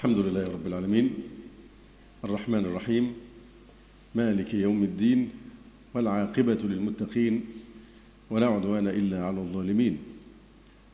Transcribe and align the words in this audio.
الحمد 0.00 0.18
لله 0.18 0.44
رب 0.44 0.66
العالمين. 0.66 1.10
الرحمن 2.24 2.58
الرحيم. 2.58 3.12
مالك 4.14 4.54
يوم 4.54 4.82
الدين 4.82 5.28
والعاقبة 5.94 6.58
للمتقين 6.64 7.44
ولا 8.30 8.46
عدوان 8.46 8.88
إلا 8.88 9.24
على 9.24 9.40
الظالمين. 9.40 9.98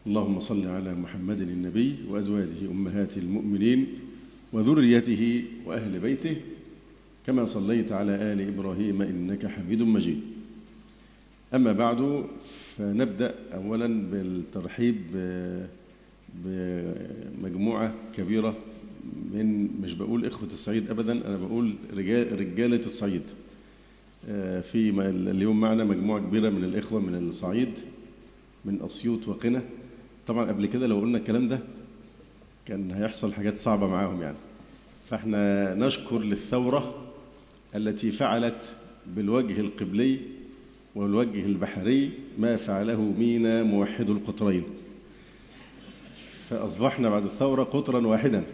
اللهم 0.06 0.40
صل 0.40 0.66
على 0.66 0.94
محمد 0.94 1.40
النبي 1.40 1.94
وأزواجه 2.10 2.70
أمهات 2.70 3.16
المؤمنين 3.18 3.86
وذريته 4.52 5.44
وأهل 5.66 5.98
بيته 5.98 6.36
كما 7.26 7.44
صليت 7.44 7.92
على 7.92 8.12
آل 8.12 8.40
إبراهيم 8.40 9.02
إنك 9.02 9.46
حميد 9.46 9.82
مجيد. 9.82 10.20
أما 11.54 11.72
بعد 11.72 12.26
فنبدأ 12.76 13.34
أولا 13.54 13.86
بالترحيب 14.10 14.98
بمجموعة 16.44 17.94
كبيرة 18.16 18.54
من 19.32 19.68
مش 19.82 19.92
بقول 19.92 20.26
إخوة 20.26 20.48
الصعيد 20.48 20.90
أبدا 20.90 21.12
أنا 21.12 21.36
بقول 21.36 21.74
رجال 21.96 22.40
رجالة 22.40 22.80
الصعيد. 22.86 23.22
في 24.62 24.92
اليوم 25.30 25.60
معنا 25.60 25.84
مجموعة 25.84 26.20
كبيرة 26.20 26.50
من 26.50 26.64
الإخوة 26.64 27.00
من 27.00 27.28
الصعيد 27.28 27.78
من 28.64 28.82
أسيوط 28.82 29.28
وقنا. 29.28 29.62
طبعا 30.26 30.44
قبل 30.44 30.66
كده 30.66 30.86
لو 30.86 31.00
قلنا 31.00 31.18
الكلام 31.18 31.48
ده 31.48 31.58
كان 32.66 32.90
هيحصل 32.90 33.32
حاجات 33.32 33.58
صعبة 33.58 33.86
معاهم 33.86 34.22
يعني. 34.22 34.36
فإحنا 35.10 35.74
نشكر 35.74 36.18
للثورة 36.18 36.94
التي 37.74 38.10
فعلت 38.10 38.76
بالوجه 39.06 39.60
القبلي 39.60 40.20
والوجه 40.94 41.46
البحري 41.46 42.10
ما 42.38 42.56
فعله 42.56 43.00
مينا 43.18 43.62
موحد 43.62 44.10
القطرين. 44.10 44.62
فأصبحنا 46.48 47.10
بعد 47.10 47.24
الثورة 47.24 47.64
قطرا 47.64 48.06
واحدا. 48.06 48.44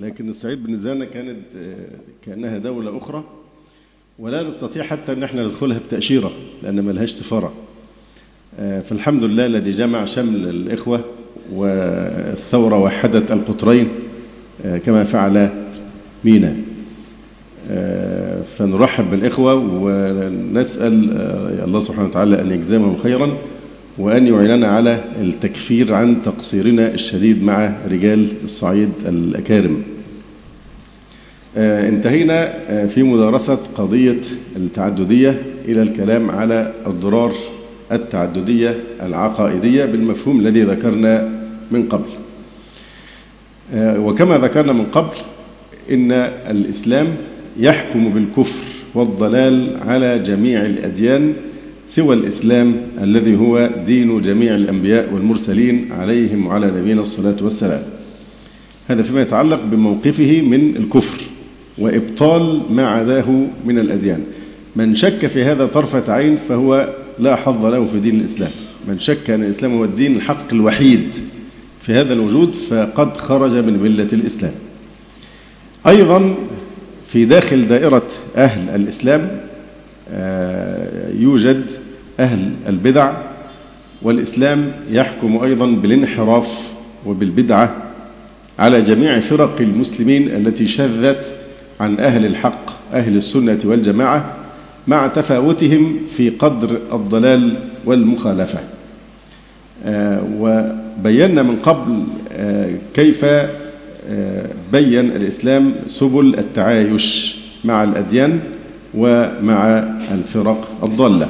لكن 0.00 0.28
الصعيد 0.28 0.62
بالنسبة 0.62 0.94
لنا 0.94 1.04
كانت 1.04 1.42
كأنها 2.26 2.58
دولة 2.58 2.96
أخرى 2.96 3.24
ولا 4.18 4.42
نستطيع 4.42 4.82
حتى 4.82 5.12
أن 5.12 5.22
إحنا 5.22 5.42
ندخلها 5.42 5.78
بتأشيرة 5.78 6.30
لأن 6.62 6.80
ما 6.80 6.92
لهاش 6.92 7.10
سفارة. 7.10 7.52
فالحمد 8.58 9.24
لله 9.24 9.46
الذي 9.46 9.70
جمع 9.70 10.04
شمل 10.04 10.48
الإخوة 10.48 11.00
والثورة 11.52 12.78
وحدت 12.78 13.32
القطرين 13.32 13.88
كما 14.84 15.04
فعل 15.04 15.50
مينا. 16.24 16.56
فنرحب 18.56 19.10
بالإخوة 19.10 19.54
ونسأل 19.54 21.10
الله 21.64 21.80
سبحانه 21.80 22.08
وتعالى 22.08 22.40
أن 22.40 22.50
يجزمهم 22.50 22.96
خيرا. 22.96 23.36
وأن 23.98 24.26
يعيننا 24.26 24.66
على 24.66 25.04
التكفير 25.22 25.94
عن 25.94 26.22
تقصيرنا 26.22 26.94
الشديد 26.94 27.42
مع 27.42 27.72
رجال 27.90 28.26
الصعيد 28.44 28.90
الأكارم. 29.08 29.82
انتهينا 31.56 32.52
في 32.86 33.02
مدارسة 33.02 33.58
قضية 33.74 34.20
التعددية 34.56 35.42
إلى 35.68 35.82
الكلام 35.82 36.30
على 36.30 36.72
الضرار 36.86 37.32
التعددية 37.92 38.76
العقائدية 39.02 39.84
بالمفهوم 39.84 40.40
الذي 40.40 40.62
ذكرنا 40.62 41.28
من 41.70 41.82
قبل. 41.82 42.10
وكما 43.76 44.38
ذكرنا 44.38 44.72
من 44.72 44.84
قبل 44.84 45.16
إن 45.90 46.12
الإسلام 46.50 47.06
يحكم 47.58 48.08
بالكفر 48.08 48.64
والضلال 48.94 49.76
على 49.86 50.18
جميع 50.18 50.60
الأديان 50.66 51.34
سوى 51.94 52.14
الإسلام 52.14 52.76
الذي 53.02 53.36
هو 53.36 53.70
دين 53.86 54.22
جميع 54.22 54.54
الأنبياء 54.54 55.14
والمرسلين 55.14 55.92
عليهم 55.92 56.46
وعلى 56.46 56.66
نبينا 56.66 57.00
الصلاة 57.00 57.36
والسلام. 57.42 57.82
هذا 58.88 59.02
فيما 59.02 59.22
يتعلق 59.22 59.60
بموقفه 59.64 60.40
من 60.40 60.76
الكفر 60.76 61.20
وإبطال 61.78 62.60
ما 62.70 62.88
عداه 62.88 63.46
من 63.66 63.78
الأديان. 63.78 64.20
من 64.76 64.94
شك 64.94 65.26
في 65.26 65.44
هذا 65.44 65.66
طرفة 65.66 66.12
عين 66.12 66.36
فهو 66.48 66.94
لا 67.18 67.36
حظ 67.36 67.66
له 67.66 67.84
في 67.84 68.00
دين 68.00 68.20
الإسلام. 68.20 68.50
من 68.88 68.98
شك 68.98 69.30
أن 69.30 69.42
الإسلام 69.42 69.76
هو 69.76 69.84
الدين 69.84 70.16
الحق 70.16 70.52
الوحيد 70.52 71.14
في 71.80 71.92
هذا 71.92 72.12
الوجود 72.12 72.54
فقد 72.54 73.16
خرج 73.16 73.50
من 73.50 73.78
ملة 73.82 74.08
الإسلام. 74.12 74.52
أيضا 75.86 76.34
في 77.08 77.24
داخل 77.24 77.68
دائرة 77.68 78.06
أهل 78.36 78.80
الإسلام 78.82 79.40
يوجد 81.18 81.70
أهل 82.20 82.52
البدع 82.68 83.12
والإسلام 84.02 84.72
يحكم 84.90 85.36
أيضا 85.36 85.66
بالانحراف 85.66 86.72
وبالبدعة 87.06 87.76
على 88.58 88.82
جميع 88.82 89.20
فرق 89.20 89.60
المسلمين 89.60 90.28
التي 90.28 90.66
شذت 90.66 91.34
عن 91.80 91.98
أهل 91.98 92.26
الحق 92.26 92.94
أهل 92.94 93.16
السنة 93.16 93.58
والجماعة 93.64 94.34
مع 94.86 95.06
تفاوتهم 95.06 95.98
في 96.16 96.30
قدر 96.30 96.78
الضلال 96.92 97.54
والمخالفة. 97.84 98.58
وبينا 100.38 101.42
من 101.42 101.56
قبل 101.56 102.02
كيف 102.94 103.24
بين 104.72 105.10
الإسلام 105.10 105.72
سبل 105.86 106.34
التعايش 106.38 107.36
مع 107.64 107.84
الأديان. 107.84 108.40
ومع 108.94 109.84
الفرق 110.12 110.70
الضالة. 110.82 111.28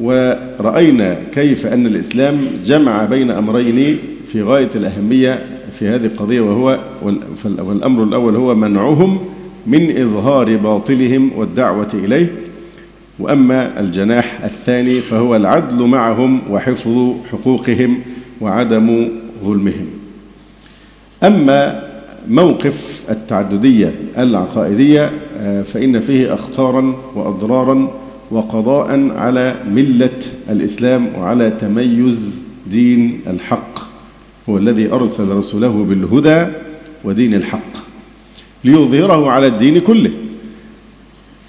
ورأينا 0.00 1.16
كيف 1.34 1.66
أن 1.66 1.86
الإسلام 1.86 2.40
جمع 2.64 3.04
بين 3.04 3.30
أمرين 3.30 3.98
في 4.28 4.42
غاية 4.42 4.70
الأهمية 4.74 5.46
في 5.78 5.88
هذه 5.88 6.06
القضية 6.06 6.40
وهو 6.40 6.78
والأمر 7.44 8.02
الأول 8.04 8.36
هو 8.36 8.54
منعهم 8.54 9.18
من 9.66 10.00
إظهار 10.02 10.56
باطلهم 10.56 11.30
والدعوة 11.36 11.88
إليه. 11.94 12.32
وأما 13.18 13.80
الجناح 13.80 14.40
الثاني 14.44 15.00
فهو 15.00 15.36
العدل 15.36 15.82
معهم 15.82 16.40
وحفظ 16.50 17.12
حقوقهم 17.32 18.00
وعدم 18.40 19.08
ظلمهم. 19.44 19.86
أما 21.22 21.82
موقف 22.28 23.02
التعددية 23.10 23.94
العقائدية 24.18 25.10
فإن 25.64 26.00
فيه 26.00 26.34
أخطارا 26.34 26.94
وأضرارا 27.14 27.90
وقضاء 28.30 29.10
على 29.16 29.54
ملة 29.70 30.18
الإسلام 30.50 31.08
وعلى 31.18 31.50
تميز 31.50 32.42
دين 32.66 33.20
الحق. 33.26 33.78
هو 34.48 34.58
الذي 34.58 34.92
أرسل 34.92 35.28
رسوله 35.28 35.84
بالهدى 35.88 36.46
ودين 37.04 37.34
الحق 37.34 37.72
ليظهره 38.64 39.30
على 39.30 39.46
الدين 39.46 39.78
كله. 39.78 40.10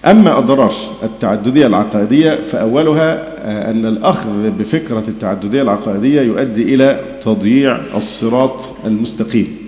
أما 0.05 0.37
أضرار 0.37 0.73
التعددية 1.03 1.67
العقائدية 1.67 2.35
فأولها 2.35 3.33
أن 3.71 3.85
الأخذ 3.85 4.49
بفكرة 4.59 5.03
التعددية 5.07 5.61
العقائدية 5.61 6.21
يؤدي 6.21 6.75
إلى 6.75 6.99
تضييع 7.21 7.79
الصراط 7.95 8.69
المستقيم. 8.85 9.62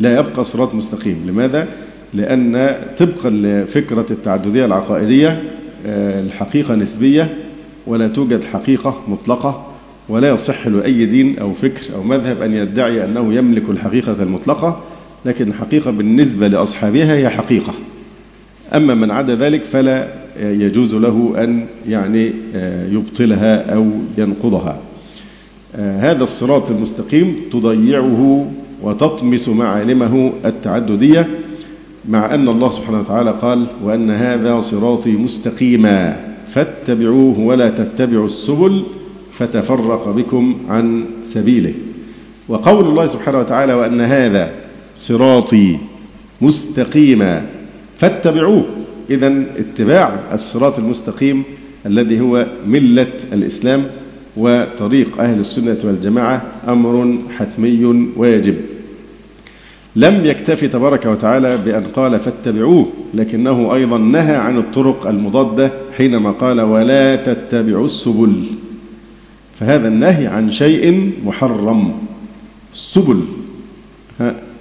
لا 0.00 0.18
يبقى 0.18 0.44
صراط 0.44 0.74
مستقيم. 0.74 1.24
لماذا؟ 1.28 1.68
لأن 2.14 2.76
طبقا 2.98 3.30
لفكرة 3.30 4.06
التعددية 4.10 4.64
العقائدية 4.64 5.42
الحقيقة 5.86 6.74
نسبية 6.74 7.34
ولا 7.86 8.08
توجد 8.08 8.44
حقيقة 8.44 9.00
مطلقة 9.08 9.66
ولا 10.08 10.28
يصح 10.28 10.66
لأي 10.66 11.06
دين 11.06 11.38
أو 11.38 11.52
فكر 11.52 11.94
أو 11.94 12.02
مذهب 12.02 12.42
أن 12.42 12.54
يدعي 12.54 13.04
أنه 13.04 13.34
يملك 13.34 13.62
الحقيقة 13.70 14.22
المطلقة 14.22 14.80
لكن 15.24 15.48
الحقيقة 15.48 15.90
بالنسبة 15.90 16.48
لأصحابها 16.48 17.14
هي 17.14 17.28
حقيقة. 17.28 17.72
أما 18.74 18.94
من 18.94 19.10
عدا 19.10 19.34
ذلك 19.34 19.64
فلا 19.64 20.08
يجوز 20.40 20.94
له 20.94 21.34
أن 21.38 21.66
يعني 21.88 22.32
يبطلها 22.90 23.74
أو 23.74 23.86
ينقضها. 24.18 24.78
هذا 25.76 26.24
الصراط 26.24 26.70
المستقيم 26.70 27.36
تضيعه 27.52 28.50
وتطمس 28.84 29.48
معالمه 29.48 30.32
التعددية 30.44 31.28
مع 32.08 32.34
أن 32.34 32.48
الله 32.48 32.68
سبحانه 32.68 33.00
وتعالى 33.00 33.30
قال 33.30 33.66
وأن 33.84 34.10
هذا 34.10 34.60
صراطي 34.60 35.12
مستقيما 35.12 36.16
فاتبعوه 36.48 37.40
ولا 37.40 37.70
تتبعوا 37.70 38.26
السبل 38.26 38.82
فتفرق 39.30 40.08
بكم 40.08 40.56
عن 40.68 41.04
سبيله. 41.22 41.72
وقول 42.48 42.86
الله 42.86 43.06
سبحانه 43.06 43.38
وتعالى 43.38 43.74
وأن 43.74 44.00
هذا 44.00 44.50
صراطي 44.96 45.78
مستقيما 46.42 47.42
فاتبعوه. 47.96 48.64
إذا 49.10 49.44
اتباع 49.56 50.20
الصراط 50.32 50.78
المستقيم 50.78 51.42
الذي 51.86 52.20
هو 52.20 52.46
ملة 52.66 53.12
الإسلام 53.32 53.84
وطريق 54.36 55.20
أهل 55.20 55.40
السنة 55.40 55.78
والجماعة 55.84 56.42
أمر 56.68 57.18
حتمي 57.36 58.08
واجب. 58.16 58.73
لم 59.96 60.24
يكتفي 60.24 60.68
تبارك 60.68 61.06
وتعالى 61.06 61.58
بأن 61.64 61.84
قال 61.84 62.18
فاتبعوه 62.18 62.86
لكنه 63.14 63.74
أيضا 63.74 63.98
نهى 63.98 64.36
عن 64.36 64.58
الطرق 64.58 65.06
المضادة 65.06 65.72
حينما 65.96 66.30
قال 66.30 66.60
ولا 66.60 67.16
تتبعوا 67.16 67.84
السبل. 67.84 68.32
فهذا 69.54 69.88
النهي 69.88 70.26
عن 70.26 70.52
شيء 70.52 71.12
محرم. 71.24 71.92
السبل 72.72 73.20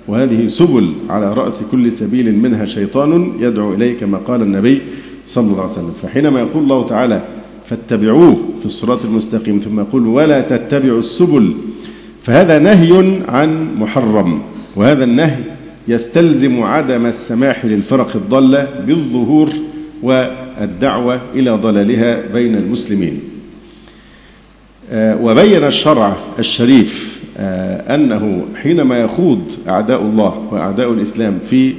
وهذه 0.07 0.45
سبل 0.45 0.93
على 1.09 1.33
رأس 1.33 1.63
كل 1.71 1.91
سبيل 1.91 2.35
منها 2.35 2.65
شيطان 2.65 3.31
يدعو 3.39 3.73
إليه 3.73 3.97
كما 3.97 4.17
قال 4.17 4.41
النبي 4.41 4.81
صلى 5.25 5.43
الله 5.43 5.61
عليه 5.61 5.71
وسلم. 5.71 5.93
فحينما 6.03 6.39
يقول 6.39 6.63
الله 6.63 6.85
تعالى 6.85 7.23
فاتبعوه 7.65 8.37
في 8.59 8.65
الصراط 8.65 9.05
المستقيم 9.05 9.59
ثم 9.59 9.79
يقول 9.79 10.07
ولا 10.07 10.41
تتبعوا 10.41 10.99
السبل 10.99 11.53
فهذا 12.21 12.59
نهي 12.59 13.21
عن 13.29 13.75
محرم. 13.79 14.41
وهذا 14.75 15.03
النهي 15.03 15.43
يستلزم 15.87 16.63
عدم 16.63 17.05
السماح 17.05 17.65
للفرق 17.65 18.15
الضالة 18.15 18.67
بالظهور 18.87 19.49
والدعوة 20.03 21.21
إلى 21.35 21.51
ضلالها 21.51 22.21
بين 22.33 22.55
المسلمين. 22.55 23.19
آه، 24.91 25.21
وبين 25.21 25.63
الشرع 25.63 26.15
الشريف 26.39 27.21
آه، 27.37 27.95
أنه 27.95 28.45
حينما 28.55 28.99
يخوض 28.99 29.51
أعداء 29.67 30.01
الله 30.01 30.47
وأعداء 30.51 30.91
الإسلام 30.91 31.39
في 31.49 31.73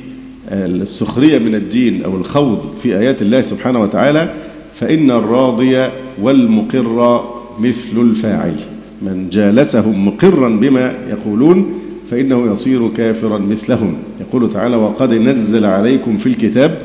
آه، 0.49 0.67
السخرية 0.67 1.39
من 1.39 1.55
الدين 1.55 2.05
أو 2.05 2.17
الخوض 2.17 2.75
في 2.83 2.99
آيات 2.99 3.23
الله 3.23 3.41
سبحانه 3.41 3.83
وتعالى 3.83 4.35
فإن 4.73 5.11
الراضي 5.11 5.89
والمقر 6.23 7.25
مثل 7.61 8.01
الفاعل. 8.01 8.55
من 9.03 9.29
جالسهم 9.31 10.07
مقرا 10.07 10.49
بما 10.49 10.95
يقولون 11.11 11.84
فإنه 12.15 12.53
يصير 12.53 12.89
كافرا 12.89 13.39
مثلهم. 13.39 13.95
يقول 14.21 14.49
تعالى 14.49 14.77
وقد 14.77 15.15
نزل 15.15 15.65
عليكم 15.65 16.17
في 16.17 16.27
الكتاب 16.27 16.83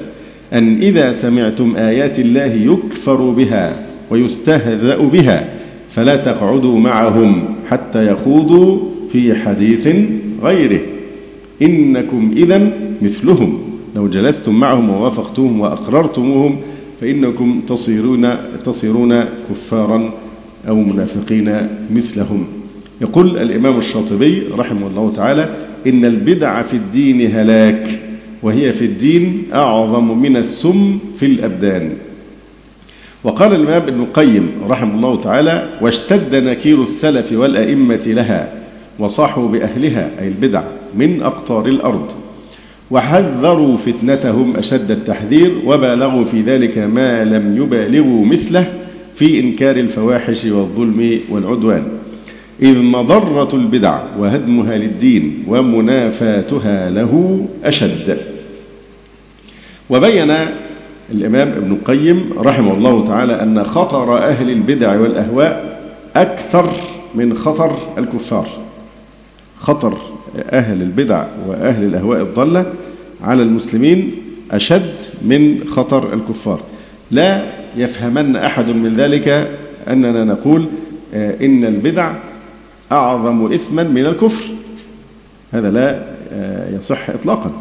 أن 0.54 0.78
إذا 0.78 1.12
سمعتم 1.12 1.76
آيات 1.76 2.20
الله 2.20 2.46
يكفر 2.46 3.30
بها 3.30 3.86
ويستهزأ 4.12 4.98
بها 4.98 5.50
فلا 5.90 6.16
تقعدوا 6.16 6.80
معهم 6.80 7.46
حتى 7.70 8.12
يخوضوا 8.12 8.80
في 9.12 9.36
حديث 9.36 9.88
غيره. 10.44 10.82
إنكم 11.62 12.32
إذا 12.38 12.72
مثلهم. 13.02 13.60
لو 13.96 14.08
جلستم 14.08 14.56
معهم 14.60 14.90
ووافقتوهم 14.90 15.60
وأقررتموهم 15.60 16.56
فإنكم 17.02 17.62
تصيرون 17.68 18.30
تصيرون 18.64 19.24
كفارا 19.50 20.14
أو 20.68 20.76
منافقين 20.76 21.68
مثلهم. 21.96 22.59
يقول 23.02 23.38
الإمام 23.38 23.78
الشاطبي 23.78 24.44
رحمه 24.58 24.88
الله 24.88 25.12
تعالى 25.16 25.56
إن 25.88 26.06
البدع 26.06 26.62
في 26.62 26.74
الدين 26.74 27.32
هلاك 27.32 27.88
وهي 28.44 28.74
في 28.74 28.86
الدين 28.86 29.44
أعظم 29.54 30.18
من 30.22 30.38
السم 30.38 31.00
في 31.18 31.26
الأبدان. 31.26 31.92
وقال 33.24 33.56
الإمام 33.56 33.82
ابن 33.82 34.02
القيم 34.02 34.52
رحمه 34.70 34.96
الله 34.96 35.22
تعالى 35.22 35.70
واشتد 35.82 36.36
نكير 36.36 36.82
السلف 36.82 37.32
والأئمة 37.32 38.04
لها 38.08 38.54
وصاحوا 39.00 39.48
بأهلها 39.48 40.12
أي 40.20 40.28
البدع 40.28 40.64
من 40.96 41.22
أقطار 41.22 41.66
الأرض. 41.66 42.12
وحذروا 42.92 43.78
فتنتهم 43.78 44.56
أشد 44.58 44.92
التحذير 44.92 45.52
وبالغوا 45.66 46.24
في 46.24 46.42
ذلك 46.42 46.78
ما 46.78 47.24
لم 47.24 47.58
يبالغوا 47.58 48.26
مثله 48.26 48.74
في 49.16 49.40
إنكار 49.40 49.76
الفواحش 49.76 50.46
والظلم 50.46 51.20
والعدوان. 51.30 51.84
إذ 52.62 52.80
مضرة 52.82 53.50
البدع 53.54 54.00
وهدمها 54.20 54.78
للدين 54.78 55.44
ومنافاتها 55.48 56.90
له 56.90 57.46
أشد. 57.64 58.18
وبين 59.90 60.36
الإمام 61.12 61.48
ابن 61.48 61.72
القيم 61.72 62.30
رحمه 62.38 62.74
الله 62.74 63.06
تعالى 63.06 63.42
أن 63.42 63.64
خطر 63.64 64.18
أهل 64.18 64.50
البدع 64.50 65.00
والأهواء 65.00 65.80
أكثر 66.16 66.70
من 67.16 67.38
خطر 67.38 67.76
الكفار. 67.98 68.48
خطر 69.58 69.98
أهل 70.52 70.82
البدع 70.82 71.26
وأهل 71.48 71.86
الأهواء 71.86 72.22
الضالة 72.22 72.66
على 73.24 73.44
المسلمين 73.44 74.12
أشد 74.52 74.94
من 75.22 75.64
خطر 75.68 76.14
الكفار. 76.14 76.60
لا 77.12 77.44
يفهمن 77.78 78.36
أحد 78.36 78.70
من 78.70 78.94
ذلك 78.94 79.50
أننا 79.88 80.24
نقول 80.24 80.66
آه، 81.14 81.46
إن 81.46 81.66
البدع 81.66 82.14
أعظم 82.92 83.54
إثما 83.54 83.84
من 83.84 84.06
الكفر. 84.06 84.52
هذا 85.52 85.72
لا 85.72 86.04
آه، 86.32 86.76
يصح 86.78 87.10
إطلاقا. 87.10 87.52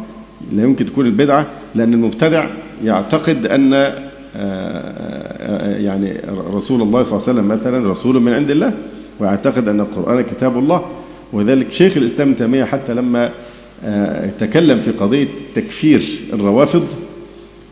لا 0.51 0.63
يمكن 0.63 0.85
تكون 0.85 1.05
البدعة 1.05 1.47
لأن 1.75 1.93
المبتدع 1.93 2.45
يعتقد 2.83 3.45
أن 3.45 3.93
آه، 4.35 5.77
يعني 5.77 6.13
رسول 6.53 6.81
الله 6.81 7.03
صلى 7.03 7.17
الله 7.17 7.27
عليه 7.27 7.39
وسلم 7.39 7.47
مثلا 7.47 7.91
رسول 7.91 8.21
من 8.21 8.33
عند 8.33 8.51
الله 8.51 8.73
ويعتقد 9.19 9.67
أن 9.67 9.79
القرآن 9.79 10.21
كتاب 10.21 10.57
الله. 10.57 10.85
وذلك 11.33 11.71
شيخ 11.71 11.97
الإسلام 11.97 12.33
تيمية 12.33 12.63
حتى 12.63 12.93
لما 12.93 13.31
آه، 13.83 14.29
تكلم 14.29 14.81
في 14.81 14.91
قضية 14.91 15.27
تكفير 15.55 16.03
الروافض 16.33 16.93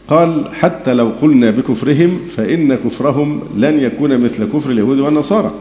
قال 0.07 0.43
حتى 0.53 0.93
لو 0.93 1.11
قلنا 1.21 1.49
بكفرهم 1.49 2.19
فإن 2.35 2.75
كفرهم 2.75 3.41
لن 3.57 3.79
يكون 3.79 4.17
مثل 4.17 4.45
كفر 4.45 4.71
اليهود 4.71 4.99
والنصارى. 4.99 5.51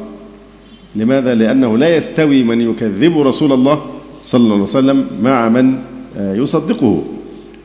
لماذا؟ 0.97 1.35
لأنه 1.35 1.79
لا 1.79 1.97
يستوي 1.97 2.45
من 2.45 2.61
يكذب 2.61 3.19
رسول 3.19 3.53
الله 3.53 3.83
صلى 4.21 4.41
الله 4.41 4.55
عليه 4.55 4.63
وسلم 4.63 5.07
مع 5.23 5.49
من 5.49 5.75
آه، 6.19 6.35
يصدقه 6.35 7.03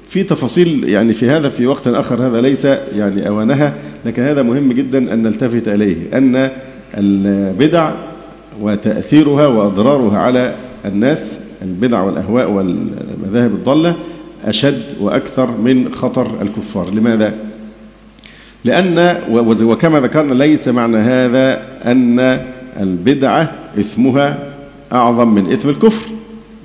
في 0.09 0.23
تفاصيل 0.23 0.89
يعني 0.89 1.13
في 1.13 1.29
هذا 1.29 1.49
في 1.49 1.67
وقت 1.67 1.87
آخر 1.87 2.27
هذا 2.27 2.41
ليس 2.41 2.65
يعني 2.65 3.27
أوانها 3.27 3.73
لكن 4.05 4.23
هذا 4.23 4.41
مهم 4.41 4.71
جدا 4.73 5.13
أن 5.13 5.21
نلتفت 5.21 5.67
إليه 5.67 5.95
أن 6.13 6.49
البدع 6.97 7.91
وتأثيرها 8.61 9.47
وأضرارها 9.47 10.17
على 10.17 10.55
الناس 10.85 11.39
البدع 11.61 12.01
والأهواء 12.01 12.51
والمذاهب 12.51 13.53
الضالة 13.53 13.95
أشد 14.45 14.83
وأكثر 15.01 15.51
من 15.57 15.93
خطر 15.93 16.41
الكفار 16.41 16.89
لماذا؟ 16.89 17.33
لأن 18.65 19.21
وكما 19.61 19.99
ذكرنا 19.99 20.33
ليس 20.33 20.67
معنى 20.67 20.97
هذا 20.97 21.61
أن 21.85 22.41
البدعة 22.79 23.53
إثمها 23.79 24.53
أعظم 24.91 25.35
من 25.35 25.51
إثم 25.51 25.69
الكفر. 25.69 26.11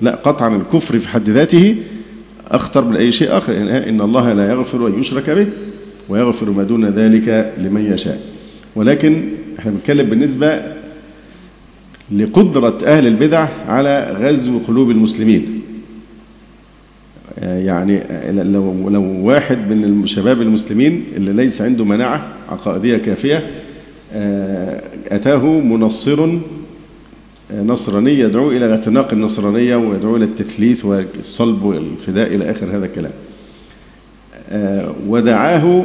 لا 0.02 0.14
قطعا 0.14 0.56
الكفر 0.56 0.98
في 0.98 1.08
حد 1.08 1.30
ذاته 1.30 1.76
أخطر 2.48 2.84
من 2.84 2.96
أي 2.96 3.12
شيء 3.12 3.36
آخر. 3.36 3.56
إن 3.88 4.00
الله 4.00 4.32
لا 4.32 4.50
يغفر 4.50 4.86
أن 4.86 5.00
يشرك 5.00 5.30
به 5.30 5.46
ويغفر 6.08 6.50
ما 6.50 6.62
دون 6.62 6.84
ذلك 6.84 7.52
لمن 7.58 7.92
يشاء. 7.92 8.20
ولكن 8.76 9.28
إحنا 9.58 9.70
بنتكلم 9.70 10.10
بالنسبة 10.10 10.62
لقدرة 12.12 12.78
أهل 12.84 13.06
البدع 13.06 13.48
على 13.68 14.16
غزو 14.20 14.58
قلوب 14.58 14.90
المسلمين. 14.90 15.62
يعني 17.42 18.02
لو 18.32 18.88
لو 18.88 19.02
واحد 19.02 19.70
من 19.70 20.02
الشباب 20.04 20.42
المسلمين 20.42 21.04
اللي 21.16 21.32
ليس 21.32 21.62
عنده 21.62 21.84
مناعة 21.84 22.26
عقائدية 22.48 22.96
كافية 22.96 23.50
أتاه 25.08 25.46
منصر 25.60 26.38
آه، 27.52 27.62
نصراني 27.62 28.18
يدعو 28.18 28.50
إلى 28.50 28.66
الاعتناق 28.66 29.12
النصرانية 29.12 29.76
ويدعو 29.76 30.16
إلى 30.16 30.24
التثليث 30.24 30.84
والصلب 30.84 31.62
والفداء 31.62 32.34
إلى 32.34 32.50
آخر 32.50 32.66
هذا 32.66 32.86
الكلام. 32.86 33.12
آه، 34.50 34.94
ودعاه 35.08 35.84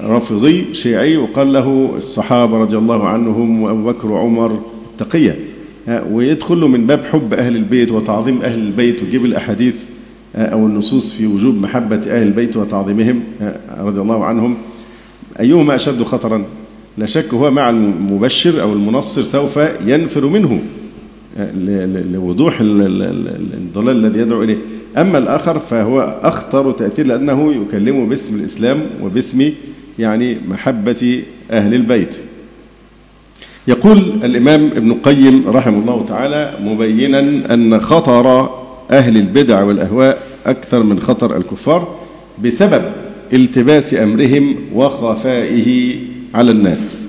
رافضي 0.00 0.74
شيعي 0.74 1.16
وقال 1.16 1.52
له 1.52 1.92
الصحابة 1.96 2.58
رضي 2.58 2.76
الله 2.76 3.08
عنهم 3.08 3.62
وأبو 3.62 3.84
بكر 3.84 4.12
وعمر 4.12 4.60
تقية 4.98 5.38
ويدخل 6.10 6.60
له 6.60 6.68
من 6.68 6.86
باب 6.86 7.04
حب 7.04 7.34
أهل 7.34 7.56
البيت 7.56 7.92
وتعظيم 7.92 8.42
أهل 8.42 8.58
البيت 8.58 9.02
ويجيب 9.02 9.24
الأحاديث 9.24 9.84
أو 10.36 10.66
النصوص 10.66 11.12
في 11.12 11.26
وجوب 11.26 11.54
محبة 11.54 11.96
أهل 11.96 12.22
البيت 12.22 12.56
وتعظيمهم 12.56 13.22
رضي 13.78 14.00
الله 14.00 14.24
عنهم. 14.24 14.56
أيهما 15.40 15.74
أشد 15.74 16.02
خطرا؟ 16.02 16.44
لا 16.98 17.06
شك 17.06 17.34
هو 17.34 17.50
مع 17.50 17.70
المبشر 17.70 18.62
أو 18.62 18.72
المنصر 18.72 19.22
سوف 19.22 19.60
ينفر 19.86 20.26
منه 20.26 20.60
لوضوح 22.12 22.58
الضلال 22.60 23.96
الذي 24.04 24.18
يدعو 24.20 24.42
إليه. 24.42 24.58
أما 24.98 25.18
الآخر 25.18 25.58
فهو 25.58 26.20
أخطر 26.22 26.72
تأثير 26.72 27.06
لأنه 27.06 27.54
يكلمه 27.54 28.06
باسم 28.06 28.36
الإسلام 28.36 28.82
وباسم 29.02 29.50
يعني 29.98 30.36
محبة 30.48 31.22
أهل 31.50 31.74
البيت. 31.74 32.16
يقول 33.68 33.98
الإمام 34.24 34.70
ابن 34.76 34.90
القيم 34.90 35.44
رحمه 35.48 35.78
الله 35.78 36.04
تعالى 36.08 36.52
مبينا 36.62 37.18
أن 37.54 37.80
خطر 37.80 38.50
أهل 38.90 39.16
البدع 39.16 39.62
والأهواء 39.62 40.22
أكثر 40.46 40.82
من 40.82 41.00
خطر 41.00 41.36
الكفار 41.36 41.96
بسبب 42.44 42.82
التباس 43.32 43.94
أمرهم 43.94 44.56
وخفائه 44.74 45.96
على 46.34 46.50
الناس. 46.50 47.02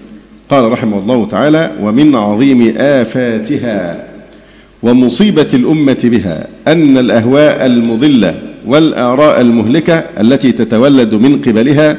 قال 0.50 0.72
رحمه 0.72 0.98
الله 0.98 1.26
تعالى 1.28 1.72
ومن 1.82 2.16
عظيم 2.16 2.74
آفاتها 2.78 4.08
ومصيبة 4.84 5.48
الأمة 5.54 5.98
بها 6.04 6.48
أن 6.68 6.98
الأهواء 6.98 7.66
المضلة 7.66 8.36
والآراء 8.66 9.42
المهلكة 9.42 9.94
التي 9.94 10.52
تتولد 10.52 11.14
من 11.16 11.42
قبلها 11.42 11.98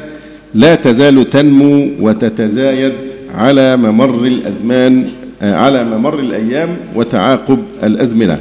لا 0.53 0.75
تزال 0.75 1.29
تنمو 1.29 1.89
وتتزايد 1.99 2.93
على 3.35 3.77
ممر 3.77 4.25
الأزمان 4.25 5.07
على 5.41 5.83
ممر 5.83 6.19
الأيام 6.19 6.77
وتعاقب 6.95 7.59
الأزمنة. 7.83 8.39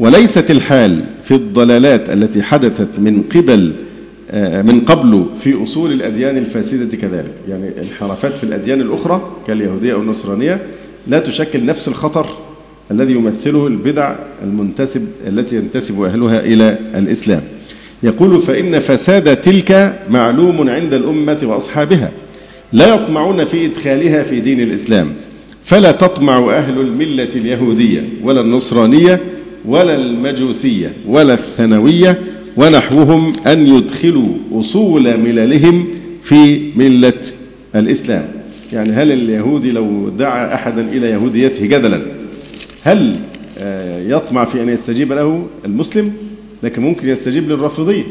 وليست 0.00 0.50
الحال 0.50 1.04
في 1.24 1.34
الضلالات 1.34 2.10
التي 2.10 2.42
حدثت 2.42 2.88
من 2.98 3.22
قبل 3.22 3.72
آه، 3.72 3.78
من 4.62 4.80
قبل 4.80 5.26
في 5.40 5.62
أصول 5.62 5.92
الأديان 5.92 6.36
الفاسدة 6.36 6.96
كذلك. 6.96 7.34
يعني 7.48 7.68
الحرفات 7.80 8.36
في 8.36 8.44
الأديان 8.44 8.80
الأخرى 8.80 9.30
كاليهودية 9.46 9.92
أو 9.92 10.00
النصرانية 10.00 10.60
لا 11.06 11.18
تشكل 11.18 11.64
نفس 11.64 11.88
الخطر 11.88 12.26
الذي 12.90 13.12
يمثله 13.12 13.66
البدع 13.66 14.14
المنتسب 14.44 15.06
التي 15.26 15.56
ينتسب 15.56 16.02
أهلها 16.02 16.40
إلى 16.40 16.78
الإسلام. 16.94 17.42
يقول 18.02 18.42
فإن 18.42 18.78
فساد 18.78 19.36
تلك 19.40 19.98
معلوم 20.10 20.68
عند 20.68 20.94
الأمة 20.94 21.38
وأصحابها 21.42 22.12
لا 22.72 22.94
يطمعون 22.94 23.44
في 23.44 23.66
إدخالها 23.66 24.22
في 24.22 24.40
دين 24.40 24.60
الإسلام 24.60 25.12
فلا 25.64 25.92
تطمع 25.92 26.50
أهل 26.56 26.80
الملة 26.80 27.28
اليهودية 27.36 28.08
ولا 28.22 28.40
النصرانية 28.40 29.20
ولا 29.64 29.96
المجوسية 29.96 30.92
ولا 31.06 31.34
الثانوية 31.34 32.18
ونحوهم 32.58 33.32
أن 33.46 33.66
يدخلوا 33.66 34.28
أصول 34.52 35.16
مللهم 35.18 35.86
في 36.22 36.70
ملة 36.76 37.20
الإسلام. 37.74 38.24
يعني 38.72 38.90
هل 38.90 39.12
اليهودي 39.12 39.70
لو 39.72 40.08
دعا 40.08 40.54
أحدا 40.54 40.88
إلى 40.88 41.10
يهوديته 41.10 41.66
جدلا 41.66 42.00
هل 42.82 43.16
آه، 43.58 44.00
يطمع 44.08 44.44
في 44.44 44.62
أن 44.62 44.68
يستجيب 44.68 45.12
له 45.12 45.46
المسلم؟ 45.64 46.12
لكن 46.62 46.82
ممكن 46.82 47.08
يستجيب 47.08 47.48
للرافضية 47.48 48.04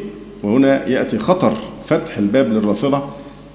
وهنا 0.43 0.87
يأتي 0.87 1.17
خطر 1.17 1.53
فتح 1.85 2.17
الباب 2.17 2.53
للرافضة. 2.53 3.03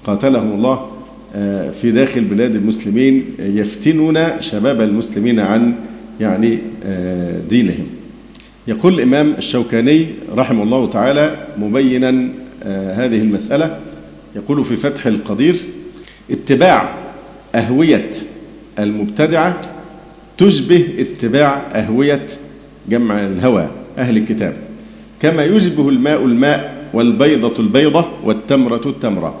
قاتلهم 0.05 0.51
الله 0.51 0.87
آه، 1.35 1.71
في 1.71 1.91
داخل 1.91 2.21
بلاد 2.21 2.55
المسلمين 2.55 3.25
يفتنون 3.39 4.41
شباب 4.41 4.81
المسلمين 4.81 5.39
عن 5.39 5.73
يعني 6.19 6.57
آه، 6.85 7.39
دينهم. 7.49 8.02
يقول 8.67 8.93
الإمام 8.93 9.33
الشوكاني 9.37 10.07
رحمه 10.35 10.63
الله 10.63 10.89
تعالى 10.89 11.47
مبينا 11.57 12.27
آه، 12.63 12.93
هذه 12.93 13.21
المسألة. 13.21 13.79
يقول 14.35 14.65
في 14.65 14.75
فتح 14.75 15.07
القدير 15.07 15.55
اتباع 16.31 16.95
أهوية 17.55 18.09
المبتدعة 18.79 19.61
تشبه 20.37 20.87
اتباع 20.99 21.61
أهوية 21.73 22.25
جمع 22.89 23.19
الهوى 23.19 23.67
أهل 23.97 24.17
الكتاب 24.17 24.53
كما 25.21 25.45
يشبه 25.45 25.89
الماء 25.89 26.25
الماء 26.25 26.73
والبيضة 26.93 27.53
البيضة 27.59 28.05
والتمرة 28.23 28.81
التمرة. 28.85 29.35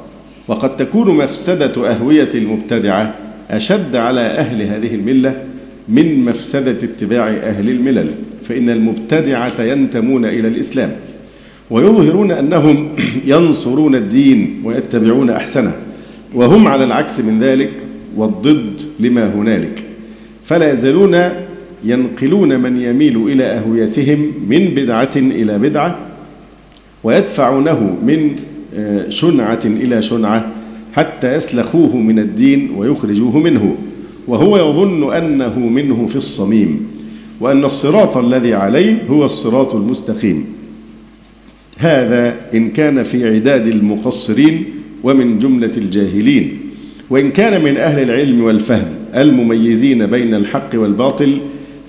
وقد 0.47 0.75
تكون 0.77 1.17
مفسدة 1.17 1.91
أهوية 1.91 2.29
المبتدعة 2.35 3.13
أشد 3.51 3.95
على 3.95 4.21
أهل 4.21 4.61
هذه 4.61 4.95
الملة 4.95 5.43
من 5.89 6.25
مفسدة 6.25 6.71
اتباع 6.71 7.27
أهل 7.27 7.69
الملل. 7.69 8.11
فإن 8.43 8.69
المبتدعة 8.69 9.61
ينتمون 9.61 10.25
إلى 10.25 10.47
الإسلام 10.47 10.91
ويظهرون 11.69 12.31
أنهم 12.31 12.89
ينصرون 13.25 13.95
الدين 13.95 14.61
ويتبعون 14.63 15.29
أحسنه 15.29 15.73
وهم 16.33 16.67
على 16.67 16.83
العكس 16.83 17.19
من 17.19 17.39
ذلك 17.39 17.71
والضد 18.17 18.81
لما 18.99 19.33
هنالك. 19.33 19.83
فلا 20.45 20.71
يزالون 20.71 21.19
ينقلون 21.83 22.59
من 22.59 22.81
يميل 22.81 23.17
إلى 23.17 23.43
أهويتهم 23.43 24.31
من 24.49 24.65
بدعة 24.65 25.11
إلى 25.15 25.59
بدعة 25.59 25.99
ويدفعونه 27.03 27.97
من 28.05 28.35
آه، 28.75 29.09
شنعة 29.09 29.59
إلى 29.65 30.01
شنعة 30.01 30.51
حتى 30.93 31.35
يسلخوه 31.35 31.97
من 31.97 32.19
الدين 32.19 32.69
ويخرجوه 32.77 33.39
منه. 33.39 33.75
وهو 34.27 34.57
يظن 34.57 35.13
أنه 35.13 35.59
منه 35.59 36.07
في 36.07 36.15
الصميم. 36.15 36.87
وأن 37.43 37.65
الصراط 37.65 38.17
الذي 38.17 38.53
عليه 38.53 39.03
هو 39.09 39.25
الصراط 39.25 39.75
المستقيم. 39.75 40.45
هذا 41.77 42.35
إن 42.53 42.69
كان 42.69 43.03
في 43.03 43.27
عداد 43.35 43.67
المقصرين 43.67 44.65
ومن 45.03 45.39
جملة 45.39 45.71
الجاهلين 45.77 46.59
وإن 47.09 47.31
كان 47.31 47.63
من 47.63 47.77
أهل 47.77 48.03
العلم 48.03 48.43
والفهم 48.43 48.87
المميزين 49.15 50.05
بين 50.05 50.33
الحق 50.33 50.69
والباطل 50.75 51.37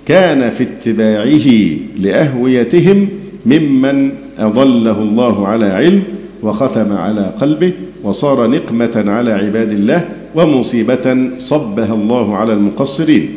كان 0.07 0.51
في 0.51 0.63
اتباعه 0.63 1.77
لأهويتهم 1.99 3.09
ممن 3.47 4.11
أضله 4.39 5.03
الله 5.03 5.49
على 5.49 5.67
علم 5.67 6.03
وختم 6.43 6.93
على 6.93 7.33
قلبه 7.41 7.73
وصار 8.03 8.47
نقمة 8.47 9.05
على 9.07 9.33
عباد 9.33 9.71
الله 9.71 10.09
ومصيبة 10.35 11.31
صبها 11.39 11.95
الله 11.95 12.37
على 12.37 12.53
المقصرين. 12.53 13.29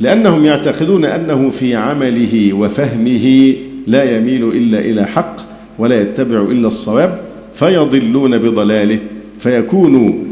لأنهم 0.00 0.44
يعتقدون 0.44 1.04
أنه 1.04 1.50
في 1.50 1.74
عمله 1.74 2.52
وفهمه 2.52 3.54
لا 3.86 4.16
يميل 4.16 4.48
إلا 4.48 4.78
إلى 4.78 5.06
حق 5.06 5.36
ولا 5.78 6.00
يتبع 6.00 6.42
إلا 6.42 6.68
الصواب 6.68 7.20
فيضلون 7.54 8.38
بضلاله 8.38 8.98
فيكون 9.38 10.24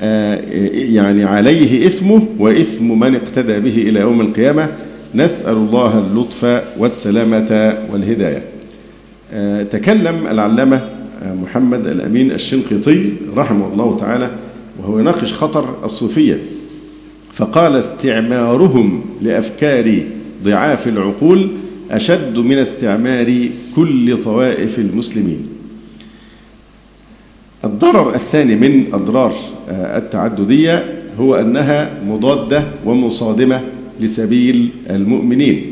آه، 0.00 0.40
يعني 0.72 1.24
عليه 1.24 1.86
إثمه 1.86 2.26
وإثم 2.38 2.98
من 2.98 3.14
اقتدى 3.14 3.60
به 3.60 3.76
إلى 3.88 4.00
يوم 4.00 4.20
القيامة. 4.20 4.68
نسأل 5.14 5.52
الله 5.52 5.98
اللطف 5.98 6.62
والسلامة 6.78 7.76
والهداية. 7.92 8.42
آه، 9.32 9.62
تكلم 9.62 10.26
العلامة 10.30 10.80
محمد 11.42 11.86
الأمين 11.86 12.32
الشنقيطي 12.32 13.12
رحمه 13.36 13.72
الله 13.72 13.96
تعالى 13.96 14.30
وهو 14.80 14.98
يناقش 14.98 15.32
خطر 15.32 15.74
الصوفية. 15.84 16.38
فقال 17.38 17.76
استعمارهم 17.76 19.04
لأفكار 19.22 20.02
ضعاف 20.44 20.88
العقول 20.88 21.48
أشد 21.90 22.38
من 22.38 22.58
استعمار 22.58 23.48
كل 23.76 24.16
طوائف 24.22 24.78
المسلمين. 24.78 25.46
الضرر 27.64 28.14
الثاني 28.14 28.56
من 28.56 28.84
أضرار 28.92 29.34
التعددية 29.70 30.84
هو 31.18 31.34
أنها 31.34 32.02
مضادة 32.06 32.64
ومصادمة 32.84 33.60
لسبيل 34.00 34.68
المؤمنين. 34.90 35.62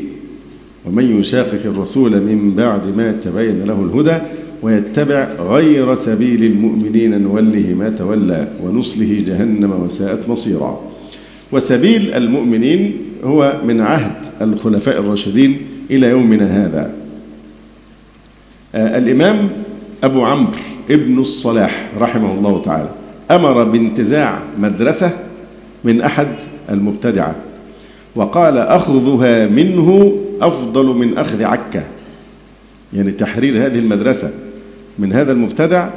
ومن 0.85 1.19
يشاقق 1.19 1.65
الرسول 1.65 2.11
من 2.11 2.53
بعد 2.55 2.97
ما 2.97 3.11
تبين 3.11 3.63
له 3.63 3.81
الهدى 3.83 4.17
ويتبع 4.61 5.27
غير 5.39 5.95
سبيل 5.95 6.43
المؤمنين 6.43 7.21
نوله 7.21 7.75
ما 7.79 7.89
تولى 7.89 8.47
ونصله 8.63 9.23
جهنم 9.27 9.71
وساءت 9.71 10.29
مصيرا. 10.29 10.96
وسبيل 11.51 12.13
المؤمنين 12.13 12.97
هو 13.23 13.61
من 13.65 13.81
عهد 13.81 14.25
الخلفاء 14.41 14.99
الراشدين 14.99 15.57
إلى 15.91 16.07
يومنا 16.07 16.65
هذا. 16.65 16.91
آه، 18.75 18.97
الإمام 18.97 19.49
أبو 20.03 20.25
عمرو 20.25 20.51
ابن 20.89 21.19
الصلاح 21.19 21.89
رحمه 21.99 22.31
الله 22.33 22.61
تعالى 22.61 22.89
أمر 23.31 23.63
بانتزاع 23.63 24.39
مدرسة 24.59 25.11
من 25.83 26.01
أحد 26.01 26.27
المبتدعة 26.69 27.35
وقال 28.15 28.57
أخذها 28.57 29.47
منه 29.47 30.17
أفضل 30.41 30.85
من 30.85 31.17
أخذ 31.17 31.43
عكا. 31.43 31.83
يعني 32.93 33.11
تحرير 33.11 33.65
هذه 33.65 33.79
المدرسة 33.79 34.31
من 34.99 35.13
هذا 35.13 35.31
المبتدع 35.31 35.89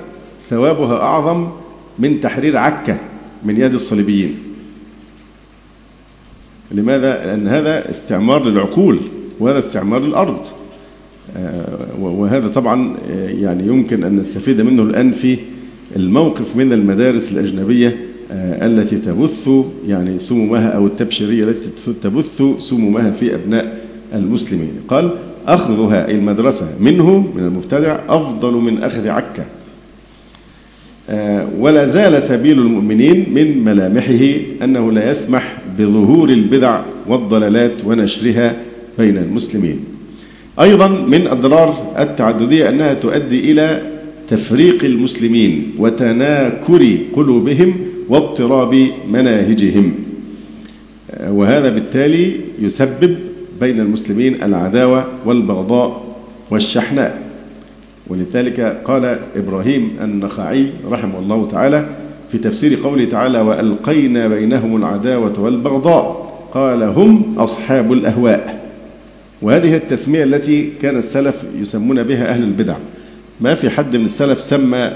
ثوابها 0.50 0.96
أعظم 0.96 1.48
من 1.98 2.20
تحرير 2.20 2.56
عكة 2.56 2.96
من 3.44 3.60
يد 3.60 3.74
الصليبيين. 3.74 4.49
لماذا؟ 6.72 7.26
لأن 7.26 7.48
هذا 7.48 7.90
استعمار 7.90 8.48
للعقول 8.48 8.98
وهذا 9.40 9.58
استعمار 9.58 10.00
للأرض. 10.00 10.46
آه، 11.36 11.88
وهذا 12.00 12.48
طبعا 12.48 12.96
آه، 13.10 13.28
يعني 13.28 13.66
يمكن 13.66 14.04
أن 14.04 14.16
نستفيد 14.16 14.60
منه 14.60 14.82
الآن 14.82 15.12
في 15.12 15.38
الموقف 15.96 16.56
من 16.56 16.72
المدارس 16.72 17.32
الأجنبية 17.32 17.96
آه، 18.32 18.66
التي 18.66 18.98
تبث 18.98 19.48
يعني 19.88 20.18
سمومها 20.18 20.68
أو 20.68 20.86
التبشيرية 20.86 21.44
التي 21.44 21.92
تبث 22.02 22.42
سمومها 22.58 23.10
في 23.10 23.34
أبناء 23.34 23.80
المسلمين. 24.14 24.72
قال 24.88 25.10
أخذها 25.46 26.10
المدرسة 26.10 26.66
منه 26.80 27.18
من 27.36 27.44
المبتدع 27.44 27.98
أفضل 28.08 28.52
من 28.52 28.82
أخذ 28.82 29.06
آه، 29.06 29.44
ولا 31.58 31.86
زال 31.86 32.22
سبيل 32.22 32.58
المؤمنين 32.58 33.26
من 33.34 33.64
ملامحه 33.64 34.24
أنه 34.64 34.92
لا 34.92 35.10
يسمح 35.10 35.56
بظهور 35.78 36.28
البدع 36.28 36.80
والضلالات 37.08 37.84
ونشرها 37.84 38.56
بين 38.98 39.16
المسلمين. 39.16 39.80
أيضا 40.60 40.88
من 40.88 41.26
أضرار 41.26 41.92
التعددية 41.98 42.68
أنها 42.68 42.94
تؤدي 42.94 43.52
إلى 43.52 43.82
تفريق 44.28 44.84
المسلمين 44.84 45.72
وتناكر 45.78 46.98
قلوبهم 47.12 47.74
واضطراب 48.08 48.86
مناهجهم. 49.12 49.94
آه، 51.10 51.32
وهذا 51.32 51.70
بالتالي 51.70 52.32
يسبب 52.58 53.16
بين 53.60 53.80
المسلمين 53.80 54.42
العداوة 54.42 55.06
والبغضاء 55.26 56.02
والشحناء. 56.50 57.29
ولذلك 58.10 58.60
قال 58.84 59.18
إبراهيم 59.36 59.90
النخعي 60.02 60.66
رحمه 60.90 61.18
الله 61.18 61.48
تعالى 61.48 61.86
في 62.32 62.38
تفسير 62.38 62.78
قوله 62.84 63.04
تعالى 63.04 63.40
وألقينا 63.40 64.28
بينهم 64.28 64.76
العداوة 64.76 65.32
والبغضاء 65.40 66.30
قال 66.54 66.82
هم 66.82 67.34
أصحاب 67.38 67.92
الأهواء. 67.92 68.70
وهذه 69.42 69.76
التسمية 69.76 70.24
التي 70.24 70.72
كان 70.82 70.96
السلف 70.96 71.44
يسمون 71.60 72.02
بها 72.02 72.28
أهل 72.28 72.42
البدع. 72.42 72.76
ما 73.40 73.54
في 73.54 73.70
حد 73.70 73.96
من 73.96 74.04
السلف 74.04 74.40
سمى 74.40 74.92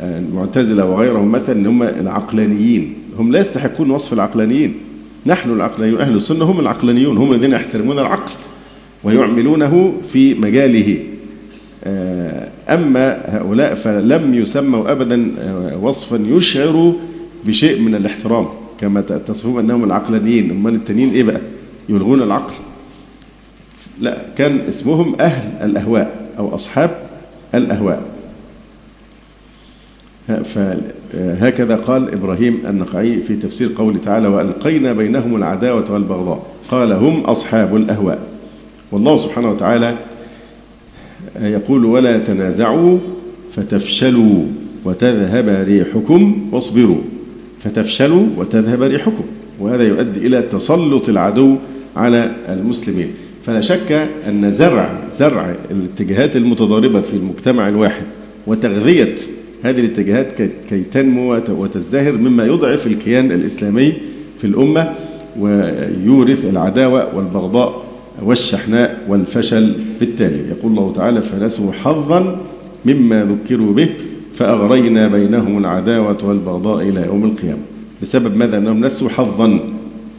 المعتزلة 0.00 0.84
وغيرهم 0.84 1.32
مثلا 1.32 1.56
إن 1.56 1.66
هم 1.66 1.82
العقلانيين. 1.82 2.94
هم 3.18 3.32
لا 3.32 3.40
يستحقون 3.40 3.90
وصف 3.90 4.12
العقلانيين. 4.12 4.74
نحن 5.26 5.50
العقلانيون 5.50 6.00
أهل 6.00 6.14
السنة 6.14 6.44
هم 6.44 6.60
العقلانيون 6.60 7.16
هم 7.16 7.32
الذين 7.32 7.52
يحترمون 7.52 7.98
العقل 7.98 8.32
ويعملونه 9.04 9.92
في 10.12 10.34
مجاله. 10.34 10.96
أما 12.68 13.20
هؤلاء 13.36 13.74
فلم 13.74 14.34
يسموا 14.34 14.92
أبدا 14.92 15.30
وصفا 15.82 16.16
يشعر 16.16 16.92
بشيء 17.44 17.80
من 17.80 17.94
الاحترام 17.94 18.46
كما 18.80 19.00
تصفون 19.00 19.58
أنهم 19.64 19.84
العقلانيين 19.84 20.50
أمال 20.50 20.74
التانيين 20.74 21.10
إيه 21.10 21.22
بقى؟ 21.22 21.40
يلغون 21.88 22.22
العقل. 22.22 22.54
لا 24.00 24.18
كان 24.36 24.58
اسمهم 24.68 25.14
أهل 25.20 25.70
الأهواء 25.70 26.30
أو 26.38 26.54
أصحاب 26.54 26.90
الأهواء. 27.54 28.02
فهكذا 30.44 31.76
قال 31.76 32.12
إبراهيم 32.12 32.62
النقعي 32.68 33.20
في 33.20 33.36
تفسير 33.36 33.70
قوله 33.76 33.98
تعالى 33.98 34.28
وألقينا 34.28 34.92
بينهم 34.92 35.36
العداوة 35.36 35.84
والبغضاء 35.92 36.46
قال 36.70 36.92
هم 36.92 37.20
أصحاب 37.20 37.76
الأهواء 37.76 38.18
والله 38.92 39.16
سبحانه 39.16 39.50
وتعالى 39.50 39.94
يقول 41.42 41.84
ولا 41.84 42.18
تنازعوا 42.18 42.98
فتفشلوا 43.52 44.44
وتذهب 44.84 45.48
ريحكم 45.48 46.48
واصبروا. 46.52 47.00
فتفشلوا 47.58 48.26
وتذهب 48.36 48.82
ريحكم. 48.82 49.24
وهذا 49.60 49.82
يؤدي 49.82 50.26
إلى 50.26 50.42
تسلط 50.42 51.08
العدو 51.08 51.56
على 51.96 52.30
المسلمين. 52.48 53.08
فلا 53.42 53.60
شك 53.60 54.08
أن 54.28 54.50
زرع 54.50 54.98
زرع 55.12 55.54
الاتجاهات 55.70 56.36
المتضاربة 56.36 57.00
في 57.00 57.14
المجتمع 57.14 57.68
الواحد 57.68 58.04
وتغذية 58.46 59.14
هذه 59.62 59.80
الاتجاهات 59.80 60.32
كي 60.68 60.82
تنمو 60.92 61.40
وتزدهر 61.48 62.12
مما 62.12 62.44
يضعف 62.44 62.86
الكيان 62.86 63.32
الإسلامي 63.32 63.92
في 64.38 64.44
الأمة 64.44 64.92
ويورث 65.38 66.44
العداوة 66.44 67.16
والبغضاء 67.16 67.87
والشحناء 68.24 69.04
والفشل 69.08 69.74
بالتالي. 70.00 70.48
يقول 70.48 70.72
الله 70.72 70.92
تعالى 70.92 71.20
فنسوا 71.20 71.72
حظا 71.72 72.40
مما 72.84 73.24
ذكروا 73.24 73.72
به 73.72 73.88
فأغرينا 74.34 75.06
بينهم 75.06 75.58
العداوة 75.58 76.18
والبغضاء 76.22 76.88
إلى 76.88 77.06
يوم 77.06 77.24
القيامة. 77.24 77.62
بسبب 78.02 78.36
ماذا؟ 78.36 78.58
أنهم 78.58 78.84
نسوا 78.84 79.08
حظا 79.08 79.60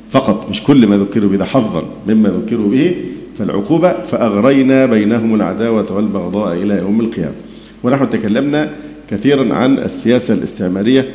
فقط 0.10 0.50
مش 0.50 0.64
كل 0.64 0.88
ما 0.88 0.98
ذكروا 0.98 1.30
به 1.30 1.46
حظا 1.46 1.84
مما 2.08 2.30
ذكروا 2.30 2.70
به 2.70 2.96
فالعقوبة 3.38 3.94
فأغرينا 3.94 4.86
بينهم 4.86 5.36
العداوة 5.36 5.86
والبغضاء 5.92 6.58
إلى 6.58 6.78
يوم 6.78 7.02
القيامة. 7.02 7.36
ونحن 7.84 8.10
تكلمنا 8.10 8.72
كثيرا 9.10 9.54
عن 9.54 9.78
السياسة 9.78 10.34
الاستعمارية 10.34 11.10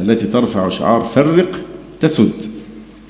التي 0.00 0.26
ترفع 0.26 0.68
شعار 0.68 1.00
فرق 1.00 1.60
تسد 2.00 2.32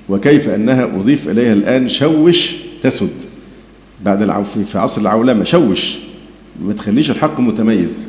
وكيف 0.08 0.48
أنها 0.48 0.84
أضيف 0.84 1.28
إليها 1.28 1.52
الآن 1.52 1.88
شوش 1.88 2.56
تسد 2.82 3.10
بعد 4.04 4.22
العو... 4.22 4.44
في 4.44 4.78
عصر 4.78 5.00
العولمة 5.00 5.44
شوش. 5.44 5.98
ما 6.64 6.72
تخليش 6.72 7.10
الحق 7.10 7.40
متميز. 7.40 8.08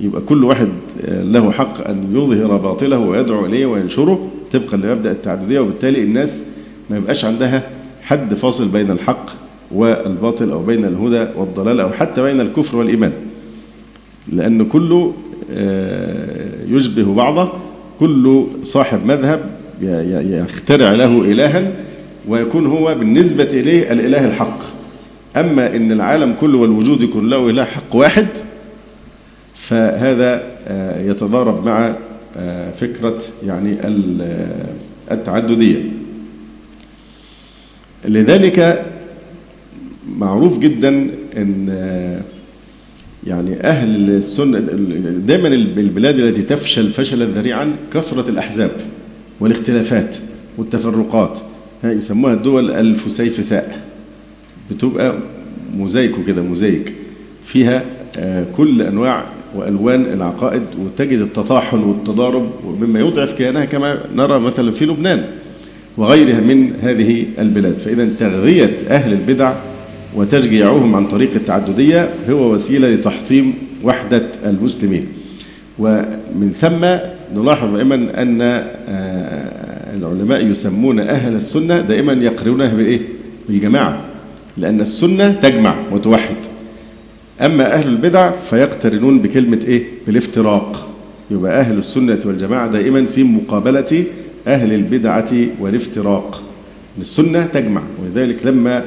يبقى 0.00 0.20
كل 0.20 0.44
واحد 0.44 0.68
له 1.08 1.50
حق 1.50 1.88
أن 1.88 2.06
يظهر 2.16 2.56
باطله 2.56 2.98
ويدعو 2.98 3.46
إليه 3.46 3.66
وينشره 3.66 4.30
طبقا 4.52 4.76
لمبدأ 4.76 5.10
التعددية 5.10 5.60
وبالتالي 5.60 6.02
الناس 6.02 6.42
ما 6.90 6.96
يبقاش 6.96 7.24
عندها 7.24 7.70
حد 8.02 8.34
فاصل 8.34 8.68
بين 8.68 8.90
الحق 8.90 9.26
والباطل 9.70 10.50
أو 10.50 10.62
بين 10.62 10.84
الهدى 10.84 11.26
والضلال 11.36 11.80
أو 11.80 11.90
حتى 11.92 12.22
بين 12.22 12.40
الكفر 12.40 12.76
والإيمان. 12.76 13.12
لأن 14.32 14.64
كله 14.64 15.12
يشبه 16.68 17.14
بعضه 17.14 17.52
كل 18.00 18.44
صاحب 18.62 19.06
مذهب 19.06 19.50
يخترع 19.82 20.94
له 20.94 21.20
إلها 21.20 21.72
ويكون 22.28 22.66
هو 22.66 22.94
بالنسبة 22.94 23.44
إليه 23.44 23.92
الإله 23.92 24.24
الحق. 24.24 24.58
أما 25.36 25.76
إن 25.76 25.92
العالم 25.92 26.34
كله 26.40 26.58
والوجود 26.58 27.02
يكون 27.02 27.30
له 27.30 27.50
إله 27.50 27.64
حق 27.64 27.96
واحد 27.96 28.26
فهذا 29.54 30.42
يتضارب 31.06 31.66
مع 31.66 31.94
فكرة 32.80 33.22
يعني 33.46 33.76
التعددية. 35.10 35.84
لذلك 38.04 38.86
معروف 40.16 40.58
جدا 40.58 41.10
أن 41.36 41.68
يعني 43.26 43.60
أهل 43.60 44.10
السنة 44.10 44.58
دائما 45.26 45.48
البلاد 45.48 46.18
التي 46.18 46.42
تفشل 46.42 46.90
فشلا 46.90 47.24
ذريعا 47.24 47.76
كثرة 47.94 48.30
الأحزاب 48.30 48.70
والاختلافات 49.40 50.16
والتفرقات. 50.58 51.38
يسموها 51.84 52.34
الدول 52.34 52.70
الفسيفساء. 52.70 53.80
بتبقى 54.70 55.14
موزايك 55.76 56.18
وكده 56.18 56.42
موزايك. 56.42 56.92
فيها 57.44 57.84
كل 58.56 58.82
أنواع 58.82 59.24
وألوان 59.56 60.04
العقائد 60.04 60.62
وتجد 60.84 61.18
التطاحن 61.18 61.78
والتضارب 61.78 62.50
مما 62.80 63.00
يضعف 63.00 63.32
كيانها 63.32 63.64
كما 63.64 63.98
نرى 64.16 64.38
مثلا 64.38 64.70
في 64.70 64.86
لبنان 64.86 65.24
وغيرها 65.96 66.40
من 66.40 66.72
هذه 66.82 67.24
البلاد. 67.38 67.78
فإذا 67.78 68.08
تغذية 68.18 68.76
أهل 68.88 69.12
البدع 69.12 69.52
وتشجيعهم 70.16 70.94
عن 70.94 71.06
طريق 71.06 71.30
التعددية 71.34 72.08
هو 72.30 72.54
وسيلة 72.54 72.88
لتحطيم 72.88 73.54
وحدة 73.84 74.22
المسلمين. 74.46 75.06
ومن 75.78 76.52
ثم 76.56 76.84
نلاحظ 77.40 77.74
دائما 77.74 78.22
أن 78.22 78.64
العلماء 79.94 80.46
يسمون 80.46 81.00
أهل 81.00 81.34
السنة 81.36 81.80
دائما 81.80 82.12
يقرونها 82.12 82.74
بالإيه؟ 82.74 83.00
بالجماعة 83.48 84.00
لأن 84.56 84.80
السنة 84.80 85.30
تجمع 85.32 85.74
وتوحد 85.92 86.36
أما 87.40 87.72
أهل 87.74 87.88
البدع 87.88 88.30
فيقترنون 88.30 89.18
بكلمة 89.18 89.60
إيه؟ 89.66 89.82
بالافتراق 90.06 90.88
يبقى 91.30 91.60
أهل 91.60 91.78
السنة 91.78 92.18
والجماعة 92.24 92.70
دائما 92.70 93.06
في 93.06 93.22
مقابلة 93.24 94.04
أهل 94.46 94.72
البدعة 94.72 95.30
والافتراق 95.60 96.42
السنة 97.00 97.46
تجمع 97.46 97.82
ولذلك 98.02 98.46
لما 98.46 98.84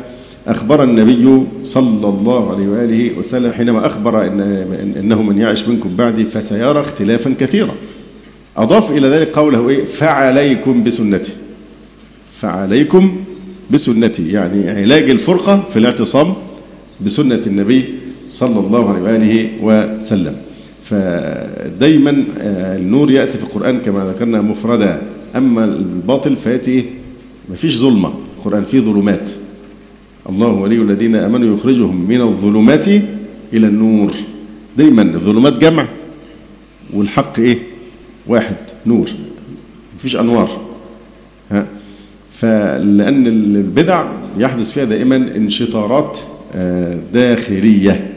أخبر 0.47 0.83
النبي 0.83 1.43
صلى 1.63 2.07
الله 2.09 2.51
عليه 2.53 2.67
وآله 2.69 3.19
وسلم 3.19 3.51
حينما 3.51 3.85
أخبر 3.85 4.27
إن 4.27 4.41
إنه 4.99 5.21
من 5.21 5.37
يعش 5.37 5.67
منكم 5.67 5.95
بعدي 5.95 6.25
فسيرى 6.25 6.79
اختلافا 6.79 7.35
كثيرا 7.39 7.71
أضاف 8.57 8.91
إلى 8.91 9.07
ذلك 9.07 9.27
قوله 9.27 9.69
إيه؟ 9.69 9.85
فعليكم 9.85 10.83
بسنتي. 10.83 11.31
فعليكم 12.35 13.15
بسنتي. 13.71 14.31
يعني 14.31 14.69
علاج 14.69 15.09
الفرقة 15.09 15.63
في 15.69 15.79
الاعتصام 15.79 16.33
بسنة 17.05 17.41
النبي 17.47 17.85
صلى 18.27 18.59
الله 18.59 18.89
عليه 18.89 19.01
وآله 19.01 19.49
وسلم. 19.61 20.35
فدايما 20.83 22.23
النور 22.75 23.11
يأتي 23.11 23.37
في 23.37 23.43
القرآن 23.43 23.79
كما 23.79 24.05
ذكرنا 24.13 24.41
مفردا. 24.41 25.01
أما 25.35 25.65
الباطل 25.65 26.35
فيأتي 26.35 26.85
مفيش 27.49 27.77
ظلمة. 27.77 28.13
القرآن 28.37 28.63
فيه 28.63 28.79
ظلمات. 28.79 29.29
الله 30.29 30.47
ولي 30.47 30.75
الذين 30.75 31.15
آمنوا 31.15 31.55
يخرجهم 31.55 32.07
من 32.07 32.21
الظلمات 32.21 32.87
إلى 33.53 33.67
النور. 33.67 34.11
دايما 34.77 35.01
الظلمات 35.01 35.57
جمع 35.57 35.87
والحق 36.93 37.39
إيه؟ 37.39 37.70
واحد 38.27 38.55
نور 38.85 39.09
مفيش 39.95 40.15
أنوار. 40.15 40.61
ها؟ 41.51 41.65
فلأن 42.33 43.27
البدع 43.27 44.05
يحدث 44.37 44.71
فيها 44.71 44.85
دائما 44.85 45.15
انشطارات 45.15 46.19
داخلية. 47.13 48.13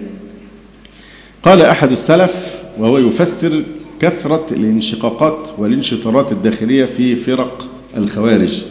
قال 1.43 1.63
أحد 1.63 1.91
السلف 1.93 2.61
وهو 2.79 2.99
يفسر 2.99 3.63
كثرة 4.01 4.47
الانشقاقات 4.51 5.49
والانشطارات 5.59 6.33
الداخلية 6.33 6.85
في 6.85 7.15
فرق 7.15 7.69
الخوارج. 7.97 8.65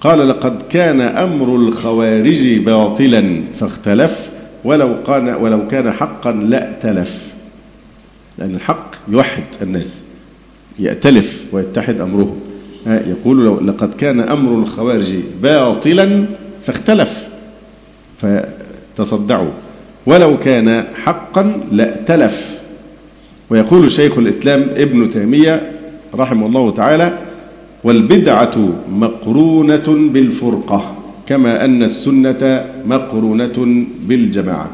قال 0.00 0.28
لقد 0.28 0.62
كان 0.62 1.00
أمر 1.00 1.56
الخوارج 1.56 2.58
باطلا 2.58 3.40
فاختلف 3.54 4.30
ولو 4.64 5.02
كان 5.02 5.28
ولو 5.28 5.68
كان 5.68 5.92
حقا 5.92 6.32
لائتلف 6.32 7.34
لأن 8.38 8.54
الحق 8.54 8.94
يوحد 9.08 9.44
الناس. 9.62 10.02
يأتلف 10.78 11.44
ويتحد 11.52 12.00
أمرهم 12.00 12.36
يقول 12.86 13.44
لو 13.44 13.60
لقد 13.60 13.94
كان 13.94 14.20
أمر 14.20 14.58
الخوارج 14.58 15.14
باطلا 15.42 16.24
فاختلف 16.62 17.28
فتصدعوا. 18.18 19.50
ولو 20.06 20.38
كان 20.38 20.84
حقا 21.04 21.60
لائتلف 21.72 22.60
ويقول 23.50 23.90
شيخ 23.90 24.18
الإسلام 24.18 24.66
ابن 24.76 25.10
تيمية 25.10 25.72
رحمه 26.14 26.46
الله 26.46 26.70
تعالى 26.70 27.18
والبدعة 27.84 28.68
مقرونة 28.90 29.84
بالفرقة 29.88 30.94
كما 31.26 31.64
أن 31.64 31.82
السنة 31.82 32.64
مقرونة 32.86 33.84
بالجماعة. 34.00 34.70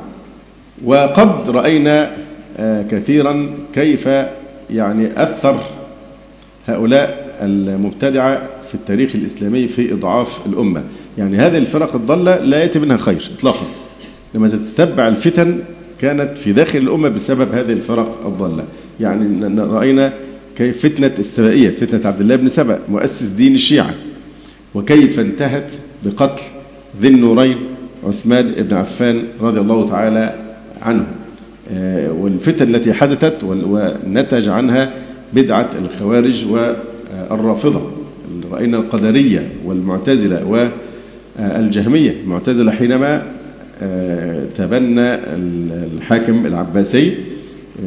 وقد 0.85 1.51
رأينا 1.51 2.11
آه، 2.59 2.83
كثيرا 2.83 3.47
كيف 3.75 4.09
يعني 4.71 5.23
أثر 5.23 5.61
هؤلاء 6.67 7.37
المبتدعة 7.43 8.49
في 8.69 8.75
التاريخ 8.75 9.15
الإسلامي 9.15 9.69
في 9.69 9.93
إضعاف 9.93 10.47
الأمة. 10.47 10.83
يعني 11.19 11.37
هذه 11.37 11.59
الفرق 11.59 11.95
الضالة 11.95 12.37
لا 12.37 12.63
يأتي 12.63 12.79
منها 12.79 12.97
خير 12.97 13.31
إطلاقا. 13.39 13.67
لما 14.35 14.49
تتبع 14.49 15.09
الفتن 15.09 15.59
كانت 16.01 16.39
في 16.39 16.53
داخل 16.53 16.79
الأمة 16.79 17.09
بسبب 17.09 17.55
هذه 17.55 17.73
الفرق 17.73 18.27
الضالة. 18.27 18.65
يعني 19.01 19.61
رأينا 19.63 20.13
كيف 20.57 20.87
فتنة 20.87 21.13
السبائية 21.19 21.71
فتنة 21.71 22.07
عبد 22.07 22.21
الله 22.21 22.37
بن 22.37 22.49
سبأ 22.49 22.79
مؤسس 22.89 23.31
دين 23.31 23.55
الشيعة 23.55 23.95
وكيف 24.75 25.21
انتهت 25.21 25.73
بقتل 26.05 26.43
ذي 27.01 27.09
النورين 27.09 27.57
عثمان 28.07 28.53
بن 28.53 28.77
عفان 28.77 29.23
رضي 29.41 29.61
الله 29.61 29.87
تعالى 29.87 30.35
عنه. 30.83 31.07
آه، 31.73 32.13
والفتن 32.13 32.75
التي 32.75 32.93
حدثت 32.93 33.45
ونتج 33.45 34.49
عنها 34.49 34.93
بدعة 35.35 35.71
الخوارج 35.79 36.45
والرافضة 36.51 37.81
رأينا 38.53 38.77
القدرية 38.77 39.49
والمعتزلة 39.65 40.69
والجهمية 41.39 42.11
المعتزلة 42.11 42.73
حينما 42.73 43.23
آه، 43.83 44.45
تبنى 44.57 45.15
الحاكم 45.95 46.47
العباسي 46.47 47.15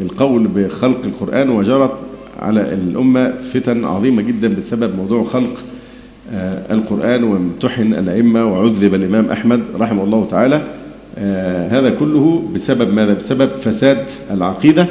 القول 0.02 0.48
بخلق 0.48 1.06
القرآن 1.06 1.50
وجرت 1.50 1.92
على 2.40 2.74
الأمة 2.74 3.34
فتن 3.54 3.86
عظيمة 3.86 4.22
جدا 4.22 4.48
بسبب 4.48 4.96
موضوع 4.96 5.24
خلق 5.24 5.64
آه، 6.34 6.74
القرآن 6.74 7.24
وامتحن 7.24 7.94
الأئمة 7.94 8.46
وعذب 8.46 8.94
الإمام 8.94 9.30
أحمد 9.30 9.62
رحمه 9.80 10.04
الله 10.04 10.28
تعالى 10.32 10.62
آه، 11.18 11.68
هذا 11.68 11.90
كله 11.90 12.50
بسبب 12.56 12.94
ماذا؟ 12.94 13.14
بسبب 13.14 13.50
فساد 13.50 14.06
العقيدة 14.32 14.88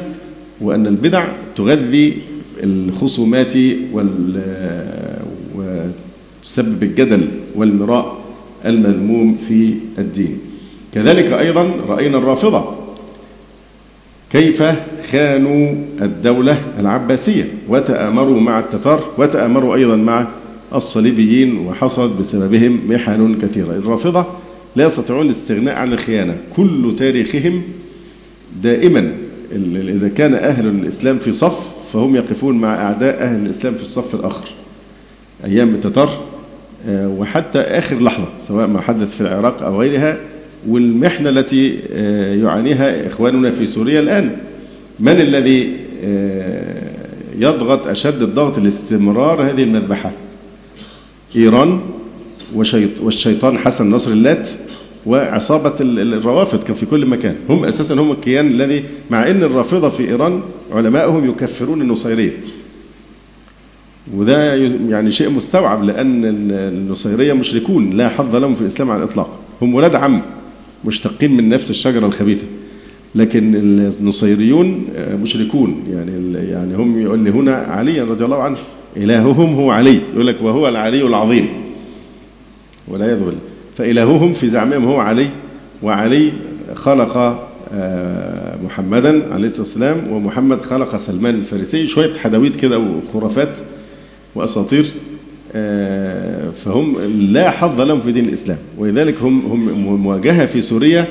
وأن 0.61 0.87
البدع 0.87 1.25
تغذي 1.57 2.17
الخصومات 2.63 3.55
وتسبب 5.57 6.83
الجدل 6.83 7.29
والمراء 7.55 8.19
المذموم 8.67 9.37
في 9.49 9.75
الدين. 9.99 10.39
كذلك 10.95 11.33
أيضا 11.33 11.71
رأينا 11.89 12.19
الرافضة. 12.19 12.65
كيف 14.31 14.63
خانوا 15.11 15.75
الدولة 16.03 16.59
العباسية؟ 16.79 17.49
وتآمروا 17.69 18.41
مع 18.41 18.59
التتار 18.59 19.05
وتآمروا 19.19 19.75
أيضا 19.75 19.97
مع 19.97 20.29
الصليبيين 20.75 21.57
وحصلت 21.57 22.13
بسببهم 22.21 22.81
محن 22.89 23.39
كثيرة. 23.43 23.71
الرافضة 23.71 24.27
لا 24.77 24.87
يستطيعون 24.87 25.27
الاستغناء 25.27 25.75
عن 25.75 25.93
الخيانة. 25.93 26.37
كل 26.57 26.97
تاريخهم 26.99 27.63
دائما 28.63 29.13
إذا 29.75 30.09
كان 30.09 30.35
أهل 30.35 30.67
الإسلام 30.67 31.19
في 31.19 31.33
صف 31.33 31.72
فهم 31.93 32.17
يقفون 32.17 32.59
مع 32.59 32.75
أعداء 32.75 33.23
أهل 33.23 33.47
الإسلام 33.47 33.75
في 33.75 33.83
الصف 33.83 34.15
الآخر 34.15 34.49
أيام 35.45 35.75
التتار 35.75 36.25
آه، 36.89 37.09
وحتى 37.09 37.59
آخر 37.59 38.03
لحظة 38.03 38.27
سواء 38.39 38.67
ما 38.67 38.81
حدث 38.81 39.17
في 39.17 39.21
العراق 39.21 39.63
أو 39.63 39.81
غيرها 39.81 40.19
والمحنة 40.69 41.29
التي 41.29 41.79
آه، 41.93 42.35
يعانيها 42.35 43.07
إخواننا 43.07 43.51
في 43.51 43.67
سوريا 43.67 44.01
الآن. 44.01 44.37
من 45.01 45.21
الذي 45.21 45.77
آه، 46.05 46.93
يضغط 47.39 47.87
أشد 47.87 48.23
الضغط 48.23 48.59
لاستمرار 48.59 49.51
هذه 49.51 49.63
المذبحة؟ 49.63 50.13
إيران 51.37 51.81
والشيطان 53.03 53.59
حسن 53.59 53.91
نصر 53.91 54.11
اللات 54.11 54.49
وعصابة 55.07 55.75
الروافض 55.81 56.63
كان 56.63 56.75
في 56.75 56.87
كل 56.87 57.07
مكان. 57.07 57.37
هم 57.49 57.65
أساسا 57.65 57.95
هم 57.95 58.11
الكيان 58.11 58.47
الذي 58.47 58.85
مع 59.11 59.31
أن 59.31 59.43
الرافضة 59.43 59.89
في 59.89 60.09
إيران 60.09 60.41
علماءهم 60.73 61.31
يكفرون 61.31 61.83
النصيرية. 61.83 62.33
وده 64.17 64.55
يعني 64.89 65.11
شيء 65.11 65.31
مستوعب 65.31 65.85
لأن 65.85 66.25
النصيرية 66.51 67.33
مشركون 67.33 67.91
لا 67.91 68.09
حظ 68.09 68.37
لهم 68.37 68.55
في 68.55 68.61
الإسلام 68.61 68.91
على 68.91 69.03
الإطلاق. 69.03 69.41
هم 69.63 69.75
ولاد 69.75 69.95
عم 69.95 70.23
مشتقين 70.85 71.37
من 71.37 71.49
نفس 71.49 71.71
الشجرة 71.71 72.07
الخبيثة. 72.07 72.45
لكن 73.15 73.55
النصيريون 73.55 74.85
مشركون. 75.23 75.83
يعني 75.91 76.39
يعني 76.51 76.77
هم 76.77 77.03
يقول 77.03 77.19
لي 77.19 77.31
هنا 77.31 77.55
علي 77.55 78.01
رضي 78.01 78.25
الله 78.25 78.43
عنه. 78.43 78.59
إلههم 78.97 79.55
هو 79.55 79.71
علي. 79.71 80.01
يقول 80.15 80.27
لك 80.27 80.43
وهو 80.43 80.69
العلي 80.69 81.07
العظيم. 81.07 81.49
ولا 82.89 83.15
بالله 83.15 83.39
فإلههم 83.77 84.33
في 84.33 84.49
زعمهم 84.49 84.85
هو 84.85 85.01
علي 85.01 85.27
وعلي 85.83 86.33
خلق 86.75 87.17
آه، 87.75 88.57
محمدا 88.65 89.35
عليه 89.35 89.49
الصلاة 89.49 89.63
والسلام 89.63 90.13
ومحمد 90.13 90.63
خلق 90.63 90.97
سلمان 90.97 91.35
الفارسي 91.35 91.87
شوية 91.87 92.13
حدويت 92.15 92.57
كده 92.57 92.79
وخرافات 92.79 93.59
وأساطير 94.35 94.87
آه، 95.55 96.51
فهم 96.51 96.97
لا 97.33 97.51
حظ 97.51 97.81
لهم 97.81 98.01
في 98.01 98.13
دين 98.13 98.25
الإسلام. 98.25 98.59
ولذلك 98.79 99.15
هم 99.23 99.41
هم 99.47 99.95
مواجهة 100.03 100.47
في 100.47 100.61
سوريا 100.63 101.09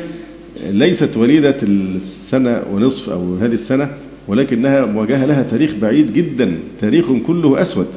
ليست 0.70 1.18
وليدة 1.18 1.58
السنة 1.64 2.62
ونصف 2.74 3.10
أو 3.10 3.36
هذه 3.36 3.54
السنة 3.54 3.92
ولكنها 4.28 4.86
مواجهة 4.86 5.26
لها 5.26 5.44
تاريخ 5.44 5.76
بعيد 5.82 6.14
جدا 6.14 6.60
تاريخ 6.80 7.06
كله 7.28 7.62
أسود 7.62 7.88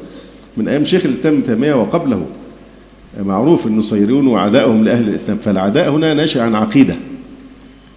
من 0.56 0.68
أيام 0.68 0.84
شيخ 0.84 1.06
الإسلام 1.06 1.34
ابن 1.34 1.44
تيمية 1.44 1.74
وقبله. 1.74 2.26
معروف 3.22 3.66
النصيريون 3.66 4.26
وعدائهم 4.26 4.84
لأهل 4.84 5.08
الإسلام 5.08 5.38
فالعداء 5.38 5.90
هنا 5.90 6.14
ناشئ 6.14 6.40
عن 6.40 6.54
عقيدة 6.54 6.96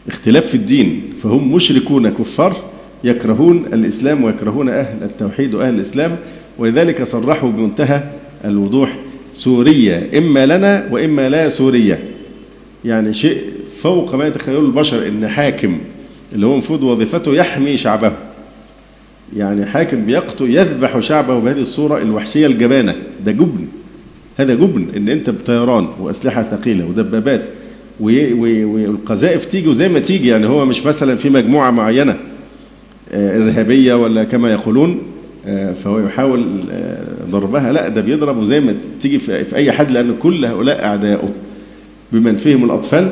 اختلاف 0.08 0.46
في 0.48 0.56
الدين 0.56 1.02
فهم 1.24 1.54
مشركون 1.54 2.10
كفار 2.10 2.56
يكرهون 3.04 3.66
الإسلام 3.74 4.24
ويكرهون 4.24 4.70
أهل 4.70 5.04
التوحيد 5.04 5.54
وأهل 5.54 5.74
الإسلام 5.76 6.16
ولذلك 6.58 7.04
صرحوا 7.04 7.52
بمنتهى 7.52 8.04
الوضوح 8.46 8.98
سورية 9.34 10.10
إما 10.18 10.46
لنا 10.46 10.88
وإما 10.92 11.30
لا 11.30 11.50
سورية. 11.50 12.00
يعني 12.86 13.14
شيء 13.14 13.42
فوق 13.82 14.16
ما 14.16 14.28
يتخيله 14.28 14.60
البشر 14.60 15.08
إن 15.08 15.28
حاكم 15.28 15.78
اللي 16.36 16.46
هو 16.46 16.54
المفروض 16.54 16.84
وظيفته 16.84 17.34
يحمي 17.34 17.78
شعبه. 17.78 18.12
يعني 19.36 19.66
حاكم 19.66 20.06
بيقتل 20.06 20.56
يذبح 20.56 21.00
شعبه 21.00 21.40
بهذه 21.40 21.62
الصورة 21.62 21.98
الوحشية 22.02 22.48
الجبانة 22.48 22.96
ده 23.26 23.32
جبن. 23.32 23.68
هذا 24.38 24.54
جبن 24.54 24.88
إن 24.98 25.10
أنت 25.10 25.30
بطيران 25.30 25.88
وأسلحة 26.00 26.44
ثقيلة 26.44 26.86
ودبابات 26.86 27.42
والقذائف 28.00 29.46
تيجي 29.46 29.68
وزي 29.68 29.90
ما 29.90 30.00
تيجي 30.00 30.28
يعني 30.28 30.48
هو 30.48 30.66
مش 30.66 30.86
مثلا 30.86 31.16
في 31.16 31.30
مجموعة 31.30 31.72
معينة 31.72 32.18
آه، 33.12 33.38
إرهابية 33.38 33.94
ولا 33.94 34.24
كما 34.24 34.52
يقولون 34.52 35.02
آه، 35.48 35.74
فهو 35.74 36.00
يحاول 36.00 36.46
آه، 36.72 37.04
ضربها 37.32 37.72
لا 37.72 37.88
ده 37.88 38.02
بيضرب 38.02 38.38
وزي 38.38 38.60
ما 38.60 38.76
تيجي 39.00 39.20
في 39.20 39.56
أي 39.56 39.72
حد 39.72 39.92
لأن 39.92 40.16
كل 40.20 40.46
هؤلاء 40.46 40.86
أعداؤه 40.86 41.30
بمن 42.12 42.36
فيهم 42.36 42.64
الأطفال 42.64 43.10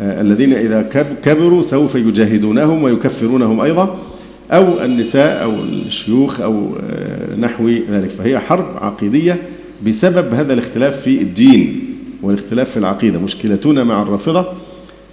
الذين 0.00 0.52
إذا 0.52 0.82
كبروا 1.24 1.62
سوف 1.62 1.94
يجاهدونهم 1.94 2.82
ويكفرونهم 2.82 3.60
أيضا 3.60 3.98
أو 4.52 4.84
النساء 4.84 5.42
أو 5.42 5.54
الشيوخ 5.62 6.40
أو 6.40 6.76
نحو 7.38 7.68
ذلك. 7.68 8.10
فهي 8.10 8.38
حرب 8.38 8.66
عقيدية 8.80 9.36
بسبب 9.86 10.34
هذا 10.34 10.52
الاختلاف 10.52 11.00
في 11.00 11.22
الدين 11.22 11.84
والاختلاف 12.22 12.70
في 12.70 12.76
العقيدة. 12.76 13.18
مشكلتنا 13.18 13.84
مع 13.84 14.02
الرافضة 14.02 14.46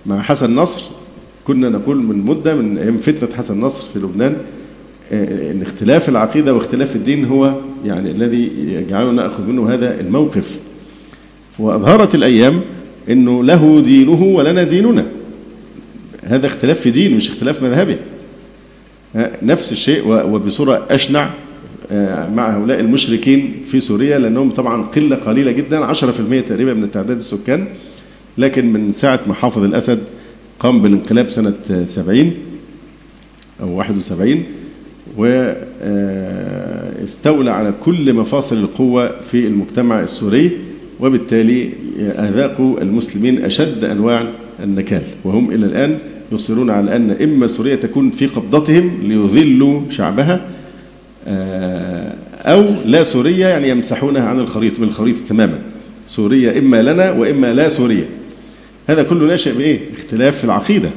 مع 0.06 0.21
حسن 0.21 0.56
نصر. 0.56 0.84
كنا 1.47 1.69
نقول 1.69 2.04
من 2.04 2.17
مدة 2.17 2.56
من 2.56 2.78
أيام 2.78 2.97
فتنة 2.97 3.30
حسن 3.38 3.60
نصر 3.60 3.88
في 3.93 3.99
لبنان 3.99 4.38
آه، 5.12 5.51
أن 5.51 5.62
اختلاف 5.62 6.10
العقيدة 6.10 6.54
واختلاف 6.54 6.95
الدين 6.95 7.25
هو 7.25 7.56
يعني 7.86 8.12
الذي 8.12 8.51
يجعلنا 8.58 9.12
نأخذ 9.12 9.47
منه 9.47 9.73
هذا 9.73 9.99
الموقف. 9.99 10.60
وأظهرت 11.60 12.15
الأيام 12.15 12.62
أنه 13.10 13.43
له 13.43 13.82
دينه 13.82 14.23
ولنا 14.23 14.63
ديننا. 14.63 15.06
هذا 16.23 16.45
اختلاف 16.45 16.80
في 16.80 16.89
دين 16.89 17.17
مش 17.17 17.30
اختلاف 17.30 17.63
مذهبي. 17.63 17.97
آه، 19.15 19.32
نفس 19.41 19.71
الشيء 19.71 20.08
وبصورة 20.08 20.86
أشنع 20.89 21.23
آه، 21.23 21.30
مع 22.36 22.58
هؤلاء 22.58 22.80
المشركين 22.80 23.54
في 23.71 23.80
سوريا 23.80 24.19
لأنهم 24.19 24.52
طبعا 24.52 24.82
قلة 24.84 25.15
قليلة 25.15 25.52
جدا 25.52 25.93
10% 25.93 25.95
تقريبا 26.48 26.74
من 26.74 26.91
تعداد 26.91 27.17
السكان. 27.17 27.67
لكن 28.38 28.74
من 28.74 28.91
ساعة 28.91 29.19
ما 29.28 29.34
حافظ 29.34 29.63
الأسد 29.63 30.00
قام 30.60 30.82
بالانقلاب 30.82 31.30
سنة 31.30 31.54
70 31.86 32.32
أو 33.62 33.78
71 33.78 34.43
واستولى 36.98 37.52
على 37.52 37.74
كل 37.84 38.13
مفاصل 38.13 38.56
القوة 38.58 39.21
في 39.21 39.48
المجتمع 39.48 40.02
السوري 40.02 40.52
وبالتالي 41.00 41.69
أذاقوا 42.00 42.82
المسلمين 42.82 43.45
أشد 43.45 43.84
أنواع 43.84 44.28
النكال. 44.63 45.04
وهم 45.24 45.52
إلى 45.52 45.65
الآن 45.65 45.98
يصرون 46.32 46.69
على 46.69 46.95
أن 46.95 47.12
إما 47.12 47.48
سوريا 47.48 47.76
تكون 47.76 48.12
في 48.12 48.26
قبضتهم 48.28 49.00
ليذلوا 49.04 49.82
شعبها 49.89 50.34
آه، 50.36 50.55
أو 51.28 52.66
لا 52.86 53.04
سورية 53.04 53.48
يعني 53.48 53.70
يمسحونها 53.70 54.22
عن 54.22 54.40
الخريطة 54.40 54.82
من 54.82 54.88
الخريطة 54.88 55.20
تماما. 55.30 55.60
سوريا 56.08 56.60
إما 56.60 56.82
لنا 56.82 57.12
وإما 57.12 57.54
لا 57.54 57.70
سوريا 57.70 58.06
هذا 58.88 59.04
كله 59.04 59.28
ناشئ 59.28 59.54
بإيه؟ 59.54 59.80
اختلاف 59.98 60.38
في 60.38 60.44
العقيدة. 60.44 60.90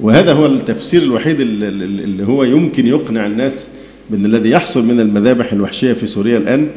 وهذا 0.00 0.32
هو 0.32 0.46
التفسير 0.46 1.02
الوحيد 1.02 1.40
اللي 1.40 2.26
هو 2.26 2.44
يمكن 2.44 2.86
يقنع 2.86 3.26
الناس 3.26 3.66
بأن 4.10 4.24
الذي 4.26 4.50
يحصل 4.50 4.86
من 4.86 5.00
المذابح 5.00 5.52
الوحشية 5.52 5.92
في 5.92 6.06
سوريا 6.06 6.38
الآن 6.38 6.68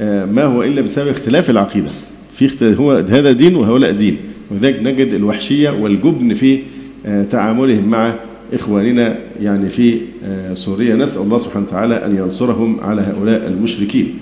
آه، 0.00 0.24
ما 0.24 0.44
هو 0.44 0.62
إلا 0.62 0.80
بسبب 0.80 1.08
اختلاف 1.08 1.50
العقيدة. 1.50 1.90
في 2.32 2.46
اختلاف 2.46 2.80
هو 2.80 2.92
هذا 2.92 3.32
دين 3.32 3.56
وهؤلاء 3.56 3.90
دين. 3.90 4.16
ولذلك 4.50 4.80
نجد 4.82 5.12
الوحشية 5.12 5.70
والجبن 5.70 6.34
في 6.34 6.58
آه، 7.06 7.24
تعاملهم 7.24 7.88
مع 7.88 8.14
إخواننا 8.52 9.16
يعني 9.42 9.68
في 9.68 10.00
آه، 10.24 10.54
سوريا 10.54 10.94
نسأل 10.94 11.22
الله 11.22 11.38
سبحانه 11.38 11.66
وتعالى 11.66 12.06
أن 12.06 12.16
ينصرهم 12.16 12.80
على 12.80 13.02
هؤلاء 13.02 13.46
المشركين. 13.46 14.18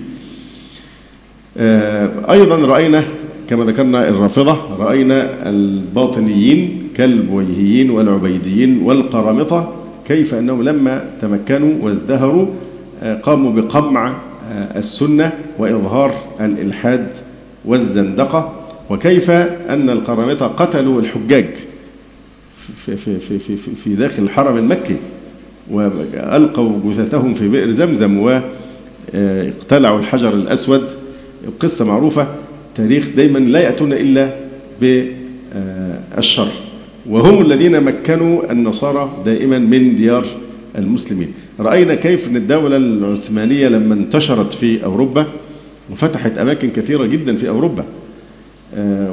أيضا 2.29 2.55
رأينا 2.65 3.03
كما 3.49 3.63
ذكرنا 3.63 4.09
الرافضة 4.09 4.75
رأينا 4.79 5.49
الباطنيين 5.49 6.87
كالبويهيين 6.95 7.89
والعبيديين 7.89 8.81
والقرامطة 8.81 9.73
كيف 10.07 10.33
أنهم 10.33 10.63
لما 10.63 11.05
تمكنوا 11.21 11.73
وازدهروا 11.81 12.45
قاموا 13.23 13.51
بقمع 13.51 14.13
السنة 14.75 15.31
وإظهار 15.57 16.13
الإلحاد 16.41 17.07
والزندقة 17.65 18.53
وكيف 18.89 19.29
أن 19.69 19.89
القرامطة 19.89 20.47
قتلوا 20.47 21.01
الحجاج. 21.01 21.49
في, 22.75 22.97
في, 22.97 23.19
في, 23.19 23.39
في, 23.39 23.57
في 23.83 23.95
داخل 23.95 24.23
الحرم 24.23 24.57
المكي 24.57 24.95
وألقوا 25.71 26.79
جثثهم 26.85 27.33
في 27.33 27.47
بئر 27.47 27.71
زمزم 27.71 28.19
واقتلعوا 29.13 29.99
الحجر 29.99 30.33
الأسود. 30.33 30.83
قصة 31.59 31.85
معروفة 31.85 32.27
تاريخ 32.75 33.09
دايما 33.15 33.39
لا 33.39 33.59
يأتون 33.59 33.93
إلا 33.93 34.33
بالشر. 34.81 36.47
وهم 37.09 37.41
الذين 37.41 37.83
مكنوا 37.83 38.51
النصارى 38.51 39.11
دائما 39.25 39.59
من 39.59 39.95
ديار 39.95 40.25
المسلمين. 40.77 41.33
رأينا 41.59 41.95
كيف 41.95 42.27
أن 42.27 42.35
الدولة 42.35 42.77
العثمانية 42.77 43.67
لما 43.67 43.93
انتشرت 43.93 44.53
في 44.53 44.83
أوروبا 44.83 45.25
وفتحت 45.91 46.37
أماكن 46.37 46.69
كثيرة 46.69 47.05
جدا 47.05 47.35
في 47.35 47.49
أوروبا. 47.49 47.85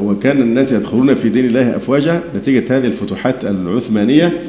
وكان 0.03 0.43
الناس 0.43 0.73
يدخلون 0.73 1.15
في 1.15 1.29
دين 1.29 1.47
الله 1.47 1.77
أفواجا 1.77 2.23
نتيجة 2.37 2.79
هذه 2.79 2.87
الفتوحات 2.87 3.45
العثمانية. 3.45 4.41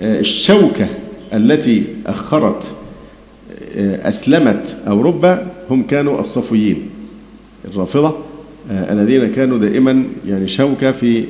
آه، 0.00 0.20
الشوكة 0.20 0.86
التي 1.32 1.84
أخرت 2.06 2.74
آه، 3.76 4.08
أسلمت 4.08 4.76
أوروبا 4.88 5.46
هم 5.70 5.82
كانوا 5.82 6.20
الصفويين 6.20 6.90
الرافضة 7.64 8.16
الذين 8.70 9.32
كانوا 9.32 9.58
دائما 9.58 10.04
يعني 10.28 10.48
شوكة 10.48 10.92
في 10.92 11.24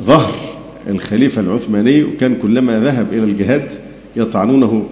ظهر 0.00 0.34
الخليفة 0.88 1.40
العثماني 1.40 2.04
وكان 2.04 2.36
كلما 2.42 2.80
ذهب 2.80 3.12
إلى 3.12 3.24
الجهاد 3.24 3.72
يطعنونه 4.16 4.86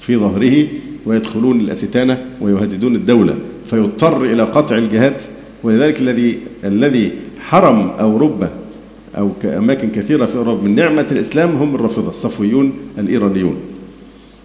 في 0.00 0.16
ظهره. 0.16 0.66
ويدخلون 1.06 1.60
الأستانة 1.60 2.24
ويهددون 2.40 2.94
الدولة 2.94 3.34
فيضطر 3.66 4.24
إلى 4.24 4.42
قطع 4.42 4.76
الجهاد. 4.76 5.16
ولذلك 5.62 6.00
الذي 6.00 6.38
الذي 6.64 7.12
حرم 7.40 7.90
أوروبا 8.00 8.50
أو 9.18 9.30
أماكن 9.44 9.90
كثيرة 9.90 10.24
في 10.24 10.36
أوروبا 10.36 10.62
من 10.62 10.74
نعمة 10.74 11.06
الإسلام 11.12 11.56
هم 11.56 11.74
الرافضة 11.74 12.08
الصفويون 12.08 12.72
الإيرانيون 12.98 13.56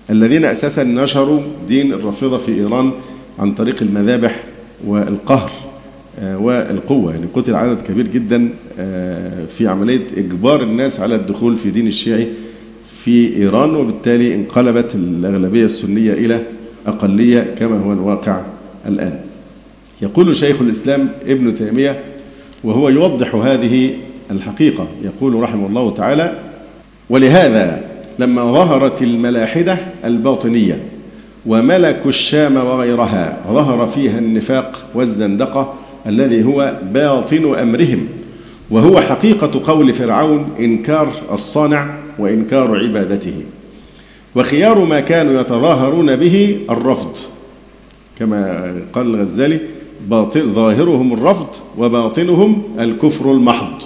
الذين 0.09 0.45
أساسا 0.45 0.83
نشروا 0.83 1.41
دين 1.67 1.93
الرافضة 1.93 2.37
في 2.37 2.53
إيران 2.53 2.91
عن 3.39 3.53
طريق 3.53 3.81
المذابح 3.81 4.43
والقهر 4.87 5.51
آه، 6.19 6.37
والقوة. 6.37 7.11
يعني 7.11 7.25
قتل 7.33 7.55
عدد 7.55 7.81
كبير 7.81 8.07
جدا 8.07 8.49
آه، 8.79 9.45
في 9.45 9.67
عملية 9.67 10.07
إجبار 10.17 10.63
الناس 10.63 10.99
على 10.99 11.15
الدخول 11.15 11.57
في 11.57 11.69
دين 11.69 11.87
الشيعي. 11.87 12.27
في 13.03 13.37
إيران 13.37 13.75
وبالتالي 13.75 14.35
انقلبت 14.35 14.95
الأغلبية 14.95 15.65
السنية 15.65 16.13
إلى 16.13 16.39
أقلية 16.87 17.55
كما 17.57 17.79
هو 17.79 17.93
الواقع 17.93 18.41
الآن. 18.87 19.19
يقول 20.01 20.35
شيخ 20.35 20.61
الإسلام 20.61 21.09
ابن 21.27 21.55
تيمية 21.55 21.99
وهو 22.63 22.89
يوضح 22.89 23.35
هذه 23.35 23.91
الحقيقة. 24.31 24.87
يقول 25.03 25.33
رحمه 25.43 25.67
الله 25.67 25.93
تعالى 25.93 26.39
ولهذا 27.09 27.83
لما 28.19 28.43
ظهرت 28.43 29.01
الملاحدة 29.01 29.77
الباطنية 30.05 30.79
وملك 31.45 32.01
الشام 32.05 32.55
وغيرها 32.57 33.37
ظهر 33.47 33.87
فيها 33.87 34.19
النفاق 34.19 34.85
والزندقة 34.93 35.73
الذي 36.07 36.43
هو 36.43 36.73
باطن 36.93 37.55
أمرهم 37.55 38.07
وهو 38.71 39.01
حقيقة 39.01 39.61
قول 39.71 39.93
فرعون 39.93 40.49
إنكار 40.59 41.11
الصانع 41.31 41.95
وإنكار 42.19 42.79
عبادته. 42.83 43.33
وخيار 44.35 44.85
ما 44.85 44.99
كانوا 44.99 45.41
يتظاهرون 45.41 46.15
به 46.15 46.59
الرفض. 46.69 47.17
كما 48.19 48.73
قال 48.93 49.15
الغزالي 49.15 49.59
باطن 50.09 50.53
ظاهرهم 50.53 51.13
الرفض 51.13 51.47
وباطنهم 51.77 52.63
الكفر 52.79 53.31
المحض. 53.31 53.83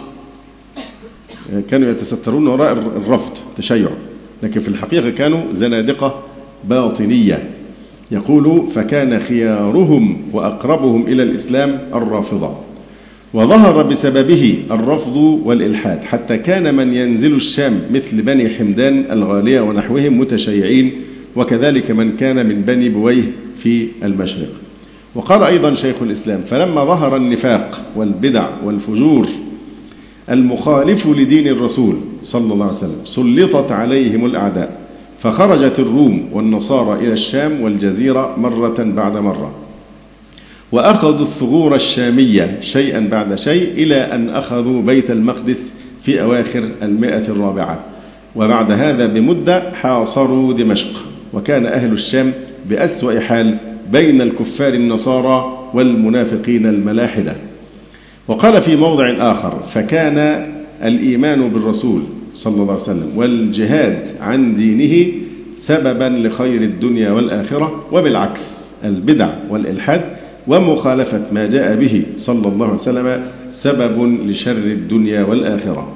كانوا 1.69 1.89
يتسترون 1.89 2.48
وراء 2.48 2.71
الرفض 2.71 3.32
تشيع. 3.58 3.89
لكن 4.43 4.62
في 4.62 4.67
الحقيقة 4.67 5.10
كانوا 5.10 5.39
زنادقة 5.54 6.21
باطنية. 6.63 7.50
يقول 8.12 8.67
فكان 8.76 9.19
خيارهم 9.19 10.21
وأقربهم 10.34 11.08
إلى 11.08 11.24
الإسلام 11.24 11.80
الرافضة. 11.93 12.56
وظهر 13.36 13.84
بسببه 13.84 14.63
الرفض 14.71 15.15
والإلحاد. 15.45 16.04
حتى 16.04 16.38
كان 16.38 16.76
من 16.76 16.93
ينزل 16.93 17.36
الشام 17.36 17.82
مثل 17.91 18.21
بني 18.21 18.50
حمدان 18.50 19.06
الغالية 19.12 19.62
ونحوهم 19.62 20.19
متشيعين 20.19 20.91
وكذلك 21.36 21.91
من 21.91 22.15
كان 22.15 22.45
من 22.45 22.62
بني 22.62 22.89
بويه 22.89 23.32
في 23.58 23.88
المشرق. 24.04 24.50
وقال 25.15 25.43
أيضا 25.43 25.76
شيخ 25.76 25.95
الإسلام 26.02 26.41
فلما 26.41 26.86
ظهر 26.86 27.15
النفاق 27.15 27.82
والبدع 27.95 28.50
والفجور 28.65 29.28
المخالف 30.30 31.08
لدين 31.08 31.48
الرسول 31.48 31.95
صلى 32.24 32.54
الله 32.54 32.65
عليه 32.65 32.76
وسلم 32.76 33.02
سلطت 33.06 33.71
عليهم 33.71 34.26
الأعداء 34.26 34.78
فخرجت 35.19 35.80
الروم 35.80 36.30
والنصارى 36.34 37.00
إلى 37.00 37.13
الشام 37.13 37.62
والجزيرة 37.62 38.36
مرة 38.38 38.76
بعد 38.80 39.17
مرة. 39.17 39.64
وأخذوا 40.75 41.25
الثغور 41.25 41.75
الشامية 41.75 42.57
شيئا 42.61 42.99
بعد 43.11 43.35
شيء 43.35 43.71
إلى 43.71 43.95
أن 43.95 44.29
أخذوا 44.29 44.81
بيت 44.81 45.11
المقدس 45.11 45.73
في 46.01 46.21
أواخر 46.21 46.69
المئة 46.81 47.27
الرابعة. 47.27 47.79
وبعد 48.35 48.71
هذا 48.71 49.05
بمدة 49.05 49.71
حاصروا 49.71 50.53
دمشق. 50.53 51.05
وكان 51.33 51.65
أهل 51.65 51.93
الشام 51.93 52.33
بأسوأ 52.69 53.19
حال 53.19 53.57
بين 53.91 54.21
الكفار 54.21 54.73
النصارى 54.73 55.69
والمنافقين 55.73 56.65
الملاحدة. 56.65 57.35
وقال 58.27 58.61
في 58.61 58.75
موضع 58.75 59.13
آخر 59.19 59.59
فكان 59.67 60.47
الإيمان 60.83 61.49
بالرسول 61.49 62.01
صلى 62.33 62.53
الله 62.53 62.73
عليه 62.73 62.83
وسلم 62.83 63.11
والجهاد 63.15 64.07
عن 64.21 64.53
دينه 64.53 65.11
سببا 65.55 66.27
لخير 66.27 66.61
الدنيا 66.61 67.11
والآخرة 67.11 67.83
وبالعكس 67.91 68.65
البدع 68.83 69.29
والإلحاد 69.49 70.24
ومخالفة 70.47 71.21
ما 71.31 71.45
جاء 71.45 71.75
به 71.75 72.03
صلى 72.17 72.47
الله 72.47 72.65
عليه 72.65 72.75
وسلم 72.75 73.23
سبب 73.51 74.19
لشر 74.27 74.51
الدنيا 74.51 75.23
والآخرة. 75.23 75.88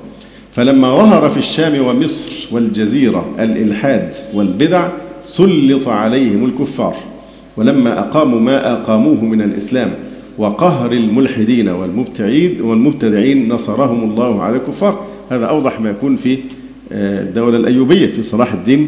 فلما 0.51 0.97
ظهر 0.97 1.29
في 1.29 1.37
الشام 1.37 1.85
ومصر 1.85 2.55
والجزيرة 2.55 3.25
الإلحاد 3.39 4.13
والبدع 4.33 4.89
سلط 5.23 5.87
عليهم 5.87 6.45
الكفار. 6.45 6.95
ولما 7.57 7.99
أقاموا 7.99 8.39
ما 8.39 8.73
أقاموه 8.73 9.25
من 9.25 9.41
الإسلام 9.41 9.91
وقهر 10.37 10.91
الملحدين 10.91 11.69
والمبتعين 11.69 12.61
والمبتدعين 12.61 13.49
نصرهم 13.53 14.11
الله 14.11 14.41
على 14.43 14.55
الكفار. 14.55 15.05
هذا 15.31 15.45
أوضح 15.45 15.81
ما 15.81 15.89
يكون 15.89 16.15
في 16.15 16.37
آه، 16.91 17.21
الدولة 17.21 17.57
الأيوبية 17.57 18.07
في 18.07 18.23
صلاح 18.23 18.53
الدين 18.53 18.87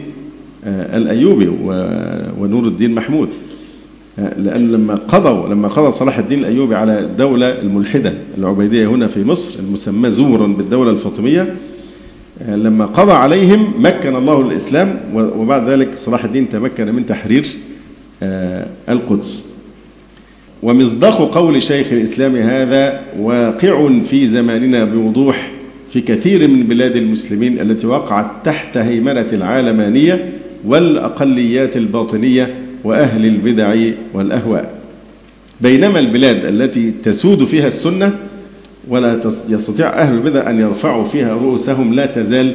آه، 0.65 0.97
الأيوبي 0.97 1.47
ونور 2.39 2.67
الدين 2.67 2.95
محمود. 2.95 3.29
لأن 4.17 4.71
لما 4.71 4.95
قضوا 4.95 5.47
لما 5.47 5.67
قضى 5.67 5.91
صلاح 5.91 6.17
الدين 6.17 6.39
الأيوبي 6.39 6.75
على 6.75 6.99
الدولة 6.99 7.59
الملحدة 7.59 8.13
العبيدية 8.37 8.87
هنا 8.87 9.07
في 9.07 9.23
مصر 9.23 9.59
المسمى 9.59 10.11
زورا 10.11 10.47
بالدولة 10.47 10.91
الفاطمية 10.91 11.55
لما 12.47 12.85
قضى 12.85 13.11
عليهم 13.11 13.73
مكن 13.79 14.15
الله 14.15 14.41
الإسلام 14.41 14.99
وبعد 15.13 15.69
ذلك 15.69 15.89
صلاح 15.97 16.23
الدين 16.23 16.49
تمكن 16.49 16.95
من 16.95 17.05
تحرير 17.05 17.45
آه، 18.23 18.67
القدس. 18.89 19.51
ومصداق 20.63 21.35
قول 21.37 21.63
شيخ 21.63 21.93
الإسلام 21.93 22.35
هذا 22.35 23.01
واقع 23.19 23.89
في 24.03 24.27
زماننا 24.27 24.83
بوضوح 24.83 25.51
في 25.89 26.01
كثير 26.01 26.47
من 26.47 26.63
بلاد 26.63 26.95
المسلمين 26.95 27.59
التي 27.59 27.87
وقعت 27.87 28.25
تحت 28.43 28.77
هيمنة 28.77 29.27
العالمانية 29.33 30.29
والأقليات 30.65 31.77
الباطنية 31.77 32.55
وأهل 32.83 33.25
البدع 33.25 33.75
والأهواء. 34.13 34.73
بينما 35.61 35.99
البلاد 35.99 36.45
التي 36.45 36.93
تسود 37.03 37.45
فيها 37.45 37.67
السنة 37.67 38.13
ولا 38.87 39.19
يستطيع 39.49 39.89
أهل 39.89 40.13
البدع 40.13 40.49
أن 40.49 40.59
يرفعوا 40.59 41.03
فيها 41.03 41.33
رؤوسهم 41.33 41.93
لا 41.93 42.05
تزال 42.05 42.53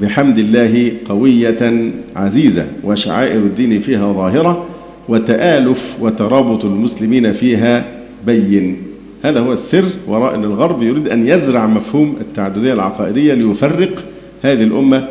بحمد 0.00 0.38
الله 0.38 0.92
قوية 1.08 1.90
عزيزة 2.16 2.66
وشعائر 2.84 3.38
الدين 3.38 3.78
فيها 3.80 4.12
ظاهرة 4.12 4.66
وتآلف 5.08 5.96
وترابط 6.00 6.64
المسلمين 6.64 7.32
فيها 7.32 7.84
بين. 8.26 8.76
هذا 9.22 9.40
هو 9.40 9.52
السر 9.52 9.84
وراء 10.08 10.34
أن 10.34 10.44
الغرب 10.44 10.82
يريد 10.82 11.08
أن 11.08 11.26
يزرع 11.26 11.66
مفهوم 11.66 12.16
التعددية 12.20 12.72
العقائدية 12.72 13.34
ليفرق 13.34 14.04
هذه 14.42 14.62
الأمة 14.62 15.08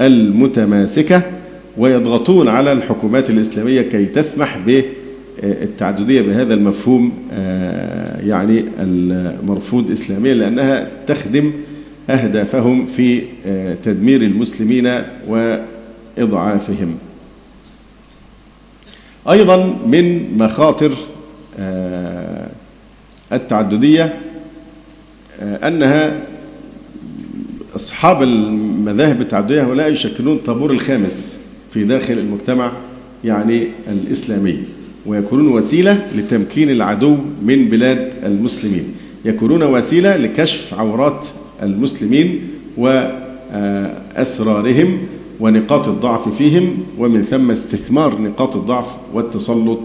المتماسكة 0.00 1.22
ويضغطون 1.80 2.48
على 2.48 2.72
الحكومات 2.72 3.30
الإسلامية 3.30 3.82
كي 3.82 4.06
تسمح 4.06 4.58
بالتعددية 4.58 6.22
بهذا 6.22 6.54
المفهوم 6.54 7.12
آه، 7.32 8.20
يعني 8.20 8.64
المرفوض 8.78 9.90
إسلاميا 9.90 10.34
لأنها 10.34 10.88
تخدم 11.06 11.52
أهدافهم 12.10 12.86
في 12.86 13.22
آه، 13.46 13.76
تدمير 13.82 14.22
المسلمين 14.22 15.02
وإضعافهم. 15.28 16.98
أيضا 19.30 19.78
من 19.86 20.36
مخاطر 20.38 20.92
آه، 21.58 22.48
التعددية 23.32 24.20
أنها 25.42 26.20
أصحاب 27.76 28.22
المذاهب 28.22 29.20
التعددية 29.20 29.62
هؤلاء 29.64 29.92
يشكلون 29.92 30.36
الطابور 30.36 30.70
الخامس. 30.70 31.39
في 31.70 31.84
داخل 31.84 32.18
المجتمع 32.18 32.72
يعني 33.24 33.66
الإسلامي. 33.88 34.56
ويكونون 35.06 35.52
وسيلة 35.52 36.06
لتمكين 36.16 36.70
العدو 36.70 37.16
من 37.42 37.68
بلاد 37.68 38.14
المسلمين. 38.24 38.84
يكونون 39.24 39.62
وسيلة 39.62 40.16
لكشف 40.16 40.74
عورات 40.74 41.26
المسلمين 41.62 42.40
وأسرارهم 43.52 44.98
ونقاط 45.40 45.88
الضعف 45.88 46.36
فيهم 46.36 46.78
ومن 46.98 47.22
ثم 47.22 47.50
استثمار 47.50 48.20
نقاط 48.20 48.56
الضعف 48.56 48.96
والتسلط 49.14 49.80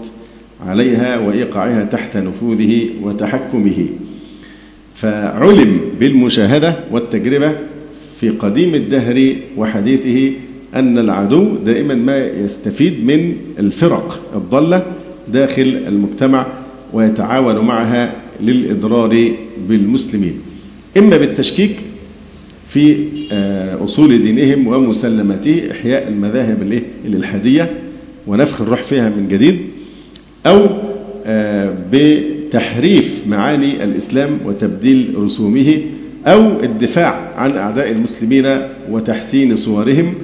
عليها 0.66 1.18
وإيقاعها 1.18 1.84
تحت 1.84 2.16
نفوذه 2.16 2.88
وتحكمه. 3.02 3.86
فعلم 4.94 5.80
بالمشاهدة 6.00 6.76
والتجربة 6.90 7.52
في 8.20 8.28
قديم 8.28 8.74
الدهر 8.74 9.36
وحديثه 9.56 10.32
أن 10.76 10.98
العدو 10.98 11.56
دائما 11.64 11.94
ما 11.94 12.26
يستفيد 12.26 13.04
من 13.04 13.36
الفرق 13.58 14.20
الضالة 14.34 14.82
داخل 15.32 15.82
المجتمع 15.86 16.46
ويتعاون 16.92 17.58
معها 17.66 18.12
للإضرار 18.40 19.32
بالمسلمين. 19.68 20.40
إما 20.96 21.16
بالتشكيك 21.16 21.76
في 22.68 22.96
آه، 23.32 23.84
أصول 23.84 24.22
دينهم 24.22 24.66
ومسلماته 24.66 25.70
إحياء 25.70 26.08
المذاهب 26.08 26.80
الإلحادية 27.04 27.70
ونفخ 28.26 28.60
الروح 28.60 28.82
فيها 28.82 29.08
من 29.08 29.28
جديد 29.28 29.58
أو 30.46 30.66
آه، 31.26 31.74
بتحريف 31.92 33.22
معاني 33.28 33.84
الإسلام 33.84 34.38
وتبديل 34.46 35.14
رسومه 35.18 35.78
أو 36.26 36.60
الدفاع 36.60 37.32
عن 37.36 37.56
أعداء 37.56 37.90
المسلمين 37.90 38.46
وتحسين 38.90 39.56
صورهم 39.56 40.14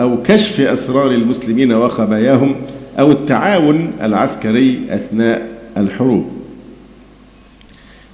أو 0.00 0.22
كشف 0.22 0.60
أسرار 0.60 1.10
المسلمين 1.10 1.72
وخباياهم 1.72 2.54
أو 2.98 3.10
التعاون 3.10 3.92
العسكري 4.02 4.80
أثناء 4.90 5.48
الحروب. 5.76 6.26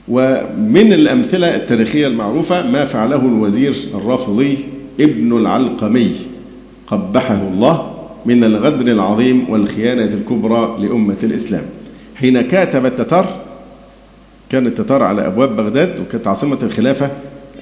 ومن 0.09 0.93
الأمثلة 0.93 1.57
التاريخية 1.57 2.07
المعروفة 2.07 2.71
ما 2.71 2.85
فعله 2.85 3.21
الوزير 3.21 3.75
الرافضي 3.95 4.59
ابن 5.01 5.39
العلقمي 5.39 6.11
قبحه 6.87 7.43
الله 7.43 7.93
من 8.27 8.45
الغدر 8.45 8.93
العظيم 8.93 9.51
والخيانة 9.51 10.05
الكبرى 10.05 10.77
لأمة 10.81 11.17
الإسلام. 11.23 11.65
حين 12.15 12.41
كاتب 12.41 12.87
التتار 12.87 13.27
كان 14.51 14.67
التتار 14.67 15.03
على 15.03 15.27
أبواب 15.27 15.57
بغداد 15.57 16.01
وكانت 16.01 16.27
عاصمة 16.27 16.59
الخلافة 16.63 17.11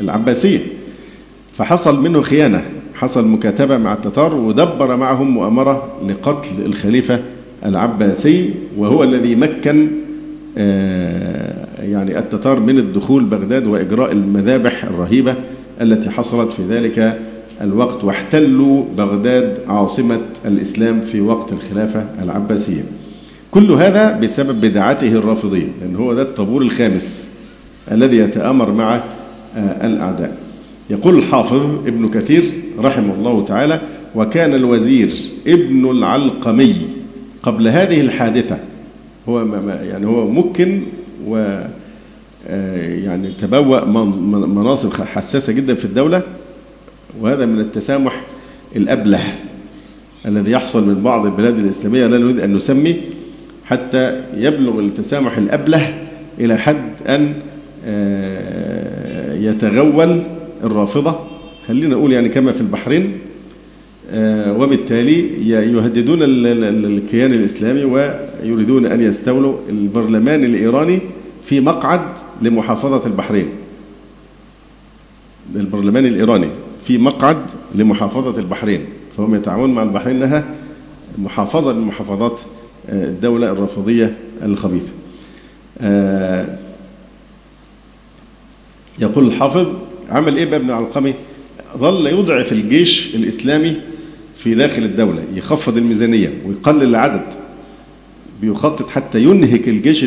العباسية 0.00 0.60
فحصل 1.52 2.02
منه 2.02 2.22
خيانة. 2.22 2.64
حصل 3.04 3.28
مكاتبة 3.28 3.78
مع 3.78 3.92
التتار 3.92 4.34
ودبر 4.34 4.96
معهم 4.96 5.30
مؤامرة 5.30 5.88
لقتل 6.08 6.66
الخليفة 6.66 7.20
العباسي 7.64 8.54
وهو 8.78 9.02
الذي 9.02 9.34
مكن 9.34 9.88
آه، 10.58 11.66
يعني 11.82 12.18
التتار 12.18 12.60
من 12.60 12.78
الدخول 12.78 13.24
بغداد 13.24 13.66
وإجراء 13.66 14.12
المذابح 14.12 14.84
الرهيبة 14.84 15.34
التي 15.80 16.10
حصلت 16.10 16.52
في 16.52 16.62
ذلك 16.62 17.20
الوقت 17.60 18.04
واحتلوا 18.04 18.84
بغداد 18.98 19.58
عاصمة 19.68 20.20
الإسلام 20.46 21.00
في 21.00 21.20
وقت 21.20 21.52
الخلافة 21.52 22.06
العباسية. 22.22 22.84
كل 23.50 23.70
هذا 23.70 24.18
بسبب 24.18 24.60
بدعته 24.60 25.08
الرافضية 25.12 25.68
لأن 25.80 25.96
هو 25.96 26.14
ده 26.14 26.22
الطابور 26.22 26.62
الخامس 26.62 27.28
الذي 27.92 28.16
يتآمر 28.16 28.70
مع 28.72 28.94
آه، 29.56 29.86
الأعداء. 29.86 30.36
يقول 30.90 31.18
الحافظ 31.18 31.86
ابن 31.86 32.08
كثير 32.08 32.63
رحمه 32.78 33.14
الله 33.14 33.44
تعالى 33.44 33.80
وكان 34.14 34.54
الوزير 34.54 35.12
ابن 35.46 35.90
العلقمي 35.90 36.74
قبل 37.42 37.68
هذه 37.68 38.00
الحادثة. 38.00 38.58
هو 39.28 39.40
يعني 39.82 40.06
هو 40.06 40.30
ممكن 40.30 40.82
و 41.26 41.60
آه، 42.48 42.94
يعني 42.94 43.28
تبوأ 43.28 43.84
مناصب 44.46 44.92
حساسة 44.92 45.52
جدا 45.52 45.74
في 45.74 45.84
الدولة 45.84 46.22
وهذا 47.20 47.46
من 47.46 47.60
التسامح 47.60 48.20
الأبله 48.76 49.20
الذي 50.26 50.50
يحصل 50.50 50.86
من 50.88 51.02
بعض 51.02 51.26
البلاد 51.26 51.58
الإسلامية 51.58 52.06
لا 52.06 52.18
نريد 52.18 52.40
أن 52.40 52.54
نسمي 52.54 52.96
حتى 53.64 54.20
يبلغ 54.36 54.80
التسامح 54.80 55.36
الأبله 55.38 55.94
إلى 56.40 56.56
حد 56.56 56.92
أن 57.08 57.34
آه، 57.86 59.34
يتغول 59.34 60.22
الرافضة. 60.64 61.18
خلينا 61.68 61.94
نقول 61.94 62.12
يعني 62.12 62.28
كما 62.28 62.52
في 62.52 62.60
البحرين 62.60 63.18
آه، 64.10 64.52
وبالتالي 64.58 65.48
يهددون 65.48 66.18
الكيان 66.22 67.32
الإسلامي 67.32 67.84
ويريدون 67.84 68.86
أن 68.86 69.00
يستولوا 69.00 69.56
البرلمان 69.68 70.44
الإيراني 70.44 70.98
في 71.44 71.60
مقعد 71.60 72.00
لمحافظة 72.42 73.06
البحرين. 73.06 73.46
البرلمان 75.56 76.06
الإيراني 76.06 76.48
في 76.84 76.98
مقعد 76.98 77.50
لمحافظة 77.74 78.40
البحرين. 78.40 78.80
فهم 79.16 79.34
يتعاونون 79.34 79.74
مع 79.74 79.82
البحرين 79.82 80.22
أنها 80.22 80.54
محافظة 81.18 81.72
من 81.72 81.80
محافظات 81.80 82.40
آه، 82.88 83.04
الدولة 83.08 83.50
الرافضية 83.50 84.16
الخبيثة. 84.42 84.90
آه، 85.80 86.58
يقول 89.00 89.26
الحافظ 89.26 89.66
عمل 90.10 90.36
إيه 90.36 90.44
بقى 90.44 90.56
ابن 90.56 90.68
العلقمي 90.70 91.14
ظل 91.78 92.06
يضعف 92.06 92.52
الجيش 92.52 93.14
الإسلامي 93.14 93.76
في 94.36 94.54
داخل 94.54 94.82
الدولة 94.82 95.22
يخفض 95.34 95.76
الميزانية 95.76 96.32
ويقلل 96.46 96.82
العدد 96.82 97.24
بيخطط 98.40 98.90
حتى 98.90 99.22
ينهك 99.22 99.68
الجيش 99.68 100.04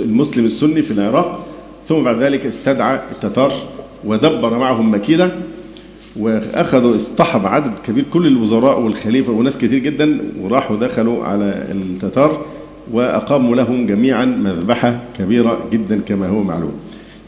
المسلم 0.00 0.44
السني 0.44 0.82
في 0.82 0.90
العراق 0.90 1.46
ثم 1.88 2.02
بعد 2.02 2.22
ذلك 2.22 2.46
استدعى 2.46 3.00
التتار 3.12 3.52
ودبر 4.04 4.58
معهم 4.58 4.94
مكيدة 4.94 5.32
وأخذوا 6.16 6.96
اصطحب 6.96 7.46
عدد 7.46 7.72
كبير 7.86 8.04
كل 8.12 8.26
الوزراء 8.26 8.80
والخليفة 8.80 9.32
وناس 9.32 9.58
كتير 9.58 9.78
جدا 9.78 10.20
وراحوا 10.40 10.76
دخلوا 10.76 11.24
على 11.24 11.66
التتار 11.70 12.44
وأقاموا 12.92 13.56
لهم 13.56 13.86
جميعا 13.86 14.24
مذبحة 14.24 15.00
كبيرة 15.18 15.64
جدا 15.72 16.00
كما 16.00 16.28
هو 16.28 16.42
معلوم. 16.42 16.72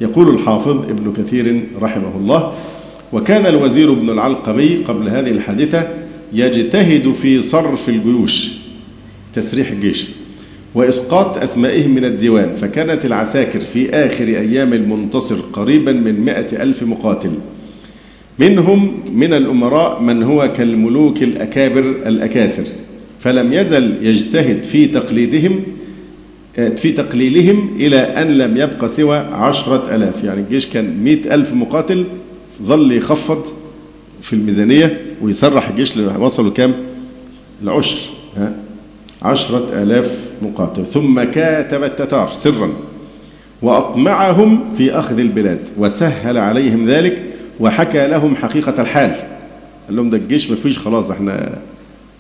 يقول 0.01 0.35
الحافظ 0.35 0.77
ابن 0.77 1.13
كثير 1.13 1.65
رحمه 1.83 2.17
الله: 2.17 2.53
وكان 3.13 3.47
الوزير 3.47 3.93
ابن 3.93 4.11
العلقمي 4.11 4.77
قبل 4.77 5.09
هذه 5.09 5.31
الحادثة 5.31 5.89
يجتهد 6.33 7.13
في 7.13 7.43
صرف 7.43 7.89
الجيوش 7.89 8.49
تسريح 9.35 9.71
الجيش 9.71 10.07
وإسقاط 10.75 11.39
أسمائهم 11.39 11.95
من 11.95 12.05
الديوان 12.05 12.53
فكانت 12.53 13.05
العساكر 13.05 13.61
في 13.61 13.91
آخر 13.91 14.25
أيام 14.25 14.73
المنتصر 14.73 15.41
قريبا 15.53 15.93
من 15.93 16.25
مائة 16.25 16.63
ألف 16.63 16.83
مقاتل. 16.83 17.31
منهم 18.39 19.01
من 19.13 19.33
الأمراء 19.33 20.03
من 20.03 20.23
هو 20.23 20.53
كالملوك 20.57 21.23
الأكابر 21.23 21.81
الأكاسر 21.81 22.65
فلم 23.21 23.53
يزل 23.53 23.95
يجتهد 24.03 24.63
في 24.63 24.87
تقليدهم 24.87 25.63
في 26.77 26.93
تقليلهم 26.93 27.77
إلى 27.81 27.99
أن 27.99 28.39
لم 28.39 28.57
يبق 28.57 28.87
سوى 28.87 29.17
عشرة 29.17 29.95
ألاف 29.97 30.25
يعني 30.25 30.41
الجيش 30.41 30.67
كان 30.67 31.05
مئة 31.05 31.35
ألف 31.35 31.53
مقاتل 31.53 32.05
ظل 32.63 32.93
يخفض 32.93 33.43
في 34.23 34.33
الميزانية 34.33 35.01
ويسرح 35.23 35.69
الجيش 35.69 35.97
وصلوا 35.97 36.51
كام؟ 36.53 36.75
العشر 37.63 37.99
ها؟ 38.37 38.53
عشرة 39.23 39.83
آلاف 39.83 40.27
مقاتل. 40.43 40.87
ثم 40.87 41.23
كاتب 41.23 41.85
التتار 41.85 42.31
سرا 42.33 42.71
وأطمعهم 43.63 44.75
في 44.77 44.93
أخذ 44.93 45.19
البلاد 45.19 45.59
وسهل 45.79 46.39
عليهم 46.39 46.87
ذلك 46.87 47.23
وحكى 47.61 48.07
لهم 48.07 48.37
حقيقة 48.37 48.83
الحال. 48.83 49.11
قال 49.87 49.97
لهم 49.97 50.11
ده 50.11 50.17
الجيش 50.17 50.51
ما 50.51 50.57
فيش 50.57 50.79
خلاص 50.79 51.11
إحنا 51.11 51.59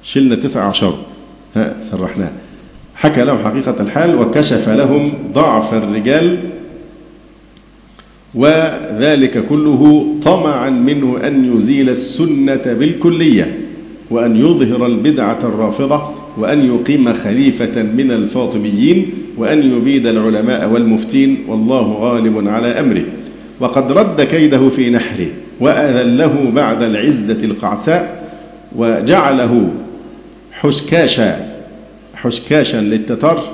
شلنا 0.03 0.35
تسع 0.35 0.65
عشر 0.69 0.99
ها؟ 1.57 1.77
سرحناه 1.81 2.31
حكى 2.95 3.25
لهم 3.25 3.39
حقيقة 3.39 3.75
الحال 3.81 4.15
وكشف 4.15 4.69
لهم 4.69 5.13
ضعف 5.33 5.75
الرجال 5.75 6.39
وذلك 8.39 9.47
كله 9.49 10.07
طمعا 10.23 10.71
منه 10.71 11.27
أن 11.27 11.57
يزيل 11.57 11.91
السنة 11.91 12.63
بالكلية 12.67 13.59
وأن 14.11 14.37
يظهر 14.37 14.87
البدعة 14.87 15.39
الرافضة 15.43 16.11
وأن 16.37 16.67
يقيم 16.67 17.13
خليفة 17.13 17.83
من 17.83 18.11
الفاطميين 18.11 19.11
وأن 19.37 19.73
يبيد 19.73 20.07
العلماء 20.07 20.71
والمفتين 20.71 21.39
والله 21.49 21.93
غالب 21.93 22.49
على 22.49 22.67
أمره. 22.81 23.03
وقد 23.61 23.93
رد 23.93 24.23
كيده 24.23 24.69
في 24.69 24.91
نحره 24.91 25.27
وأذله 25.61 26.51
بعد 26.55 26.83
العزة 26.83 27.39
القعساء 27.45 28.29
وجعله 28.77 29.71
حشكاشا 30.53 31.55
حشكاشا 32.15 32.77
للتتار 32.77 33.53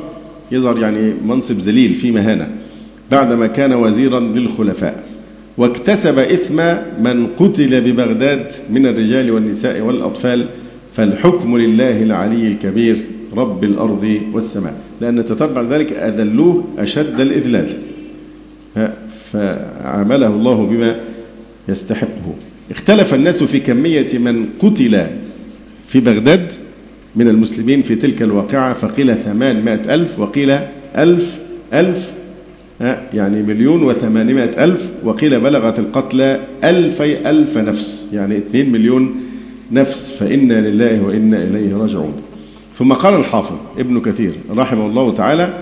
يظهر 0.53 0.79
يعني 0.79 1.13
منصب 1.27 1.59
ذليل 1.59 1.95
في 1.95 2.11
مهانة. 2.11 2.49
بعدما 3.11 3.47
كان 3.47 3.73
وزيرا 3.73 4.21
للخلفاء. 4.21 5.05
واكتسب 5.59 6.19
إثم 6.19 6.57
من 7.03 7.27
قتل 7.37 7.81
ببغداد 7.81 8.53
من 8.71 8.87
الرجال 8.87 9.31
والنساء 9.31 9.81
والأطفال 9.81 10.47
فالحكم 10.97 11.59
لله 11.59 12.03
العلي 12.03 12.47
الكبير 12.47 12.97
رب 13.37 13.65
الأرض 13.65 14.21
والسماء. 14.33 14.75
لأن 15.01 15.25
بعد 15.41 15.73
ذلك 15.73 15.93
أذلوه 15.93 16.65
أشد 16.79 17.21
الإذلال. 17.21 17.69
فعمله 19.33 20.27
الله 20.27 20.67
بما 20.67 20.97
يستحقه. 21.69 22.35
اختلف 22.71 23.15
الناس 23.15 23.43
في 23.43 23.61
كمية 23.61 24.19
من 24.19 24.47
قتل 24.61 25.07
في 25.89 26.01
بغداد 26.01 26.53
من 27.17 27.29
المسلمين 27.29 27.83
في 27.83 27.95
تلك 27.95 28.23
الواقعة 28.23 28.75
فقيل 28.75 29.15
ثمانمائة 29.15 29.95
ألف 29.95 30.19
وقيل 30.19 30.59
ألف 30.97 31.39
ألف 31.73 32.13
يعني 32.81 33.43
مليون 33.43 33.83
وثمانمائة 33.83 34.65
ألف 34.65 34.91
وقيل 35.05 35.41
بلغت 35.41 35.79
القتلى 35.79 36.41
ألفي 36.65 37.31
ألف 37.31 37.59
نفس 37.59 38.11
يعني 38.13 38.39
اثنين 38.39 38.73
مليون 38.73 39.15
نفس 39.73 40.11
فإنا 40.11 40.69
لله 40.69 41.03
وإنا 41.03 41.43
إليه 41.43 41.77
راجعون. 41.77 42.15
ثم 42.79 42.93
قال 42.93 43.15
الحافظ 43.15 43.57
ابن 43.79 44.01
كثير 44.01 44.33
رحمه 44.51 44.87
الله 44.87 45.13
تعالى 45.15 45.59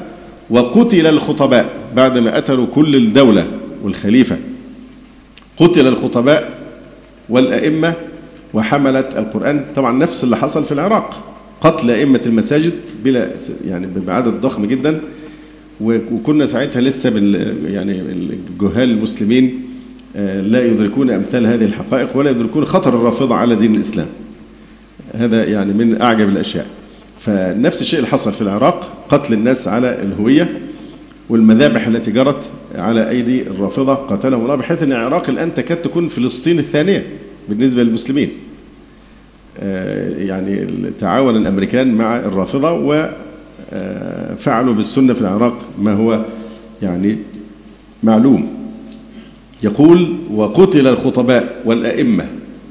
وقتل 0.50 1.06
الخطباء 1.06 1.70
بعدما 1.96 2.36
قتلوا 2.36 2.66
كل 2.66 2.96
الدولة 2.96 3.46
والخليفة. 3.82 4.36
قتل 5.56 5.86
الخطباء 5.86 6.58
والأئمة 7.28 7.92
وحملة 8.54 9.08
القرآن. 9.18 9.64
طبعا 9.74 9.98
نفس 9.98 10.24
اللي 10.24 10.36
حصل 10.36 10.64
في 10.64 10.72
العراق. 10.72 11.34
قتل 11.60 11.90
أئمة 11.90 12.20
المساجد 12.26 12.72
بلا 13.04 13.28
يعني 13.66 13.88
بعدد 14.06 14.40
ضخم 14.40 14.66
جدا. 14.66 15.00
وكنا 15.80 16.46
ساعتها 16.46 16.80
لسه 16.82 17.10
بال 17.10 17.56
يعني 17.66 18.00
الجهال 18.00 18.90
المسلمين 18.90 19.62
لا 20.42 20.66
يدركون 20.66 21.10
أمثال 21.10 21.46
هذه 21.46 21.64
الحقائق 21.64 22.16
ولا 22.16 22.30
يدركون 22.30 22.64
خطر 22.64 22.94
الرافضة 22.96 23.34
على 23.34 23.56
دين 23.56 23.74
الإسلام. 23.74 24.06
هذا 25.14 25.44
يعني 25.44 25.72
من 25.72 26.02
أعجب 26.02 26.28
الأشياء. 26.28 26.66
فنفس 27.20 27.80
الشيء 27.80 27.98
اللي 27.98 28.10
حصل 28.10 28.32
في 28.32 28.42
العراق 28.42 29.04
قتل 29.08 29.34
الناس 29.34 29.68
على 29.68 30.02
الهوية 30.02 30.60
والمذابح 31.28 31.86
التي 31.86 32.10
جرت 32.10 32.50
على 32.74 33.10
أيدي 33.10 33.42
الرافضة 33.42 33.94
قتلهم 33.94 34.42
الله 34.42 34.54
بحيث 34.54 34.82
أن 34.82 34.92
العراق 34.92 35.30
الآن 35.30 35.54
تكاد 35.54 35.82
تكون 35.82 36.08
فلسطين 36.08 36.58
الثانية 36.58 37.06
بالنسبة 37.48 37.82
للمسلمين. 37.82 38.30
يعني 40.18 40.66
تعاون 40.98 41.36
الأمريكان 41.36 41.94
مع 41.94 42.16
الرافضة 42.16 42.72
وفعلوا 43.72 44.74
بالسنة 44.74 45.12
في 45.12 45.20
العراق 45.20 45.58
ما 45.78 45.92
هو 45.92 46.24
يعني 46.82 47.18
معلوم. 48.02 48.48
يقول 49.64 50.16
وقتل 50.34 50.88
الخطباء 50.88 51.62
والأئمة 51.64 52.24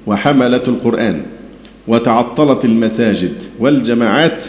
وحملة 0.08 0.62
القرآن 0.68 1.22
وتعطلت 1.88 2.66
المساجد 2.66 3.34
والجماعات 3.60 4.46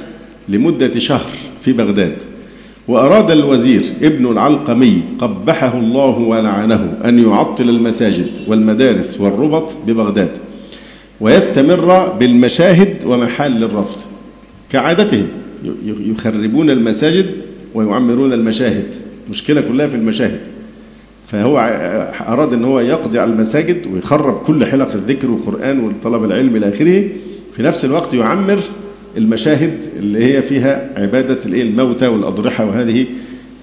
لمدة 0.49 0.99
شهر 0.99 1.31
في 1.61 1.73
بغداد. 1.73 2.23
وأراد 2.89 3.31
الوزير 3.31 3.85
ابن 4.03 4.27
العلقمي 4.27 5.03
قبحه 5.19 5.79
الله 5.79 6.19
ولعنه 6.19 6.95
أن 7.05 7.19
يعطل 7.19 7.69
المساجد 7.69 8.31
والمدارس 8.49 9.21
والربط 9.21 9.75
ببغداد 9.87 10.39
ويستمر 11.21 12.09
بالمشاهد 12.09 13.05
ومحال 13.07 13.53
للرفض 13.53 14.01
كعادتهم. 14.71 15.29
يخربون 15.85 16.71
المساجد 16.71 17.27
ويعمرون 17.75 18.33
المشاهد 18.33 18.87
مشكلة 19.31 19.61
كلها 19.61 19.87
في 19.87 19.97
المشاهد. 19.97 20.41
فهو 21.27 21.59
أراد 22.29 22.53
أن 22.53 22.65
هو 22.65 22.81
يقضي 22.81 23.19
على 23.19 23.33
المساجد 23.33 23.87
ويخرب 23.93 24.35
كل 24.35 24.67
حلق 24.67 24.93
الذكر 24.95 25.31
والقرآن 25.31 25.81
والطلب 25.81 26.25
العلم 26.25 26.57
إلى 26.57 26.69
آخره. 26.69 27.09
في 27.57 27.63
نفس 27.63 27.85
الوقت 27.85 28.15
يعمر 28.15 28.59
المشاهد 29.17 29.81
اللي 29.99 30.25
هي 30.25 30.43
فيها 30.43 30.91
عبادة 30.97 31.39
الموتى 31.47 32.07
والأضرحة 32.07 32.67
وهذه 32.67 33.07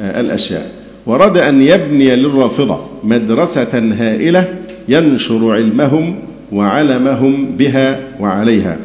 الأشياء. 0.01 0.71
وراد 1.05 1.37
أن 1.37 1.61
يبني 1.61 2.15
للرافضة 2.15 2.79
مدرسة 3.03 3.93
هائلة 3.99 4.55
ينشر 4.89 5.51
علمهم 5.51 6.15
وعلمهم 6.51 7.45
بها 7.57 7.99
وعليها. 8.19 8.77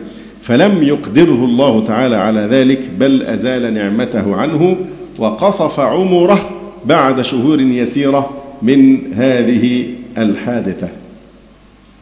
فلم 0.44 0.82
يقدره 0.82 1.44
الله 1.44 1.84
تعالى 1.84 2.16
على 2.16 2.40
ذلك 2.40 2.90
بل 2.98 3.22
أزال 3.22 3.74
نعمته 3.74 4.36
عنه 4.36 4.76
وقصف 5.18 5.80
عمره 5.80 6.50
بعد 6.86 7.20
شهور 7.20 7.60
يسيرة 7.60 8.30
من 8.62 9.12
هذه 9.14 9.84
الحادثة. 10.18 10.88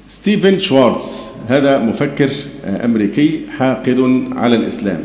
ستيفن 0.09 0.59
شوارتز 0.59 1.21
هذا 1.49 1.79
مفكر 1.79 2.31
أمريكي 2.65 3.41
حاقد 3.59 4.25
على 4.33 4.57
الإسلام 4.57 5.01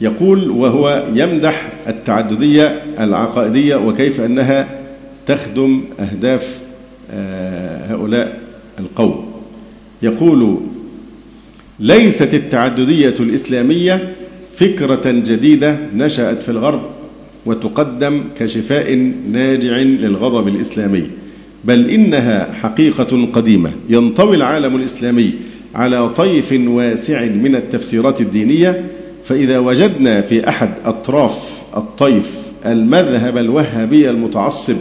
يقول 0.00 0.50
وهو 0.50 1.04
يمدح 1.14 1.72
التعددية 1.88 2.82
العقائدية 2.98 3.76
وكيف 3.76 4.20
أنها 4.20 4.68
تخدم 5.26 5.80
أهداف 6.00 6.60
هؤلاء 7.90 8.40
القوم؟ 8.78 9.32
يقول 10.02 10.56
ليست 11.80 12.34
التعددية 12.34 13.14
الإسلامية 13.20 14.12
فكرة 14.56 15.10
جديدة 15.10 15.78
نشأت 15.94 16.42
في 16.42 16.48
الغرب 16.48 16.82
وتقدم 17.46 18.24
كشفاء 18.38 19.12
ناجع 19.32 19.76
للغضب 19.76 20.48
الإسلامي 20.48 21.02
بل 21.64 21.90
إنها 21.90 22.52
حقيقة 22.52 23.26
قديمة 23.32 23.70
ينطوي 23.88 24.36
العالم 24.36 24.76
الإسلامي 24.76 25.34
على 25.74 26.08
طيف 26.08 26.52
واسع 26.66 27.24
من 27.24 27.54
التفسيرات 27.54 28.20
الدينية 28.20 28.84
فإذا 29.24 29.58
وجدنا 29.58 30.20
في 30.20 30.48
أحد 30.48 30.70
أطراف 30.84 31.62
الطيف 31.76 32.30
المذهب 32.66 33.38
الوهابي 33.38 34.10
المتعصب 34.10 34.76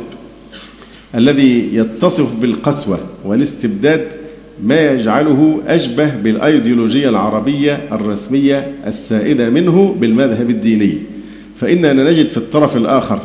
الذي 1.16 1.76
يتصف 1.76 2.36
بالقسوة 2.36 3.00
والاستبداد 3.26 4.19
ما 4.64 4.92
يجعله 4.92 5.62
أشبه 5.68 6.16
بالأيديولوجية 6.16 7.10
العربية 7.10 7.88
الرسمية 7.92 8.76
السائدة 8.88 9.50
منه 9.50 9.96
بالمذهب 10.00 10.50
الديني. 10.50 10.98
فإننا 11.58 11.94
نجد 11.94 12.30
في 12.30 12.38
الطرف 12.38 12.78
الآخر 12.78 13.22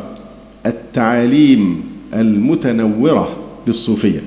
التعاليم 0.65 1.83
المتنورة 2.13 3.37
للصوفية. 3.67 4.21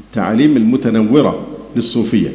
التعاليم 0.00 0.56
المتنورة 0.56 1.46
للصوفية. 1.76 2.32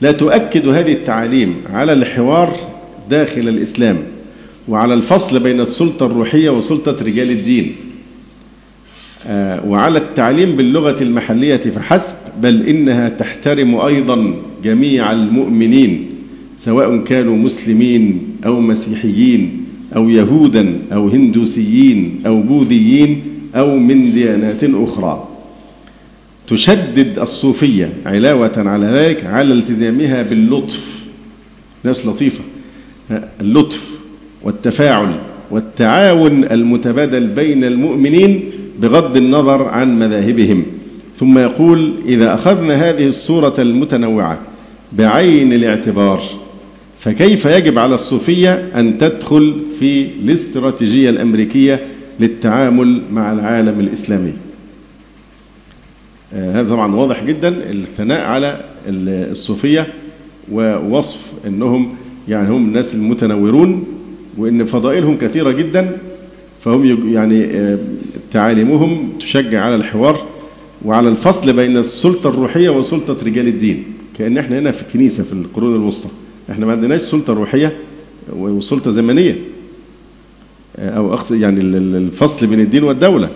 لا 0.00 0.12
تؤكد 0.12 0.68
هذه 0.68 0.92
التعاليم 0.92 1.54
على 1.70 1.92
الحوار 1.92 2.56
داخل 3.10 3.48
الإسلام 3.48 3.98
وعلى 4.68 4.94
الفصل 4.94 5.40
بين 5.40 5.60
السلطة 5.60 6.06
الروحية 6.06 6.50
وسلطة 6.50 7.04
رجال 7.04 7.30
الدين. 7.30 7.76
وعلى 9.66 9.98
التعليم 9.98 10.56
باللغة 10.56 11.02
المحلية 11.02 11.56
فحسب 11.56 12.16
بل 12.42 12.66
إنها 12.66 13.08
تحترم 13.08 13.74
أيضا 13.74 14.34
جميع 14.64 15.12
المؤمنين 15.12 16.06
سواء 16.56 16.96
كانوا 16.96 17.36
مسلمين 17.36 18.22
أو 18.46 18.60
مسيحيين 18.60 19.64
أو 19.96 20.08
يهودا 20.08 20.78
أو 20.92 21.08
هندوسيين 21.08 22.20
أو 22.26 22.42
بوذيين 22.42 23.22
أو 23.54 23.76
من 23.76 24.12
ديانات 24.12 24.64
أخرى. 24.64 25.28
تشدد 26.46 27.18
الصوفية 27.18 27.92
علاوة 28.06 28.52
على 28.56 28.86
ذلك 28.86 29.24
على 29.24 29.54
التزامها 29.54 30.22
باللطف. 30.22 31.06
ناس 31.84 32.06
لطيفة. 32.06 32.44
اللطف 33.40 33.90
والتفاعل 34.42 35.20
والتعاون 35.50 36.44
المتبادل 36.44 37.26
بين 37.26 37.64
المؤمنين 37.64 38.50
بغض 38.80 39.16
النظر 39.16 39.62
عن 39.68 39.98
مذاهبهم. 39.98 40.64
ثم 41.16 41.38
يقول 41.38 41.94
إذا 42.06 42.34
أخذنا 42.34 42.74
هذه 42.74 43.06
الصورة 43.06 43.54
المتنوعة 43.58 44.38
بعين 44.92 45.52
الاعتبار 45.52 46.22
فكيف 46.98 47.44
يجب 47.44 47.78
على 47.78 47.94
الصوفية 47.94 48.70
أن 48.74 48.98
تدخل 48.98 49.62
في 49.78 50.02
الاستراتيجية 50.02 51.10
الأمريكية 51.10 51.86
للتعامل 52.20 53.02
مع 53.12 53.32
العالم 53.32 53.80
الإسلامي؟ 53.80 54.32
آه، 56.34 56.60
هذا 56.60 56.68
طبعا 56.68 56.94
واضح 56.94 57.24
جدا 57.24 57.48
الثناء 57.48 58.26
على 58.26 58.60
الصوفية 58.88 59.86
ووصف 60.52 61.20
أنهم 61.46 61.94
يعني 62.28 62.48
هم 62.48 62.64
الناس 62.68 62.94
المتنورون 62.94 63.84
وأن 64.38 64.64
فضائلهم 64.64 65.18
كثيرة 65.18 65.50
جدا 65.50 65.98
فهم 66.60 67.12
يعني 67.12 67.44
آه، 67.44 67.78
تعاليمهم 68.36 69.12
تشجع 69.20 69.64
على 69.64 69.74
الحوار 69.74 70.26
وعلى 70.84 71.08
الفصل 71.08 71.52
بين 71.52 71.76
السلطة 71.76 72.30
الروحية 72.30 72.68
وسلطة 72.68 73.26
رجال 73.26 73.48
الدين. 73.48 73.84
كأن 74.18 74.38
إحنا 74.38 74.58
هنا 74.58 74.70
في 74.70 74.82
الكنيسة 74.82 75.24
في 75.24 75.32
القرون 75.32 75.74
الوسطى. 75.74 76.08
إحنا 76.50 76.66
ما 76.66 76.72
عندناش 76.72 77.00
سلطة 77.00 77.32
روحية 77.32 77.76
وسلطة 78.32 78.90
زمنية. 78.90 79.38
أو 80.78 81.14
أقصد 81.14 81.40
يعني 81.40 81.60
الفصل 81.60 82.46
بين 82.46 82.60
الدين 82.60 82.82
والدولة. 82.82 83.28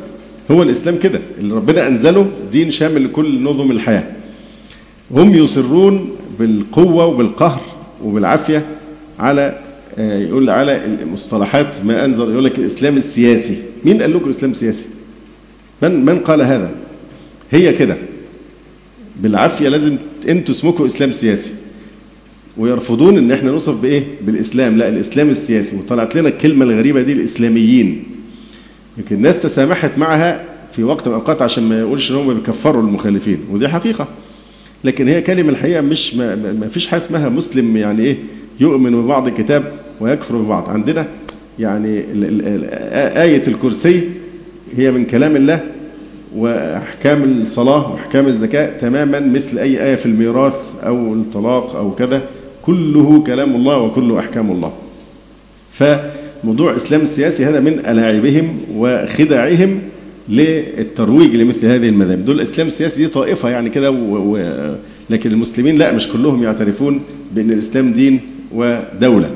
هو 0.50 0.62
الإسلام 0.62 0.98
كده. 0.98 1.20
اللي 1.38 1.54
ربنا 1.54 1.88
أنزله 1.88 2.30
دين 2.52 2.70
شامل 2.70 3.04
لكل 3.04 3.42
نظم 3.42 3.70
الحياة. 3.70 4.06
هم 5.10 5.34
يصرون 5.34 6.10
بالقوة 6.38 7.06
وبالقهر 7.06 7.60
وبالعافية 8.04 8.66
على 9.18 9.58
يقول 9.98 10.50
على 10.50 10.84
المصطلحات 11.02 11.84
ما 11.84 12.04
أنزل 12.04 12.30
يقول 12.30 12.44
لك 12.44 12.58
الإسلام 12.58 12.96
السياسي. 12.96 13.56
مين 13.84 14.02
قال 14.02 14.14
لكم 14.14 14.24
الإسلام 14.24 14.50
السياسي؟ 14.50 14.84
من 15.82 16.04
من 16.04 16.18
قال 16.18 16.42
هذا؟ 16.42 16.70
هي 17.50 17.72
كده. 17.72 17.96
بالعافية 19.22 19.68
لازم 19.68 19.96
أنتوا 20.28 20.54
اسمكم 20.54 20.84
إسلام 20.84 21.12
سياسي. 21.12 21.50
ويرفضون 22.56 23.18
إن 23.18 23.32
إحنا 23.32 23.50
نوصف 23.50 23.74
بإيه؟ 23.80 24.04
بالإسلام. 24.26 24.76
لا 24.78 24.88
الإسلام 24.88 25.30
السياسي. 25.30 25.76
وطلعت 25.76 26.16
لنا 26.16 26.28
الكلمة 26.28 26.64
الغريبة 26.64 27.02
دي 27.02 27.12
الإسلاميين. 27.12 28.04
لكن 28.98 29.16
الناس 29.16 29.40
تسامحت 29.42 29.98
معها 29.98 30.44
في 30.72 30.82
وقت 30.82 31.08
من 31.08 31.14
الأوقات 31.14 31.42
عشان 31.42 31.64
ما 31.64 31.80
يقولش 31.80 32.10
إن 32.10 32.16
هم 32.16 32.34
بيكفروا 32.34 32.82
المخالفين. 32.82 33.38
ودي 33.50 33.68
حقيقة. 33.68 34.08
لكن 34.84 35.08
هي 35.08 35.22
كلمة 35.22 35.48
الحقيقة 35.48 35.80
مش 35.80 36.14
ما, 36.14 36.34
ما 36.36 36.68
فيش 36.68 36.86
حاجة 36.86 37.00
اسمها 37.00 37.28
مسلم 37.28 37.76
يعني 37.76 38.02
إيه؟ 38.02 38.16
يؤمن 38.60 39.02
ببعض 39.02 39.26
الكتاب 39.26 39.72
ويكفر 40.00 40.36
ببعض. 40.36 40.68
عندنا 40.68 41.06
يعني 41.58 42.04
آية 43.22 43.42
الكرسي 43.48 44.08
هي 44.76 44.90
من 44.90 45.04
كلام 45.04 45.36
الله 45.36 45.60
وأحكام 46.36 47.40
الصلاة 47.40 47.92
وأحكام 47.92 48.26
الزكاة 48.26 48.76
تماما 48.78 49.20
مثل 49.20 49.58
أي 49.58 49.84
آية 49.84 49.94
في 49.94 50.06
الميراث 50.06 50.54
أو 50.86 51.14
الطلاق 51.14 51.76
أو 51.76 51.90
كذا 51.94 52.22
كله 52.62 53.22
كلام 53.26 53.56
الله 53.56 53.78
وكله 53.78 54.18
أحكام 54.18 54.50
الله. 54.50 54.72
فموضوع 55.72 56.70
الإسلام 56.70 57.00
السياسي 57.00 57.44
هذا 57.44 57.60
من 57.60 57.72
ألاعبهم 57.72 58.58
وخدعهم 58.76 59.78
للترويج 60.28 61.36
لمثل 61.36 61.66
هذه 61.66 61.88
المذاهب. 61.88 62.24
دول 62.24 62.36
الإسلام 62.36 62.66
السياسي 62.66 63.02
دي 63.02 63.08
طائفة 63.08 63.48
يعني 63.48 63.70
كده 63.70 63.90
و... 63.90 64.16
و... 64.16 64.58
لكن 65.10 65.30
المسلمين 65.30 65.76
لا 65.76 65.92
مش 65.92 66.08
كلهم 66.08 66.42
يعترفون 66.42 67.00
بأن 67.34 67.50
الإسلام 67.50 67.92
دين 67.92 68.20
ودولة. 68.52 69.30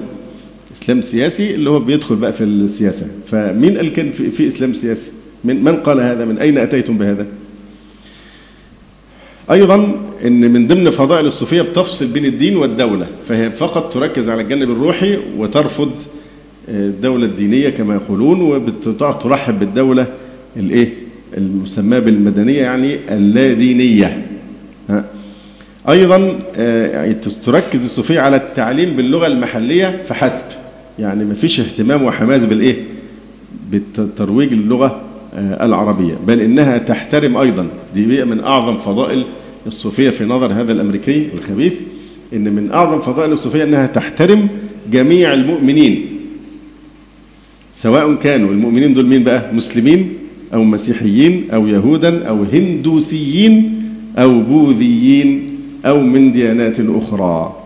إسلام 0.73 1.01
سياسي 1.01 1.55
اللي 1.55 1.71
هو 1.71 1.79
بيدخل 1.81 2.17
بقى 2.17 2.33
في 2.33 2.45
السياسة. 2.45 3.07
فمين 3.27 3.77
قال 3.77 3.93
كان 3.93 4.13
في, 4.13 4.49
إسلام 4.49 4.73
سياسي؟ 4.75 5.11
من, 5.45 5.65
من 5.65 5.77
قال 5.77 6.01
هذا؟ 6.01 6.25
من 6.25 6.39
أين 6.39 6.59
أتيتم 6.59 6.99
بهذا؟ 6.99 7.27
أيضا 9.51 9.75
أن 10.25 10.51
من 10.53 10.67
ضمن 10.67 10.91
فضائل 10.91 11.27
الصوفية 11.27 11.63
بتفصل 11.63 12.07
بين 12.07 12.25
الدين 12.25 12.57
والدولة. 12.57 13.07
فهي 13.29 13.51
فقط 13.51 13.93
تركز 13.93 14.29
على 14.29 14.43
الجانب 14.43 14.71
الروحي 14.71 15.19
وترفض 15.39 15.91
آه، 16.69 16.87
الدولة 16.87 17.27
الدينية 17.27 17.69
كما 17.69 17.95
يقولون 17.95 18.41
وترحب 18.87 19.59
بالدولة 19.59 20.07
الإيه؟ 20.57 20.93
المسماة 21.37 21.99
بالمدنية 21.99 22.61
يعني 22.61 22.99
اللادينية 23.11 24.27
أيضا 24.91 25.05
آه، 25.89 27.13
تركز 27.45 27.85
الصوفية 27.85 28.21
على 28.21 28.37
التعليم 28.37 28.97
باللغة 28.97 29.27
المحلية 29.27 30.03
فحسب. 30.07 30.45
يعني 30.99 31.25
ما 31.25 31.35
فيش 31.35 31.61
اهتمام 31.61 32.03
وحماس 32.03 32.45
بالإيه؟ 32.45 32.77
بالترويج 33.71 34.53
اللغة 34.53 35.01
آه، 35.35 35.65
العربية. 35.67 36.15
بل 36.27 36.41
إنها 36.41 36.79
تحترم 36.79 37.37
أيضا. 37.37 37.67
دي 37.95 38.25
من 38.25 38.41
أعظم 38.41 38.77
فضائل 38.77 39.25
الصوفية 39.67 40.11
في 40.11 40.25
نظر 40.25 40.53
هذا 40.53 40.73
الأمريكي 40.73 41.29
الخبيث 41.35 41.73
إن 42.33 42.53
من 42.53 42.71
أعظم 42.73 43.01
فضائل 43.01 43.33
الصوفية 43.33 43.65
أنها 43.65 43.87
تحترم 43.87 44.49
جميع 44.93 45.33
المؤمنين. 45.35 46.07
سواء 47.73 48.15
كانوا 48.15 48.51
المؤمنين 48.51 48.95
دول 48.95 49.07
مين 49.07 49.25
بقى؟ 49.25 49.55
مسلمين 49.55 50.15
أو 50.55 50.65
مسيحيين 50.65 51.51
أو 51.55 51.67
يهودا 51.67 52.29
أو 52.29 52.43
هندوسيين 52.53 53.83
أو 54.19 54.41
بوذيين. 54.41 55.54
أو 55.85 56.01
من 56.01 56.33
ديانات 56.33 56.77
أخرى. 56.81 57.57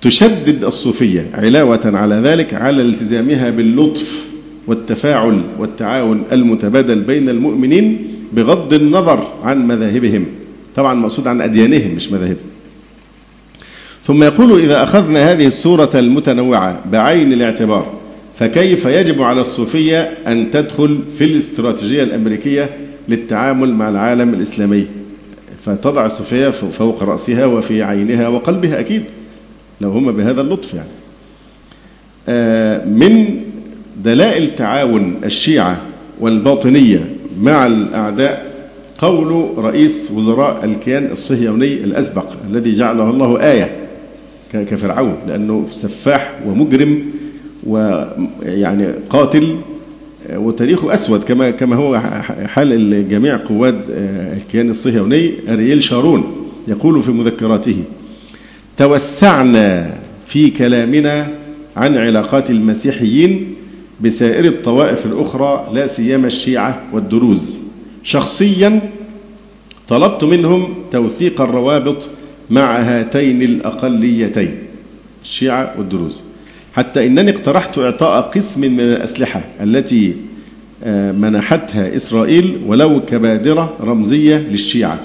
تشدد 0.00 0.64
الصوفية 0.64 1.30
علاوة 1.34 1.80
على 1.84 2.14
ذلك 2.14 2.54
على 2.54 2.82
التزامها 2.82 3.50
باللطف 3.50 4.24
والتفاعل 4.66 5.40
والتعاون 5.58 6.22
المتبادل 6.32 7.00
بين 7.00 7.28
المؤمنين 7.28 8.08
بغض 8.32 8.72
النظر 8.74 9.28
عن 9.44 9.66
مذاهبهم. 9.66 10.26
طبعا 10.74 10.94
مقصود 10.94 11.28
عن 11.28 11.40
أديانهم 11.40 11.94
مش 11.94 12.12
مذاهبهم 12.12 12.54
ثم 14.04 14.22
يقول 14.22 14.60
إذا 14.60 14.82
أخذنا 14.82 15.32
هذه 15.32 15.46
الصورة 15.46 15.90
المتنوعة 15.94 16.80
بعين 16.92 17.32
الاعتبار 17.32 17.92
فكيف 18.36 18.84
يجب 18.84 19.22
على 19.22 19.40
الصوفية 19.40 20.00
أن 20.26 20.50
تدخل 20.50 20.98
في 21.18 21.24
الاستراتيجية 21.24 22.02
الأمريكية 22.02 22.70
للتعامل 23.08 23.74
مع 23.74 23.88
العالم 23.88 24.34
الإسلامي؟ 24.34 24.86
فتضع 25.64 26.06
الصوفية 26.06 26.48
فوق 26.48 27.02
رأسها 27.02 27.46
وفي 27.46 27.82
عينها 27.82 28.28
وقلبها 28.28 28.80
أكيد. 28.80 29.04
لو 29.80 29.90
هم 29.90 30.12
بهذا 30.12 30.40
اللطف 30.40 30.74
يعني. 30.74 30.88
آه، 32.28 32.84
من 32.84 33.40
دلائل 34.02 34.54
تعاون 34.54 35.20
الشيعة 35.24 35.80
والباطنية 36.20 37.14
مع 37.40 37.66
الأعداء 37.66 38.54
قول 38.98 39.58
رئيس 39.58 40.10
وزراء 40.10 40.64
الكيان 40.64 41.08
الصهيوني 41.12 41.74
الأسبق 41.74 42.26
الذي 42.50 42.72
جعله 42.72 43.10
الله 43.10 43.40
آية 43.52 43.76
كفرعون 44.52 45.16
لأنه 45.28 45.66
سفاح 45.70 46.34
ومجرم 46.46 47.04
ويعني 47.66 48.86
قاتل 49.10 49.56
وتاريخه 50.32 50.94
أسود 50.94 51.24
كما 51.24 51.50
كما 51.50 51.76
هو 51.76 52.00
حال 52.46 53.08
جميع 53.08 53.36
قوات 53.36 53.74
الكيان 54.36 54.70
الصهيوني 54.70 55.32
أرييل 55.48 55.82
شارون 55.82 56.50
يقول 56.68 57.02
في 57.02 57.12
مذكراته 57.12 57.76
توسعنا 58.76 59.98
في 60.26 60.50
كلامنا 60.50 61.28
عن 61.76 61.98
علاقات 61.98 62.50
المسيحيين 62.50 63.54
بسائر 64.00 64.44
الطوائف 64.44 65.06
الأخرى 65.06 65.70
لا 65.74 65.86
سيما 65.86 66.26
الشيعة 66.26 66.82
والدروز. 66.92 67.62
شخصيا 68.02 68.80
طلبت 69.88 70.24
منهم 70.24 70.74
توثيق 70.90 71.40
الروابط 71.40 72.10
مع 72.50 72.76
هاتين 72.76 73.42
الأقليتين 73.42 74.58
الشيعة 75.22 75.74
والدروز. 75.78 76.22
حتى 76.76 77.06
إنني 77.06 77.30
اقترحت 77.30 77.78
إعطاء 77.78 78.20
قسم 78.20 78.60
من 78.60 78.80
الأسلحة 78.80 79.44
التي 79.60 80.16
آه، 80.84 81.12
منحتها 81.12 81.96
إسرائيل 81.96 82.62
ولو 82.66 83.04
كبادرة 83.04 83.76
رمزية 83.80 84.36
للشيعة. 84.36 85.00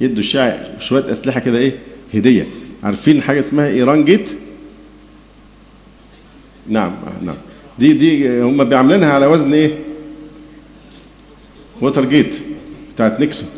يدوا 0.00 0.18
الشيعة 0.18 0.78
شوية 0.78 1.12
أسلحة 1.12 1.40
كده 1.40 1.58
إيه 1.58 1.72
هدية. 2.14 2.46
عارفين 2.82 3.22
حاجة 3.22 3.40
اسمها 3.40 3.68
إيران 3.68 4.04
جيت؟ 4.04 4.30
نعم 6.68 6.92
نعم. 7.24 7.36
دي 7.78 7.92
دي 7.92 8.40
هم 8.42 8.64
بيعملينها 8.64 9.12
على 9.12 9.26
وزن 9.26 9.52
إيه؟ 9.54 9.78
ووتر 11.82 12.04
جيت 12.04 12.34
بتاعت 12.94 13.20
نيكسون. 13.20 13.48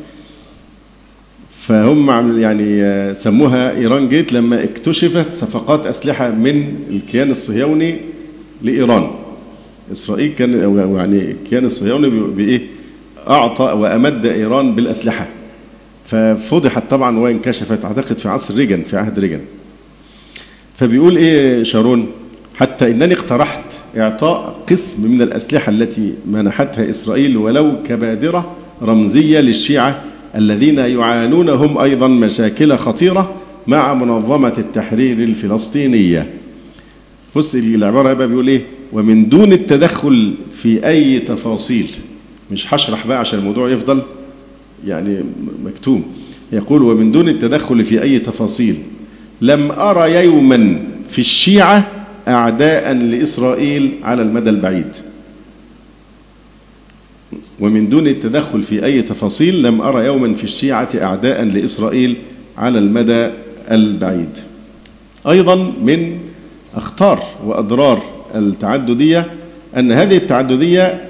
فهم 1.69 2.39
يعني 2.39 3.15
سموها 3.15 3.77
إيران 3.77 4.09
جيت 4.09 4.33
لما 4.33 4.65
اكتشفت 4.65 5.33
صفقات 5.33 5.87
أسلحة 5.87 6.29
من 6.31 6.75
الكيان 6.91 7.31
الصهيوني 7.31 7.97
لإيران. 8.63 9.11
إسرائيل 9.93 10.33
كان 10.33 10.53
يعني 10.97 11.31
الكيان 11.31 11.65
الصهيوني 11.65 12.09
بإيه؟ 12.11 12.61
أعطى 13.29 13.65
وأمد 13.65 14.27
إيران 14.27 14.75
بالأسلحة. 14.75 15.29
ففضحت 16.07 16.83
طبعا 16.91 17.19
وانكشفت 17.19 17.85
أعتقد 17.85 18.19
في 18.19 18.29
عصر 18.29 18.55
ريجن 18.55 18.83
في 18.83 18.97
عهد 18.97 19.19
ريجن 19.19 19.41
فبيقول 20.77 21.17
إيه 21.17 21.63
شارون؟ 21.63 22.07
حتى 22.57 22.91
إنني 22.91 23.15
اقترحت 23.15 23.65
إعطاء 23.97 24.63
قسم 24.71 25.11
من 25.11 25.23
الأسلحة 25.23 25.71
التي 25.71 26.15
منحتها 26.27 26.91
إسرائيل 26.91 27.37
ولو 27.37 27.83
كبادرة 27.87 28.57
رمزية 28.83 29.41
للشيعة 29.41 30.05
الذين 30.35 30.79
يعانون 30.79 31.49
هم 31.49 31.79
أيضا 31.79 32.09
مشاكل 32.09 32.77
خطيرة 32.77 33.35
مع 33.67 33.95
منظمة 33.95 34.53
التحرير 34.59 35.19
الفلسطينية. 35.19 36.31
بص 37.37 37.55
العبارة 37.55 38.13
بقى 38.13 38.29
بيقول 38.29 38.49
إيه؟ 38.49 38.63
ومن 38.93 39.29
دون 39.29 39.53
التدخل 39.53 40.35
في 40.55 40.87
أي 40.87 41.19
تفاصيل. 41.19 41.87
مش 42.51 42.75
هشرح 42.75 43.07
بقى 43.07 43.19
عشان 43.19 43.39
الموضوع 43.39 43.71
يفضل 43.71 44.03
يعني 44.87 45.21
مكتوم. 45.65 46.03
يقول 46.53 46.83
ومن 46.83 47.13
دون 47.13 47.29
التدخل 47.29 47.85
في 47.85 48.03
أي 48.03 48.19
تفاصيل. 48.19 48.77
لم 49.41 49.71
أرى 49.71 50.25
يوما 50.25 50.79
في 51.11 51.19
الشيعة 51.19 51.91
أعداء 52.29 52.93
لإسرائيل 52.93 53.91
على 54.03 54.23
المدى 54.23 54.51
البعيد. 54.51 54.87
ومن 57.61 57.89
دون 57.89 58.07
التدخل 58.07 58.63
في 58.63 58.85
أي 58.85 59.03
تفاصيل 59.03 59.63
لم 59.63 59.81
أرى 59.81 60.07
يوما 60.07 60.35
في 60.35 60.45
الشيعة 60.45 60.89
أعداء 61.03 61.45
لإسرائيل 61.45 62.17
على 62.59 62.79
المدى 62.79 63.29
البعيد. 63.71 64.39
أيضا 65.29 65.55
من 65.83 66.19
أخطار 66.75 67.23
وأضرار 67.47 68.03
التعددية 68.35 69.27
أن 69.77 69.93
هذه 69.93 70.17
التعددية 70.17 71.09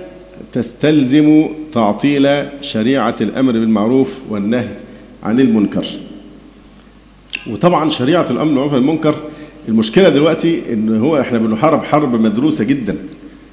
تستلزم 0.52 1.48
تعطيل 1.72 2.28
شريعة 2.62 3.16
الأمر 3.20 3.52
بالمعروف 3.52 4.18
والنهي 4.30 4.68
عن 5.22 5.40
المنكر. 5.40 5.86
وطبعا 7.50 7.90
شريعة 7.90 8.26
الأمر 8.30 8.44
بالمعروف 8.44 8.72
والمنكر 8.72 9.14
المشكلة 9.68 10.08
دلوقتي 10.08 10.62
إن 10.72 11.00
هو 11.00 11.20
إحنا 11.20 11.38
بنحارب 11.38 11.84
حرب 11.84 12.20
مدروسة 12.20 12.64
جدا. 12.64 12.96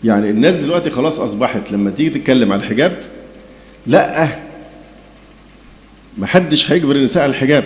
يعني 0.04 0.30
الناس 0.30 0.56
دلوقتي 0.56 0.90
خلاص 0.90 1.20
أصبحت 1.20 1.72
لما 1.72 1.90
تيجي 1.92 2.10
تتكلم 2.10 2.52
عن 2.52 2.60
الحجاب 2.60 2.98
لأ 3.88 4.28
ما 6.18 6.28
حدش 6.28 6.72
هيجبر 6.72 6.96
النساء 6.96 7.24
على 7.24 7.30
الحجاب. 7.30 7.64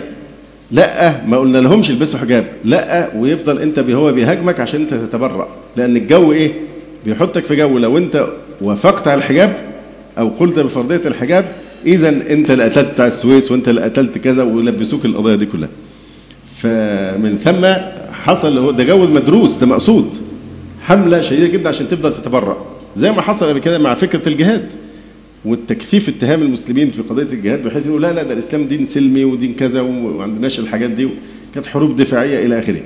لأ 0.70 1.24
ما 1.26 1.36
قلنا 1.38 1.58
لهمش 1.58 1.90
البسوا 1.90 2.20
حجاب. 2.20 2.46
لأ 2.64 3.10
ويفضل 3.16 3.58
أنت 3.58 3.78
هو 3.78 4.12
بيهاجمك 4.12 4.60
عشان 4.60 4.80
أنت 4.80 4.94
تتبرأ. 4.94 5.48
لأن 5.76 5.96
الجو 5.96 6.32
إيه؟ 6.32 6.52
بيحطك 7.04 7.44
في 7.44 7.56
جو. 7.56 7.78
لو 7.78 7.98
أنت 7.98 8.26
وافقت 8.60 9.08
على 9.08 9.18
الحجاب 9.18 9.56
أو 10.18 10.28
قلت 10.28 10.58
بفرضية 10.58 11.00
الحجاب 11.06 11.44
اذا 11.86 12.08
أنت 12.08 12.50
اللي 12.50 12.64
قتلت 12.64 13.00
السويس 13.00 13.50
وأنت 13.52 13.68
اللي 13.68 13.80
قتلت 13.80 14.18
كذا 14.18 14.42
ويلبسوك 14.42 15.04
القضية 15.04 15.34
دي 15.34 15.46
كلها. 15.46 15.68
فمن 16.56 17.36
ثم 17.44 17.66
حصل 18.12 18.58
هو 18.58 18.70
ده 18.70 18.84
جو 18.84 18.98
مدروس 18.98 19.56
ده 19.58 19.66
مقصود. 19.66 20.14
حملة 20.90 21.20
شديدة 21.20 21.46
جدا 21.46 21.68
عشان 21.68 21.88
تفضل 21.88 22.12
تتبرأ 22.12 22.66
زي 22.96 23.12
ما 23.12 23.22
حصل 23.22 23.48
قبل 23.48 23.58
كده 23.58 23.78
مع 23.78 23.94
فكرة 23.94 24.28
الجهاد 24.28 24.72
والتكثيف 25.44 26.08
اتهام 26.08 26.42
المسلمين 26.42 26.90
في 26.90 27.02
قضية 27.02 27.32
الجهاد 27.32 27.62
بحيث 27.62 27.86
يقولوا 27.86 28.08
لا 28.08 28.12
لا 28.14 28.22
ده 28.22 28.32
الإسلام 28.32 28.64
دين 28.64 28.86
سلمي 28.86 29.24
ودين 29.24 29.54
كذا 29.54 29.80
وما 29.80 30.22
عندناش 30.22 30.60
الحاجات 30.60 30.90
دي 30.90 31.08
كانت 31.54 31.66
حروب 31.66 31.96
دفاعية 31.96 32.46
إلى 32.46 32.58
آخره. 32.58 32.80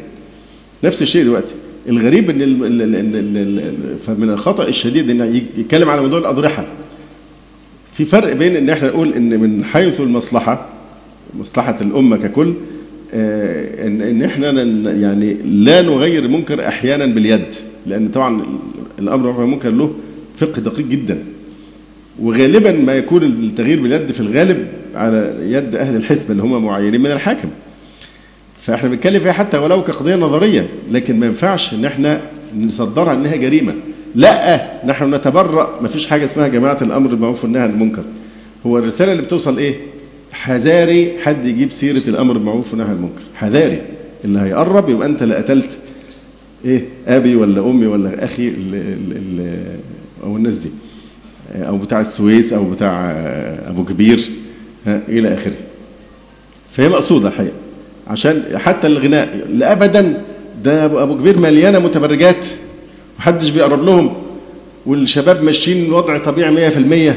نفس 0.84 1.02
الشيء 1.02 1.24
دلوقتي 1.24 1.54
الغريب 1.88 2.30
إن 2.30 2.38
فمن 4.06 4.30
الخطأ 4.30 4.68
الشديد 4.68 5.10
إن 5.10 5.42
يتكلم 5.56 5.90
على 5.90 6.00
موضوع 6.00 6.18
الأضرحة. 6.18 6.66
في 7.92 8.04
فرق 8.04 8.32
بين 8.32 8.56
إن 8.56 8.70
إحنا 8.70 8.88
نقول 8.88 9.12
إن 9.12 9.40
من 9.40 9.64
حيث 9.64 10.00
المصلحة 10.00 10.68
مصلحة 11.40 11.76
الأمة 11.80 12.16
ككل 12.16 12.54
آه، 13.14 13.86
إن 13.86 14.02
إن 14.02 14.22
إحنا 14.22 14.62
يعني 14.92 15.34
لا 15.44 15.82
نغير 15.82 16.22
المنكر 16.24 16.68
أحيانا 16.68 17.06
باليد 17.06 17.54
لأن 17.86 18.08
طبعا 18.08 18.42
الأمر 18.98 19.44
المنكر 19.44 19.70
له 19.70 19.94
فقه 20.36 20.60
دقيق 20.60 20.86
جدا. 20.86 21.18
وغالبا 22.22 22.72
ما 22.72 22.92
يكون 22.92 23.22
التغيير 23.22 23.82
باليد 23.82 24.12
في 24.12 24.20
الغالب 24.20 24.66
على 24.94 25.34
يد 25.40 25.74
أهل 25.74 25.96
الحزب 25.96 26.30
اللي 26.30 26.42
هم 26.42 26.64
معينين 26.64 27.00
من 27.00 27.10
الحاكم. 27.10 27.48
فإحنا 28.60 28.88
بنتكلم 28.88 29.20
فيها 29.20 29.32
حتى 29.32 29.58
ولو 29.58 29.84
كقضية 29.84 30.16
نظرية 30.16 30.66
لكن 30.90 31.20
ما 31.20 31.26
ينفعش 31.26 31.74
إن 31.74 31.84
إحنا 31.84 32.20
نصدرها 32.58 33.12
إنها 33.12 33.36
جريمة. 33.36 33.74
لا 34.14 34.70
نحن 34.86 35.14
نتبرأ 35.14 35.78
ما 35.82 35.88
فيش 35.88 36.06
حاجة 36.06 36.24
اسمها 36.24 36.48
جماعة 36.48 36.78
الأمر 36.82 37.08
بالمعروف 37.08 37.44
والنهي 37.44 37.62
عن 37.62 37.70
المنكر. 37.70 38.02
هو 38.66 38.78
الرسالة 38.78 39.12
اللي 39.12 39.22
بتوصل 39.22 39.58
إيه؟ 39.58 39.74
حذاري 40.32 41.12
حد 41.22 41.44
يجيب 41.44 41.70
سيرة 41.72 42.08
الأمر 42.08 42.32
بالمعروف 42.32 42.70
والنهي 42.70 42.88
عن 42.88 42.94
المنكر. 42.94 43.22
حذاري. 43.34 43.82
اللي 44.24 44.40
هيقرب 44.40 44.88
يبقى 44.88 45.08
أنت 45.08 45.22
اللي 45.22 45.34
قتلت. 45.34 45.78
إيه 46.64 46.84
أبي 47.08 47.36
ولا 47.36 47.60
أمي 47.60 47.86
ولا 47.86 48.24
أخي 48.24 48.48
ال 48.48 48.74
ال 48.74 49.16
ال 49.16 49.56
أو 50.24 50.36
الناس 50.36 50.56
دي. 50.58 50.70
أو 51.54 51.76
بتاع 51.78 52.00
السويس 52.00 52.52
أو 52.52 52.70
بتاع 52.70 53.10
أبو 53.68 53.84
كبير 53.84 54.20
إلى 54.86 55.34
آخره. 55.34 55.54
فهي 56.70 56.88
مقصودة 56.88 57.28
الحقيقة. 57.28 57.54
عشان 58.06 58.42
حتى 58.58 58.86
الغناء 58.86 59.46
لأبدا 59.54 60.20
ده 60.64 60.84
أبو 61.02 61.16
كبير 61.16 61.40
مليانة 61.40 61.78
متبرجات 61.78 62.46
محدش 63.18 63.50
بيقرب 63.50 63.84
لهم 63.84 64.12
والشباب 64.86 65.42
ماشيين 65.42 65.92
وضع 65.92 66.18
طبيعي 66.18 66.70
100% 67.10 67.14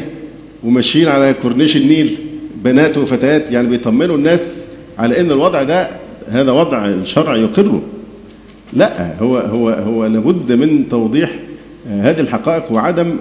وماشيين 0.64 1.08
على 1.08 1.34
كورنيش 1.41 1.78
النيل 1.78 2.18
بنات 2.64 2.98
وفتيات 2.98 3.52
يعني 3.52 3.68
بيطمنوا 3.68 4.18
الناس 4.18 4.64
على 4.98 5.22
إن 5.22 5.32
الوضع 5.32 5.64
ده 5.64 5.89
هذا 6.28 6.52
وضع 6.52 6.86
الشرع 6.86 7.36
يقره. 7.36 7.82
لا 8.74 9.20
هو 9.20 9.38
هو 9.38 9.70
هو 9.70 10.05
لابد 10.05 10.51
من 10.51 10.89
توضيح 10.89 11.39
هذه 11.89 12.20
الحقائق 12.20 12.72
وعدم 12.72 13.15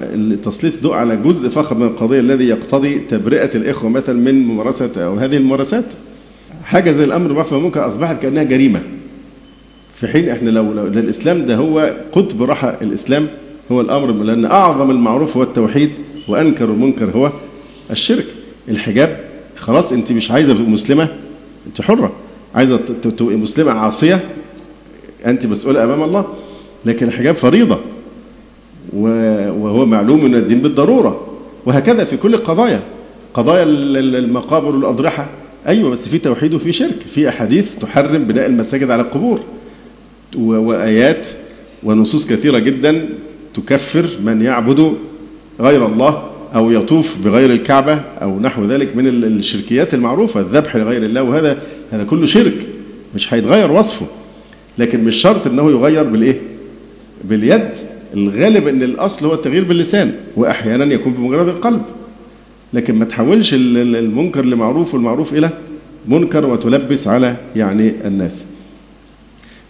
تسليط 0.44 0.74
الضوء 0.74 0.94
على 0.94 1.16
جزء 1.16 1.49
فقط 1.49 1.76
من 1.76 1.86
القضية 1.86 2.20
الذي 2.20 2.49
يقتضي 2.49 2.99
تبرئة 2.99 3.51
الإخوة 3.57 3.90
مثلا 3.90 4.14
من 4.14 4.47
ممارسة 4.47 4.90
أو 4.97 5.14
هذه 5.16 5.36
الممارسات. 5.36 5.84
حاجة 6.64 6.92
زي 6.92 7.05
الأمر 7.05 7.26
بالمعروف 7.26 7.55
ممكن 7.55 7.80
أصبحت 7.80 8.22
كأنها 8.22 8.42
جريمة. 8.42 8.82
في 9.94 10.09
حين 10.09 10.28
إحنا 10.28 10.51
لو, 10.51 10.72
لو 10.72 10.88
ده 10.88 11.01
الإسلام 11.01 11.44
ده 11.44 11.57
هو 11.57 11.97
قطب 12.12 12.42
رحى 12.42 12.76
الإسلام 12.82 13.26
هو 13.72 13.80
الأمر 13.80 14.12
لأن 14.12 14.44
أعظم 14.44 14.90
المعروف 14.90 15.36
هو 15.36 15.42
التوحيد 15.42 15.90
وأنكر 16.28 16.64
المنكر 16.64 17.11
هو 17.16 17.32
الشرك. 17.90 18.26
الحجاب 18.68 19.20
خلاص 19.57 19.92
أنت 19.92 20.12
مش 20.12 20.30
عايزة 20.30 20.55
تبقى 20.55 20.70
مسلمة 20.70 21.09
أنت 21.66 21.80
حرة. 21.80 22.12
عايزة 22.55 22.76
تبقى 23.03 23.36
مسلمة 23.36 23.72
عاصية 23.72 24.20
أنت 25.27 25.47
مسؤولة 25.47 25.85
أمام 25.85 26.03
الله 26.03 26.27
لكن 26.85 27.07
الحجاب 27.09 27.37
فريضة 27.37 27.81
وهو 28.93 29.87
معلوم 29.87 30.24
من 30.24 30.35
الدين 30.35 30.59
بالضرورة 30.61 31.27
وهكذا 31.66 32.05
في 32.05 32.16
كل 32.16 32.35
القضايا 32.35 32.83
قضايا 33.35 33.62
المقابر 34.18 34.77
والأضرحة. 34.77 35.29
أيوة 35.66 35.91
بس 35.91 36.09
في 36.09 36.18
توحيد 36.18 36.55
وفي 36.55 36.72
شرك 36.72 37.01
في 37.14 37.29
أحاديث 37.29 37.77
تحرم 37.77 38.24
بناء 38.24 38.47
المساجد 38.47 38.91
على 38.91 39.03
القبور 39.03 39.41
وآيات 40.37 41.29
ونصوص 41.83 42.33
كثيرة 42.33 42.59
جدا 42.59 43.09
تكفر 43.55 44.07
من 44.24 44.43
يعبد 44.43 44.93
غير 45.61 45.87
الله 45.87 46.22
أو 46.55 46.70
يطوف 46.70 47.16
بغير 47.24 47.51
الكعبة 47.53 47.95
أو 48.22 48.41
نحو 48.41 48.64
ذلك 48.64 48.97
من 48.97 49.07
الشركيات 49.09 49.95
المعروفة 49.95 50.41
الذبح 50.41 50.77
لغير 50.77 51.03
الله 51.03 51.22
وهذا 51.22 51.59
هذا 51.91 52.05
كله 52.05 52.27
شرك 52.27 52.68
مش 53.14 53.35
هيتغير 53.35 53.72
وصفه. 53.72 54.07
لكن 54.79 55.05
مش 55.05 55.14
شرط 55.16 55.47
أنه 55.47 55.70
يغير 55.70 56.03
بالإيه؟ 56.03 56.41
باليد. 57.24 57.70
الغالب 58.14 58.68
إن 58.68 58.83
الأصل 58.83 59.27
هو 59.27 59.35
التغيير 59.35 59.64
باللسان 59.64 60.12
واحيانا 60.37 60.85
يكون 60.85 61.12
بمجرد 61.12 61.49
القلب. 61.49 61.83
لكن 62.72 62.95
ما 62.95 63.05
تحولش 63.05 63.55
المنكر 63.55 64.45
لمعروف 64.45 64.95
والمعروف 64.95 65.35
إلى 65.35 65.51
منكر 66.09 66.47
وتلبس 66.47 67.09
على 67.09 67.37
يعني 67.57 67.93
الناس. 68.05 68.45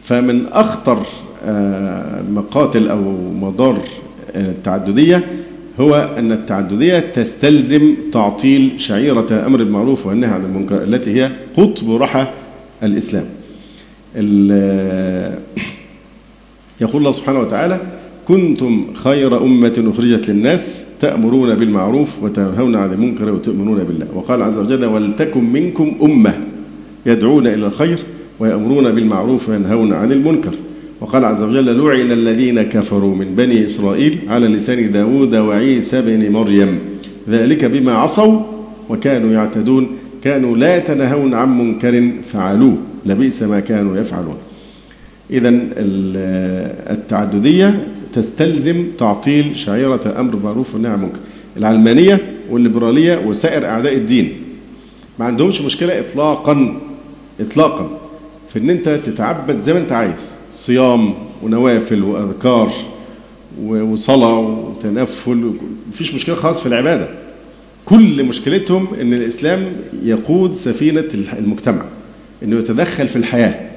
فمن 0.02 0.46
أخطر 0.52 1.02
آه، 1.44 2.22
مقاتل 2.22 2.88
أو 2.88 3.00
مضار 3.32 3.80
آه، 4.34 4.50
التعدديه 4.50 5.24
هو 5.80 6.14
أن 6.18 6.32
التعددية 6.32 6.98
تستلزم 6.98 7.94
تعطيل 8.12 8.72
شعيرة 8.76 9.46
أمر 9.46 9.60
المعروف 9.60 10.06
والنهي 10.06 10.30
عن 10.30 10.44
المنكر 10.44 10.82
التي 10.82 11.22
هي 11.22 11.30
قطب 11.56 11.90
رحى 12.02 12.26
الإسلام. 12.82 13.24
يقول 16.80 16.96
الله 16.96 17.12
سبحانه 17.12 17.40
وتعالى 17.40 17.80
كنتم 18.28 18.86
خير 18.94 19.44
أمة 19.44 19.92
أخرجت 19.94 20.30
للناس 20.30 20.84
تأمرون 21.00 21.54
بالمعروف 21.54 22.22
وتنهون 22.22 22.76
عن 22.76 22.92
المنكر 22.92 23.30
وتؤمنون 23.30 23.78
بالله. 23.78 24.06
وقال 24.14 24.42
عز 24.42 24.58
وجل 24.58 24.84
ولتكن 24.84 25.44
منكم 25.44 25.92
أمة 26.02 26.34
يدعون 27.06 27.46
إلى 27.46 27.66
الخير 27.66 27.98
ويأمرون 28.40 28.92
بالمعروف 28.92 29.48
وينهون 29.48 29.92
عن 29.92 30.12
المنكر. 30.12 30.52
وقال 31.00 31.24
عز 31.24 31.42
وجل 31.42 31.78
لعن 31.78 32.12
الذين 32.12 32.62
كفروا 32.62 33.16
من 33.16 33.34
بني 33.36 33.64
إسرائيل 33.64 34.18
على 34.28 34.48
لسان 34.48 34.90
داود 34.90 35.34
وعيسى 35.34 36.02
بن 36.02 36.32
مريم. 36.32 36.78
ذلك 37.28 37.64
بما 37.64 37.92
عصوا 37.92 38.40
وكانوا 38.88 39.32
يعتدون. 39.32 39.88
كانوا 40.24 40.56
لا 40.56 40.76
يتنهون 40.76 41.34
عن 41.34 41.58
منكر 41.58 42.10
فعلوه. 42.32 42.76
لبئس 43.06 43.42
ما 43.42 43.60
كانوا 43.60 43.96
يفعلون. 43.96 44.36
إذا 45.30 45.48
التعددية 46.90 47.86
تستلزم 48.12 48.86
تعطيل 48.98 49.56
شعيرة 49.56 50.14
أمر 50.20 50.36
بالمعروف 50.36 50.74
والنهي 50.74 50.92
عن 50.92 50.98
المنكر. 50.98 51.20
العلمانية 51.56 52.32
والليبرالية 52.50 53.26
وسائر 53.26 53.64
أعداء 53.64 53.96
الدين 53.96 54.32
ما 55.18 55.24
عندهمش 55.24 55.60
مشكلة 55.60 56.00
إطلاقا 56.00 56.80
إطلاقا 57.40 57.98
في 58.48 58.58
إن 58.58 58.70
أنت 58.70 58.88
تتعبد 58.88 59.60
زي 59.60 59.72
ما 59.72 59.78
أنت 59.78 59.92
عايز. 59.92 60.28
صيام 60.54 61.14
ونوافل 61.42 62.02
وأذكار 62.02 62.72
وصلاة 63.64 64.38
وتنفل 64.38 65.52
مفيش 65.88 66.14
مشكلة 66.14 66.34
خالص 66.34 66.60
في 66.60 66.66
العبادة. 66.66 67.08
كل 67.84 68.24
مشكلتهم 68.24 68.86
إن 69.00 69.12
الإسلام 69.12 69.72
يقود 70.02 70.54
سفينة 70.54 71.08
المجتمع. 71.38 71.84
إنه 72.46 72.58
يتدخل 72.58 73.08
في 73.08 73.16
الحياة 73.16 73.70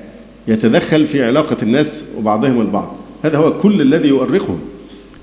يتدخل 0.47 1.07
في 1.07 1.23
علاقة 1.23 1.57
الناس 1.63 2.03
وبعضهم 2.17 2.61
البعض. 2.61 2.95
هذا 3.23 3.37
هو 3.37 3.57
كل 3.57 3.81
الذي 3.81 4.07
يؤرقهم 4.07 4.59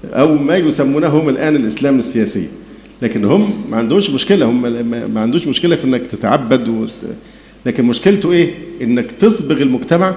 أو 0.05 0.35
ما 0.35 0.57
يسمونه 0.57 1.09
هم 1.09 1.29
الآن 1.29 1.57
الإسلام 1.57 1.99
السياسي. 1.99 2.47
لكن 3.03 3.25
هم 3.25 3.51
ما 3.71 3.77
عندهمش 3.77 4.11
مشكلة 4.11 4.47
هم 4.47 4.63
ما 5.15 5.21
عندوش 5.21 5.47
مشكلة 5.47 5.77
في 5.77 5.85
إنك 5.85 6.07
تتعبد 6.07 6.69
وت... 6.69 6.93
لكن 7.67 7.85
مشكلته 7.85 8.33
إيه؟ 8.33 8.55
إنك 8.83 9.11
تصبغ 9.11 9.63
المجتمع 9.63 10.15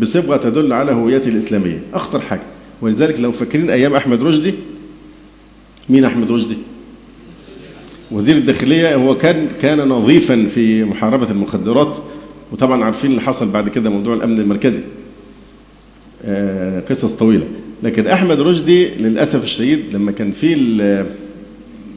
بصبغة 0.00 0.36
تدل 0.36 0.72
على 0.72 0.92
هويته 0.92 1.28
الإسلامية. 1.28 1.82
أخطر 1.94 2.20
حاجة. 2.20 2.42
ولذلك 2.82 3.20
لو 3.20 3.32
فاكرين 3.32 3.70
أيام 3.70 3.94
أحمد 3.94 4.22
رشدي 4.22 4.54
مين 5.88 6.04
أحمد 6.04 6.32
رشدي؟ 6.32 6.56
وزير 8.10 8.36
الداخلية 8.36 8.94
هو 8.94 9.18
كان 9.18 9.48
كان 9.60 9.88
نظيفا 9.88 10.46
في 10.46 10.84
محاربة 10.84 11.30
المخدرات 11.30 11.98
وطبعا 12.52 12.84
عارفين 12.84 13.10
اللي 13.10 13.20
حصل 13.22 13.48
بعد 13.50 13.68
كده 13.68 13.90
موضوع 13.90 14.14
الأمن 14.14 14.38
المركزي 14.40 14.82
قصص 16.90 17.12
طويلة 17.14 17.44
لكن 17.82 18.06
أحمد 18.06 18.40
رشدي 18.40 18.88
للأسف 18.88 19.44
الشديد 19.44 19.80
لما 19.92 20.12
كان 20.12 20.32
في 20.32 20.54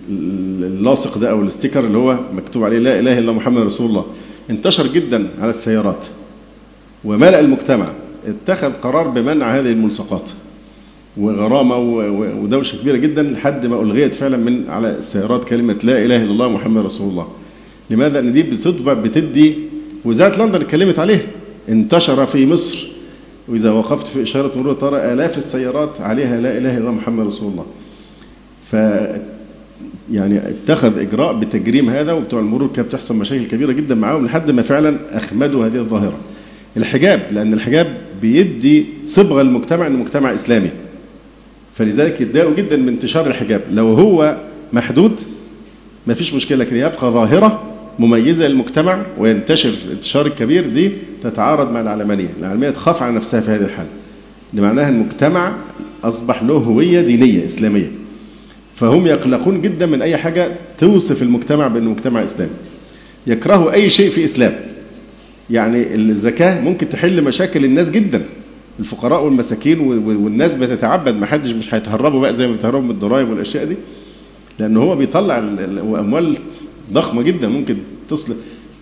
اللاصق 0.09 1.17
ده 1.17 1.31
أو 1.31 1.41
الاستيكر 1.41 1.85
اللي 1.85 1.97
هو 1.97 2.19
مكتوب 2.33 2.63
عليه 2.63 2.79
لا 2.79 2.99
إله 2.99 3.17
إلا 3.17 3.31
محمد 3.31 3.61
رسول 3.61 3.89
الله 3.89 4.05
انتشر 4.49 4.87
جدا 4.87 5.27
على 5.41 5.49
السيارات 5.49 6.05
وملأ 7.05 7.39
المجتمع 7.39 7.85
اتخذ 8.27 8.71
قرار 8.73 9.07
بمنع 9.07 9.59
هذه 9.59 9.71
الملصقات 9.71 10.29
وغرامة 11.17 11.77
ودوشة 12.41 12.77
كبيرة 12.77 12.97
جدا 12.97 13.23
لحد 13.23 13.65
ما 13.65 13.81
ألغيت 13.81 14.15
فعلا 14.15 14.37
من 14.37 14.63
على 14.69 14.97
السيارات 14.97 15.43
كلمة 15.45 15.77
لا 15.83 16.05
إله 16.05 16.23
إلا 16.23 16.31
الله 16.31 16.49
محمد 16.49 16.85
رسول 16.85 17.09
الله. 17.09 17.27
لماذا؟ 17.89 18.19
ان 18.19 18.33
دي 18.33 18.43
بتطبع 18.43 18.93
بتدي 18.93 19.55
وزاره 20.05 20.45
لندن 20.45 20.61
اتكلمت 20.61 20.99
عليه 20.99 21.27
انتشر 21.69 22.25
في 22.25 22.45
مصر 22.45 22.87
وإذا 23.47 23.71
وقفت 23.71 24.07
في 24.07 24.23
إشارة 24.23 24.51
مرور 24.57 24.73
ترى 24.73 25.13
آلاف 25.13 25.37
السيارات 25.37 26.01
عليها 26.01 26.41
لا 26.41 26.57
إله 26.57 26.77
إلا 26.77 26.77
الله 26.77 26.91
محمد 26.91 27.25
رسول 27.25 27.51
الله. 27.51 27.65
ف 28.71 28.75
يعني 30.11 30.49
اتخذ 30.49 30.99
إجراء 30.99 31.33
بتجريم 31.33 31.89
هذا 31.89 32.11
وبتوع 32.11 32.39
المرور 32.39 32.69
كانت 32.75 32.87
بتحصل 32.87 33.15
مشاكل 33.15 33.45
كبيرة 33.45 33.71
جدا 33.71 33.95
معاهم 33.95 34.25
لحد 34.25 34.51
ما 34.51 34.61
فعلا 34.61 34.97
أخمدوا 35.11 35.65
هذه 35.65 35.75
الظاهرة. 35.77 36.17
الحجاب 36.77 37.21
لأن 37.31 37.53
الحجاب 37.53 37.97
بيدي 38.21 38.85
صبغه 39.03 39.41
للمجتمع 39.41 39.87
إنه 39.87 39.97
مجتمع 39.97 40.33
إسلامي. 40.33 40.69
فلذلك 41.75 42.21
يتضايقوا 42.21 42.53
جدا 42.55 42.77
من 42.77 42.87
انتشار 42.87 43.27
الحجاب 43.27 43.61
لو 43.71 43.93
هو 43.93 44.37
محدود 44.73 45.21
ما 46.07 46.13
فيش 46.13 46.33
مشكلة 46.33 46.57
لكن 46.57 46.75
يبقى 46.75 47.11
ظاهرة 47.11 47.70
مميزة 47.99 48.47
للمجتمع 48.47 49.01
وينتشر 49.17 49.73
الانتشار 49.87 50.25
الكبير 50.25 50.67
دي 50.69 50.91
تتعارض 51.23 51.71
مع 51.71 51.81
العلمانية، 51.81 52.29
العلمانية 52.39 52.69
تخاف 52.69 53.03
على 53.03 53.15
نفسها 53.15 53.41
في 53.41 53.51
هذه 53.51 53.61
الحالة. 53.61 53.89
لمعناها 54.53 54.89
المجتمع 54.89 55.55
أصبح 56.03 56.43
له 56.43 56.53
هوية 56.53 57.01
دينية 57.01 57.45
إسلامية. 57.45 57.91
فهم 58.75 59.07
يقلقون 59.07 59.61
جدا 59.61 59.85
من 59.85 60.01
أي 60.01 60.17
حاجة 60.17 60.51
توصف 60.77 61.21
المجتمع 61.21 61.67
بأنه 61.67 61.89
مجتمع 61.89 62.23
إسلامي. 62.23 62.51
يكرهوا 63.27 63.71
أي 63.73 63.89
شيء 63.89 64.09
في 64.09 64.25
إسلام. 64.25 64.53
يعني 65.49 65.95
الزكاة 65.95 66.61
ممكن 66.61 66.89
تحل 66.89 67.23
مشاكل 67.23 67.65
الناس 67.65 67.91
جدا 67.91 68.21
الفقراء 68.79 69.23
والمساكين 69.23 69.79
والناس 69.79 70.55
بتتعبد 70.55 71.15
ما 71.15 71.25
حدش 71.25 71.51
مش 71.51 71.73
هيتهربوا 71.73 72.21
بقى 72.21 72.33
زي 72.33 72.47
ما 72.47 72.51
بيتهربوا 72.51 72.81
من 72.81 72.91
الضرائب 72.91 73.29
والأشياء 73.29 73.65
دي 73.65 73.75
لأن 74.59 74.77
هو 74.77 74.95
بيطلع 74.95 75.37
أموال 75.99 76.37
ضخمة 76.93 77.21
جدا 77.21 77.47
ممكن 77.47 77.77
تصل. 78.09 78.35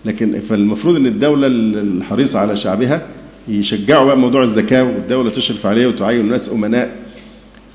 لكن 0.04 0.40
فالمفروض 0.40 0.96
إن 0.96 1.06
الدولة 1.06 1.46
الحريصة 1.46 2.38
على 2.38 2.56
شعبها 2.56 3.06
يشجعوا 3.48 4.04
بقى 4.06 4.16
موضوع 4.16 4.42
الزكاة 4.42 4.84
والدولة 4.84 5.30
تشرف 5.30 5.66
عليه 5.66 5.86
وتعين 5.86 6.20
الناس 6.20 6.52
أمناء 6.52 6.96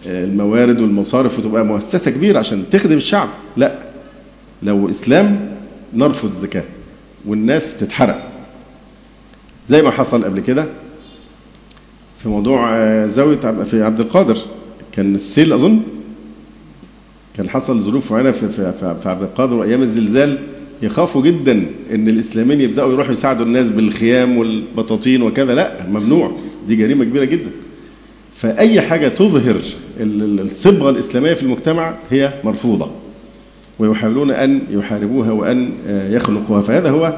الموارد 0.05 0.81
والمصارف 0.81 1.39
وتبقى 1.39 1.65
مؤسسة 1.65 2.11
كبيرة 2.11 2.39
عشان 2.39 2.63
تخدم 2.71 2.97
الشعب. 2.97 3.29
لا 3.57 3.79
لو 4.63 4.89
إسلام 4.89 5.49
نرفض 5.93 6.29
الزكاة 6.29 6.63
والناس 7.25 7.77
تتحرق. 7.77 8.31
زي 9.67 9.81
ما 9.81 9.91
حصل 9.91 10.23
قبل 10.23 10.39
كده 10.39 10.65
في 12.23 12.29
موضوع 12.29 12.77
زاوية 13.07 13.63
في 13.63 13.83
عبد 13.83 13.99
القادر 13.99 14.37
كان 14.91 15.15
السيل 15.15 15.53
أظن 15.53 15.81
كان 17.37 17.49
حصل 17.49 17.81
ظروف 17.81 18.11
معينة 18.11 18.31
في, 18.31 18.49
في, 18.49 18.73
في 19.03 19.09
عبد 19.09 19.21
القادر 19.21 19.53
وأيام 19.55 19.81
الزلزال 19.81 20.37
يخافوا 20.81 21.21
جدا 21.21 21.65
إن 21.93 22.07
الإسلاميين 22.07 22.61
يبدأوا 22.61 22.93
يروحوا 22.93 23.13
يساعدوا 23.13 23.45
الناس 23.45 23.69
بالخيام 23.69 24.37
والبطاطين 24.37 25.21
وكذا. 25.21 25.55
لا 25.55 25.87
ممنوع. 25.89 26.31
دي 26.67 26.75
جريمة 26.75 27.03
كبيرة 27.03 27.23
جدا. 27.23 27.51
فأي 28.35 28.81
حاجة 28.81 29.07
تظهر 29.07 29.61
الصبغة 29.99 30.89
الإسلامية 30.89 31.33
في 31.33 31.43
المجتمع 31.43 31.95
هي 32.09 32.33
مرفوضة. 32.43 32.89
ويحاولون 33.79 34.31
أن 34.31 34.61
يحاربوها 34.71 35.31
وأن 35.31 35.69
يخلقوها. 35.87 36.61
فهذا 36.61 36.89
هو 36.89 37.17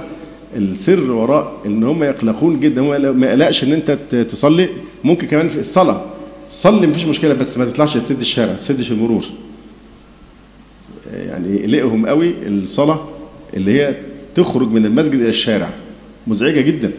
السر 0.55 1.11
وراء 1.11 1.53
إن 1.65 1.83
هم 1.83 2.03
يقلقون 2.03 2.59
جدا. 2.59 2.81
هو 2.81 3.13
ما 3.13 3.27
يقلقش 3.27 3.63
إن 3.63 3.73
أنت 3.73 3.91
تصلي. 4.29 4.69
ممكن 5.03 5.27
كمان 5.27 5.47
في 5.47 5.59
الصلاة. 5.59 6.01
صلي 6.49 6.87
مفيش 6.87 7.05
مشكلة 7.05 7.33
بس 7.33 7.57
ما 7.57 7.65
تطلعش 7.65 7.97
تسد 7.97 8.19
الشارع 8.19 8.53
تسدش 8.53 8.91
المرور. 8.91 9.25
يعني 11.13 11.57
يقلقهم 11.59 12.05
قوي 12.05 12.33
الصلاة 12.47 13.07
اللي 13.53 13.81
هي 13.81 13.95
تخرج 14.35 14.71
من 14.71 14.85
المسجد 14.85 15.13
إلى 15.13 15.29
الشارع. 15.29 15.69
مزعجة 16.27 16.61
جدا. 16.61 16.91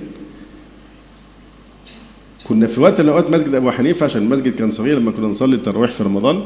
كنا 2.48 2.66
في 2.66 2.80
وقت 2.80 3.00
من 3.00 3.08
الأوقات 3.08 3.30
مسجد 3.30 3.54
أبو 3.54 3.70
حنيفة 3.70 4.06
عشان 4.06 4.22
المسجد 4.22 4.54
كان 4.54 4.70
صغير 4.70 4.98
لما 4.98 5.10
كنا 5.10 5.26
نصلي 5.26 5.56
التراويح 5.56 5.90
في 5.90 6.02
رمضان 6.02 6.42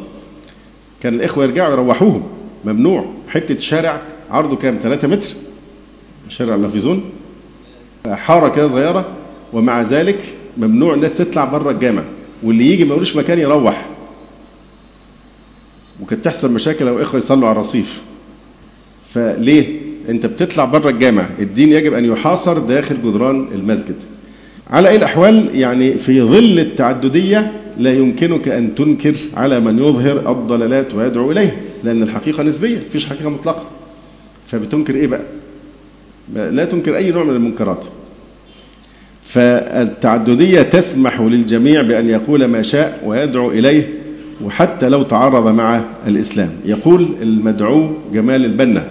كان 1.03 1.15
الإخوة 1.15 1.45
يرجعوا 1.45 1.73
يروحوهم. 1.73 2.23
ممنوع. 2.65 3.13
حتة 3.29 3.59
شارع 3.59 4.03
عرضه 4.31 4.57
كام؟ 4.57 4.79
3 4.83 5.09
متر. 5.09 5.29
شارع 6.29 6.55
اللافيزون 6.55 7.05
حارة 8.07 8.49
كده 8.49 8.69
صغيرة. 8.69 9.09
ومع 9.53 9.83
ذلك 9.83 10.19
ممنوع 10.59 10.95
الناس 10.95 11.19
تطلع 11.19 11.45
بره 11.45 11.71
الجامع. 11.71 12.03
واللي 12.43 12.67
يجي 12.73 12.85
ما 12.85 12.91
يقولوش 12.91 13.17
مكان 13.17 13.39
يروح. 13.39 13.87
وكانت 16.01 16.24
تحصل 16.24 16.53
مشاكل 16.53 16.84
لو 16.84 17.03
إخوة 17.03 17.18
يصلوا 17.18 17.49
على 17.49 17.57
الرصيف. 17.57 18.03
فليه؟ 19.09 19.80
أنت 20.09 20.26
بتطلع 20.26 20.64
بره 20.64 20.90
الجامع 20.90 21.26
الدين 21.38 21.72
يجب 21.72 21.95
أن 21.95 22.05
يحاصر 22.05 22.59
داخل 22.59 22.97
جدران 23.03 23.49
المسجد. 23.55 23.97
على 24.70 24.88
أي 24.88 24.97
الأحوال 24.97 25.51
يعني 25.55 25.99
في 25.99 26.22
ظل 26.22 26.59
التعددية 26.59 27.53
لا 27.78 27.93
يمكنك 27.95 28.49
أن 28.49 28.74
تنكر 28.74 29.14
على 29.34 29.61
من 29.61 29.78
يظهر 29.78 30.30
الضلالات 30.30 30.95
ويدعو 30.95 31.32
إليه 31.32 31.61
لأن 31.84 32.03
الحقيقة 32.03 32.43
نسبية 32.43 32.76
مفيش 32.88 33.07
حقيقة 33.07 33.30
مطلقة. 33.30 33.64
فبتنكر 34.47 34.95
إيه 34.95 35.07
بقى؟ 35.07 35.22
لا 36.34 36.64
تنكر 36.64 36.97
أي 36.97 37.11
نوع 37.11 37.24
من 37.24 37.34
المنكرات. 37.34 37.84
فالتعددية 39.24 40.62
تسمح 40.62 41.20
للجميع 41.20 41.82
بأن 41.82 42.09
يقول 42.09 42.45
ما 42.45 42.62
شاء 42.62 43.03
ويدعو 43.05 43.51
إليه 43.51 44.01
وحتى 44.45 44.88
لو 44.88 45.03
تعارض 45.03 45.47
مع 45.55 45.80
الإسلام. 46.07 46.51
يقول 46.64 47.07
المدعو 47.22 47.86
جمال 48.12 48.45
البنا 48.45 48.84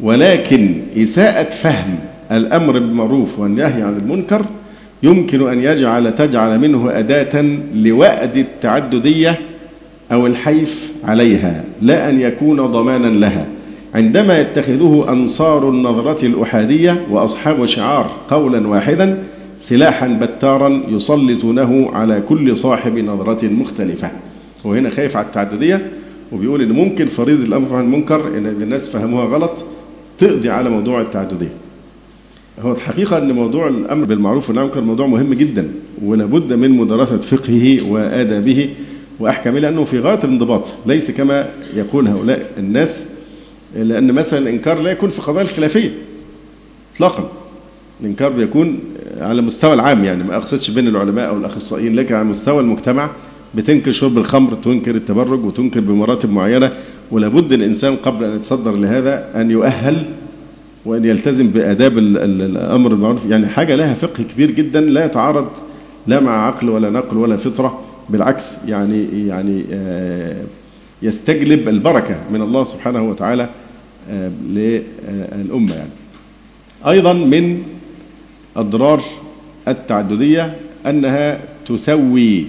ولكن 0.00 0.74
إساءة 0.96 1.48
فهم 1.50 1.98
الأمر 2.32 2.72
بالمعروف 2.72 3.38
والنهي 3.38 3.82
عن 3.82 3.96
المنكر 3.96 4.44
يمكن 5.02 5.48
أن 5.48 5.58
يجعل 5.58 6.14
تجعل 6.14 6.58
منه 6.58 6.98
أداة 6.98 7.58
لوأد 7.74 8.36
التعددية 8.36 9.38
أو 10.12 10.26
الحيف 10.26 10.92
عليها 11.04 11.64
لا 11.82 12.08
أن 12.08 12.20
يكون 12.20 12.66
ضمانا 12.66 13.06
لها. 13.06 13.46
عندما 13.94 14.40
يتخذه 14.40 15.06
أنصار 15.08 15.68
النظرة 15.68 16.26
الأحادية 16.26 17.06
وأصحاب 17.10 17.64
شعار 17.64 18.10
قولا 18.30 18.68
واحدا 18.68 19.18
سلاحا 19.58 20.06
بتارا 20.08 20.82
يسلطونه 20.88 21.90
على 21.92 22.20
كل 22.20 22.56
صاحب 22.56 22.98
نظرة 22.98 23.48
مختلفة. 23.48 24.10
هو 24.66 24.72
هنا 24.74 24.90
خايف 24.90 25.16
على 25.16 25.26
التعددية 25.26 25.90
وبيقول 26.32 26.62
إن 26.62 26.72
ممكن 26.72 27.06
فريضة 27.06 27.44
الأمر 27.44 27.74
عن 27.76 27.84
المنكر 27.84 28.28
إن 28.28 28.46
الناس 28.46 28.88
فهموها 28.88 29.24
غلط 29.24 29.64
تقضي 30.18 30.50
على 30.50 30.70
موضوع 30.70 31.00
التعددية. 31.00 31.52
هو 32.60 32.72
الحقيقة 32.72 33.18
أن 33.18 33.32
موضوع 33.32 33.68
الأمر 33.68 34.04
بالمعروف 34.04 34.48
والنهي 34.48 34.64
عن 34.64 34.70
المنكر 34.70 34.86
موضوع 34.86 35.06
مهم 35.06 35.34
جدا 35.34 35.70
ولابد 36.02 36.52
من 36.52 36.70
مدرسة 36.70 37.16
فقهه 37.16 37.90
وآدابه 37.90 38.70
وأحكامه 39.20 39.58
لأنه 39.58 39.84
في 39.84 39.98
غاية 39.98 40.18
الانضباط 40.24 40.68
ليس 40.86 41.10
كما 41.10 41.48
يقول 41.76 42.08
هؤلاء 42.08 42.50
الناس 42.58 43.06
لأن 43.76 44.12
مثلا 44.12 44.38
الإنكار 44.38 44.82
لا 44.82 44.90
يكون 44.90 45.10
في 45.10 45.22
قضايا 45.22 45.44
الخلافية 45.44 45.94
إطلاقا. 46.94 47.30
الإنكار 48.00 48.30
بيكون 48.32 48.78
على 49.20 49.42
مستوى 49.42 49.74
العام 49.74 50.04
يعني 50.04 50.24
ما 50.24 50.36
أقصدش 50.36 50.70
بين 50.70 50.88
العلماء 50.88 51.28
أو 51.28 51.36
الأخصائيين 51.36 51.96
لكن 51.96 52.14
على 52.14 52.24
مستوى 52.24 52.60
المجتمع. 52.60 53.10
بتنكر 53.54 53.92
شرب 53.92 54.18
الخمر 54.18 54.54
تنكر 54.54 54.94
التبرج 54.94 55.44
وتنكر 55.44 55.80
بمراتب 55.80 56.30
معينة 56.30 56.72
ولابد 57.10 57.52
الإنسان 57.52 57.96
قبل 57.96 58.24
أن 58.24 58.36
يتصدر 58.36 58.76
لهذا 58.76 59.40
أن 59.40 59.50
يؤهل 59.50 60.04
وأن 60.84 61.04
يلتزم 61.04 61.48
بآداب 61.48 61.98
الأمر 61.98 62.88
بالمعروف. 62.88 63.26
يعني 63.26 63.46
حاجة 63.46 63.74
لها 63.76 63.94
فقه 63.94 64.22
كبير 64.22 64.50
جدا 64.50 64.80
لا 64.80 65.04
يتعارض 65.04 65.48
لا 66.06 66.20
مع 66.20 66.46
عقل 66.46 66.68
ولا 66.68 66.90
نقل 66.90 67.16
ولا 67.16 67.36
فطرة 67.36 67.80
بالعكس 68.10 68.56
يعني 68.66 69.26
يعني 69.28 69.64
يستجلب 71.02 71.68
البركة 71.68 72.16
من 72.32 72.42
الله 72.42 72.64
سبحانه 72.64 73.02
وتعالى 73.02 73.48
للأمة 74.48 75.74
يعني. 75.74 75.90
أيضا 76.86 77.12
من 77.12 77.62
أضرار 78.56 79.00
التعددية 79.68 80.56
أنها 80.86 81.40
تسوي 81.66 82.46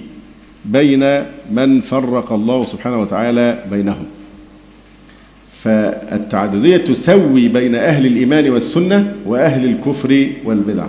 بين 0.66 1.24
من 1.52 1.82
فرق 1.82 2.34
الله 2.34 2.66
سبحانه 2.66 3.02
وتعالى 3.02 3.64
بينهم. 3.72 4.06
فالتعددية 5.64 6.78
تسوي 6.78 7.48
بين 7.48 7.76
أهل 7.76 8.06
الإيمان 8.06 8.50
والسنة 8.50 9.14
وأهل 9.26 9.66
الكفر 9.66 10.28
والبدع 10.46 10.86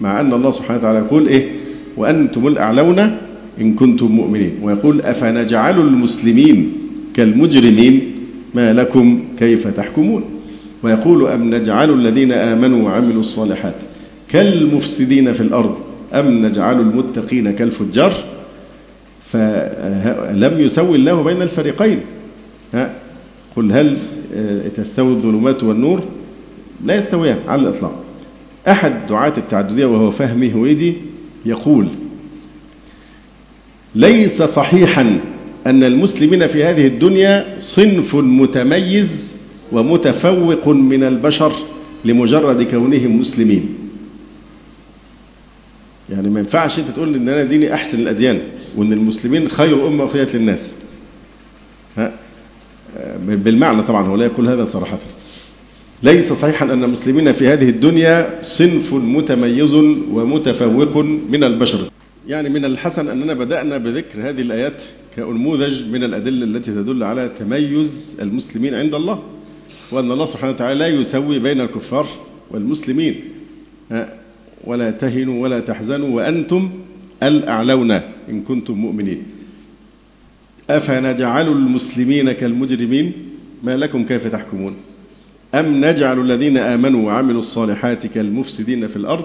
مع 0.00 0.20
أن 0.20 0.32
الله 0.32 0.50
سبحانه 0.50 0.78
وتعالى 0.78 0.98
يقول 0.98 1.28
إيه؟ 1.28 1.48
وأنتم 1.96 2.46
الأعلون 2.46 2.98
إن 3.60 3.74
كنتم 3.74 4.06
مؤمنين. 4.06 4.52
ويقول 4.62 5.00
أفنجعل 5.00 5.80
المسلمين 5.80 6.72
كالمجرمين؟ 7.14 8.10
ما 8.54 8.72
لكم 8.72 9.24
كيف 9.38 9.66
تحكمون؟ 9.66 10.24
ويقول 10.82 11.26
أم 11.26 11.54
نجعل 11.54 11.90
الذين 11.90 12.32
آمنوا 12.32 12.84
وعملوا 12.84 13.20
الصالحات 13.20 13.74
كالمفسدين 14.28 15.32
في 15.32 15.40
الأرض 15.40 15.74
أم 16.14 16.46
نجعل 16.46 16.80
المتقين 16.80 17.50
كالفجار؟ 17.50 18.12
فلم 19.34 20.60
يسوي 20.60 20.96
الله 20.96 21.22
بين 21.22 21.42
الفريقين. 21.42 22.00
ها؟ 22.74 22.94
قل 23.56 23.72
هل 23.72 23.98
تستوي 24.74 25.12
الظلمات 25.12 25.62
والنور؟ 25.64 26.02
لا 26.84 26.96
يستويان 26.96 27.38
على 27.48 27.62
الإطلاق. 27.62 28.04
أحد 28.68 29.06
دعاة 29.08 29.32
التعددية 29.38 29.86
وهو 29.86 30.10
فهمي 30.10 30.54
هويدي 30.54 30.94
يقول 31.46 31.86
ليس 33.94 34.42
صحيحا 34.42 35.20
أن 35.66 35.84
المسلمين 35.84 36.46
في 36.46 36.64
هذه 36.64 36.86
الدنيا 36.86 37.56
صنف 37.58 38.16
متميز 38.16 39.36
ومتفوق 39.72 40.68
من 40.68 41.02
البشر 41.02 41.52
لمجرد 42.04 42.62
كونهم 42.62 43.18
مسلمين. 43.18 43.83
يعني 46.10 46.28
ما 46.28 46.40
ينفعش 46.40 46.78
انت 46.78 46.88
تقول 46.88 47.14
ان 47.14 47.28
أنا 47.28 47.42
ديني 47.42 47.74
احسن 47.74 48.00
الاديان 48.00 48.40
وان 48.76 48.92
المسلمين 48.92 49.48
خير 49.48 49.88
امة 49.88 50.04
اخرجت 50.04 50.36
للناس. 50.36 50.72
ها؟ 51.96 52.12
بالمعنى 53.18 53.82
طبعا 53.82 54.06
هو 54.06 54.16
لا 54.16 54.24
يقول 54.24 54.48
هذا 54.48 54.64
صراحة. 54.64 54.98
ليس 56.02 56.32
صحيحا 56.32 56.72
أن 56.72 56.84
المسلمين 56.84 57.32
في 57.32 57.48
هذه 57.48 57.68
الدنيا 57.68 58.42
صنف 58.42 58.94
متميز 58.94 59.74
ومتفوق 59.74 60.96
من 61.30 61.44
البشر. 61.44 61.78
يعني 62.28 62.48
من 62.48 62.64
الحسن 62.64 63.08
أننا 63.08 63.34
بدأنا 63.34 63.78
بذكر 63.78 64.28
هذه 64.28 64.40
الآيات 64.40 64.82
كنموذج 65.16 65.88
من 65.88 66.04
الأدلة 66.04 66.44
التي 66.44 66.70
تدل 66.70 67.02
على 67.02 67.30
تميز 67.38 68.14
المسلمين 68.22 68.74
عند 68.74 68.94
الله 68.94 69.22
وأن 69.92 70.10
الله 70.12 70.24
سبحانه 70.24 70.52
وتعالى 70.52 70.78
لا 70.78 70.88
يسوي 70.88 71.38
بين 71.38 71.60
الكفار 71.60 72.06
والمسلمين. 72.50 73.20
ولا 74.66 74.90
تهنوا 74.90 75.42
ولا 75.42 75.60
تحزنوا 75.60 76.08
وأنتم 76.08 76.70
الأعلون 77.22 77.90
إن 78.30 78.42
كنتم 78.48 78.74
مؤمنين. 78.74 79.22
أفنجعل 80.70 81.48
المسلمين 81.48 82.32
كالمجرمين؟ 82.32 83.12
ما 83.62 83.76
لكم 83.76 84.04
كيف 84.04 84.26
تحكمون؟ 84.26 84.76
أم 85.54 85.84
نجعل 85.84 86.20
الذين 86.20 86.56
آمنوا 86.56 87.06
وعملوا 87.06 87.38
الصالحات 87.38 88.06
كالمفسدين 88.06 88.88
في 88.88 88.96
الأرض؟ 88.96 89.24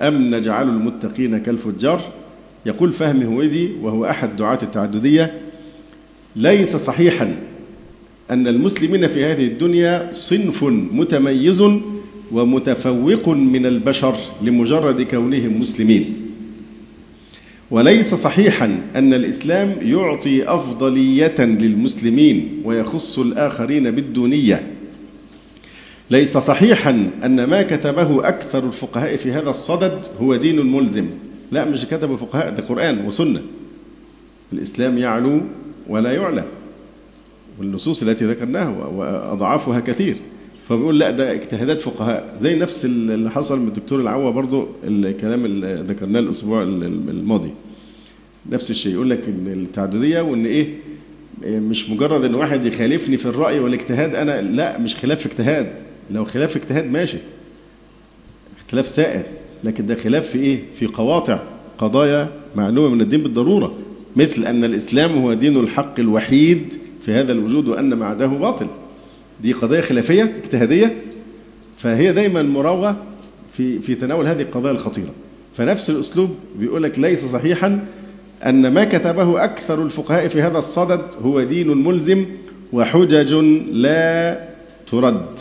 أم 0.00 0.34
نجعل 0.34 0.68
المتقين 0.68 1.38
كالفجار؟ 1.38 2.00
يقول 2.66 2.92
فهمي 2.92 3.24
هويدي 3.24 3.68
وهو 3.82 4.04
أحد 4.04 4.36
دعاة 4.36 4.58
التعددية 4.62 5.40
ليس 6.36 6.76
صحيحا 6.76 7.36
أن 8.30 8.46
المسلمين 8.46 9.06
في 9.06 9.24
هذه 9.24 9.46
الدنيا 9.46 10.10
صنف 10.12 10.64
متميز 10.64 11.62
ومتفوق 12.32 13.28
من 13.28 13.66
البشر 13.66 14.16
لمجرد 14.42 15.02
كونهم 15.02 15.60
مسلمين. 15.60 16.16
وليس 17.70 18.14
صحيحا 18.14 18.80
أن 18.96 19.14
الإسلام 19.14 19.76
يعطي 19.82 20.48
أفضلية 20.48 21.34
للمسلمين 21.38 22.62
ويخص 22.64 23.18
الآخرين 23.18 23.90
بالدونية. 23.90 24.66
ليس 26.10 26.38
صحيحا 26.38 27.10
أن 27.24 27.44
ما 27.44 27.62
كتبه 27.62 28.28
أكثر 28.28 28.66
الفقهاء 28.66 29.16
في 29.16 29.32
هذا 29.32 29.50
الصدد 29.50 30.06
هو 30.20 30.36
دين 30.36 30.72
ملزم. 30.72 31.06
لا 31.52 31.64
مش 31.64 31.84
كتبه 31.84 32.16
فقهاء 32.16 32.54
ده 32.54 32.62
قرآن 32.62 33.06
وسنة. 33.06 33.42
الإسلام 34.52 34.98
يعلو 34.98 35.40
ولا 35.88 36.12
يعلى 36.12 36.44
والنصوص 37.58 38.02
التي 38.02 38.24
ذكرناها 38.24 38.68
وأضعافها 38.68 39.80
كثير. 39.80 40.16
فبيقول 40.68 40.98
لا 40.98 41.10
ده 41.10 41.32
اجتهادات 41.32 41.80
فقهاء. 41.80 42.34
زي 42.38 42.54
نفس 42.56 42.84
اللي 42.84 43.30
حصل 43.30 43.60
من 43.60 43.68
الدكتور 43.68 44.00
العوا 44.00 44.30
برضو 44.30 44.66
الكلام 44.84 45.44
اللي 45.44 45.84
ذكرناه 45.88 46.20
الأسبوع 46.20 46.62
الماضي. 46.62 47.50
نفس 48.50 48.70
الشيء. 48.70 48.92
يقول 48.92 49.10
لك 49.10 49.28
إن 49.28 49.46
التعددية 49.46 50.20
وإن 50.20 50.46
إيه 50.46 50.74
مش 51.44 51.90
مجرد 51.90 52.24
إن 52.24 52.34
واحد 52.34 52.64
يخالفني 52.64 53.16
في 53.16 53.26
الرأي 53.26 53.58
والاجتهاد 53.60 54.14
أنا 54.14 54.40
لا 54.42 54.78
مش 54.78 54.96
خلاف 54.96 55.26
اجتهاد. 55.26 55.72
لو 56.10 56.24
خلاف 56.24 56.56
اجتهاد 56.56 56.90
ماشي. 56.90 57.18
اختلاف 58.58 58.88
سائر. 58.88 59.22
لكن 59.64 59.86
ده 59.86 59.94
خلاف 59.94 60.28
في 60.28 60.38
إيه؟ 60.38 60.62
في 60.74 60.86
قواطع 60.86 61.38
قضايا 61.78 62.30
معلومة 62.56 62.88
من 62.94 63.00
الدين 63.00 63.22
بالضرورة. 63.22 63.74
مثل 64.16 64.44
أن 64.46 64.64
الإسلام 64.64 65.18
هو 65.18 65.32
دين 65.32 65.56
الحق 65.56 66.00
الوحيد 66.00 66.74
في 67.02 67.12
هذا 67.12 67.32
الوجود 67.32 67.68
وأن 67.68 67.94
ما 67.94 68.06
عداه 68.06 68.26
باطل. 68.26 68.66
دي 69.42 69.52
قضية 69.52 69.80
خلافية 69.80 70.36
اجتهادية 70.44 70.96
فهي 71.76 72.12
دايما 72.12 72.42
مراوغة 72.42 72.96
في 73.52 73.78
في 73.78 73.94
تناول 73.94 74.26
هذه 74.26 74.42
القضايا 74.42 74.74
الخطيرة. 74.74 75.10
فنفس 75.54 75.90
الأسلوب 75.90 76.30
بيقول 76.58 76.82
لك 76.82 76.98
ليس 76.98 77.24
صحيحا 77.24 77.86
أن 78.46 78.68
ما 78.72 78.84
كتبه 78.84 79.44
أكثر 79.44 79.82
الفقهاء 79.82 80.28
في 80.28 80.42
هذا 80.42 80.58
الصدد 80.58 81.02
هو 81.22 81.42
دين 81.42 81.68
ملزم 81.68 82.24
وحجج 82.72 83.34
لا 83.72 84.40
ترد. 84.90 85.38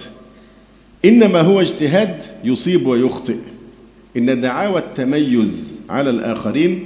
إنما 1.06 1.42
هو 1.42 1.62
اجتهاد 1.62 2.24
يصيب 2.44 2.88
ويخطئ. 2.88 3.38
إن 4.18 4.42
دعاوى 4.42 4.80
التميز 4.80 5.80
على 5.90 6.10
الآخرين 6.10 6.86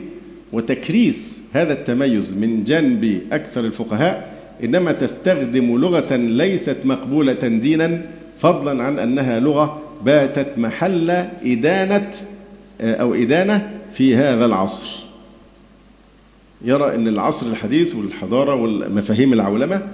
وتكريس 0.54 1.38
هذا 1.54 1.74
التميز 1.74 2.34
من 2.34 2.64
جانب 2.64 3.22
أكثر 3.32 3.66
الفقهاء 3.66 4.37
إنما 4.64 4.92
تستخدم 4.92 5.78
لغة 5.78 6.16
ليست 6.16 6.78
مقبولة 6.86 7.34
دينا 7.34 8.02
فضلا 8.38 8.84
عن 8.84 9.00
أنها 9.00 9.40
لغة 9.40 9.82
باتت 10.06 10.58
محل 10.58 11.10
إدانة 11.46 12.12
أو 12.82 13.14
إدانة 13.14 13.72
في 13.94 14.16
هذا 14.16 14.46
العصر. 14.46 14.88
يرى 16.66 16.96
أن 16.96 17.08
العصر 17.08 17.48
الحديث 17.48 17.96
والحضارة 17.96 18.56
والمفاهيم 18.56 19.34
العولمة 19.34 19.88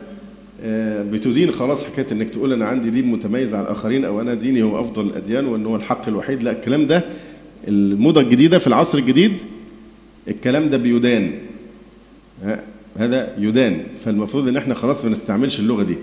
بتدين 1.11 1.51
خلاص 1.51 1.83
حكاية 1.85 2.05
أنك 2.11 2.29
تقول 2.29 2.53
أنا 2.53 2.65
عندي 2.65 2.89
دين 2.89 3.07
متميز 3.07 3.53
عن 3.53 3.63
الآخرين 3.63 4.05
أو 4.05 4.21
أنا 4.21 4.33
ديني 4.33 4.63
هو 4.63 4.79
أفضل 4.79 5.05
الأديان 5.07 5.45
وأن 5.45 5.65
هو 5.65 5.75
الحق 5.75 6.07
الوحيد. 6.07 6.43
لا 6.43 6.51
الكلام 6.51 6.85
ده 6.87 7.03
الموضة 7.67 8.21
الجديدة 8.21 8.59
في 8.59 8.67
العصر 8.67 8.97
الجديد 8.97 9.33
الكلام 10.27 10.69
ده 10.69 10.77
بيدان. 10.77 11.31
هذا 12.97 13.33
يدان 13.37 13.83
فالمفروض 14.05 14.47
إن 14.47 14.57
إحنا 14.57 14.73
خلاص 14.73 15.05
ما 15.05 15.11
نستعملش 15.11 15.59
اللغة 15.59 15.83
دي. 15.83 15.95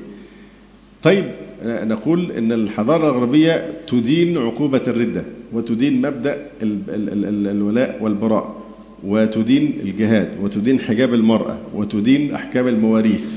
طيب 1.03 1.24
نقول 1.64 2.32
إن 2.32 2.53
الحضارة 2.53 3.11
الغربيه 3.11 3.72
تدين 3.86 4.38
عقوبة 4.38 4.82
الردة 4.86 5.22
وتدين 5.53 6.01
مبدأ 6.03 6.47
ال 6.62 6.78
ال 6.88 7.24
ال 7.24 7.47
الولاء 7.47 7.99
والبراء 8.01 8.61
وتدين 9.05 9.80
الجهاد 9.82 10.28
وتدين 10.43 10.80
حجاب 10.80 11.14
المرأة 11.14 11.59
وتدين 11.74 12.34
أحكام 12.34 12.68
المواريث 12.68 13.30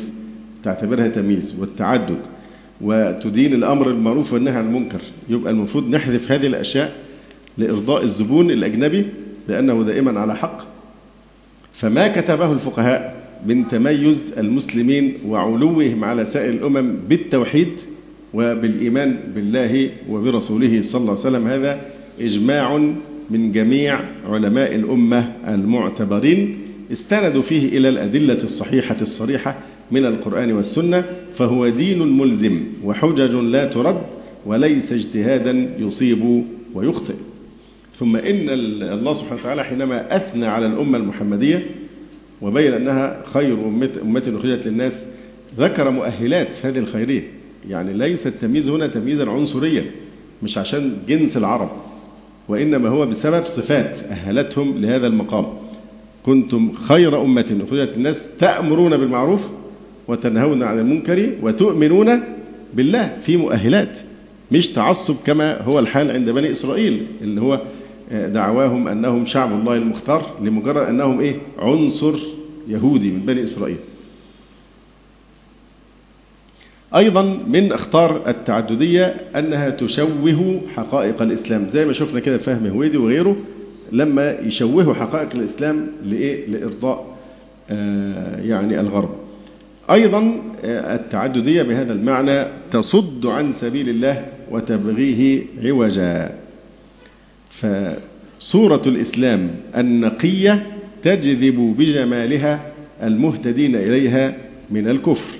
تعتبرها 0.64 1.08
تمييز 1.08 1.56
والتعدد 1.60 2.18
وتدين 2.82 3.54
الأمر 3.54 3.86
بالمعروف 3.88 4.34
والنهي 4.34 4.56
عن 4.56 4.66
المنكر. 4.66 5.02
يبقى 5.30 5.52
المفروض 5.52 5.90
نحذف 5.90 6.32
هذه 6.32 6.48
الأشياء 6.48 6.96
لإرضاء 7.58 8.04
الزبون 8.04 8.52
الأجنبي 8.52 9.06
لأنه 9.48 9.84
دائما 9.84 10.20
على 10.20 10.36
حق. 10.36 10.66
فما 11.74 12.08
كتبه 12.08 12.52
الفقهاء؟ 12.52 13.23
من 13.46 13.68
تميز 13.68 14.34
المسلمين 14.38 15.14
وعلوهم 15.28 16.04
على 16.04 16.26
سائر 16.26 16.54
الأمم 16.54 16.94
بالتوحيد 17.10 17.70
وبالإيمان 18.34 19.18
بالله 19.36 19.90
وبرسوله 20.10 20.82
صلى 20.82 21.00
الله 21.00 21.12
عليه 21.12 21.20
وسلم. 21.20 21.48
هذا 21.48 21.82
إجماع 22.22 22.78
من 23.30 23.52
جميع 23.52 24.00
علماء 24.30 24.76
الأمة 24.76 25.34
المعتبرين 25.48 26.58
استندوا 26.92 27.42
فيه 27.42 27.78
إلى 27.78 27.90
الأدلة 27.90 28.44
الصحيحة 28.44 28.98
الصريحة 29.02 29.56
من 29.92 30.06
القرآن 30.06 30.52
والسنة 30.52 31.06
فهو 31.36 31.68
دين 31.68 32.18
ملزم 32.18 32.60
وحجج 32.84 33.36
لا 33.36 33.66
ترد 33.66 34.02
وليس 34.46 34.94
اجتهادا 34.94 35.70
يصيب 35.80 36.44
ويخطئ. 36.74 37.14
ثم 37.96 38.16
إن 38.16 38.50
الله 38.50 39.14
سبحانه 39.14 39.40
وتعالى 39.42 39.64
حينما 39.64 40.16
أثنى 40.16 40.46
على 40.46 40.66
الأمة 40.66 40.98
المحمدية 40.98 41.66
وبين 42.44 42.74
أنها 42.74 43.22
خير 43.34 43.54
أمة 44.04 44.34
أخرجت 44.40 44.68
للناس. 44.68 45.06
ذكر 45.58 45.90
مؤهلات 45.90 46.66
هذه 46.66 46.80
الخيرية. 46.80 47.24
يعني 47.70 47.94
ليس 47.94 48.28
التمييز 48.28 48.70
هنا 48.70 48.88
تمييزا 48.88 49.30
عنصريا 49.30 49.86
مش 50.44 50.58
عشان 50.58 50.98
جنس 51.08 51.38
العرب 51.38 51.70
وإنما 52.48 52.90
هو 52.90 53.06
بسبب 53.06 53.46
صفات 53.46 54.00
أهلتهم 54.04 54.78
لهذا 54.82 55.08
المقام. 55.08 55.46
كنتم 56.24 56.72
خير 56.74 57.22
أمة 57.22 57.58
أخرجت 57.68 57.98
الناس 57.98 58.28
تأمرون 58.40 58.98
بالمعروف 58.98 59.42
وتنهون 60.08 60.64
عن 60.64 60.80
المنكر 60.80 61.30
وتؤمنون 61.42 62.24
بالله 62.74 63.18
في 63.24 63.38
مؤهلات 63.38 64.00
مش 64.52 64.68
تعصب 64.68 65.16
كما 65.26 65.62
هو 65.62 65.80
الحال 65.80 66.12
عند 66.12 66.30
بني 66.30 66.52
إسرائيل 66.52 67.06
اللي 67.22 67.42
هو 67.42 67.62
دعواهم 68.12 68.88
أنهم 68.88 69.26
شعب 69.26 69.52
الله 69.52 69.76
المختار 69.76 70.36
لمجرد 70.42 70.88
أنهم 70.88 71.20
إيه؟ 71.20 71.36
عنصر 71.60 72.20
يهودي 72.68 73.12
من 73.12 73.20
بني 73.20 73.44
إسرائيل. 73.44 73.78
أيضا 76.96 77.22
من 77.48 77.72
أخطار 77.72 78.22
التعددية 78.28 79.06
أنها 79.36 79.70
تشوه 79.70 80.62
حقائق 80.76 81.22
الإسلام. 81.22 81.70
زي 81.70 81.86
ما 81.86 81.94
شفنا 81.94 82.20
كده 82.20 82.38
فهم 82.38 82.68
هويدي 82.68 82.98
وغيره 82.98 83.36
لما 83.92 84.40
يشوهوا 84.40 84.94
حقائق 84.94 85.30
الإسلام 85.36 85.88
لإيه؟ 86.06 86.48
لإرضاء 86.48 87.06
آه 87.70 88.42
يعني 88.42 88.80
الغرب. 88.80 89.10
أيضا 89.92 90.42
آه 90.66 90.96
التعددية 90.96 91.64
بهذا 91.64 91.94
المعنى 91.94 92.46
تصد 92.72 93.26
عن 93.26 93.54
سبيل 93.54 93.90
الله 93.90 94.26
وتبغيه 94.52 95.44
عوجا. 95.64 96.43
فصورة 97.60 98.82
الإسلام 98.88 99.50
النقية 99.78 100.68
تجذب 101.04 101.76
بجمالها 101.78 102.72
المهتدين 103.04 103.76
إليها 103.76 104.36
من 104.72 104.88
الكفر. 104.88 105.36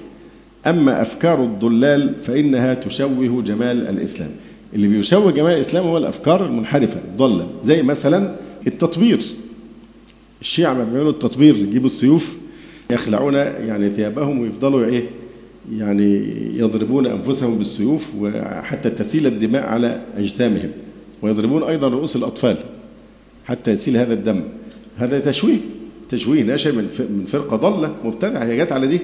أما 0.68 1.02
أفكار 1.02 1.44
الضلال 1.44 2.16
فإنها 2.24 2.74
تشوه 2.74 3.42
جمال 3.42 3.88
الإسلام. 3.88 4.32
اللي 4.74 4.88
بيشوه 4.88 5.32
جمال 5.32 5.54
الإسلام 5.54 5.86
هو 5.86 5.98
الأفكار 5.98 6.46
المنحرفة 6.46 7.00
الضالة 7.06 7.48
زي 7.64 7.84
مثلا 7.84 8.36
التطبير. 8.68 9.20
الشيعة 10.42 10.74
ما 10.74 10.84
بيعملوا 10.84 11.12
التطبير 11.12 11.56
يجيبوا 11.56 11.86
السيوف 11.86 12.36
يخلعون 12.92 13.34
يعني 13.34 13.90
ثيابهم 13.90 14.40
ويفضلوا 14.40 14.86
إيه 14.86 15.04
يعني 15.78 16.24
يضربون 16.58 17.06
أنفسهم 17.08 17.58
بالسيوف 17.58 18.08
وحتى 18.20 18.90
تسيل 18.90 19.28
الدماء 19.28 19.64
على 19.64 20.02
أجسامهم. 20.18 20.70
ويضربون 21.24 21.64
أيضا 21.64 21.88
رؤوس 21.88 22.16
الأطفال 22.16 22.58
حتى 23.46 23.72
يسيل 23.72 23.98
هذا 23.98 24.14
الدم. 24.14 24.42
هذا 24.98 25.20
تشويه 25.20 25.58
تشويه 26.10 26.44
ناشئ 26.44 26.72
من 26.72 27.26
فرقة 27.32 27.56
ضالة 27.56 27.96
مبتدعة. 28.04 28.44
هي 28.44 28.58
جت 28.58 28.72
على 28.72 28.88
دي 28.88 29.00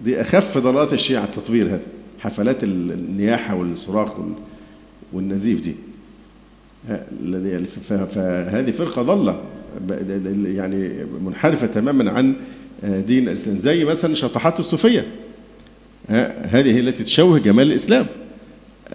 دي 0.00 0.20
أخف 0.20 0.58
ضلالات 0.58 0.92
الشيعة 0.92 1.24
التطبير 1.24 1.66
هذا. 1.66 1.82
حفلات 2.18 2.64
النياحة 2.64 3.54
والصراخ 3.54 4.12
والنزيف 5.12 5.60
دي. 5.60 5.74
فهذه 8.10 8.70
فرقة 8.70 9.02
ضالة 9.02 9.40
يعني 10.44 10.90
منحرفة 11.24 11.66
تماما 11.66 12.10
عن 12.10 12.34
دين 12.82 13.28
الإسلام. 13.28 13.56
زي 13.56 13.84
مثلا 13.84 14.14
شطحات 14.14 14.60
الصوفية. 14.60 15.06
هذه 16.42 16.80
التي 16.80 17.04
تشوه 17.04 17.38
جمال 17.38 17.66
الإسلام. 17.66 18.06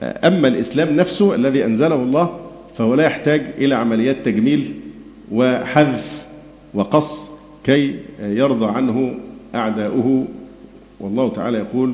أما 0.02 0.48
الإسلام 0.48 0.96
نفسه 0.96 1.36
الذي 1.36 1.66
أنزله 1.66 1.96
الله 1.96 2.45
فهو 2.78 2.96
لا 2.96 3.04
يحتاج 3.04 3.42
إلى 3.58 3.76
عمليات 3.76 4.26
تجميل 4.26 4.74
وحذف 5.32 6.26
وقص 6.74 7.32
كي 7.64 7.96
يرضى 8.20 8.66
عنه 8.66 9.16
أعداؤه. 9.56 10.28
والله 11.00 11.30
تعالى 11.30 11.58
يقول 11.58 11.94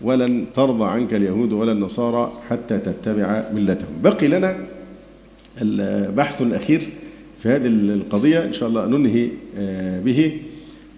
ولن 0.00 0.44
ترضى 0.54 0.84
عنك 0.84 1.14
اليهود 1.14 1.52
ولا 1.52 1.72
النصارى 1.72 2.32
حتى 2.50 2.78
تتبع 2.78 3.44
ملتهم. 3.54 3.88
بقي 4.02 4.28
لنا 4.28 4.56
البحث 5.62 6.42
الأخير 6.42 6.88
في 7.42 7.48
هذه 7.48 7.66
القضية 7.66 8.44
إن 8.44 8.52
شاء 8.52 8.68
الله 8.68 8.86
ننهي 8.86 9.28
به 10.04 10.40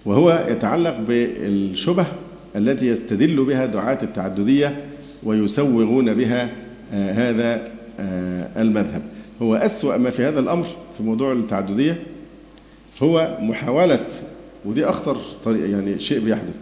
وهو 0.05 0.47
يتعلق 0.49 0.97
بالشبه 1.09 2.07
التي 2.57 2.87
يستدل 2.87 3.45
بها 3.45 3.66
دعاة 3.66 3.99
التعددية 4.03 4.85
ويسوغون 5.22 6.14
بها 6.14 6.51
هذا 6.93 7.68
المذهب. 8.57 9.03
هو 9.43 9.55
أسوأ 9.55 9.97
ما 9.97 10.11
في 10.11 10.25
هذا 10.25 10.41
الأمر 10.41 10.67
في 10.97 11.03
موضوع 11.03 11.33
التعددية 11.33 12.03
هو 13.03 13.39
محاولة 13.41 14.07
ودي 14.65 14.85
أخطر 14.85 15.17
طريقة 15.45 15.67
يعني 15.69 15.99
شيء 15.99 16.19
بيحدث 16.21 16.57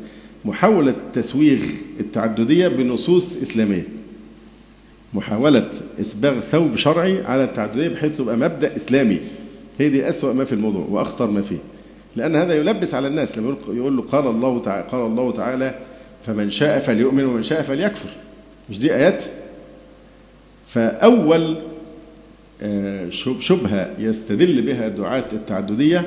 محاولة 0.45 0.95
تسويغ 1.13 1.65
التعددية 2.01 2.69
بنصوص 2.69 3.37
إسلامية. 3.37 3.85
محاولة 5.15 5.71
إسباغ 6.01 6.41
ثوب 6.41 6.77
شرعي 6.77 7.25
على 7.25 7.45
التعددية 7.45 7.89
بحيث 7.89 8.19
تبقى 8.19 8.37
مبدأ 8.37 8.77
إسلامي. 8.77 9.19
هي 9.79 9.89
دي 9.89 10.09
أسوأ 10.09 10.33
ما 10.33 10.45
في 10.45 10.53
الموضوع 10.53 10.87
وأخطر 10.91 11.31
ما 11.31 11.43
فيه. 11.43 11.59
لأن 12.17 12.37
هذا 12.37 12.55
يلبس 12.55 12.95
على 12.95 13.09
الناس 13.09 13.39
لما 13.39 13.57
يقول 13.69 13.97
له 13.97 14.03
قال 14.03 14.27
الله 14.27 14.61
تعالى 14.63 14.87
قال 14.93 15.07
الله 15.07 15.33
تعالى 15.33 15.75
فمن 16.27 16.51
شاء 16.51 16.79
فليؤمن 16.79 17.25
ومن 17.25 17.43
شاء 17.43 17.63
فليكفر. 17.63 18.09
مش 18.71 18.79
دي 18.79 18.95
آيات؟ 18.95 19.25
فأول 20.73 21.57
شبهة 23.41 23.91
يستدل 23.99 24.63
بها 24.63 24.89
دعاة 24.89 25.25
التعددية 25.33 26.07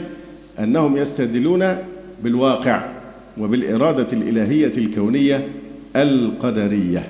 أنهم 0.60 0.98
يستدلون 0.98 1.78
بالواقع 2.24 2.90
وبالإرادة 3.38 4.08
الإلهية 4.14 4.72
الكونية 4.78 5.48
القدرية. 5.96 7.08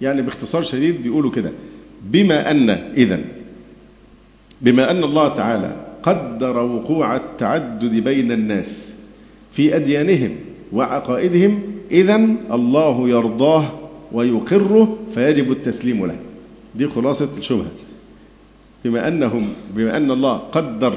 يعني 0.00 0.22
باختصار 0.22 0.62
شديد 0.62 1.02
بيقولوا 1.02 1.30
كده. 1.30 1.50
بما 2.04 2.50
أن 2.50 2.70
إذن 2.70 3.24
بما 4.60 4.90
أن 4.90 5.04
الله 5.04 5.28
تعالى 5.28 5.76
قدر 6.02 6.58
وقوع 6.58 7.16
التعدد 7.16 7.94
بين 7.94 8.32
الناس 8.32 8.92
في 9.52 9.76
أديانهم 9.76 10.36
وعقائدهم 10.72 11.62
إذن 11.90 12.36
الله 12.52 13.08
يرضاه 13.08 13.64
ويقره 14.12 14.98
فيجب 15.14 15.52
التسليم 15.52 16.06
له. 16.06 16.16
دي 16.74 16.88
خلاصة 16.88 17.28
الشبهة. 17.38 17.70
بما 18.84 19.08
أنهم 19.08 19.48
بما 19.74 19.96
أن 19.96 20.10
الله 20.10 20.36
قدر 20.36 20.94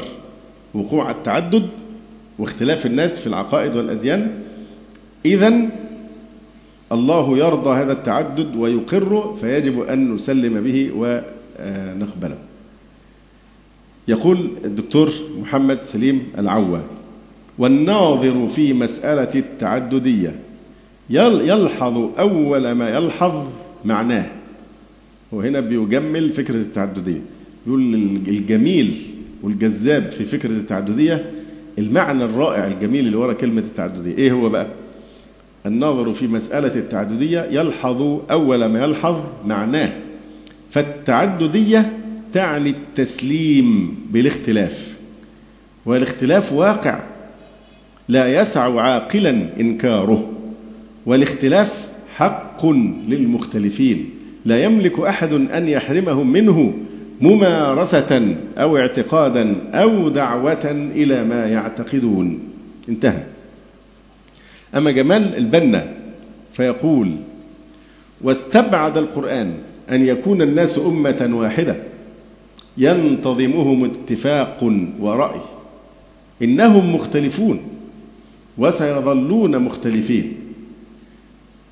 وقوع 0.73 1.11
التعدد 1.11 1.69
واختلاف 2.39 2.85
الناس 2.85 3.19
في 3.19 3.27
العقائد 3.27 3.75
والأديان 3.75 4.41
إذا 5.25 5.69
الله 6.91 7.37
يرضى 7.37 7.69
هذا 7.69 7.91
التعدد 7.93 8.55
ويقره 8.55 9.37
فيجب 9.41 9.81
أن 9.81 10.13
نسلم 10.13 10.63
به 10.63 10.91
ونقبله. 10.95 12.37
يقول 14.07 14.49
الدكتور 14.65 15.11
محمد 15.41 15.81
سليم 15.81 16.27
العوى 16.37 16.81
والناظر 17.57 18.47
في 18.47 18.73
مسألة 18.73 19.29
التعددية 19.35 20.35
يلحظ 21.09 22.09
أول 22.19 22.71
ما 22.71 22.89
يلحظ 22.89 23.47
معناه. 23.85 24.31
وهنا 25.35 25.59
بيجمل 25.59 26.33
فكرة 26.33 26.55
التعددية. 26.55 27.21
يقول 27.67 27.93
الجميل 28.27 28.93
والجذاب 29.43 30.11
في 30.11 30.25
فكرة 30.25 30.51
التعددية 30.51 31.31
المعنى 31.77 32.23
الرائع 32.23 32.67
الجميل 32.67 33.05
اللي 33.05 33.17
ورا 33.17 33.33
كلمة 33.33 33.61
التعددية. 33.61 34.17
إيه 34.17 34.31
هو 34.31 34.49
بقى؟ 34.49 34.67
الناظر 35.65 36.13
في 36.13 36.27
مسألة 36.27 36.75
التعددية 36.75 37.47
يلحظ 37.51 38.19
أول 38.31 38.65
ما 38.65 38.83
يلحظ 38.83 39.17
معناه. 39.45 39.93
فالتعددية 40.69 41.97
تعني 42.33 42.69
التسليم 42.69 43.95
بالاختلاف. 44.11 44.97
والاختلاف 45.85 46.53
واقع 46.53 47.03
لا 48.09 48.41
يسع 48.41 48.81
عاقلا 48.81 49.59
إنكاره. 49.59 50.31
والاختلاف 51.05 51.87
حق 52.15 52.65
للمختلفين. 53.07 54.09
لا 54.45 54.63
يملك 54.63 54.99
أحد 54.99 55.33
أن 55.33 55.67
يحرمهم 55.67 56.31
منه 56.31 56.73
ممارسة 57.21 58.35
أو 58.57 58.77
اعتقادا 58.77 59.55
أو 59.73 60.09
دعوة 60.09 60.71
إلى 60.95 61.23
ما 61.23 61.45
يعتقدون. 61.45 62.39
انتهى. 62.89 63.23
أما 64.75 64.91
جمال 64.91 65.37
البنا 65.37 65.93
فيقول 66.53 67.15
واستبعد 68.21 68.97
القرآن 68.97 69.53
أن 69.91 70.05
يكون 70.05 70.41
الناس 70.41 70.79
أمة 70.79 71.29
واحدة. 71.33 71.75
ينتظمهم 72.77 73.83
اتفاق 73.83 74.73
ورأي. 74.99 75.41
إنهم 76.41 76.95
مختلفون 76.95 77.59
وسيظلون 78.57 79.59
مختلفين. 79.59 80.33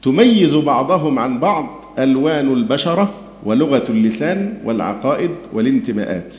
تميز 0.01 0.53
بعضهم 0.53 1.19
عن 1.19 1.39
بعض 1.39 1.82
ألوان 1.99 2.53
البشرة 2.53 3.13
ولغة 3.43 3.83
اللسان 3.89 4.57
والعقائد 4.65 5.31
والانتماءات. 5.53 6.33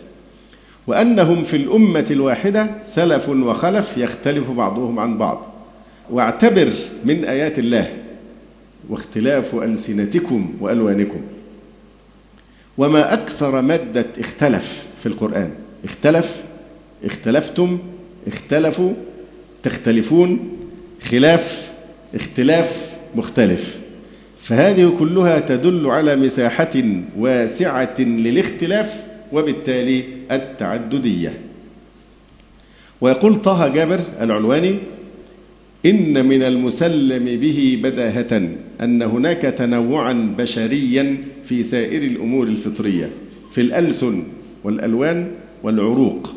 وأنهم 0.87 1.45
في 1.45 1.57
الأمة 1.57 2.07
الواحدة 2.11 2.71
سلف 2.85 3.29
وخلف 3.29 3.99
يختلف 3.99 4.51
بعضهم 4.51 4.99
عن 4.99 5.19
بعض. 5.19 5.47
واعتبر 6.11 6.73
من 7.05 7.25
آيات 7.25 7.59
الله 7.59 7.93
واختلاف 8.89 9.55
ألسنتكم 9.55 10.55
وألوانكم. 10.61 11.21
وما 12.79 13.13
أكثر 13.15 13.61
مادة 13.61 14.07
اختلف 14.21 14.87
في 15.01 15.07
القرآن. 15.07 15.51
اختلف 15.85 16.43
اختلفتم 17.05 17.79
اختلفوا 18.27 18.93
تختلفون 19.63 20.57
خلاف 21.03 21.73
اختلاف 22.15 22.91
مختلف. 23.15 23.84
فهذه 24.45 24.97
كلها 24.99 25.41
تدل 25.41 25.87
على 25.87 26.17
مساحة 26.17 26.83
واسعة 27.19 27.95
للاختلاف 28.01 29.05
وبالتالي 29.33 30.05
التعددية. 30.31 31.39
ويقول 33.01 33.35
طه 33.43 33.69
جابر 33.69 34.01
العلواني 34.21 34.75
إن 35.87 36.27
من 36.27 36.43
المسلم 36.43 37.25
به 37.25 37.81
بداهة 37.83 38.49
أن 38.81 39.03
هناك 39.03 39.43
تنوعا 39.43 40.35
بشريا 40.39 41.17
في 41.45 41.63
سائر 41.63 42.03
الأمور 42.03 42.47
الفطرية 42.47 43.11
في 43.53 43.61
الألسن 43.61 44.23
والألوان 44.65 45.31
والعروق. 45.63 46.35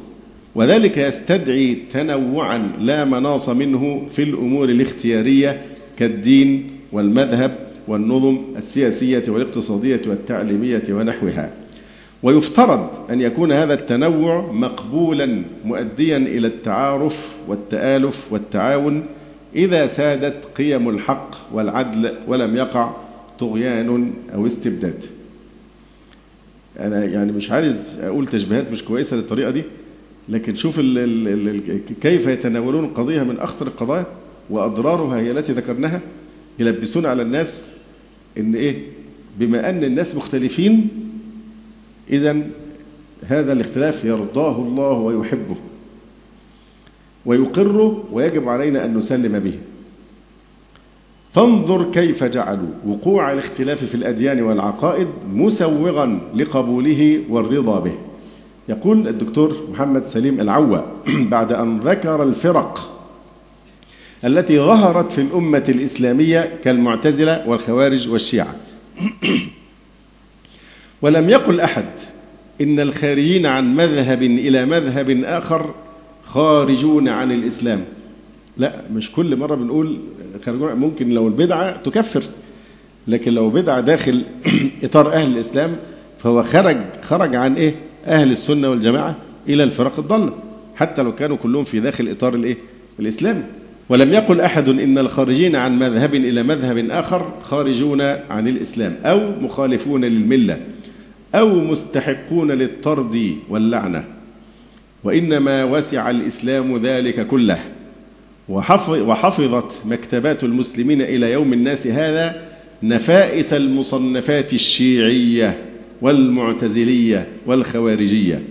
وذلك 0.56 0.98
يستدعي 0.98 1.78
تنوعا 1.90 2.72
لا 2.80 3.06
مناص 3.06 3.50
منه 3.50 4.08
في 4.14 4.24
الأمور 4.24 4.70
الاختيارية 4.70 5.62
كالدين 5.98 6.70
والمذهب 6.92 7.67
والنظم 7.88 8.38
السياسية 8.58 9.24
والاقتصادية 9.28 10.02
والتعليمية 10.08 10.84
ونحوها. 10.90 11.52
ويفترض 12.24 12.90
أن 13.12 13.22
يكون 13.22 13.52
هذا 13.52 13.74
التنوع 13.74 14.52
مقبولا 14.52 15.42
مؤديا 15.66 16.18
إلى 16.18 16.48
التعارف 16.48 17.36
والتآلف 17.48 18.28
والتعاون 18.32 19.06
إذا 19.56 19.88
سادت 19.88 20.46
قيم 20.58 20.90
الحق 20.90 21.36
والعدل 21.54 22.14
ولم 22.28 22.56
يقع 22.56 22.92
طغيان 23.40 24.14
أو 24.36 24.48
استبداد. 24.48 25.04
أنا 26.80 27.06
يعني 27.06 27.32
مش 27.32 27.52
عايز 27.52 28.00
أقول 28.04 28.28
تشبيهات 28.28 28.72
مش 28.72 28.84
كويسة 28.84 29.18
للطريقة 29.18 29.52
دي 29.52 29.64
لكن 30.30 30.56
شوف 30.56 30.80
ال 30.80 30.98
ال 30.98 31.48
ال 31.48 31.82
كيف 32.02 32.28
يتناولون 32.28 32.84
القضية 32.86 33.24
من 33.24 33.40
أخطر 33.40 33.68
القضايا 33.68 34.06
وأضرارها 34.50 35.20
هي 35.20 35.32
التي 35.32 35.54
ذكرناها 35.54 36.02
يلبسون 36.60 37.06
على 37.06 37.22
الناس 37.22 37.72
إن 38.38 38.56
إيه؟ 38.56 38.76
بما 39.40 39.70
أن 39.70 39.84
الناس 39.84 40.16
مختلفين 40.16 40.88
إذا 42.10 42.48
هذا 43.26 43.54
الاختلاف 43.54 44.06
يرضاه 44.06 44.62
الله 44.62 44.92
ويحبه 44.92 45.56
ويقره 47.26 48.04
ويجب 48.12 48.50
علينا 48.50 48.86
أن 48.86 48.98
نسلم 48.98 49.40
به. 49.40 49.54
فانظر 51.34 51.92
كيف 51.92 52.24
جعلوا 52.24 52.70
وقوع 52.88 53.34
الاختلاف 53.34 53.86
في 53.86 53.96
الأديان 53.96 54.42
والعقائد 54.42 55.08
مسوغا 55.34 56.20
لقبوله 56.36 57.24
والرضا 57.30 57.80
به. 57.80 57.94
يقول 58.70 59.08
الدكتور 59.08 59.68
محمد 59.72 60.06
سليم 60.06 60.40
العوى 60.42 60.86
بعد 61.32 61.54
أن 61.54 61.80
ذكر 61.80 62.24
الفرق 62.24 62.97
التي 64.26 64.58
ظهرت 64.58 65.12
في 65.12 65.22
الأمة 65.22 65.64
الإسلامية 65.70 66.60
كالمعتزلة 66.64 67.44
والخوارج 67.48 68.10
والشيعة. 68.10 68.56
ولم 71.02 71.30
يقل 71.30 71.60
أحد 71.60 71.86
إن 72.62 72.80
الخارجين 72.80 73.46
عن 73.46 73.76
مذهب 73.76 74.24
إلى 74.24 74.66
مذهب 74.66 75.24
آخر 75.24 75.74
خارجون 76.26 77.08
عن 77.08 77.32
الإسلام. 77.32 77.86
لا 78.58 78.82
مش 78.94 79.12
كل 79.12 79.36
مرة 79.36 79.56
بنقول 79.56 79.98
ممكن 80.58 81.10
لو 81.10 81.28
البدعة 81.28 81.82
تكفر 81.82 82.24
لكن 83.08 83.34
لو 83.34 83.50
بدعة 83.50 83.80
داخل 83.80 84.22
إطار 84.84 85.14
أهل 85.14 85.32
الإسلام 85.32 85.76
فهو 86.20 86.44
خرج 86.44 86.78
خرج 87.02 87.36
عن 87.36 87.56
إيه؟ 87.56 87.76
أهل 88.06 88.32
السنة 88.32 88.70
والجماعة 88.70 89.16
إلى 89.50 89.64
الفرق 89.64 90.00
الضالة 90.00 90.34
حتى 90.76 91.02
لو 91.02 91.16
كانوا 91.16 91.38
كلهم 91.38 91.64
في 91.64 91.80
داخل 91.80 92.10
إطار 92.10 92.34
الإيه؟ 92.34 92.58
الإسلام. 93.00 93.44
ولم 93.90 94.14
يقل 94.14 94.42
أحد 94.42 94.70
إن 94.70 94.98
الخارجين 94.98 95.56
عن 95.56 95.80
مذهب 95.80 96.16
إلى 96.16 96.44
مذهب 96.44 96.90
آخر 96.90 97.34
خارجون 97.42 98.02
عن 98.02 98.48
الإسلام 98.48 98.96
أو 99.06 99.32
مخالفون 99.42 100.06
للملة 100.06 100.60
أو 101.36 101.50
مستحقون 101.56 102.52
للطرد 102.52 103.36
واللعنة 103.50 104.04
وإنما 105.04 105.64
وسع 105.64 106.10
الإسلام 106.10 106.78
ذلك 106.78 107.28
كله. 107.28 107.60
وحفظت 108.50 109.86
مكتبات 109.86 110.44
المسلمين 110.44 111.02
إلى 111.02 111.32
يوم 111.32 111.54
الناس 111.54 111.88
هذا 111.88 112.42
نفائس 112.84 113.54
المصنفات 113.54 114.54
الشيعية 114.54 115.58
والمعتزلية 116.02 117.28
والخوارجية. 117.46 118.42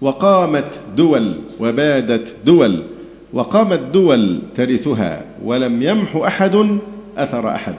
وقامت 0.00 0.80
دول 0.96 1.34
وبادت 1.60 2.34
دول 2.46 2.82
وقامت 3.32 3.78
دول 3.78 4.42
ترثها 4.54 5.24
ولم 5.44 5.82
يمح 5.82 6.16
أحد 6.16 6.78
أثر 7.16 7.48
أحد 7.54 7.74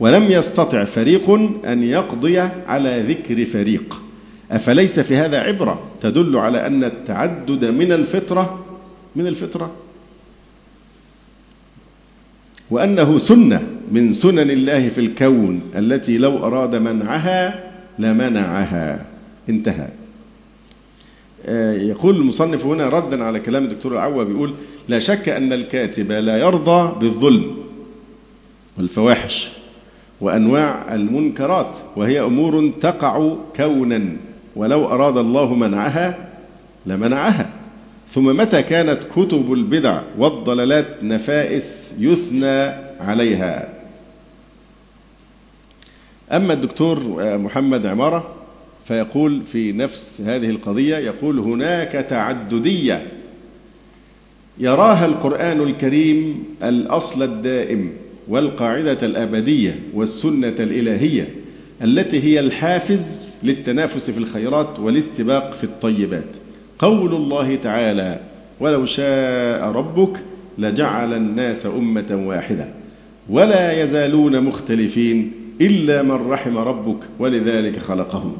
ولم 0.00 0.24
يستطع 0.30 0.84
فريق 0.84 1.30
أن 1.66 1.82
يقضي 1.82 2.38
على 2.38 3.02
ذكر 3.08 3.44
فريق. 3.44 4.02
أفليس 4.50 5.00
في 5.00 5.16
هذا 5.16 5.40
عبرة 5.40 5.80
تدل 6.00 6.36
على 6.36 6.66
أن 6.66 6.84
التعدد 6.84 7.64
من 7.64 7.92
الفطرة 7.92 8.64
من 9.16 9.26
الفطرة؟ 9.26 9.72
وأنه 12.70 13.18
سنة 13.18 13.62
من 13.92 14.12
سنن 14.12 14.50
الله 14.50 14.88
في 14.88 15.00
الكون 15.00 15.60
التي 15.76 16.18
لو 16.18 16.46
أراد 16.46 16.74
منعها 16.74 17.70
لمنعها. 17.98 19.06
انتهى. 19.48 19.88
يقول 21.88 22.16
المصنف 22.16 22.64
هنا 22.64 22.88
ردا 22.88 23.24
على 23.24 23.40
كلام 23.40 23.64
الدكتور 23.64 23.92
العوا 23.92 24.24
بيقول 24.24 24.54
لا 24.88 24.98
شك 24.98 25.28
أن 25.28 25.52
الكاتب 25.52 26.12
لا 26.12 26.36
يرضى 26.38 26.98
بالظلم 27.00 27.56
والفواحش 28.78 29.48
وأنواع 30.20 30.94
المنكرات 30.94 31.78
وهي 31.96 32.20
أمور 32.20 32.70
تقع 32.80 33.32
كونا 33.56 34.16
ولو 34.56 34.86
أراد 34.86 35.16
الله 35.16 35.54
منعها 35.54 36.28
لمنعها. 36.86 37.50
ثم 38.10 38.36
متى 38.36 38.62
كانت 38.62 39.04
كتب 39.04 39.52
البدع 39.52 40.00
والضلالات 40.18 40.86
نفائس 41.02 41.94
يثنى 41.98 42.60
عليها؟ 43.00 43.68
أما 46.32 46.52
الدكتور 46.52 47.00
محمد 47.38 47.86
عمارة 47.86 48.34
فيقول 48.88 49.42
في 49.52 49.72
نفس 49.72 50.20
هذه 50.20 50.50
القضية 50.50 50.96
يقول 50.96 51.38
هناك 51.38 51.92
تعددية 51.92 53.02
يراها 54.58 55.06
القرآن 55.06 55.60
الكريم 55.60 56.44
الأصل 56.62 57.22
الدائم 57.22 57.92
والقاعدة 58.28 58.98
الأبدية 59.06 59.78
والسنة 59.94 60.54
الإلهية 60.60 61.28
التي 61.82 62.22
هي 62.24 62.40
الحافز 62.40 63.28
للتنافس 63.42 64.10
في 64.10 64.18
الخيرات 64.18 64.78
والاستباق 64.78 65.52
في 65.52 65.64
الطيبات. 65.64 66.36
قول 66.78 67.14
الله 67.14 67.54
تعالى 67.54 68.20
ولو 68.60 68.84
شاء 68.86 69.64
ربك 69.68 70.20
لجعل 70.58 71.14
الناس 71.14 71.66
أمة 71.66 72.22
واحدة 72.26 72.68
ولا 73.30 73.82
يزالون 73.82 74.40
مختلفين 74.40 75.32
إلا 75.60 76.02
من 76.02 76.30
رحم 76.30 76.58
ربك 76.58 76.98
ولذلك 77.18 77.78
خلقهم. 77.78 78.36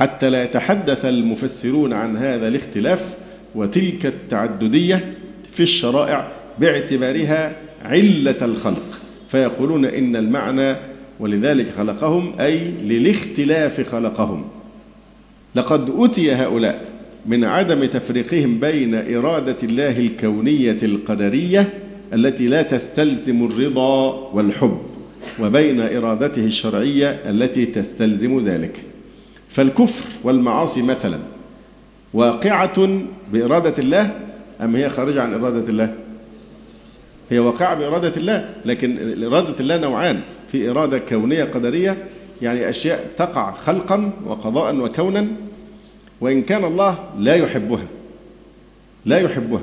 حتى 0.00 0.30
لا 0.30 0.44
يتحدث 0.44 1.04
المفسرون 1.04 1.92
عن 1.92 2.16
هذا 2.16 2.48
الاختلاف 2.48 3.14
وتلك 3.54 4.06
التعددية 4.06 5.14
في 5.52 5.62
الشرائع 5.62 6.28
باعتبارها 6.58 7.56
علة 7.84 8.36
الخلق. 8.42 9.00
فيقولون 9.28 9.84
إن 9.84 10.16
المعنى 10.16 10.76
ولذلك 11.20 11.70
خلقهم 11.70 12.32
أي 12.40 12.58
للاختلاف 12.64 13.80
خلقهم. 13.80 14.44
لقد 15.54 15.90
أتي 15.98 16.32
هؤلاء 16.32 16.84
من 17.26 17.44
عدم 17.44 17.84
تفريقهم 17.84 18.60
بين 18.60 19.14
إرادة 19.16 19.56
الله 19.62 19.98
الكونية 19.98 20.78
القدرية 20.82 21.72
التي 22.14 22.46
لا 22.46 22.62
تستلزم 22.62 23.46
الرضا 23.46 24.10
والحب 24.32 24.78
وبين 25.40 25.80
إرادته 25.80 26.44
الشرعية 26.44 27.08
التي 27.10 27.66
تستلزم 27.66 28.40
ذلك. 28.40 28.89
فالكفر 29.50 30.04
والمعاصي 30.24 30.82
مثلا 30.82 31.18
واقعة 32.14 32.88
بإرادة 33.32 33.74
الله 33.78 34.10
أم 34.60 34.76
هي 34.76 34.90
خارجة 34.90 35.22
عن 35.22 35.34
إرادة 35.34 35.68
الله؟ 35.68 35.94
هي 37.30 37.38
واقعة 37.38 37.74
بإرادة 37.74 38.12
الله 38.16 38.54
لكن 38.64 39.22
إرادة 39.24 39.54
الله 39.60 39.76
نوعان 39.76 40.20
في 40.48 40.70
إرادة 40.70 40.98
كونية 40.98 41.44
قدرية 41.44 42.04
يعني 42.42 42.70
أشياء 42.70 43.10
تقع 43.16 43.52
خلقا 43.54 44.12
وقضاء 44.26 44.76
وكونا 44.76 45.26
وإن 46.20 46.42
كان 46.42 46.64
الله 46.64 46.98
لا 47.18 47.34
يحبها 47.34 47.86
لا 49.06 49.18
يحبها 49.18 49.62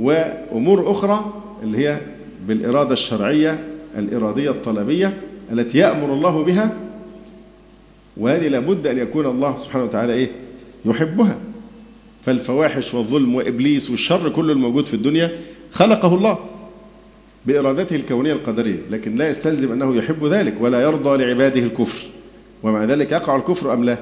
وأمور 0.00 0.90
أخرى 0.90 1.32
اللي 1.62 1.88
هي 1.88 2.00
بالإرادة 2.46 2.92
الشرعية 2.92 3.64
الإرادية 3.98 4.50
الطلبية 4.50 5.16
التي 5.52 5.78
يأمر 5.78 6.14
الله 6.14 6.44
بها 6.44 6.72
وهذه 8.16 8.48
لابد 8.48 8.86
أن 8.86 8.98
يكون 8.98 9.26
الله 9.26 9.56
سبحانه 9.56 9.84
وتعالى 9.84 10.12
إيه؟ 10.12 10.28
يحبها. 10.84 11.38
فالفواحش 12.26 12.94
والظلم 12.94 13.34
وإبليس 13.34 13.90
والشر 13.90 14.28
كله 14.28 14.52
الموجود 14.52 14.86
في 14.86 14.94
الدنيا 14.94 15.30
خلقه 15.72 16.14
الله 16.14 16.38
بإرادته 17.46 17.96
الكونية 17.96 18.32
القدرية 18.32 18.78
لكن 18.90 19.16
لا 19.16 19.28
يستلزم 19.28 19.72
أنه 19.72 19.96
يحب 19.96 20.24
ذلك 20.24 20.54
ولا 20.60 20.82
يرضى 20.82 21.24
لعباده 21.24 21.60
الكفر. 21.60 22.06
ومع 22.62 22.84
ذلك 22.84 23.12
يقع 23.12 23.36
الكفر 23.36 23.72
أم 23.72 23.84
لا؟ 23.84 23.98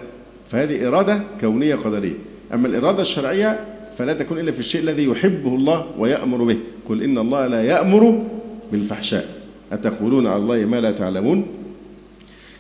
فهذه 0.50 0.88
إرادة 0.88 1.20
كونية 1.40 1.74
قدرية. 1.74 2.14
أما 2.54 2.68
الإرادة 2.68 3.02
الشرعية 3.02 3.60
فلا 3.98 4.12
تكون 4.12 4.38
إلا 4.38 4.52
في 4.52 4.60
الشيء 4.60 4.80
الذي 4.80 5.04
يحبه 5.04 5.54
الله 5.54 5.86
ويأمر 5.98 6.44
به. 6.44 6.56
قل 6.88 7.02
إن 7.02 7.18
الله 7.18 7.46
لا 7.46 7.62
يأمر 7.62 8.24
بالفحشاء. 8.72 9.28
أتقولون 9.72 10.26
على 10.26 10.42
الله 10.42 10.56
ما 10.56 10.80
لا 10.80 10.90
تعلمون؟ 10.90 11.46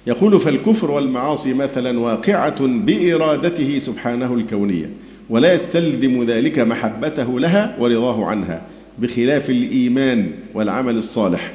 يقول 0.06 0.40
فالكفر 0.40 0.90
والمعاصي 0.90 1.54
مثلا 1.54 2.00
واقعة 2.00 2.66
بإرادته 2.66 3.78
سبحانه 3.78 4.34
الكونية 4.34 4.90
ولا 5.30 5.54
يستلزم 5.54 6.24
ذلك 6.24 6.58
محبته 6.58 7.40
لها 7.40 7.76
ورضاه 7.80 8.24
عنها 8.24 8.62
بخلاف 8.98 9.50
الإيمان 9.50 10.30
والعمل 10.54 10.96
الصالح. 10.96 11.52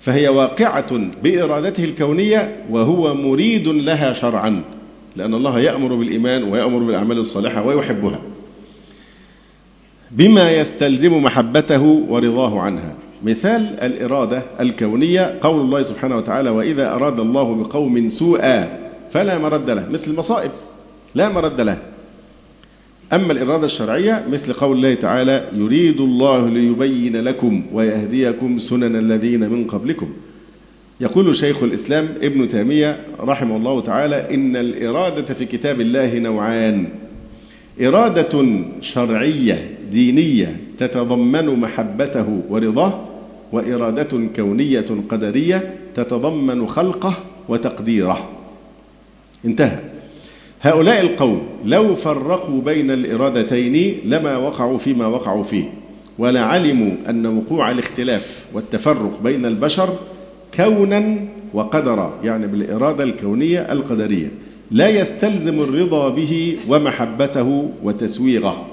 فهي 0.00 0.28
واقعة 0.28 1.10
بإرادته 1.22 1.84
الكونية 1.84 2.56
وهو 2.70 3.14
مريد 3.14 3.68
لها 3.68 4.12
شرعا 4.12 4.62
لأن 5.16 5.34
الله 5.34 5.60
يأمر 5.60 5.94
بالإيمان 5.94 6.42
ويأمر 6.42 6.78
بالأعمال 6.78 7.18
الصالحة 7.18 7.66
ويحبها 7.66 8.20
بما 10.10 10.52
يستلزم 10.52 11.22
محبته 11.22 11.82
ورضاه 12.08 12.60
عنها. 12.60 12.94
مثال 13.24 13.80
الإرادة 13.82 14.42
الكونية 14.60 15.38
قول 15.40 15.60
الله 15.60 15.82
سبحانه 15.82 16.16
وتعالى 16.16 16.50
وإذا 16.50 16.94
أراد 16.94 17.20
الله 17.20 17.54
بقوم 17.54 18.08
سوءا 18.08 18.78
فلا 19.10 19.38
مرد 19.38 19.70
له. 19.70 19.88
مثل 19.92 20.10
المصائب 20.10 20.50
لا 21.14 21.28
مرد 21.28 21.60
له. 21.60 21.78
أما 23.12 23.32
الإرادة 23.32 23.66
الشرعية 23.66 24.24
مثل 24.32 24.52
قول 24.52 24.76
الله 24.76 24.94
تعالى 24.94 25.44
يريد 25.56 26.00
الله 26.00 26.48
ليبين 26.48 27.16
لكم 27.16 27.62
ويهديكم 27.72 28.58
سنن 28.58 28.96
الذين 28.96 29.40
من 29.50 29.64
قبلكم. 29.64 30.08
يقول 31.00 31.36
شيخ 31.36 31.62
الإسلام 31.62 32.08
ابن 32.22 32.48
تيمية 32.48 33.00
رحمه 33.20 33.56
الله 33.56 33.80
تعالى 33.80 34.34
إن 34.34 34.56
الإرادة 34.56 35.34
في 35.34 35.44
كتاب 35.44 35.80
الله 35.80 36.18
نوعان. 36.18 36.86
إرادة 37.82 38.62
شرعية 38.80 39.76
دينية 39.90 40.56
تتضمن 40.78 41.46
محبته 41.60 42.40
ورضاه 42.48 43.09
وإرادة 43.52 44.28
كونية 44.36 44.86
قدرية 45.08 45.74
تتضمن 45.94 46.66
خلقه 46.66 47.14
وتقديره. 47.48 48.28
انتهى. 49.44 49.78
هؤلاء 50.62 51.00
القوم 51.00 51.42
لو 51.64 51.94
فرقوا 51.94 52.60
بين 52.62 52.90
الإرادتين 52.90 54.00
لما 54.04 54.36
وقعوا 54.36 54.78
فيما 54.78 55.06
وقعوا 55.06 55.42
فيه 55.42 55.64
ولا 56.18 56.44
علموا 56.44 56.92
أن 57.08 57.26
وقوع 57.26 57.70
الاختلاف 57.70 58.46
والتفرق 58.54 59.20
بين 59.22 59.46
البشر 59.46 59.98
كونا 60.54 61.16
وقدرا 61.54 62.14
يعني 62.24 62.46
بالإرادة 62.46 63.04
الكونية 63.04 63.72
القدرية 63.72 64.28
لا 64.70 64.88
يستلزم 64.88 65.60
الرضا 65.60 66.08
به 66.08 66.56
ومحبته 66.68 67.70
وتسويغه. 67.82 68.66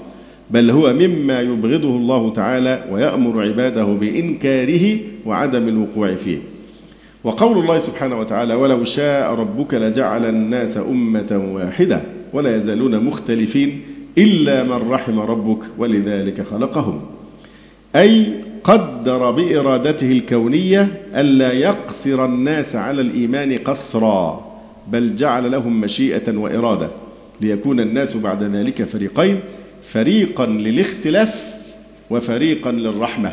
بل 0.50 0.70
هو 0.70 0.92
مما 0.92 1.40
يبغضه 1.40 1.96
الله 1.96 2.30
تعالى 2.32 2.84
ويأمر 2.90 3.42
عباده 3.42 3.84
بإنكاره 3.84 4.98
وعدم 5.26 5.68
الوقوع 5.68 6.14
فيه. 6.14 6.38
وقول 7.24 7.58
الله 7.58 7.78
سبحانه 7.78 8.20
وتعالى 8.20 8.54
ولو 8.54 8.84
شاء 8.84 9.34
ربك 9.34 9.74
لجعل 9.74 10.24
الناس 10.24 10.76
أمة 10.76 11.50
واحدة 11.54 12.02
ولا 12.32 12.56
يزالون 12.56 13.04
مختلفين 13.04 13.80
إلا 14.18 14.62
من 14.62 14.90
رحم 14.90 15.20
ربك 15.20 15.64
ولذلك 15.78 16.42
خلقهم. 16.42 17.00
أي 17.96 18.26
قدر 18.64 19.30
بإرادته 19.30 20.12
الكونية 20.12 20.88
ألا 21.16 21.52
يقصر 21.52 22.24
الناس 22.24 22.76
على 22.76 23.00
الإيمان 23.00 23.58
قصرا 23.58 24.48
بل 24.92 25.14
جعل 25.14 25.50
لهم 25.50 25.80
مشيئة 25.80 26.36
وإرادة 26.36 26.88
ليكون 27.40 27.80
الناس 27.80 28.16
بعد 28.16 28.42
ذلك 28.42 28.82
فريقين 28.82 29.40
فريقا 29.92 30.46
للاختلاف 30.46 31.54
وفريقا 32.10 32.72
للرحمة. 32.72 33.32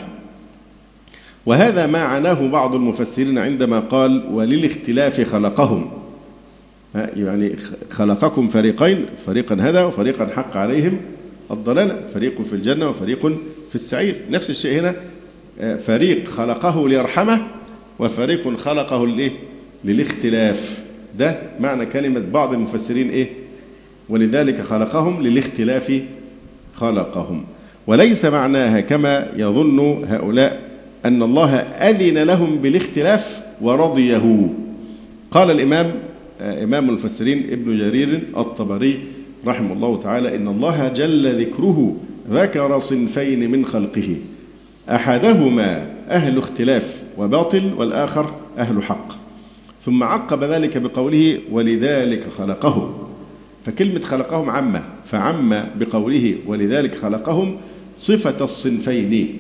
وهذا 1.46 1.86
ما 1.86 2.00
عناه 2.00 2.48
بعض 2.48 2.76
المفسرين 2.76 3.38
عندما 3.38 3.80
قال 3.80 4.26
وللاختلاف 4.32 5.22
خلقهم. 5.22 5.92
يعني 6.96 7.56
خلقكم 7.92 8.48
فريقين 8.48 9.06
فريقا 9.26 9.58
هدى 9.60 9.80
وفريقا 9.80 10.28
حق 10.36 10.58
عليهم 10.58 10.98
الضلالة 11.52 12.02
فريق 12.14 12.42
في 12.42 12.54
الجنة 12.54 12.90
وفريق 12.90 13.28
في 13.70 13.76
السعير. 13.76 14.16
نفس 14.32 14.50
الشيء 14.50 14.80
هنا 14.80 14.96
فريق 15.78 16.28
خلقه 16.28 16.90
ليرحمه 16.90 17.48
وفريق 18.00 18.58
خلقه 18.58 19.08
لإيه؟ 19.08 19.32
للاختلاف. 19.86 20.84
ده 21.20 21.40
معنى 21.60 21.86
كلمة 21.86 22.24
بعض 22.34 22.54
المفسرين 22.54 23.10
إيه؟ 23.10 23.28
ولذلك 24.10 24.62
خلقهم 24.62 25.22
للاختلاف 25.22 26.02
خلقهم. 26.76 27.44
وليس 27.88 28.26
معناها 28.26 28.80
كما 28.80 29.28
يظن 29.38 30.04
هؤلاء 30.08 30.62
أن 31.06 31.24
الله 31.24 31.56
أذن 31.60 32.18
لهم 32.18 32.56
بالاختلاف 32.56 33.42
ورضيه. 33.62 34.50
قال 35.32 35.52
الإمام 35.52 35.92
إمام 36.42 36.90
المفسرين 36.90 37.48
ابن 37.52 37.78
جرير 37.78 38.20
الطبري 38.38 39.00
رحمه 39.48 39.74
الله 39.74 40.00
تعالى 40.00 40.36
إن 40.36 40.48
الله 40.48 40.88
جل 40.88 41.42
ذكره 41.42 41.96
ذكر 42.32 42.80
صنفين 42.80 43.52
من 43.52 43.66
خلقه. 43.66 44.16
أحدهما 44.90 45.88
أهل 46.10 46.38
اختلاف 46.38 47.04
وباطل 47.18 47.72
والآخر 47.78 48.32
أهل 48.58 48.84
حق. 48.84 49.08
ثم 49.86 50.04
عقب 50.04 50.44
ذلك 50.44 50.78
بقوله 50.78 51.40
ولذلك 51.52 52.24
خلقه. 52.38 53.05
فكلمة 53.66 54.00
خلقهم 54.00 54.50
عامة 54.50 54.84
فعم 55.06 55.64
بقوله 55.80 56.36
ولذلك 56.48 56.96
خلقهم 56.96 57.58
صفة 57.98 58.44
الصنفين. 58.44 59.38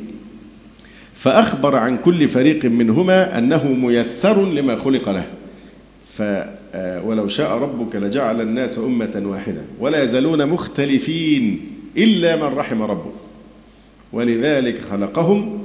فأخبر 1.15 1.75
عن 1.75 1.97
كل 1.97 2.27
فريق 2.27 2.65
منهما 2.65 3.37
أنه 3.37 3.67
ميسر 3.67 4.45
لما 4.45 4.75
خلق 4.75 5.09
له. 5.09 5.27
ف 6.13 6.21
ولو 7.03 7.27
شاء 7.27 7.51
ربك 7.57 7.95
لجعل 7.95 8.41
الناس 8.41 8.79
أمة 8.79 9.21
واحدة 9.25 9.61
ولا 9.79 10.03
يزالون 10.03 10.45
مختلفين 10.45 11.61
إلا 11.97 12.35
من 12.35 12.57
رحم 12.57 12.81
ربه. 12.81 13.11
ولذلك 14.13 14.79
خلقهم 14.79 15.63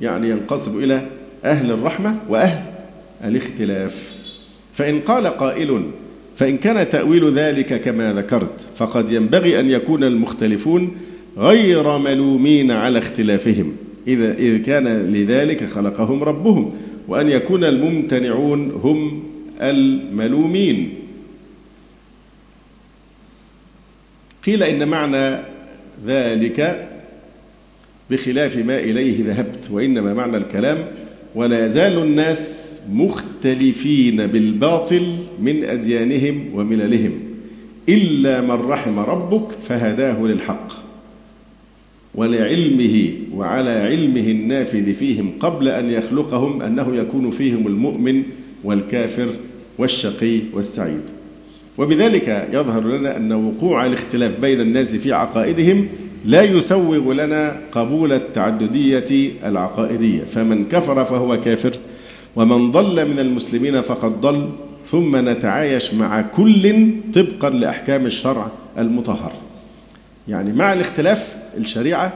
يعني 0.00 0.30
ينقسم 0.30 0.78
إلى 0.78 1.06
أهل 1.44 1.70
الرحمة 1.70 2.16
وأهل 2.28 2.62
الاختلاف. 3.24 4.16
فإن 4.74 5.00
قال 5.00 5.26
قائل 5.26 5.90
فإن 6.36 6.58
كان 6.58 6.88
تأويل 6.88 7.30
ذلك 7.30 7.80
كما 7.80 8.12
ذكرت 8.12 8.60
فقد 8.76 9.12
ينبغي 9.12 9.60
أن 9.60 9.70
يكون 9.70 10.04
المختلفون 10.04 10.96
غير 11.38 11.98
ملومين 11.98 12.70
على 12.70 12.98
اختلافهم. 12.98 13.72
إذا 14.06 14.34
إذ 14.34 14.62
كان 14.62 15.12
لذلك 15.12 15.64
خلقهم 15.64 16.22
ربهم 16.22 16.72
وأن 17.08 17.28
يكون 17.28 17.64
الممتنعون 17.64 18.70
هم 18.70 19.22
الملومين. 19.60 20.94
قيل 24.46 24.62
إن 24.62 24.88
معنى 24.88 25.42
ذلك 26.06 26.88
بخلاف 28.10 28.56
ما 28.56 28.78
إليه 28.78 29.24
ذهبت 29.24 29.70
وإنما 29.70 30.14
معنى 30.14 30.36
الكلام 30.36 30.86
ولا 31.34 31.66
يزال 31.66 31.98
الناس 31.98 32.61
مختلفين 32.92 34.26
بالباطل 34.26 35.06
من 35.42 35.64
أديانهم 35.64 36.44
ومللهم 36.54 37.12
إلا 37.88 38.40
من 38.40 38.50
رحم 38.50 38.98
ربك 38.98 39.52
فهداه 39.68 40.22
للحق. 40.22 40.72
ولعلمه 42.14 43.10
وعلى 43.34 43.70
علمه 43.70 44.30
النافذ 44.30 44.94
فيهم 44.94 45.30
قبل 45.40 45.68
أن 45.68 45.90
يخلقهم 45.90 46.62
أنه 46.62 46.96
يكون 46.96 47.30
فيهم 47.30 47.66
المؤمن 47.66 48.22
والكافر 48.64 49.28
والشقي 49.78 50.40
والسعيد. 50.54 51.02
وبذلك 51.78 52.48
يظهر 52.52 52.96
لنا 52.96 53.16
أن 53.16 53.32
وقوع 53.32 53.86
الاختلاف 53.86 54.40
بين 54.40 54.60
الناس 54.60 54.96
في 54.96 55.12
عقائدهم 55.12 55.86
لا 56.24 56.42
يسوغ 56.42 57.12
لنا 57.12 57.60
قبول 57.72 58.12
التعددية 58.12 59.30
العقائدية 59.44 60.24
فمن 60.24 60.64
كفر 60.64 61.04
فهو 61.04 61.40
كافر 61.40 61.72
ومن 62.36 62.70
ضل 62.70 63.08
من 63.08 63.18
المسلمين 63.18 63.80
فقد 63.80 64.20
ضل 64.20 64.50
ثم 64.90 65.28
نتعايش 65.28 65.94
مع 65.94 66.22
كل 66.22 66.90
طبقا 67.14 67.50
لأحكام 67.50 68.06
الشرع 68.06 68.50
المطهر. 68.78 69.32
يعني 70.28 70.52
مع 70.52 70.72
الاختلاف 70.72 71.36
الشريعة 71.56 72.12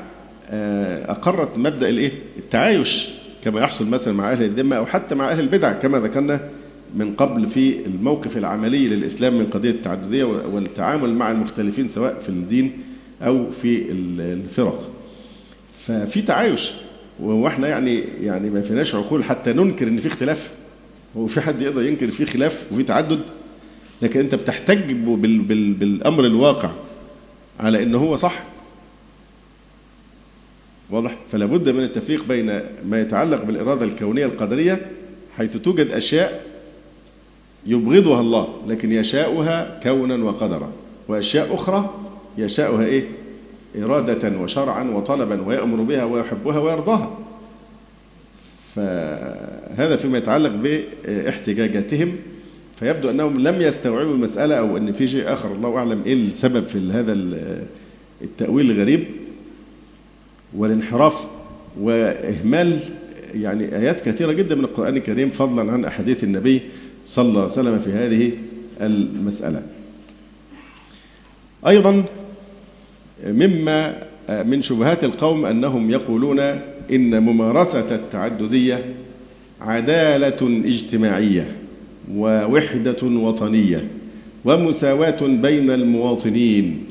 آه، 0.50 1.10
أقرت 1.10 1.58
مبدأ 1.58 1.88
الإيه؟ 1.88 2.12
التعايش 2.38 3.08
كما 3.44 3.60
يحصل 3.60 3.88
مثلا 3.88 4.14
مع 4.14 4.32
أهل 4.32 4.42
الذمة 4.42 4.76
أو 4.76 4.86
حتى 4.86 5.14
مع 5.14 5.30
أهل 5.30 5.40
البدع 5.40 5.72
كما 5.72 5.98
ذكرنا 6.00 6.40
من 6.94 7.14
قبل 7.14 7.46
في 7.48 7.86
الموقف 7.86 8.36
العملي 8.36 8.88
للإسلام 8.88 9.38
من 9.38 9.46
قضية 9.46 9.70
التعددية 9.70 10.24
والتعامل 10.24 11.14
مع 11.14 11.30
المختلفين 11.30 11.88
سواء 11.88 12.20
في 12.22 12.28
الدين 12.28 12.72
أو 13.22 13.50
في 13.50 13.82
الفرق. 13.90 14.90
ففي 15.78 16.22
تعايش. 16.22 16.72
وإحنا 17.20 17.68
يعني 17.68 18.04
يعني 18.22 18.50
ما 18.50 18.60
فيناش 18.60 18.94
عقول 18.94 19.24
حتى 19.24 19.52
ننكر 19.52 19.88
إن 19.88 19.98
في 19.98 20.08
اختلاف. 20.08 20.52
هو 21.16 21.26
في 21.26 21.40
حد 21.40 21.62
يقدر 21.62 21.82
ينكر 21.82 22.10
في 22.10 22.26
خلاف 22.26 22.66
وفي 22.72 22.82
تعدد. 22.82 23.20
لكن 24.02 24.20
أنت 24.20 24.34
بتحتج 24.34 24.92
بال 24.92 25.38
بال 25.38 25.72
بالأمر 25.72 26.26
الواقع 26.26 26.70
على 27.60 27.82
ان 27.82 27.94
هو 27.94 28.16
صح. 28.16 28.42
واضح؟ 30.90 31.16
فلا 31.32 31.46
بد 31.46 31.68
من 31.68 31.82
التفريق 31.82 32.24
بين 32.24 32.46
ما 32.88 33.00
يتعلق 33.00 33.44
بالإرادة 33.44 33.84
الكونية 33.84 34.26
القدرية 34.26 34.86
حيث 35.36 35.56
توجد 35.56 35.90
أشياء 35.90 36.46
يبغضها 37.66 38.20
الله 38.20 38.62
لكن 38.66 38.92
يشاؤها 38.92 39.80
كونا 39.82 40.24
وقدرا 40.24 40.72
وأشياء 41.08 41.54
أخرى 41.54 41.94
يشاؤها 42.38 42.84
إيه؟ 42.84 43.04
إرادة 43.82 44.38
وشرعا 44.38 44.90
وطلبا 44.90 45.42
ويأمر 45.42 45.82
بها 45.82 46.04
ويحبها 46.04 46.58
ويرضاها. 46.58 47.18
فهذا 48.74 49.96
فيما 49.96 50.18
يتعلق 50.18 50.50
باحتجاجاتهم. 50.50 52.16
فيبدو 52.76 53.10
أنهم 53.10 53.40
لم 53.40 53.60
يستوعبوا 53.60 54.14
المسألة 54.14 54.54
أو 54.54 54.76
أن 54.76 54.92
في 54.92 55.08
شيء 55.08 55.32
آخر. 55.32 55.52
الله 55.52 55.76
أعلم 55.76 56.02
إيه 56.06 56.14
السبب 56.14 56.66
في 56.66 56.90
هذا 56.92 57.12
التأويل 58.22 58.70
الغريب. 58.70 59.04
والانحراف 60.56 61.26
وإهمال 61.80 62.80
يعني 63.34 63.76
آيات 63.76 64.00
كثيرة 64.00 64.32
جدا 64.32 64.54
من 64.54 64.64
القرآن 64.64 64.96
الكريم 64.96 65.30
فضلا 65.30 65.72
عن 65.72 65.84
أحاديث 65.84 66.24
النبي 66.24 66.60
صلى 67.06 67.28
الله 67.28 67.40
عليه 67.40 67.52
وسلم 67.52 67.78
في 67.78 67.90
هذه 67.90 68.32
المسألة. 68.80 69.62
أيضا 71.66 72.04
مما 73.26 74.02
من 74.28 74.62
شبهات 74.62 75.04
القوم 75.04 75.46
أنهم 75.46 75.90
يقولون 75.90 76.40
إن 76.92 77.22
ممارسة 77.22 77.94
التعددية 77.94 78.84
عدالة 79.60 80.62
اجتماعية 80.64 81.56
ووحدة 82.14 82.96
وطنية 83.02 83.88
ومساواة 84.44 85.16
بين 85.22 85.70
المواطنين 85.70 86.84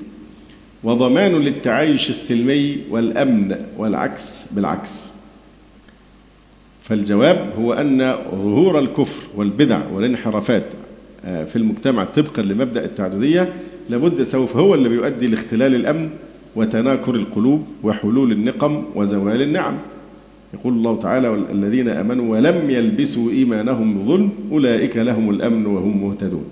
وضمان 0.83 1.31
للتعايش 1.31 2.09
السلمي 2.09 2.77
والأمن 2.89 3.55
والعكس 3.77 4.43
بالعكس. 4.51 5.05
فالجواب 6.81 7.49
هو 7.59 7.73
أن 7.73 8.15
ظهور 8.31 8.79
الكفر 8.79 9.23
والبدع 9.35 9.79
والانحرافات 9.93 10.63
آه، 11.25 11.43
في 11.45 11.55
المجتمع 11.55 12.03
طبقا 12.03 12.41
لمبدأ 12.41 12.85
التعددية 12.85 13.53
لابد 13.89 14.23
سوف 14.23 14.57
هو 14.57 14.73
اللي 14.73 14.89
بيؤدي 14.89 15.27
لاختلال 15.27 15.75
الأمن 15.75 16.09
وتناكر 16.55 17.15
القلوب 17.15 17.63
وحلول 17.83 18.31
النقم 18.31 18.83
وزوال 18.95 19.41
النعم. 19.41 19.73
يقول 20.53 20.73
الله 20.73 20.99
تعالى 20.99 21.45
الذين 21.51 21.87
آمنوا 21.89 22.31
ولم 22.31 22.69
يلبسوا 22.69 23.31
إيمانهم 23.31 23.97
بظلم 23.97 24.29
أولئك 24.51 24.97
لهم 24.97 25.29
الأمن 25.29 25.65
وهم 25.65 26.03
مهتدون. 26.03 26.45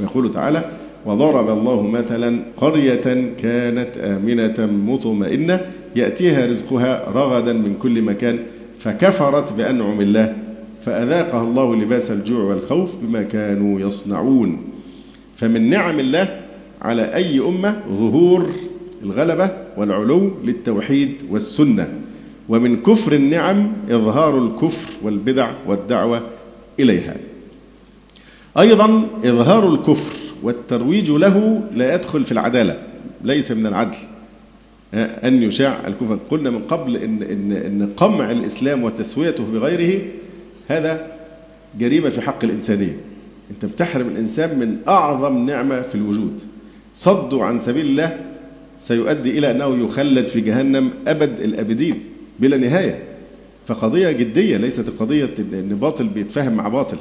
ويقول 0.00 0.32
تعالى 0.32 0.64
وضرب 1.06 1.58
الله 1.58 1.82
مثلا 1.82 2.40
قرية 2.56 3.32
كانت 3.38 3.96
آمنة 3.98 4.66
مطمئنة 4.86 5.60
يأتيها 5.96 6.46
رزقها 6.46 7.10
رغدا 7.10 7.52
من 7.52 7.74
كل 7.82 8.02
مكان 8.02 8.38
فكفرت 8.78 9.52
بأنعم 9.52 10.00
الله 10.00 10.36
فأذاقها 10.82 11.42
الله 11.42 11.76
لباس 11.76 12.10
الجوع 12.10 12.44
والخوف 12.44 12.90
بما 13.02 13.22
كانوا 13.22 13.80
يصنعون. 13.80 14.58
فمن 15.36 15.70
نعم 15.70 16.00
الله 16.00 16.39
على 16.82 17.14
أي 17.14 17.40
أمة 17.40 17.82
ظهور 17.88 18.50
الغلبة 19.02 19.50
والعلو 19.76 20.30
للتوحيد 20.44 21.14
والسنة. 21.30 22.00
ومن 22.48 22.82
كفر 22.82 23.12
النعم 23.12 23.72
إظهار 23.90 24.38
الكفر 24.38 24.92
والبدع 25.02 25.50
والدعوة 25.66 26.22
إليها. 26.80 27.16
أيضا 28.58 29.06
إظهار 29.24 29.74
الكفر 29.74 30.16
والترويج 30.42 31.10
له 31.10 31.62
لا 31.74 31.94
يدخل 31.94 32.24
في 32.24 32.32
العدالة 32.32 32.82
ليس 33.24 33.52
من 33.52 33.66
العدل. 33.66 33.98
أن 34.94 35.42
يشاع 35.42 35.86
الكفر. 35.86 36.18
قلنا 36.30 36.50
من 36.50 36.62
قبل 36.62 36.96
إن, 36.96 37.22
إن, 37.22 37.52
إن 37.52 37.92
قمع 37.96 38.30
الإسلام 38.30 38.84
وتسويته 38.84 39.44
بغيره 39.52 40.02
هذا 40.68 41.12
جريمة 41.78 42.08
في 42.08 42.20
حق 42.20 42.44
الإنسانية. 42.44 42.96
أنت 43.50 43.64
بتحرم 43.64 44.08
الإنسان 44.08 44.58
من 44.58 44.78
أعظم 44.88 45.46
نعمة 45.46 45.80
في 45.80 45.94
الوجود. 45.94 46.40
صده 46.94 47.44
عن 47.44 47.60
سبيل 47.60 47.86
الله 47.86 48.20
سيؤدي 48.82 49.38
إلى 49.38 49.50
أنه 49.50 49.84
يخلد 49.84 50.28
في 50.28 50.40
جهنم 50.40 50.90
أبد 51.06 51.40
الأبدين 51.40 51.94
بلا 52.38 52.56
نهاية. 52.56 53.02
فقضية 53.66 54.10
جدية 54.10 54.56
ليست 54.56 54.90
قضية 54.98 55.30
أن 55.38 55.78
باطل 55.80 56.06
بيتفاهم 56.08 56.52
مع 56.52 56.68
باطل 56.68 56.96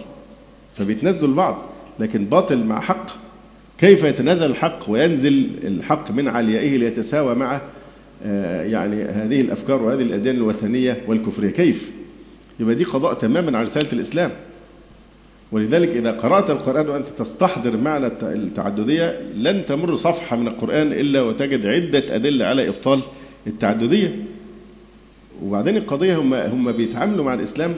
فبيتنزل 0.76 1.34
بعض 1.34 1.58
لكن 2.00 2.26
باطل 2.26 2.64
مع 2.64 2.80
حق. 2.82 3.08
كيف 3.78 4.04
يتنازل 4.04 4.46
الحق 4.46 4.80
وينزل 4.90 5.50
الحق 5.64 6.12
من 6.12 6.28
عليائه 6.28 6.78
ليتساوى 6.78 7.36
مع 7.36 7.62
آه، 8.26 8.64
يعني 8.64 9.04
هذه 9.04 9.42
الأفكار 9.42 9.84
وهذه 9.84 10.02
الأديان 10.02 10.36
الوثنية 10.36 11.02
والكفرية. 11.08 11.50
كيف؟ 11.50 11.92
يبقى 12.60 12.76
دي 12.76 12.84
قضاء 12.84 13.14
تماما 13.14 13.58
على 13.58 13.68
رسالة 13.68 13.94
الإسلام. 13.94 14.32
ولذلك 15.52 15.90
إذا 15.90 16.12
قرأت 16.12 16.50
القرآن 16.50 16.90
وأنت 16.90 17.08
تستحضر 17.08 17.78
معنى 17.78 18.08
التعددية 18.22 19.20
لن 19.36 19.66
تمر 19.66 19.96
صفحة 19.96 20.36
من 20.36 20.48
القرآن 20.48 20.92
إلا 20.94 21.22
وتجد 21.22 21.66
عدة 21.66 22.16
أدلة 22.16 22.46
على 22.46 22.68
إبطال 22.68 23.02
التعددية. 23.48 24.26
وبعدين 25.44 25.78
القضية 25.78 26.18
هم 26.18 26.34
هم 26.34 26.72
بيتعاملوا 26.72 27.26
مع 27.26 27.34
الإسلام 27.34 27.76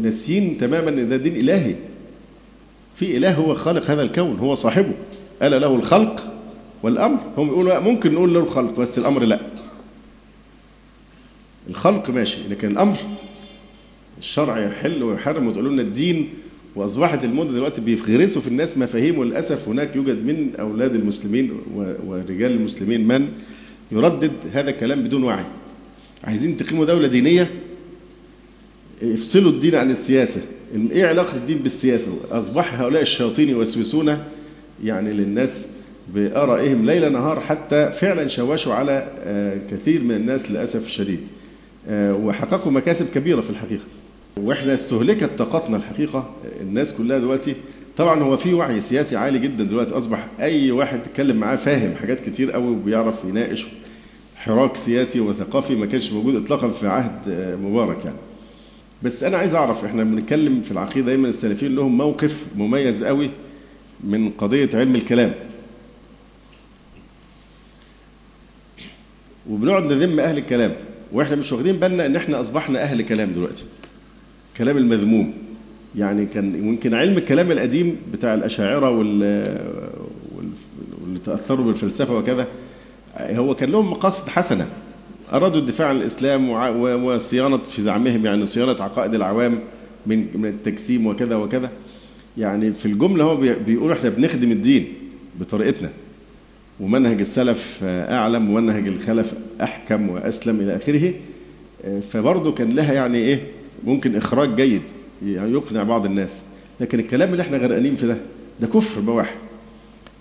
ناسيين 0.00 0.58
تماما 0.58 0.88
إن 0.88 1.08
ده 1.08 1.16
دين 1.16 1.36
إلهي. 1.36 1.74
في 2.96 3.16
إله 3.16 3.34
هو 3.34 3.54
خالق 3.54 3.90
هذا 3.90 4.02
الكون 4.02 4.38
هو 4.38 4.54
صاحبه. 4.54 4.92
ألا 5.42 5.58
له 5.58 5.74
الخلق 5.74 6.32
والأمر؟ 6.82 7.18
هم 7.38 7.48
يقولوا 7.48 7.78
ممكن 7.78 8.14
نقول 8.14 8.34
له 8.34 8.40
الخلق 8.40 8.80
بس 8.80 8.98
الأمر 8.98 9.22
لا. 9.22 9.40
الخلق 11.70 12.10
ماشي 12.10 12.38
لكن 12.50 12.68
الأمر 12.68 12.96
الشرع 14.18 14.66
يحل 14.66 15.02
ويحرم 15.02 15.46
وتقولوا 15.46 15.72
لنا 15.72 15.82
الدين 15.82 16.28
وأصبحت 16.76 17.24
الموضه 17.24 17.52
دلوقتي 17.52 17.80
بيغرسوا 17.80 18.42
في 18.42 18.48
الناس 18.48 18.78
مفاهيم 18.78 19.18
وللأسف 19.18 19.68
هناك 19.68 19.96
يوجد 19.96 20.26
من 20.26 20.56
أولاد 20.60 20.94
المسلمين 20.94 21.52
ورجال 22.06 22.52
المسلمين 22.52 23.08
من 23.08 23.28
يردد 23.92 24.32
هذا 24.52 24.70
الكلام 24.70 25.02
بدون 25.02 25.24
وعي. 25.24 25.44
عايزين 26.24 26.56
تقيموا 26.56 26.84
دولة 26.84 27.06
دينية؟ 27.06 27.50
افصلوا 29.02 29.50
الدين 29.50 29.74
عن 29.74 29.90
السياسة. 29.90 30.40
إيه 30.90 31.06
علاقة 31.06 31.36
الدين 31.36 31.58
بالسياسة؟ 31.58 32.10
أصبح 32.30 32.80
هؤلاء 32.80 33.02
الشياطين 33.02 33.48
يوسوسون 33.48 34.18
يعني 34.84 35.12
للناس 35.12 35.64
بآرائهم 36.14 36.86
ليل 36.86 37.12
نهار 37.12 37.40
حتى 37.40 37.92
فعلا 37.92 38.28
شوشوا 38.28 38.74
على 38.74 39.08
آه، 39.18 39.58
كثير 39.70 40.04
من 40.04 40.14
الناس 40.14 40.50
للأسف 40.50 40.86
الشديد. 40.86 41.20
آه، 41.88 42.14
وحققوا 42.14 42.72
مكاسب 42.72 43.06
كبيرة 43.14 43.40
في 43.40 43.50
الحقيقة. 43.50 43.84
وإحنا 44.36 44.74
استهلكت 44.74 45.30
طاقتنا 45.38 45.76
الحقيقة 45.76 46.34
الناس 46.60 46.92
كلها 46.92 47.18
دلوقتي 47.18 47.54
طبعا 47.96 48.22
هو 48.22 48.36
في 48.36 48.54
وعي 48.54 48.80
سياسي 48.80 49.16
عالي 49.16 49.38
جدا 49.38 49.64
دلوقتي 49.64 49.94
أصبح 49.98 50.28
أي 50.40 50.70
واحد 50.70 51.02
تتكلم 51.02 51.36
معاه 51.36 51.56
فاهم 51.56 51.94
حاجات 51.96 52.20
كتير 52.20 52.52
قوي 52.52 52.66
وبيعرف 52.70 53.24
يناقش. 53.24 53.66
حراك 54.36 54.76
سياسي 54.76 55.20
وثقافي 55.20 55.74
ما 55.74 55.86
كانش 55.86 56.12
موجود 56.12 56.34
اطلاقا 56.36 56.68
في 56.70 56.88
عهد 56.88 57.28
آه، 57.28 57.56
مبارك 57.56 58.04
يعني. 58.04 58.16
بس 59.02 59.22
أنا 59.22 59.36
عايز 59.36 59.54
أعرف 59.54 59.84
إحنا 59.84 60.04
بنتكلم 60.04 60.60
في 60.62 60.70
العقيدة 60.70 61.06
دايما 61.06 61.28
السلفيين 61.28 61.74
لهم 61.74 61.96
موقف 61.98 62.44
مميز 62.56 63.04
قوي 63.04 63.30
من 64.04 64.30
قضية 64.30 64.70
علم 64.74 64.96
الكلام. 64.96 65.34
وبنقعد 69.50 69.92
نذم 69.92 70.20
أهل 70.20 70.38
الكلام 70.38 70.72
وإحنا 71.12 71.36
مش 71.36 71.52
واخدين 71.52 71.76
بالنا 71.76 72.06
إن 72.06 72.16
إحنا 72.16 72.40
أصبحنا 72.40 72.82
أهل 72.82 73.02
كلام 73.02 73.32
دلوقتي. 73.32 73.64
كلام 74.56 74.76
المذموم. 74.76 75.32
يعني 75.96 76.26
كان 76.26 76.54
يمكن 76.54 76.94
علم 76.94 77.18
الكلام 77.18 77.52
القديم 77.52 77.96
بتاع 78.12 78.34
الأشاعرة 78.34 78.90
وال 78.90 79.20
واللي 81.02 81.18
تأثروا 81.24 81.66
بالفلسفة 81.66 82.16
وكذا 82.16 82.46
هو 83.20 83.54
كان 83.54 83.70
لهم 83.70 83.90
مقاصد 83.90 84.28
حسنة. 84.28 84.66
أرادوا 85.32 85.60
الدفاع 85.60 85.88
عن 85.88 85.96
الإسلام 85.96 86.50
وصيانة 87.04 87.56
في 87.56 87.82
زعمهم 87.82 88.24
يعني 88.26 88.46
صيانة 88.46 88.82
عقائد 88.82 89.14
العوام 89.14 89.58
من 90.06 90.26
من 90.34 90.46
التجسيم 90.46 91.06
وكذا 91.06 91.36
وكذا. 91.36 91.70
يعني 92.38 92.72
في 92.72 92.86
الجملة 92.86 93.24
هو 93.24 93.36
بيقول 93.66 93.92
إحنا 93.92 94.10
بنخدم 94.10 94.52
الدين 94.52 94.86
بطريقتنا. 95.40 95.90
ومنهج 96.80 97.20
السلف 97.20 97.80
أعلم 97.84 98.50
ومنهج 98.50 98.88
الخلف 98.88 99.34
أحكم 99.62 100.08
وأسلم 100.08 100.60
إلى 100.60 100.76
آخره. 100.76 101.14
فبرضه 102.10 102.52
كان 102.52 102.70
لها 102.70 102.92
يعني 102.92 103.18
إيه؟ 103.18 103.40
ممكن 103.84 104.16
إخراج 104.16 104.56
جيد 104.56 104.82
يعني 105.26 105.52
يقنع 105.52 105.82
بعض 105.82 106.06
الناس. 106.06 106.40
لكن 106.80 107.00
الكلام 107.00 107.32
اللي 107.32 107.42
إحنا 107.42 107.56
غرقانين 107.58 107.96
في 107.96 108.06
ده 108.06 108.16
ده 108.60 108.66
كفر 108.66 109.00
بواحد. 109.00 109.36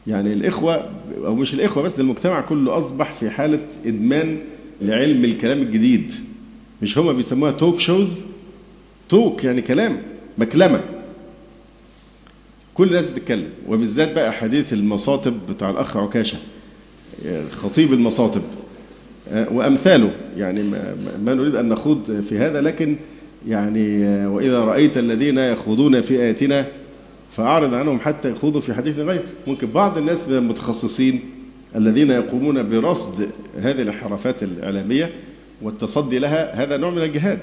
يعني 0.08 0.34
الإخوة 0.34 0.90
أو 1.26 1.36
مش 1.36 1.54
الإخوة 1.54 1.84
بس 1.84 2.00
المجتمع 2.00 2.42
كله 2.42 2.78
أصبح 2.78 3.12
في 3.12 3.30
حالة 3.30 3.60
إدمان 3.86 4.38
لعلم 4.82 5.26
الكلام 5.26 5.62
الجديد. 5.62 6.12
مش 6.82 6.98
هما 6.98 7.12
بيسموها 7.14 7.52
توك 7.52 7.80
شوز 7.80 8.10
توك 9.10 9.44
يعني 9.44 9.62
كلام 9.62 10.02
مكلمة. 10.38 10.82
كل 12.74 12.88
الناس 12.88 13.06
بتتكلم 13.06 13.50
وبالذات 13.68 14.14
بقى 14.16 14.32
حديث 14.32 14.74
المصاطب 14.74 15.34
بتاع 15.50 15.70
الأخ 15.70 15.98
عكاشة 15.98 16.38
خطيب 17.52 17.94
المصاطب. 17.94 18.42
وأمثاله. 19.52 20.12
يعني 20.38 20.64
ما 21.24 21.34
نريد 21.34 21.56
أن 21.56 21.70
نخوض 21.70 22.22
في 22.30 22.38
هذا 22.38 22.62
لكن 22.62 22.96
يعني 23.48 24.06
وإذا 24.28 24.60
رأيت 24.60 24.98
الذين 24.98 25.38
يخوضون 25.38 26.02
في 26.02 26.22
آياتنا 26.22 26.68
فأعرض 27.30 27.74
عنهم 27.74 28.00
حتى 28.00 28.32
يخوضوا 28.32 28.62
في 28.62 28.74
حديث 28.74 29.00
غير. 29.00 29.24
ممكن 29.48 29.68
بعض 29.68 29.98
الناس 29.98 30.28
المتخصصين 30.30 31.20
الذين 31.76 32.10
يقومون 32.12 32.70
برصد 32.70 33.30
هذه 33.62 33.82
الانحرافات 33.82 34.44
الإعلامية 34.44 35.10
والتصدي 35.62 36.20
لها 36.20 36.64
هذا 36.64 36.78
نوع 36.78 36.92
من 36.92 37.04
الجهاد. 37.04 37.40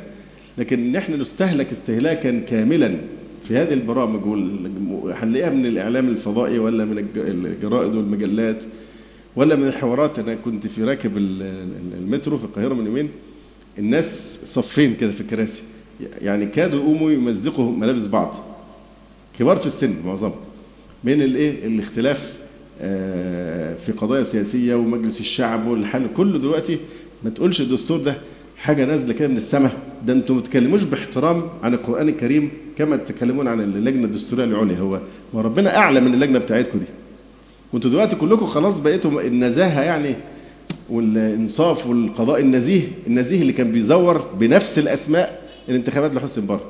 لكن 0.59 0.93
نحن 0.93 1.21
نستهلك 1.21 1.73
استهلاكا 1.73 2.41
كاملا 2.41 2.97
في 3.49 3.57
هذه 3.57 3.75
البرامج 3.75 4.21
هنلاقيها 5.15 5.51
من 5.51 5.67
الإعلام 5.67 6.09
الفضائي 6.09 6.59
ولا 6.59 6.85
من 6.85 7.09
الجرائد 7.17 7.97
والمجلات 7.97 8.65
ولا 9.37 9.57
من 9.57 9.67
الحوارات. 9.67 10.19
أنا 10.19 10.35
كنت 10.35 10.67
في 10.67 10.85
راكب 10.85 11.17
المترو 11.17 12.39
في 12.39 12.45
القاهرة 12.45 12.75
من 12.75 12.87
يومين. 12.87 13.09
الناس 13.79 14.41
صفين 14.45 14.95
كده 14.95 15.11
في 15.11 15.21
الكراسي. 15.21 15.63
يعني 16.21 16.47
كادوا 16.47 16.81
يقوموا 16.81 17.11
يمزقوا 17.11 17.73
ملابس 17.73 18.03
بعض. 18.03 18.35
كبار 19.39 19.57
في 19.57 19.67
السن 19.67 19.95
معظمهم. 20.05 20.35
من 21.05 21.23
الايه؟ 21.23 21.67
الاختلاف 21.67 22.37
في 23.85 23.93
قضايا 23.97 24.23
سياسية 24.23 24.75
ومجلس 24.75 25.21
الشعب 25.21 25.67
والحل. 25.67 26.07
كله 26.17 26.39
دلوقتي 26.39 26.79
ما 27.25 27.31
تقولش 27.31 27.61
الدستور 27.61 27.99
ده 27.99 28.17
حاجة 28.57 28.85
نازلة 28.85 29.13
كده 29.13 29.29
من 29.29 29.37
السماء 29.37 29.73
ده 30.07 30.13
أنتم 30.13 30.41
ما 30.41 30.85
باحترام 30.85 31.43
عن 31.63 31.75
القرآن 31.75 32.09
الكريم 32.09 32.51
كما 32.79 32.97
تتكلمون 32.97 33.49
عن 33.49 33.61
اللجنة 33.61 34.05
الدستورية 34.05 34.45
العليا. 34.45 34.79
هو 34.79 35.01
ما 35.35 35.41
ربنا 35.41 35.77
اعلى 35.77 36.01
من 36.01 36.15
اللجنة 36.15 36.39
بتاعتكم 36.39 36.79
دي. 36.79 36.87
وانتوا 37.73 37.91
دلوقتي 37.91 38.17
كلكم 38.17 38.47
خلاص 38.47 38.79
بقيتوا 38.79 39.23
النزاهة 39.23 39.83
يعني 39.83 40.15
والإنصاف 40.91 41.87
والقضاء 41.87 42.41
النزيه 42.41 42.83
النزيه 43.07 43.43
اللي 43.43 43.53
كان 43.53 43.73
بيزور 43.73 44.19
بنفس 44.39 44.79
الأسماء 44.79 45.50
الانتخابات 45.69 46.15
لحسن 46.15 46.43
مبارك. 46.43 46.63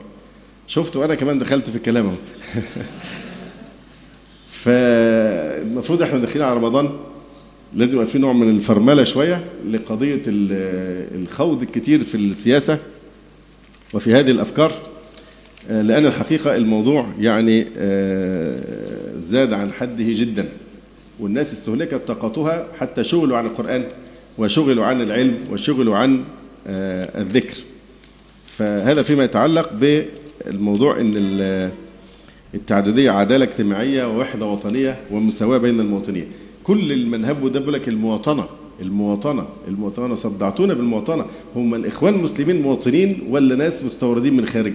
شفتوا 0.67 1.05
أنا 1.05 1.15
كمان 1.15 1.39
دخلت 1.39 1.71
في 1.71 1.77
الكلام 1.77 2.07
أهو. 2.07 2.15
فالمفروض 4.65 6.03
إحنا 6.03 6.19
داخلين 6.19 6.45
على 6.45 6.57
رمضان. 6.57 6.91
لازم 7.75 7.95
يبقى 7.95 8.07
في 8.07 8.19
نوع 8.19 8.33
من 8.33 8.51
الفرملة 8.51 9.05
شوية 9.05 9.45
لقضية 9.71 10.23
الخوض 10.27 11.63
الكتير 11.63 12.05
في 12.05 12.15
السياسة 12.15 12.79
وفي 13.95 14.15
هذه 14.15 14.31
الأفكار. 14.31 14.73
لأن 15.69 16.07
الحقيقة 16.07 16.57
الموضوع 16.57 17.07
يعني 17.19 17.65
زاد 19.19 19.53
عن 19.53 19.73
حده 19.73 20.05
جدا. 20.09 20.49
والناس 21.21 21.53
استهلكت 21.53 21.95
طاقتها 21.95 22.67
حتى 22.79 23.05
شغلوا 23.05 23.39
عن 23.39 23.47
القرآن 23.47 23.85
وشغلوا 24.39 24.85
عن 24.85 25.01
العلم 25.01 25.39
وشغلوا 25.51 25.97
عن 25.97 26.25
الذكر. 26.67 27.57
فهذا 28.61 29.03
فيما 29.03 29.25
يتعلق 29.25 29.71
بالموضوع 29.73 31.01
إن 31.01 31.71
التعددية 32.55 33.11
عدالة 33.11 33.45
اجتماعية 33.45 34.05
ووحدة 34.05 34.47
وطنية 34.47 34.97
ومساواه 35.11 35.59
بين 35.59 35.81
المواطنين. 35.81 36.25
كل 36.65 36.93
المنهب 36.93 37.53
ده 37.53 37.59
بيقول 37.61 37.75
لك 37.75 37.89
المواطنة 37.89 38.45
المواطنة 38.83 39.47
المواطنة 39.69 40.15
صدعتونا 40.15 40.75
بالمواطنة. 40.75 41.25
هم 41.57 41.75
الإخوان 41.75 42.15
المسلمين 42.15 42.63
مواطنين 42.63 43.19
ولا 43.31 43.57
ناس 43.57 43.85
مستوردين 43.85 44.37
من 44.37 44.47
خارج؟ 44.47 44.73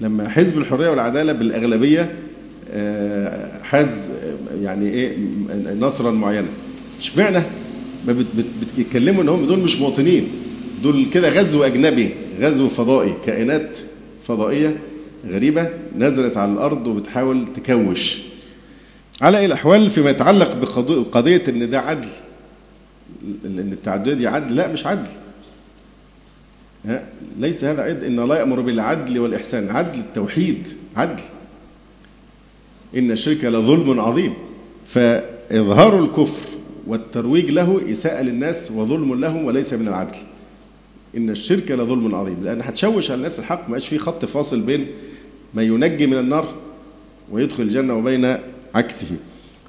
لما 0.00 0.28
حزب 0.28 0.58
الحرية 0.58 0.88
والعدالة 0.90 1.32
بالأغلبية 1.32 2.14
حاز 3.62 4.08
يعني 4.62 4.90
إيه 4.90 5.16
نصرا 5.80 6.10
معينا. 6.10 6.48
اشمعنى؟ 7.00 7.42
ما 8.06 8.24
بتتكلموا 8.76 9.22
إن 9.22 9.28
هم 9.28 9.46
دول 9.46 9.58
مش 9.58 9.76
مواطنين. 9.80 10.28
دول 10.84 11.06
كده 11.12 11.28
غزو 11.28 11.64
أجنبي 11.64 12.14
غزو 12.40 12.68
فضائي 12.68 13.14
كائنات 13.26 13.78
فضائية 14.26 14.76
غريبة 15.26 15.68
نزلت 15.98 16.36
على 16.36 16.52
الأرض 16.52 16.86
وبتحاول 16.86 17.46
تكوش. 17.56 18.22
على 19.22 19.38
أي 19.38 19.46
الأحوال 19.46 19.90
فيما 19.90 20.10
يتعلق 20.10 20.56
بقضيه 20.56 21.42
إن 21.48 21.70
ده 21.70 21.80
عدل 21.80 22.08
ان 23.44 23.72
التعدديه 23.72 24.14
دي 24.14 24.26
عدل 24.26 24.56
لا 24.56 24.72
مش 24.72 24.86
عدل. 24.86 25.10
ليس 27.38 27.64
هذا 27.64 27.82
عدل 27.82 28.04
إن 28.04 28.18
الله 28.18 28.38
يأمر 28.38 28.60
بالعدل 28.60 29.18
والإحسان. 29.18 29.70
عدل 29.70 29.98
التوحيد 30.00 30.68
عدل. 30.96 31.22
إن 32.96 33.10
الشرك 33.10 33.44
لظلم 33.44 34.00
عظيم. 34.00 34.34
فإظهار 34.86 36.04
الكفر 36.04 36.48
والترويج 36.86 37.50
له 37.50 37.92
إساءة 37.92 38.22
للناس 38.22 38.70
وظلم 38.70 39.20
لهم 39.20 39.44
وليس 39.44 39.72
من 39.72 39.88
العدل. 39.88 40.18
إن 41.16 41.30
الشرك 41.30 41.70
لظلم 41.70 42.14
عظيم. 42.14 42.36
لأن 42.42 42.60
هتشوش 42.62 43.10
على 43.10 43.18
الناس 43.18 43.38
الحق 43.38 43.70
ما 43.70 43.78
في 43.78 43.98
خط 43.98 44.24
فاصل 44.24 44.60
بين 44.60 44.86
ما 45.54 45.62
ينجي 45.62 46.06
من 46.06 46.18
النار 46.18 46.44
ويدخل 47.32 47.62
الجنة 47.62 47.98
وبين 47.98 48.36
عكسه. 48.74 49.06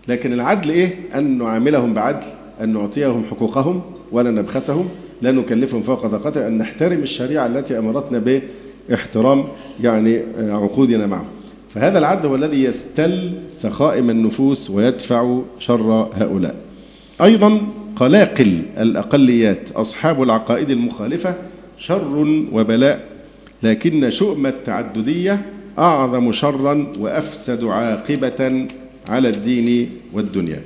لكن 0.08 0.34
العدل 0.34 0.70
إيه؟ 0.70 0.96
أن 1.16 1.38
نعاملهم 1.38 1.94
بعدل 1.94 2.28
أن 2.62 2.74
نعطيهم 2.74 3.24
حقوقهم 3.32 3.82
ولا 4.12 4.32
نبخسهم. 4.32 4.90
لا 5.22 5.32
نكلفهم 5.32 5.82
فوق 5.82 6.08
طاقتهم. 6.08 6.44
أن 6.44 6.58
نحترم 6.58 7.00
الشريعة 7.00 7.46
التي 7.46 7.78
أمرتنا 7.78 8.42
باحترام 8.90 9.46
يعني 9.84 10.22
عقودنا 10.38 11.08
معهم 11.08 11.28
فهذا 11.70 12.00
العدل 12.00 12.30
هو 12.30 12.36
الذي 12.36 12.64
يستل 12.64 13.34
سخائم 13.50 14.10
النفوس 14.10 14.70
ويدفع 14.70 15.40
شر 15.60 16.10
هؤلاء. 16.14 16.56
أيضا 17.22 17.62
قلاقل 17.96 18.62
الأقليات 18.78 19.72
أصحاب 19.72 20.24
العقائد 20.24 20.70
المخالفة 20.70 21.36
شر 21.78 22.46
وبلاء. 22.52 23.04
لكن 23.64 24.10
شؤم 24.12 24.48
التعددية 24.48 25.46
أعظم 25.80 26.32
شرا 26.32 26.94
وأفسد 27.00 27.64
عاقبة 27.64 28.68
على 29.10 29.30
الدين 29.30 29.90
والدنيا. 30.14 30.62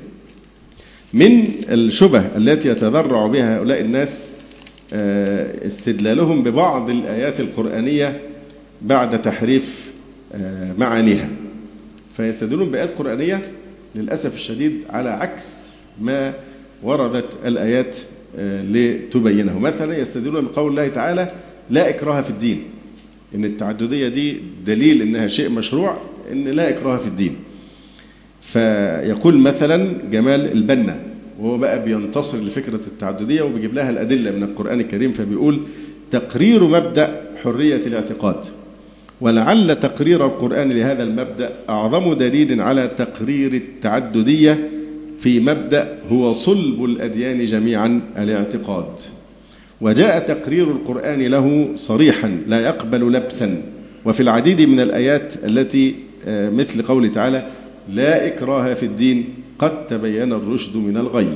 من 1.14 1.44
الشبه 1.70 2.24
التي 2.38 2.70
يتذرع 2.70 3.28
بها 3.28 3.58
هؤلاء 3.58 3.82
الناس 3.82 4.30
استدلالهم 5.66 6.44
ببعض 6.44 6.90
الآيات 6.90 7.40
القرآنية 7.40 8.20
بعد 8.82 9.22
تحريف 9.22 9.92
معانيها. 10.78 11.30
فيستدلون 12.18 12.72
بآيات 12.72 12.98
قرآنية 12.98 13.52
للأسف 13.96 14.36
الشديد 14.36 14.74
على 14.90 15.10
عكس 15.10 15.70
ما 16.02 16.34
وردت 16.84 17.38
الآيات 17.46 17.96
لتبينه. 18.72 19.60
مثلا 19.60 19.98
يستدلون 19.98 20.46
بقول 20.46 20.72
الله 20.72 20.88
تعالى 20.88 21.32
لا 21.70 21.90
إكراه 21.90 22.22
في 22.22 22.30
الدين. 22.30 22.64
إن 23.36 23.46
التعددية 23.46 24.08
دي 24.08 24.38
دليل 24.66 25.02
إنها 25.02 25.28
شيء 25.28 25.50
مشروع 25.50 25.98
إن 26.32 26.48
لا 26.48 26.70
إكراه 26.70 26.98
في 26.98 27.08
الدين. 27.08 27.36
فيقول 28.42 29.38
مثلا 29.38 29.94
جمال 30.12 30.52
البنا 30.52 31.00
وهو 31.40 31.58
بقى 31.58 31.86
بينتصر 31.86 32.38
لفكرة 32.38 32.80
التعددية 32.88 33.42
وبيجيب 33.42 33.74
لها 33.74 33.90
الأدلة 33.90 34.32
من 34.32 34.44
القرآن 34.44 34.80
الكريم 34.80 35.14
فبيقول 35.14 35.60
تقرير 36.12 36.64
مبدأ 36.64 37.22
حرية 37.44 37.76
الاعتقاد. 37.88 38.36
ولعل 39.22 39.80
تقرير 39.80 40.26
القرآن 40.26 40.72
لهذا 40.72 41.04
المبدأ 41.04 41.50
أعظم 41.70 42.14
دليل 42.14 42.62
على 42.62 42.88
تقرير 42.88 43.54
التعددية 43.54 44.70
في 45.20 45.40
مبدأ 45.40 46.00
هو 46.12 46.34
صلب 46.34 46.86
الأديان 46.86 47.46
جميعا 47.46 48.02
الاعتقاد. 48.18 49.00
وجاء 49.82 50.20
تقرير 50.20 50.72
القرآن 50.72 51.22
له 51.22 51.70
صريحا 51.76 52.42
لا 52.48 52.60
يقبل 52.60 53.14
لبسا. 53.14 53.62
وفي 54.06 54.20
العديد 54.20 54.62
من 54.62 54.80
الآيات 54.80 55.34
التي 55.46 55.96
آه، 56.26 56.50
مثل 56.50 56.82
قوله 56.82 57.08
تعالى 57.08 57.48
لا 57.90 58.28
إكراه 58.28 58.74
في 58.74 58.86
الدين 58.86 59.34
قد 59.60 59.88
تبين 59.88 60.34
الرشد 60.34 60.78
من 60.78 60.98
الغي 60.98 61.34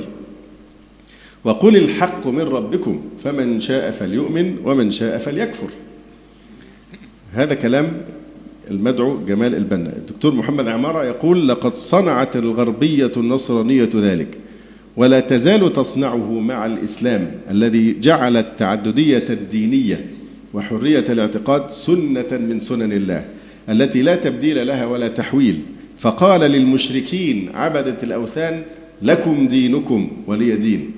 وقل 1.44 1.76
الحق 1.76 2.26
من 2.26 2.40
ربكم 2.40 3.02
فمن 3.24 3.60
شاء 3.60 3.90
فليؤمن 3.90 4.56
ومن 4.64 4.90
شاء 4.90 5.18
فليكفر 5.18 5.68
هذا 7.32 7.54
كلام 7.54 7.92
المدعو 8.70 9.24
جمال 9.28 9.54
البنا. 9.54 9.96
الدكتور 9.96 10.34
محمد 10.34 10.68
عمارة 10.68 11.04
يقول 11.04 11.48
لقد 11.48 11.74
صنعت 11.74 12.36
الغربية 12.36 13.12
النصرانية 13.16 13.90
ذلك 13.94 14.38
ولا 14.96 15.20
تزال 15.20 15.72
تصنعه 15.72 16.40
مع 16.40 16.66
الإسلام 16.66 17.30
الذي 17.50 18.00
جعل 18.00 18.36
التعددية 18.36 19.24
الدينية 19.30 20.06
وحرية 20.54 21.04
الاعتقاد 21.08 21.70
سنة 21.70 22.26
من 22.32 22.60
سنن 22.60 22.92
الله 22.92 23.24
التي 23.68 24.02
لا 24.02 24.16
تبديل 24.16 24.66
لها 24.66 24.86
ولا 24.86 25.08
تحويل. 25.08 25.60
فقال 25.98 26.40
للمشركين 26.40 27.50
عبدة 27.54 27.96
الأوثان 28.02 28.62
لكم 29.02 29.48
دينكم 29.48 30.10
ولي 30.26 30.56
دين. 30.56 30.90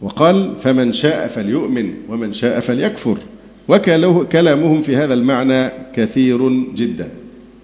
وقال 0.00 0.52
فمن 0.60 0.92
شاء 0.92 1.26
فليؤمن 1.26 1.94
ومن 2.08 2.32
شاء 2.32 2.60
فليكفر. 2.60 3.18
وكلامهم 3.68 4.82
في 4.82 4.96
هذا 4.96 5.14
المعنى 5.14 5.70
كثير 5.94 6.48
جدا. 6.74 7.08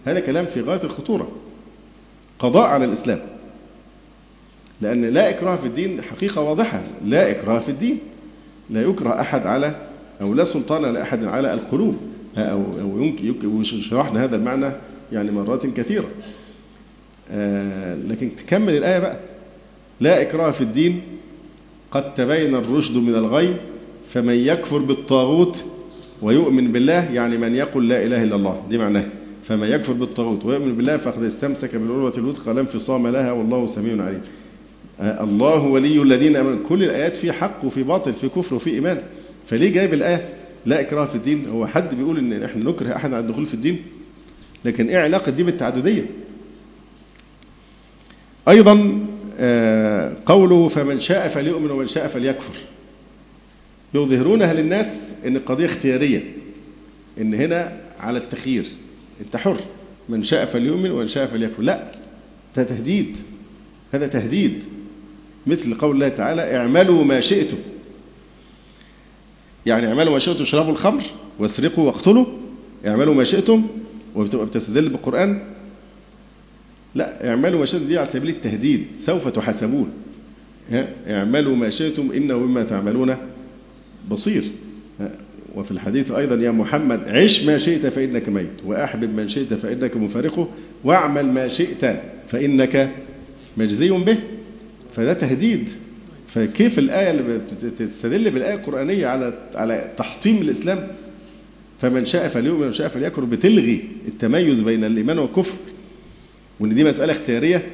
هذا 0.05 0.21
كلام 0.21 0.47
في 0.47 0.61
غاية 0.61 0.85
الخطورة. 0.85 1.29
قضاء 2.39 2.67
على 2.67 2.85
الإسلام. 2.85 3.21
لأن 4.81 5.05
لا 5.05 5.31
إكراه 5.31 5.57
في 5.57 5.67
الدين 5.67 6.03
حقيقة 6.03 6.41
واضحة. 6.41 6.83
لا 7.05 7.31
إكراه 7.31 7.59
في 7.59 7.69
الدين. 7.69 7.99
لا 8.71 8.83
يكره 8.83 9.21
أحد 9.21 9.47
على 9.47 9.75
أو 10.21 10.35
لا 10.35 10.45
سلطان 10.45 10.83
لأحد 10.83 11.25
على 11.25 11.55
القلوب. 11.55 11.97
أو 12.37 12.63
أو 12.81 13.03
يمكن 13.23 13.63
شرحنا 13.63 14.25
هذا 14.25 14.37
المعنى 14.37 14.73
يعني 15.13 15.31
مرات 15.31 15.67
كثيرة. 15.67 16.09
آه 17.31 17.95
لكن 18.09 18.31
تكمل 18.37 18.77
الآية 18.77 18.99
بقى. 18.99 19.17
لا 20.01 20.23
إكراه 20.23 20.51
في 20.51 20.61
الدين. 20.61 21.01
قد 21.91 22.15
تبين 22.15 22.55
الرشد 22.55 22.97
من 22.97 23.15
الغي. 23.15 23.57
فمن 24.09 24.35
يكفر 24.35 24.79
بالطاغوت 24.79 25.65
ويؤمن 26.23 26.73
بالله 26.73 27.13
يعني 27.13 27.39
من 27.39 27.55
يقول 27.55 27.89
لا 27.89 28.05
إله 28.05 28.23
إلا 28.23 28.37
الله. 28.37 28.63
دي 28.71 28.79
معناه 28.79 29.05
فمن 29.45 29.69
يكفر 29.69 29.93
بالطاغوت 29.93 30.45
ويؤمن 30.45 30.77
بالله 30.77 30.97
فقد 30.97 31.23
استمسك 31.23 31.77
بالعروة 31.77 32.13
الوثقى 32.19 32.55
لا 32.55 32.61
انفصام 32.61 33.07
لها 33.07 33.33
والله 33.33 33.67
سميع 33.67 34.05
عليم. 34.05 34.21
آه، 35.01 35.25
الله 35.25 35.63
ولي 35.63 36.03
الذين 36.03 36.37
آمنوا. 36.37 36.59
كل 36.69 36.85
الآيات 36.85 37.17
في 37.17 37.33
حق 37.33 37.65
وفي 37.65 37.83
باطل 37.83 38.13
في 38.13 38.29
كفر 38.29 38.55
وفي 38.55 38.71
إيمان. 38.71 39.03
فليه 39.47 39.73
جايب 39.73 39.95
الآية؟ 39.95 40.29
لا 40.67 40.81
إكراه 40.81 41.07
في 41.07 41.15
الدين. 41.15 41.47
هو 41.53 41.67
حد 41.67 41.95
بيقول 41.95 42.19
إن 42.19 42.43
إحنا 42.43 42.65
نكره 42.65 42.97
أحد 42.97 43.15
على 43.15 43.23
الدخول 43.23 43.47
في 43.47 43.55
الدين؟ 43.55 43.83
لكن 44.65 44.89
إيه 44.89 44.99
علاقة 44.99 45.33
دي 45.33 45.43
بالتعددية؟ 45.43 46.07
أيضا 48.49 48.99
آه، 49.39 50.13
قوله 50.27 50.69
فمن 50.69 51.01
شاء 51.01 51.29
فليؤمن 51.29 51.71
ومن 51.71 51.87
شاء 51.87 52.07
فليكفر. 52.07 52.55
يظهرونها 53.95 54.53
للناس 54.53 55.11
إن 55.27 55.37
القضية 55.37 55.67
اختيارية 55.67 56.25
إن 57.21 57.35
هنا 57.35 57.81
على 58.01 58.19
التخيير 58.19 58.65
أنت 59.21 59.37
حر 59.37 59.57
من 60.09 60.25
شاء 60.25 60.47
فليؤمن 60.47 60.91
ومن 60.91 61.09
شاء 61.09 61.27
فليكفر. 61.27 61.63
لا 61.63 61.91
ده 62.57 62.63
تهديد 62.63 63.17
هذا 63.93 64.07
تهديد. 64.07 64.63
مثل 65.47 65.75
قول 65.75 65.95
الله 65.95 66.09
تعالى 66.09 66.57
اعملوا 66.57 67.05
ما 67.05 67.21
شئتم. 67.21 67.57
يعني 69.67 69.87
اعملوا 69.87 70.13
ما 70.13 70.19
شئتم 70.19 70.43
اشربوا 70.43 70.73
الخمر 70.73 71.03
واسرقوا 71.39 71.87
واقتلوا. 71.87 72.27
اعملوا 72.87 73.15
ما 73.15 73.25
شئتم 73.25 73.67
وبتبقى 74.15 74.47
بتستدل 74.47 74.89
بالقرآن. 74.89 75.43
لا 76.95 77.29
اعملوا 77.29 77.59
ما 77.61 77.65
شئتم 77.67 77.87
دي 77.87 77.99
على 77.99 78.09
سبيل 78.09 78.31
التهديد 78.31 78.87
سوف 78.97 79.29
تحاسبون. 79.29 79.91
اعملوا 81.09 81.57
ما 81.57 81.71
شئتم 81.71 82.13
إنه 82.13 82.37
بما 82.37 82.63
تعملون 82.63 83.17
بصير. 84.11 84.45
وفي 85.55 85.71
الحديث 85.71 86.13
أيضا 86.13 86.37
يا 86.37 86.51
محمد 86.51 87.09
عش 87.09 87.45
ما 87.45 87.59
شئت 87.59 87.87
فإنك 87.87 88.29
ميت 88.29 88.65
وأحبب 88.65 89.15
من 89.15 89.29
شئت 89.29 89.55
فإنك 89.55 89.97
مفارقه 89.97 90.49
واعمل 90.85 91.27
ما 91.27 91.49
شئت 91.49 92.01
فإنك 92.29 92.91
مجزي 93.57 93.91
به. 93.91 94.19
فده 94.97 95.13
تهديد. 95.13 95.69
فكيف 96.29 96.79
الآية 96.79 97.11
اللي 97.11 97.41
تستدل 97.79 98.31
بالآية 98.31 98.55
القرآنية 98.55 99.07
على 99.07 99.39
على 99.55 99.91
تحطيم 99.97 100.43
الإسلام؟ 100.43 100.89
فمن 101.81 102.07
شاء 102.07 102.29
فليؤمن 102.29 102.63
ومن 102.63 102.73
شاء 102.73 102.89
فليكفر 102.89 103.25
بتلغي 103.25 103.85
التميز 104.09 104.63
بين 104.63 104.85
الإيمان 104.85 105.19
والكفر. 105.19 105.57
وإن 106.61 106.75
دي 106.75 106.85
مسألة 106.85 107.13
اختيارية. 107.13 107.67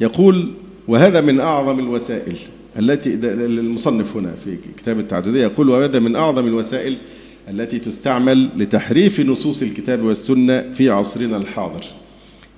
يقول 0.00 0.52
وهذا 0.88 1.20
من 1.20 1.40
أعظم 1.40 1.78
الوسائل. 1.78 2.36
التي 2.78 3.18
المصنف 3.34 4.16
هنا 4.16 4.34
في 4.44 4.56
كتاب 4.78 4.98
التعددية 4.98 5.42
يقول 5.42 5.68
وهذا 5.68 5.98
من 5.98 6.16
أعظم 6.16 6.46
الوسائل 6.46 6.96
التي 7.50 7.78
تستعمل 7.78 8.48
لتحريف 8.56 9.20
نصوص 9.20 9.62
الكتاب 9.62 10.02
والسنة 10.02 10.64
في 10.74 10.90
عصرنا 10.90 11.36
الحاضر. 11.36 11.84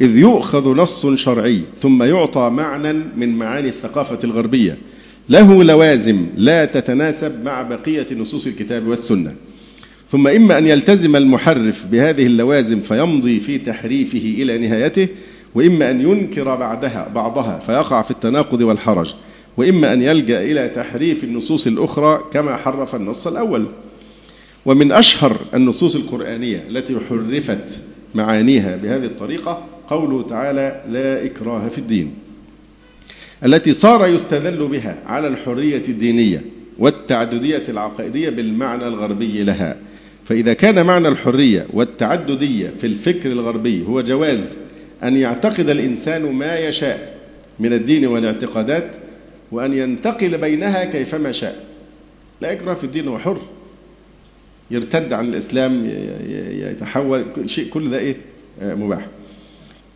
إذ 0.01 0.17
يؤخذ 0.17 0.75
نص 0.77 1.07
شرعي 1.07 1.61
ثم 1.81 2.03
يعطى 2.03 2.51
معنى 2.51 2.93
من 2.93 3.39
معاني 3.39 3.69
الثقافة 3.69 4.19
الغربية. 4.25 4.79
له 5.29 5.65
لوازم 5.65 6.27
لا 6.37 6.65
تتناسب 6.65 7.45
مع 7.45 7.63
بقية 7.63 8.07
نصوص 8.13 8.47
الكتاب 8.47 8.87
والسنة. 8.87 9.35
ثم 10.11 10.27
إما 10.27 10.59
أن 10.59 10.67
يلتزم 10.67 11.17
المحرف 11.17 11.87
بهذه 11.87 12.27
اللوازم 12.27 12.81
فيمضي 12.81 13.41
في 13.41 13.59
تحريفه 13.59 14.35
إلى 14.39 14.59
نهايته 14.59 15.09
وإما 15.55 15.91
أن 15.91 16.01
ينكر 16.01 16.57
بعدها 16.57 17.09
بعضها 17.15 17.59
فيقع 17.59 18.03
في 18.03 18.11
التناقض 18.11 18.61
والحرج. 18.61 19.15
وإما 19.59 19.93
أن 19.93 20.03
يلجأ 20.03 20.43
إلى 20.43 20.69
تحريف 20.69 21.25
النصوص 21.25 21.67
الأخرى 21.67 22.25
كما 22.33 22.57
حرف 22.57 22.95
النص 22.95 23.27
الأول. 23.27 23.67
ومن 24.67 24.93
أشهر 24.93 25.37
النصوص 25.55 25.97
القرآنية 25.97 26.65
التي 26.69 26.99
حرفت 27.09 27.81
معانيها 28.15 28.77
بهذه 28.77 29.05
الطريقة 29.05 29.65
قوله 29.89 30.23
تعالى 30.23 30.83
لا 30.89 31.25
إكراه 31.25 31.69
في 31.69 31.79
الدين 31.79 32.15
التي 33.45 33.75
صار 33.75 34.09
يستدل 34.09 34.67
بها 34.67 34.99
على 35.07 35.29
الحرية 35.29 35.83
الدينية 35.89 36.43
والتعددية 36.79 37.63
العقائدية 37.69 38.31
بالمعنى 38.31 38.87
الغربي 38.87 39.43
لها. 39.43 39.77
فإذا 40.25 40.53
كان 40.53 40.87
معنى 40.87 41.09
الحرية 41.09 41.67
والتعددية 41.73 42.73
في 42.79 42.87
الفكر 42.87 43.33
الغربي 43.33 43.87
هو 43.87 44.01
جواز 44.01 44.59
أن 45.03 45.17
يعتقد 45.17 45.71
الإنسان 45.71 46.33
ما 46.33 46.59
يشاء 46.59 47.19
من 47.61 47.73
الدين 47.73 48.07
والاعتقادات 48.07 48.97
وأن 49.53 49.73
ينتقل 49.73 50.39
بينها 50.39 50.85
كيفما 50.85 51.33
شاء. 51.33 51.65
لا 52.41 52.53
إكراه 52.53 52.75
في 52.75 52.85
الدين 52.85 53.09
هو 53.09 53.19
حر. 53.19 53.39
يرتد 54.71 55.13
عن 55.13 55.25
الإسلام 55.25 55.91
يتحول 56.51 57.25
شيء 57.47 57.69
كل 57.69 57.91
ده 57.91 57.99
إيه؟ 57.99 58.17
مباح. 58.63 59.07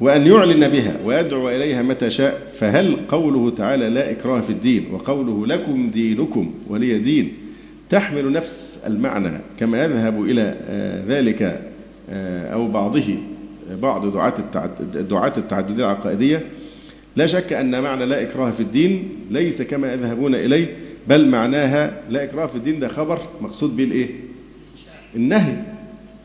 وأن 0.01 0.27
يعلن 0.27 0.69
بها 0.69 0.97
ويدعو 1.05 1.49
إليها 1.49 1.83
متى 1.83 2.11
شاء. 2.11 2.53
فهل 2.55 2.97
قوله 3.09 3.51
تعالى 3.51 3.89
لا 3.89 4.11
إكراه 4.11 4.41
في 4.41 4.51
الدين 4.51 4.89
وقوله 4.93 5.47
لكم 5.47 5.91
دينكم 5.91 6.55
ولي 6.69 6.99
دين 6.99 7.33
تحمل 7.91 8.33
نفس 8.33 8.79
المعنى 8.87 9.39
كما 9.61 9.85
يذهب 9.85 10.23
إلى 10.23 10.55
آه، 10.69 11.05
ذلك 11.09 11.63
آه، 12.11 12.53
أو 12.55 12.67
بعضه 12.67 13.17
بعض 13.83 14.13
دعاة 14.97 15.33
التعددية 15.39 15.85
العقائدية؟ 15.85 16.47
لا 17.17 17.27
شك 17.27 17.53
أن 17.53 17.83
معنى 17.83 18.07
لا 18.07 18.23
إكراه 18.23 18.51
في 18.51 18.61
الدين 18.61 19.09
ليس 19.31 19.63
كما 19.63 19.93
يذهبون 19.93 20.35
إليه 20.35 20.77
بل 21.09 21.29
معناها 21.29 22.03
لا 22.11 22.25
إكراه 22.25 22.47
في 22.47 22.57
الدين 22.57 22.81
ده 22.81 22.89
خبر 22.89 23.19
مقصود 23.41 23.77
به 23.77 23.85
الإيه؟ 23.85 24.09
النهي. 25.17 25.57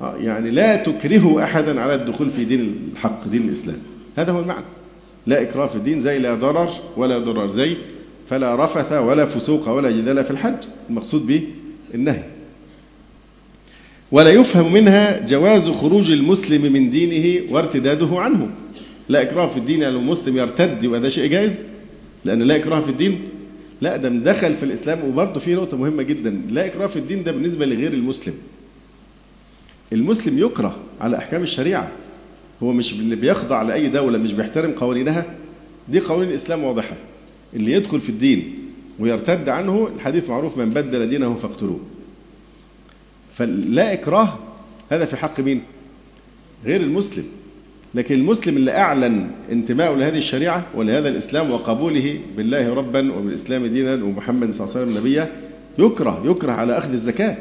آه، 0.02 0.16
يعني 0.18 0.50
لا 0.50 0.76
تكرهوا 0.76 1.44
أحدا 1.44 1.82
على 1.82 1.96
الدخول 1.96 2.30
في 2.30 2.46
دين 2.46 2.92
الحق 2.94 3.28
دين 3.28 3.42
الإسلام. 3.42 3.78
هذا 4.18 4.32
هو 4.32 4.40
المعنى. 4.40 4.66
لا 5.28 5.42
إكراه 5.42 5.68
في 5.68 5.76
الدين 5.76 6.02
زي 6.02 6.20
لا 6.20 6.36
ضرر 6.36 6.70
ولا 6.98 7.18
ضرر 7.18 7.52
زي 7.52 7.78
فلا 8.30 8.66
رفث 8.66 8.92
ولا 8.92 9.26
فسوق 9.26 9.70
ولا 9.70 9.92
جدال 9.92 10.24
في 10.24 10.32
الحج. 10.32 10.58
المقصود 10.90 11.28
به 11.28 11.42
النهي. 11.94 12.24
ولا 14.12 14.30
يفهم 14.30 14.74
منها 14.74 15.26
جواز 15.26 15.70
خروج 15.70 16.12
المسلم 16.12 16.74
من 16.74 16.90
دينه 16.90 17.52
وارتداده 17.54 18.10
عنه. 18.12 18.50
لا 19.10 19.22
إكراه 19.22 19.48
في 19.48 19.58
الدين 19.58 19.82
يعني 19.82 19.96
المسلم 19.96 20.38
يرتد 20.38 20.84
يبقى 20.84 21.00
ده 21.00 21.10
شيء 21.10 21.26
جائز؟ 21.30 21.64
لأن 22.26 22.42
لا 22.42 22.56
إكراه 22.56 22.80
في 22.80 22.90
الدين 22.90 23.22
لا 23.82 23.98
ده 23.98 24.10
دخل 24.10 24.56
في 24.56 24.64
الإسلام. 24.64 25.04
وبرضه 25.04 25.40
في 25.40 25.56
نقطة 25.56 25.78
مهمة 25.78 26.04
جدا 26.04 26.42
لا 26.50 26.66
إكراه 26.66 26.88
في 26.88 27.00
الدين 27.00 27.24
ده 27.24 27.32
بالنسبة 27.32 27.66
لغير 27.66 27.94
المسلم. 27.94 28.34
المسلم 29.94 30.40
يكره 30.40 30.76
على 31.02 31.18
أحكام 31.18 31.44
الشريعة. 31.44 31.92
هو 32.64 32.72
مش 32.72 32.94
اللي 32.94 33.16
بيخضع 33.16 33.62
لأي 33.62 33.88
دولة 33.90 34.18
مش 34.18 34.34
بيحترم 34.34 34.72
قوانينها. 34.72 35.26
دي 35.90 36.00
قوانين 36.00 36.30
الإسلام 36.30 36.64
واضحة. 36.64 36.96
اللي 37.54 37.72
يدخل 37.72 38.02
في 38.02 38.10
الدين 38.10 38.54
ويرتد 39.00 39.50
عنه 39.50 39.90
الحديث 39.96 40.30
معروف 40.30 40.58
من 40.58 40.70
بدل 40.70 41.10
دينه 41.10 41.34
فاقتلوه. 41.36 41.80
فلا 43.34 43.94
إكراه 43.94 44.40
هذا 44.90 45.06
في 45.06 45.18
حق 45.18 45.40
مين؟ 45.40 45.62
غير 46.66 46.82
المسلم. 46.82 47.26
لكن 47.96 48.16
المسلم 48.16 48.58
اللي 48.58 48.72
أعلن 48.72 49.28
انتمائه 49.52 49.96
لهذه 49.96 50.18
الشريعة 50.18 50.66
ولهذا 50.76 51.10
الإسلام 51.10 51.52
وقبوله 51.52 52.20
بالله 52.38 52.74
ربا 52.74 53.14
وبالإسلام 53.14 53.66
دينا 53.66 53.94
ومحمد 53.94 54.54
صلى 54.54 54.66
الله 54.68 54.78
عليه 54.78 54.86
وسلم 54.86 54.98
نبيا 54.98 55.28
يكره 55.80 56.24
يكره 56.26 56.52
على 56.52 56.78
أخذ 56.78 56.94
الزكاة. 56.94 57.38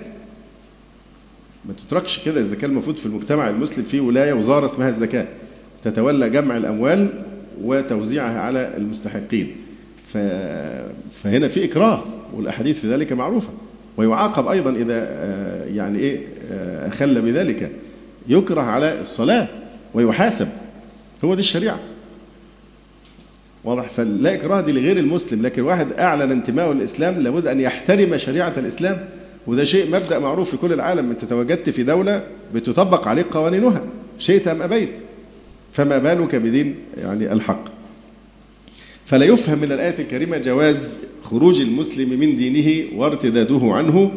ما 1.65 1.73
تتركش 1.73 2.25
كده 2.25 2.41
الزكاة 2.41 2.69
المفروض 2.69 2.97
في 2.97 3.07
المجتمع 3.07 3.49
المسلم 3.49 3.85
فيه 3.85 4.01
ولاية 4.01 4.33
وزارة 4.33 4.67
اسمها 4.67 4.89
الزكاة. 4.89 5.27
تتولى 5.85 6.31
جمع 6.31 6.57
الأموال 6.57 7.09
وتوزيعها 7.63 8.41
على 8.41 8.77
المستحقين. 8.77 9.57
فهنا 11.23 11.49
في 11.49 11.65
إكراه 11.65 12.05
والأحاديث 12.35 12.81
في 12.81 12.93
ذلك 12.93 13.13
معروفة. 13.13 13.49
ويعاقب 13.97 14.47
أيضا 14.49 14.71
إذا 14.71 14.99
يعني 15.75 15.99
إيه 15.99 16.21
أخل 16.87 17.23
بذلك. 17.23 17.71
يكره 18.29 18.61
على 18.61 19.01
الصلاة. 19.01 19.49
ويحاسب. 19.95 20.49
هو 21.25 21.35
دي 21.35 21.41
الشريعة. 21.41 21.79
واضح؟ 23.65 23.89
فلا 23.89 24.35
إكراه 24.35 24.61
دي 24.61 24.73
لغير 24.73 24.99
المسلم 24.99 25.43
لكن 25.43 25.63
واحد 25.63 25.93
أعلن 25.93 26.31
انتمائه 26.31 26.73
للإسلام 26.73 27.21
لابد 27.21 27.47
أن 27.47 27.61
يحترم 27.61 28.19
شريعة 28.19 28.53
الإسلام 28.57 29.09
وده 29.47 29.65
شيء 29.65 29.87
مبدأ 29.91 30.19
معروف 30.19 30.51
في 30.51 30.57
كل 30.57 30.73
العالم. 30.73 31.11
أنت 31.11 31.25
تواجدت 31.25 31.71
في 31.71 31.83
دولة 31.83 32.25
بتطبق 32.55 33.09
عليك 33.09 33.27
قوانينها 33.27 33.85
شئت 34.19 34.49
أم 34.49 34.63
أبيت. 34.63 34.91
فما 35.73 35.99
بالك 35.99 36.35
بدين 36.35 36.75
يعني 36.97 37.33
الحق؟ 37.33 37.65
فلا 39.05 39.25
يفهم 39.25 39.59
من 39.59 39.73
الآية 39.73 39.99
الكريمة 39.99 40.39
جواز 40.39 40.99
خروج 41.23 41.61
المسلم 41.61 42.21
من 42.21 42.37
دينه 42.37 42.99
وارتداده 42.99 43.61
عنه. 43.63 44.13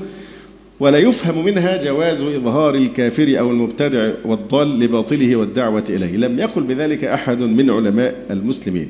ولا 0.79 0.97
يفهم 0.97 1.45
منها 1.45 1.83
جواز 1.83 2.21
إظهار 2.21 2.75
الكافر 2.75 3.39
أو 3.39 3.51
المبتدع 3.51 4.11
والضال 4.25 4.79
لباطله 4.79 5.35
والدعوة 5.35 5.83
إليه. 5.89 6.17
لم 6.17 6.39
يقل 6.39 6.63
بذلك 6.63 7.03
أحد 7.03 7.41
من 7.41 7.69
علماء 7.69 8.25
المسلمين. 8.31 8.89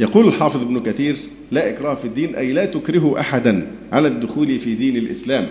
يقول 0.00 0.28
الحافظ 0.28 0.62
ابن 0.62 0.80
كثير 0.80 1.16
لا 1.52 1.70
إكراه 1.70 1.94
في 1.94 2.04
الدين 2.04 2.34
أي 2.34 2.52
لا 2.52 2.64
تكره 2.64 3.20
أحدا 3.20 3.66
على 3.92 4.08
الدخول 4.08 4.58
في 4.58 4.74
دين 4.74 4.96
الإسلام. 4.96 5.46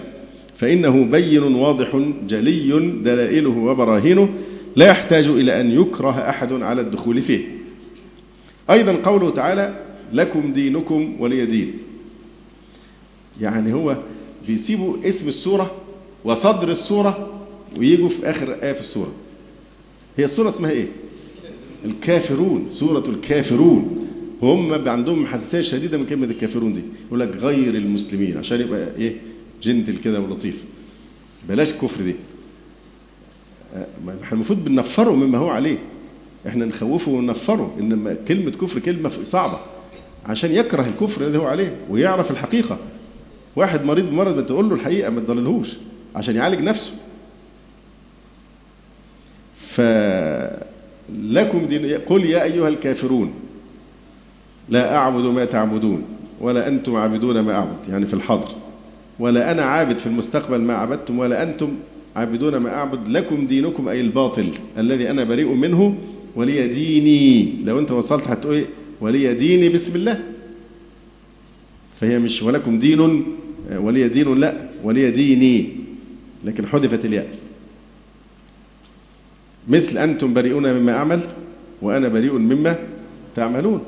فإنه 0.58 1.04
بين 1.04 1.44
واضح 1.44 2.02
جلي 2.28 2.80
دلائله 3.04 3.50
وبراهينه. 3.50 4.30
لا 4.76 4.88
يحتاج 4.88 5.28
إلى 5.28 5.62
أن 5.62 5.72
يكره 5.82 6.30
أحد 6.30 6.54
على 6.54 6.82
الدخول 6.82 7.22
فيه. 7.22 7.42
أيضا 8.70 8.94
قوله 8.94 9.30
تعالى 9.30 9.76
لكم 10.14 10.54
دينكم 10.54 11.16
ولي 11.20 11.46
دين. 11.46 11.74
يعني 13.42 13.74
هو 13.74 13.98
بيسيبوا 14.48 14.96
اسم 15.06 15.28
السورة 15.28 15.72
وصدر 16.26 16.70
السورة 16.70 17.42
ويجوا 17.78 18.10
في 18.10 18.30
آخر 18.30 18.54
آية 18.64 18.74
في 18.74 18.80
السورة. 18.80 19.12
هي 20.18 20.26
السورة 20.26 20.50
اسمها 20.50 20.72
إيه؟ 20.72 20.88
الكافرون 21.86 22.66
سورة 22.70 23.04
الكافرون. 23.10 24.08
هم 24.42 24.90
عندهم 24.90 25.26
حساسية 25.26 25.62
شديدة 25.62 25.98
من 25.98 26.06
كلمة 26.06 26.26
الكافرون 26.26 26.74
دي. 26.74 26.82
يقول 27.08 27.20
لك 27.20 27.36
غير 27.36 27.76
المسلمين 27.76 28.38
عشان 28.38 28.62
يبقى 28.62 28.96
إيه؟ 28.98 29.16
جنتل 29.64 29.98
كده 29.98 30.20
ولطيف. 30.20 30.66
بلاش 31.50 31.74
كفر 31.74 32.04
دي. 32.04 32.16
إحنا 34.24 34.32
المفروض 34.32 34.66
بننفره 34.66 35.12
مما 35.12 35.38
هو 35.38 35.50
عليه. 35.50 35.78
إحنا 36.48 36.66
نخوفه 36.66 37.12
وننفره 37.12 37.76
انما 37.80 38.14
كلمة 38.28 38.52
كفر 38.52 38.80
كلمة 38.80 39.12
صعبة. 39.24 39.60
عشان 40.26 40.52
يكره 40.52 40.86
الكفر 40.88 41.28
الذي 41.28 41.38
هو 41.38 41.46
عليه 41.46 41.76
ويعرف 41.90 42.32
الحقيقة. 42.32 42.78
واحد 43.56 43.86
مريض 43.86 44.10
بمرض 44.10 44.40
بتقول 44.40 44.70
له 44.70 44.76
الحقيقة 44.76 45.10
ما 45.10 45.22
تضللهوش 45.22 45.70
عشان 46.16 46.36
يعالج 46.36 46.60
نفسه. 46.60 46.92
فلكم 49.58 51.66
دين 51.66 51.98
قل 51.98 52.26
يا 52.26 52.44
أيها 52.44 52.68
الكافرون 52.68 53.34
لا 54.70 54.96
أعبد 54.96 55.26
ما 55.26 55.46
تعبدون 55.46 56.04
ولا 56.42 56.68
أنتم 56.68 56.96
عابدون 56.96 57.40
ما 57.40 57.54
أعبد 57.54 57.90
يعني 57.90 58.06
في 58.06 58.14
الحظر 58.14 58.56
ولا 59.20 59.52
أنا 59.52 59.62
عابد 59.62 60.00
في 60.00 60.08
المستقبل 60.08 60.62
ما 60.62 60.74
عبدتم 60.74 61.20
ولا 61.20 61.44
أنتم 61.44 61.74
عابدون 62.16 62.58
ما 62.58 62.70
أعبد 62.70 63.08
لكم 63.08 63.48
دينكم 63.48 63.88
أي 63.88 64.02
الباطل 64.02 64.52
الذي 64.78 65.10
أنا 65.10 65.24
بريء 65.24 65.54
منه 65.54 65.98
ولي 66.36 66.68
ديني. 66.68 67.54
لو 67.64 67.80
أنت 67.80 67.92
وصلت 67.92 68.28
هتقول 68.28 68.56
إيه؟ 68.56 68.66
ولي 69.02 69.34
ديني 69.34 69.70
بسم 69.70 69.96
الله. 69.96 70.20
فهي 72.02 72.20
مش 72.20 72.44
ولكم 72.44 72.80
دين 72.80 73.24
ولي 73.76 74.08
دين 74.08 74.40
لا 74.40 74.70
ولي 74.84 75.12
ديني. 75.12 75.70
لكن 76.46 76.68
حذفت 76.68 77.06
الياء. 77.06 77.28
مثل 79.68 79.98
أنتم 79.98 80.34
بريئون 80.34 80.74
مما 80.74 80.92
أعمل 80.92 81.20
وأنا 81.82 82.08
بريء 82.08 82.34
مما 82.34 82.80
تعملون. 83.36 83.82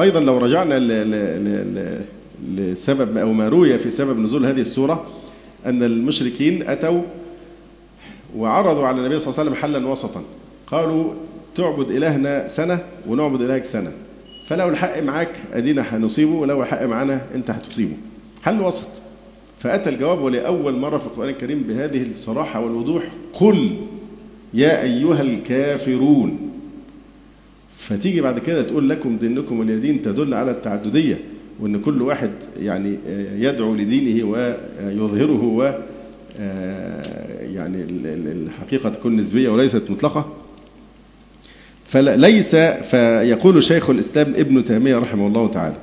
أيضا 0.00 0.20
لو 0.20 0.38
رجعنا 0.38 0.78
لسبب 2.54 3.16
أو 3.16 3.32
ما 3.32 3.48
روي 3.48 3.78
في 3.78 3.90
سبب 3.90 4.18
نزول 4.18 4.46
هذه 4.46 4.60
السورة 4.60 5.06
أن 5.66 5.82
المشركين 5.82 6.68
أتوا 6.68 7.02
وعرضوا 8.36 8.86
على 8.86 8.98
النبي 8.98 9.18
صلى 9.18 9.28
الله 9.30 9.40
عليه 9.40 9.50
وسلم 9.50 9.62
حلا 9.62 9.88
وسطا. 9.88 10.22
قالوا 10.66 11.12
تعبد 11.54 11.90
إلهنا 11.90 12.48
سنة 12.48 12.84
ونعبد 13.08 13.42
إلهك 13.42 13.64
سنة. 13.64 13.92
فلو 14.46 14.68
الحق 14.68 15.02
معاك 15.02 15.30
أدينا 15.52 15.82
هنصيبه 15.96 16.32
ولو 16.32 16.62
الحق 16.62 16.82
معانا 16.82 17.20
أنت 17.34 17.50
هتصيبه. 17.50 17.96
حل 18.42 18.60
وسط. 18.60 18.88
فأتى 19.58 19.90
الجواب 19.90 20.20
ولأول 20.20 20.76
مرة 20.76 20.98
في 20.98 21.06
القرآن 21.06 21.28
الكريم 21.28 21.62
بهذه 21.62 22.02
الصراحة 22.10 22.60
والوضوح 22.60 23.02
قل 23.32 23.76
يا 24.54 24.82
أيها 24.82 25.20
الكافرون. 25.22 26.38
فتيجي 27.76 28.20
بعد 28.20 28.38
كده 28.38 28.62
تقول 28.62 28.88
لكم 28.88 29.16
دينكم 29.16 29.58
ولي 29.60 29.78
دين 29.78 30.02
تدل 30.02 30.34
على 30.34 30.50
التعددية 30.50 31.18
وأن 31.60 31.80
كل 31.80 32.02
واحد 32.02 32.30
يعني 32.60 32.96
يدعو 33.38 33.74
لدينه 33.74 34.24
ويظهره 34.26 35.44
و 35.44 35.62
يعني 37.54 37.86
الحقيقة 38.04 38.88
تكون 38.90 39.16
نسبية 39.16 39.48
وليست 39.48 39.90
مطلقة. 39.90 40.32
فليس 41.86 42.56
فيقول 42.56 43.62
شيخ 43.62 43.90
الإسلام 43.90 44.32
ابن 44.36 44.64
تيمية 44.64 44.98
رحمه 44.98 45.26
الله 45.26 45.46
تعالى 45.48 45.76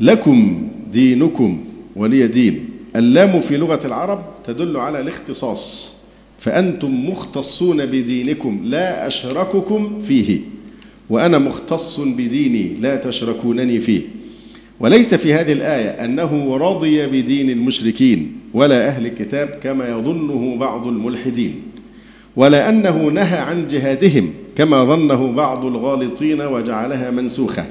لكم 0.00 0.68
دينكم 0.92 1.64
ولي 1.96 2.26
دين 2.26 2.68
اللام 2.96 3.40
في 3.40 3.56
لغة 3.56 3.86
العرب 3.86 4.24
تدل 4.44 4.76
على 4.76 5.00
الاختصاص 5.00 5.96
فأنتم 6.38 7.10
مختصون 7.10 7.86
بدينكم 7.86 8.60
لا 8.64 9.06
أشرككم 9.06 10.02
فيه 10.02 10.40
وأنا 11.10 11.38
مختص 11.38 12.00
بديني 12.00 12.76
لا 12.80 12.96
تشركونني 12.96 13.80
فيه. 13.80 14.00
وليس 14.80 15.14
في 15.14 15.34
هذه 15.34 15.52
الآية 15.52 16.04
أنه 16.04 16.56
رضي 16.56 17.06
بدين 17.06 17.50
المشركين 17.50 18.32
ولا 18.54 18.88
أهل 18.88 19.06
الكتاب 19.06 19.48
كما 19.48 19.88
يظنه 19.88 20.56
بعض 20.56 20.86
الملحدين. 20.86 21.54
ولا 22.36 22.68
أنه 22.68 22.96
نهى 23.08 23.38
عن 23.38 23.68
جهادهم 23.68 24.30
كما 24.56 24.84
ظنه 24.84 25.32
بعض 25.32 25.64
الغالطين 25.64 26.40
وجعلها 26.40 27.10
منسوخة. 27.10 27.64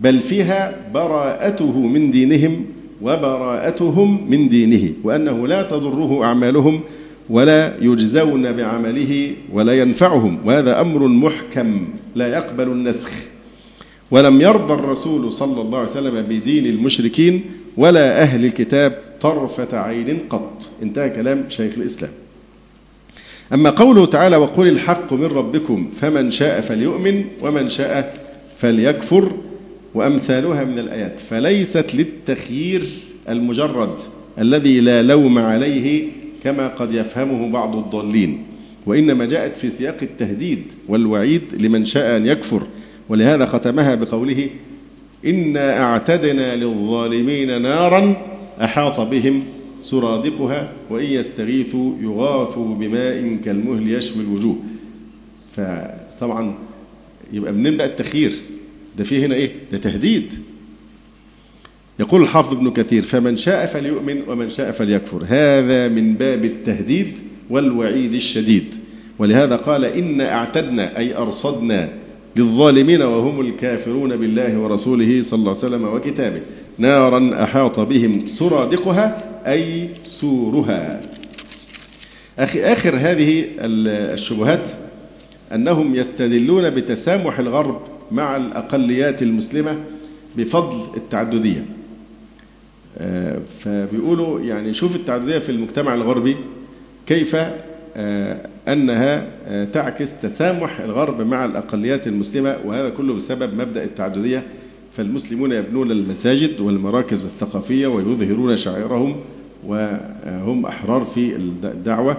بل 0.00 0.18
فيها 0.18 0.76
براءته 0.94 1.78
من 1.78 2.10
دينهم 2.10 2.64
وبراءتهم 3.02 4.30
من 4.30 4.48
دينه 4.48 4.92
وأنه 5.04 5.46
لا 5.46 5.62
تضره 5.62 6.24
أعمالهم 6.24 6.80
ولا 7.30 7.74
يجزون 7.80 8.52
بعمله 8.52 9.32
ولا 9.52 9.72
ينفعهم 9.80 10.38
وهذا 10.44 10.80
أمر 10.80 11.06
محكم 11.06 11.88
لا 12.14 12.26
يقبل 12.28 12.68
النسخ. 12.68 13.10
ولم 14.10 14.40
يرضى 14.40 14.74
الرسول 14.74 15.32
صلى 15.32 15.60
الله 15.60 15.78
عليه 15.78 15.90
وسلم 15.90 16.22
بدين 16.22 16.66
المشركين 16.66 17.44
ولا 17.76 18.22
أهل 18.22 18.44
الكتاب 18.44 18.98
طرفة 19.20 19.78
عين 19.78 20.18
قط. 20.30 20.68
انتهى 20.82 21.10
كلام 21.10 21.44
شيخ 21.48 21.74
الإسلام. 21.76 22.10
أما 23.52 23.70
قوله 23.70 24.06
تعالى 24.06 24.36
وقل 24.36 24.68
الحق 24.68 25.12
من 25.12 25.24
ربكم 25.24 25.90
فمن 26.00 26.30
شاء 26.30 26.60
فليؤمن 26.60 27.24
ومن 27.42 27.68
شاء 27.68 28.14
فليكفر 28.58 29.32
وأمثالها 29.94 30.64
من 30.64 30.78
الآيات. 30.78 31.20
فليست 31.20 31.94
للتخيير 31.94 32.82
المجرد 33.28 34.00
الذي 34.38 34.80
لا 34.80 35.02
لوم 35.02 35.38
عليه 35.38 36.08
كما 36.44 36.68
قد 36.68 36.92
يفهمه 36.94 37.48
بعض 37.52 37.76
الضالين 37.76 38.42
وإنما 38.86 39.24
جاءت 39.24 39.56
في 39.56 39.70
سياق 39.70 39.96
التهديد 40.02 40.62
والوعيد 40.88 41.42
لمن 41.60 41.84
شاء 41.84 42.16
أن 42.16 42.26
يكفر. 42.26 42.62
ولهذا 43.08 43.46
ختمها 43.46 43.94
بقوله 43.94 44.48
إنا 45.26 45.82
أعتدنا 45.82 46.56
للظالمين 46.56 47.62
نارا 47.62 48.16
أحاط 48.62 49.00
بهم 49.00 49.42
سرادقها 49.80 50.72
وإن 50.90 51.04
يستغيثوا 51.04 51.92
يغاثوا 52.02 52.74
بماء 52.74 53.38
كالمهل 53.44 53.90
يشوي 53.92 54.22
الوجوه. 54.22 54.56
فطبعا 55.56 56.54
يبقى 57.32 57.52
منين 57.52 57.76
بقى 57.76 57.86
التخيير. 57.86 58.32
ده 58.98 59.04
فيه 59.04 59.26
هنا 59.26 59.34
إيه؟ 59.34 59.50
ده 59.72 59.78
تهديد. 59.78 60.34
يقول 62.00 62.22
الحافظ 62.22 62.52
ابن 62.52 62.70
كثير 62.70 63.02
فمن 63.02 63.36
شاء 63.36 63.66
فليؤمن 63.66 64.22
ومن 64.28 64.50
شاء 64.50 64.70
فليكفر. 64.70 65.24
هذا 65.28 65.88
من 65.88 66.14
باب 66.14 66.44
التهديد 66.44 67.18
والوعيد 67.50 68.14
الشديد. 68.14 68.74
ولهذا 69.18 69.56
قال 69.56 69.84
إن 69.84 70.20
أعتدنا 70.20 70.98
أي 70.98 71.16
أرصدنا 71.16 71.88
للظالمين 72.36 73.02
وهم 73.02 73.40
الكافرون 73.40 74.16
بالله 74.16 74.58
ورسوله 74.58 75.22
صلى 75.22 75.38
الله 75.38 75.50
عليه 75.50 75.58
وسلم 75.58 75.84
وكتابه. 75.84 76.40
نارا 76.78 77.44
أحاط 77.44 77.80
بهم 77.80 78.26
سرادقها 78.26 79.29
أي 79.46 79.88
سورها. 80.02 81.00
أخي 82.38 82.62
آخر 82.62 82.96
هذه 82.96 83.44
الشبهات 83.58 84.68
أنهم 85.54 85.94
يستدلون 85.94 86.70
بتسامح 86.70 87.38
الغرب 87.38 87.82
مع 88.10 88.36
الأقليات 88.36 89.22
المسلمة 89.22 89.78
بفضل 90.36 90.96
التعددية. 90.96 91.64
آه، 92.98 93.38
فبيقولوا 93.60 94.40
يعني 94.40 94.74
شوف 94.74 94.96
التعددية 94.96 95.38
في 95.38 95.52
المجتمع 95.52 95.94
الغربي 95.94 96.36
كيف 97.06 97.36
آه، 97.96 98.36
أنها 98.68 99.26
آه، 99.46 99.64
تعكس 99.64 100.14
تسامح 100.22 100.80
الغرب 100.80 101.20
مع 101.20 101.44
الأقليات 101.44 102.06
المسلمة 102.06 102.56
وهذا 102.64 102.90
كله 102.90 103.14
بسبب 103.14 103.54
مبدأ 103.54 103.84
التعددية 103.84 104.42
فالمسلمون 104.96 105.52
يبنون 105.52 105.90
المساجد 105.90 106.60
والمراكز 106.60 107.24
الثقافية 107.24 107.86
ويظهرون 107.86 108.56
شعائرهم 108.56 109.16
وهم 109.66 110.66
أحرار 110.66 111.04
في 111.04 111.36
الدعوة. 111.36 112.16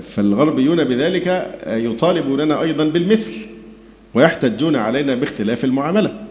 فالغربيون 0.00 0.84
بذلك 0.84 1.58
يطالبوننا 1.66 2.62
أيضا 2.62 2.84
بالمثل 2.84 3.40
ويحتجون 4.14 4.76
علينا 4.76 5.14
باختلاف 5.14 5.64
المعاملة. 5.64 6.24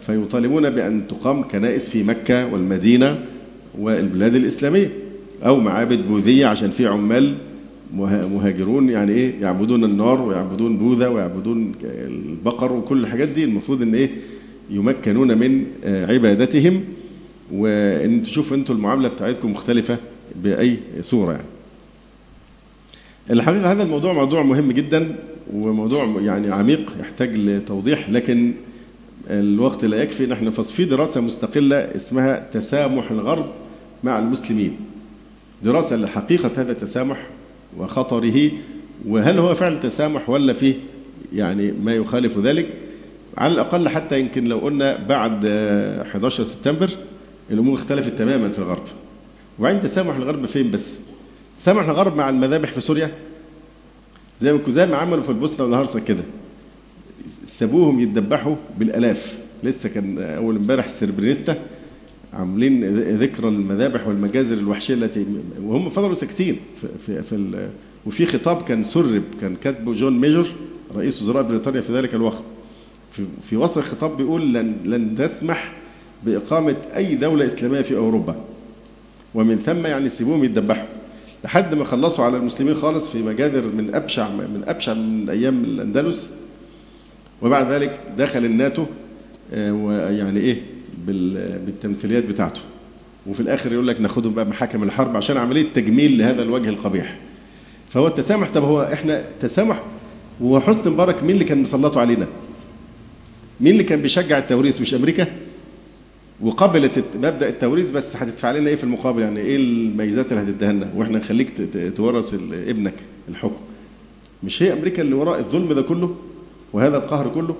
فيطالبون 0.00 0.70
بأن 0.70 1.08
تقام 1.08 1.42
كنائس 1.42 1.90
في 1.90 2.02
مكة 2.02 2.46
والمدينة 2.46 3.18
والبلاد 3.78 4.34
الإسلامية 4.34 4.90
أو 5.46 5.60
معابد 5.60 6.08
بوذية 6.08 6.46
عشان 6.46 6.70
في 6.70 6.86
عمال 6.86 7.34
مهاجرون 7.96 8.88
يعني 8.88 9.12
إيه 9.12 9.40
يعبدون 9.40 9.84
النار 9.84 10.22
ويعبدون 10.22 10.76
بوذا 10.76 11.08
ويعبدون 11.08 11.72
البقر 11.84 12.72
وكل 12.72 13.00
الحاجات 13.00 13.28
دي. 13.28 13.44
المفروض 13.44 13.82
إن 13.82 13.94
إيه 13.94 14.10
يمكنون 14.70 15.38
من 15.38 15.66
عبادتهم. 15.84 16.84
وإن 17.52 18.22
تشوف 18.22 18.52
أنتوا 18.52 18.74
المعاملة 18.74 19.08
بتاعتكم 19.08 19.50
مختلفة 19.50 19.98
بأي 20.42 20.76
صورة 21.00 21.32
يعني. 21.32 21.46
الحقيقة 23.30 23.72
هذا 23.72 23.82
الموضوع 23.82 24.12
موضوع 24.12 24.42
مهم 24.42 24.72
جدا 24.72 25.16
وموضوع 25.54 26.06
يعني 26.20 26.50
عميق 26.52 26.92
يحتاج 27.00 27.38
لتوضيح. 27.38 28.10
لكن 28.10 28.52
الوقت 29.30 29.84
لا 29.84 30.02
يكفي. 30.02 30.26
نحن 30.26 30.50
في 30.50 30.84
دراسة 30.84 31.20
مستقلة 31.20 31.76
اسمها 31.76 32.48
تسامح 32.52 33.10
الغرب 33.10 33.46
مع 34.04 34.18
المسلمين. 34.18 34.76
دراسة 35.62 35.96
لحقيقة 35.96 36.50
هذا 36.56 36.72
التسامح 36.72 37.26
وخطره 37.78 38.50
وهل 39.06 39.38
هو 39.38 39.54
فعلا 39.54 39.80
تسامح 39.80 40.30
ولا 40.30 40.52
فيه 40.52 40.74
يعني 41.34 41.72
ما 41.72 41.94
يخالف 41.94 42.38
ذلك؟ 42.38 42.66
على 43.38 43.54
الأقل 43.54 43.88
حتى 43.88 44.20
يمكن 44.20 44.44
لو 44.44 44.58
قلنا 44.58 45.06
بعد 45.06 45.44
11 45.44 46.44
سبتمبر 46.44 46.90
الأمور 47.50 47.74
اختلفت 47.74 48.18
تماما 48.18 48.48
في 48.48 48.58
الغرب. 48.58 48.82
وبعدين 49.58 49.80
تسامح 49.80 50.16
الغرب 50.16 50.46
فين 50.46 50.70
بس؟ 50.70 50.94
تسامح 51.56 51.88
الغرب 51.88 52.16
مع 52.16 52.28
المذابح 52.28 52.70
في 52.70 52.80
سوريا؟ 52.80 53.10
زي 54.40 54.52
ما 54.52 54.86
ما 54.86 54.96
عملوا 54.96 55.22
في 55.22 55.28
البوسنة 55.28 55.66
والهرسك 55.66 56.04
كده. 56.04 56.22
سابوهم 57.46 58.00
يتذبحوا 58.00 58.56
بالألاف. 58.78 59.38
لسه 59.62 59.88
كان 59.88 60.18
أول 60.18 60.56
امبارح 60.56 60.88
سربرنيتسا 60.88 61.56
عاملين 62.34 62.98
ذكرى 63.18 63.48
المذابح 63.48 64.08
والمجازر 64.08 64.56
الوحشية 64.56 64.94
التي 64.94 65.26
وهم 65.62 65.90
فضلوا 65.90 66.14
ساكتين 66.14 66.56
في, 66.80 66.88
في, 67.06 67.22
في 67.22 67.68
وفي 68.06 68.26
خطاب 68.26 68.62
كان 68.62 68.82
سرب 68.82 69.22
كان 69.40 69.56
كاتبه 69.56 69.92
جون 69.92 70.20
ميجر 70.20 70.46
رئيس 70.96 71.22
وزراء 71.22 71.42
بريطانيا 71.42 71.80
في 71.80 71.92
ذلك 71.92 72.14
الوقت. 72.14 72.42
في, 73.12 73.22
في 73.48 73.56
وسط 73.56 73.78
الخطاب 73.78 74.16
بيقول 74.16 74.54
لن 74.54 74.76
لن 74.84 75.14
تسمح 75.16 75.72
بإقامة 76.26 76.76
أي 76.96 77.14
دولة 77.14 77.46
إسلامية 77.46 77.80
في 77.80 77.96
أوروبا. 77.96 78.36
ومن 79.34 79.58
ثم 79.58 79.86
يعني 79.86 80.08
سيبوهم 80.08 80.44
يتذبحوا 80.44 80.88
لحد 81.44 81.74
ما 81.74 81.84
خلصوا 81.84 82.24
على 82.24 82.36
المسلمين 82.36 82.74
خالص 82.74 83.08
في 83.08 83.22
مجازر 83.22 83.66
من 83.66 83.94
ابشع 83.94 84.28
من 84.28 84.62
أبشع 84.66 84.94
من 84.94 85.30
أيام 85.30 85.64
الأندلس. 85.64 86.30
وبعد 87.42 87.72
ذلك 87.72 88.00
دخل 88.18 88.44
الناتو 88.44 88.84
آه، 89.54 89.72
ويعني 89.72 90.40
إيه 90.40 90.73
بالتمثيليات 91.06 92.24
بتاعته. 92.24 92.60
وفي 93.26 93.40
الآخر 93.40 93.72
يقول 93.72 93.88
لك 93.88 94.00
ناخدهم 94.00 94.34
بقى 94.34 94.46
محاكم 94.46 94.82
الحرب 94.82 95.16
عشان 95.16 95.36
عملية 95.36 95.66
تجميل 95.74 96.18
لهذا 96.18 96.42
الوجه 96.42 96.68
القبيح. 96.68 97.18
فهو 97.88 98.06
التسامح 98.06 98.50
طب 98.50 98.62
هو 98.64 98.82
إحنا 98.92 99.24
تسامح 99.40 99.82
وحسن 100.40 100.92
مبارك 100.92 101.22
مين 101.22 101.30
اللي 101.30 101.44
كان 101.44 101.62
مسلطه 101.62 102.00
علينا؟ 102.00 102.26
مين 103.60 103.72
اللي 103.72 103.84
كان 103.84 104.02
بيشجع 104.02 104.38
التوريث؟ 104.38 104.80
مش 104.80 104.94
أمريكا؟ 104.94 105.26
وقبلت 106.40 107.04
مبدأ 107.16 107.48
التوريث 107.48 107.90
بس 107.90 108.16
هتدفع 108.16 108.50
لنا 108.50 108.70
إيه 108.70 108.76
في 108.76 108.84
المقابل؟ 108.84 109.22
يعني 109.22 109.40
إيه 109.40 109.56
الميزات 109.56 110.32
اللي 110.32 110.42
هتديها 110.42 110.72
لنا 110.72 110.90
وإحنا 110.96 111.18
نخليك 111.18 111.52
تورث 111.96 112.34
ابنك 112.52 112.94
الحكم. 113.28 113.56
مش 114.42 114.62
هي 114.62 114.72
أمريكا 114.72 115.02
اللي 115.02 115.14
وراء 115.14 115.38
الظلم 115.38 115.72
ده 115.72 115.82
كله 115.82 116.16
وهذا 116.72 116.96
القهر 116.96 117.28
كله؟ 117.28 117.56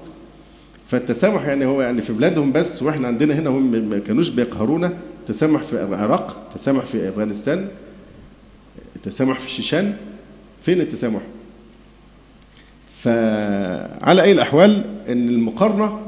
فالتسامح 0.89 1.43
يعني 1.47 1.65
هو 1.65 1.83
يعني 1.83 2.03
في 2.03 2.13
بلادهم 2.13 2.53
بس 2.53 2.83
وإحنا 2.83 3.09
عندنا 3.09 3.35
هنا 3.35 3.51
هم 3.51 3.73
ما 3.91 3.99
كانوش 3.99 4.29
بيقهرونا. 4.29 4.93
تسامح 5.27 5.63
في 5.63 5.85
العراق 5.85 6.51
تسامح 6.55 6.85
في 6.85 7.09
أفغانستان 7.09 7.69
تسامح 9.03 9.39
في 9.39 9.47
الشيشان 9.47 9.97
فين 10.63 10.81
التسامح؟ 10.81 11.21
فعلى 13.01 14.23
أي 14.23 14.33
الأحوال 14.33 14.85
إن 15.09 15.29
المقارنة 15.29 16.01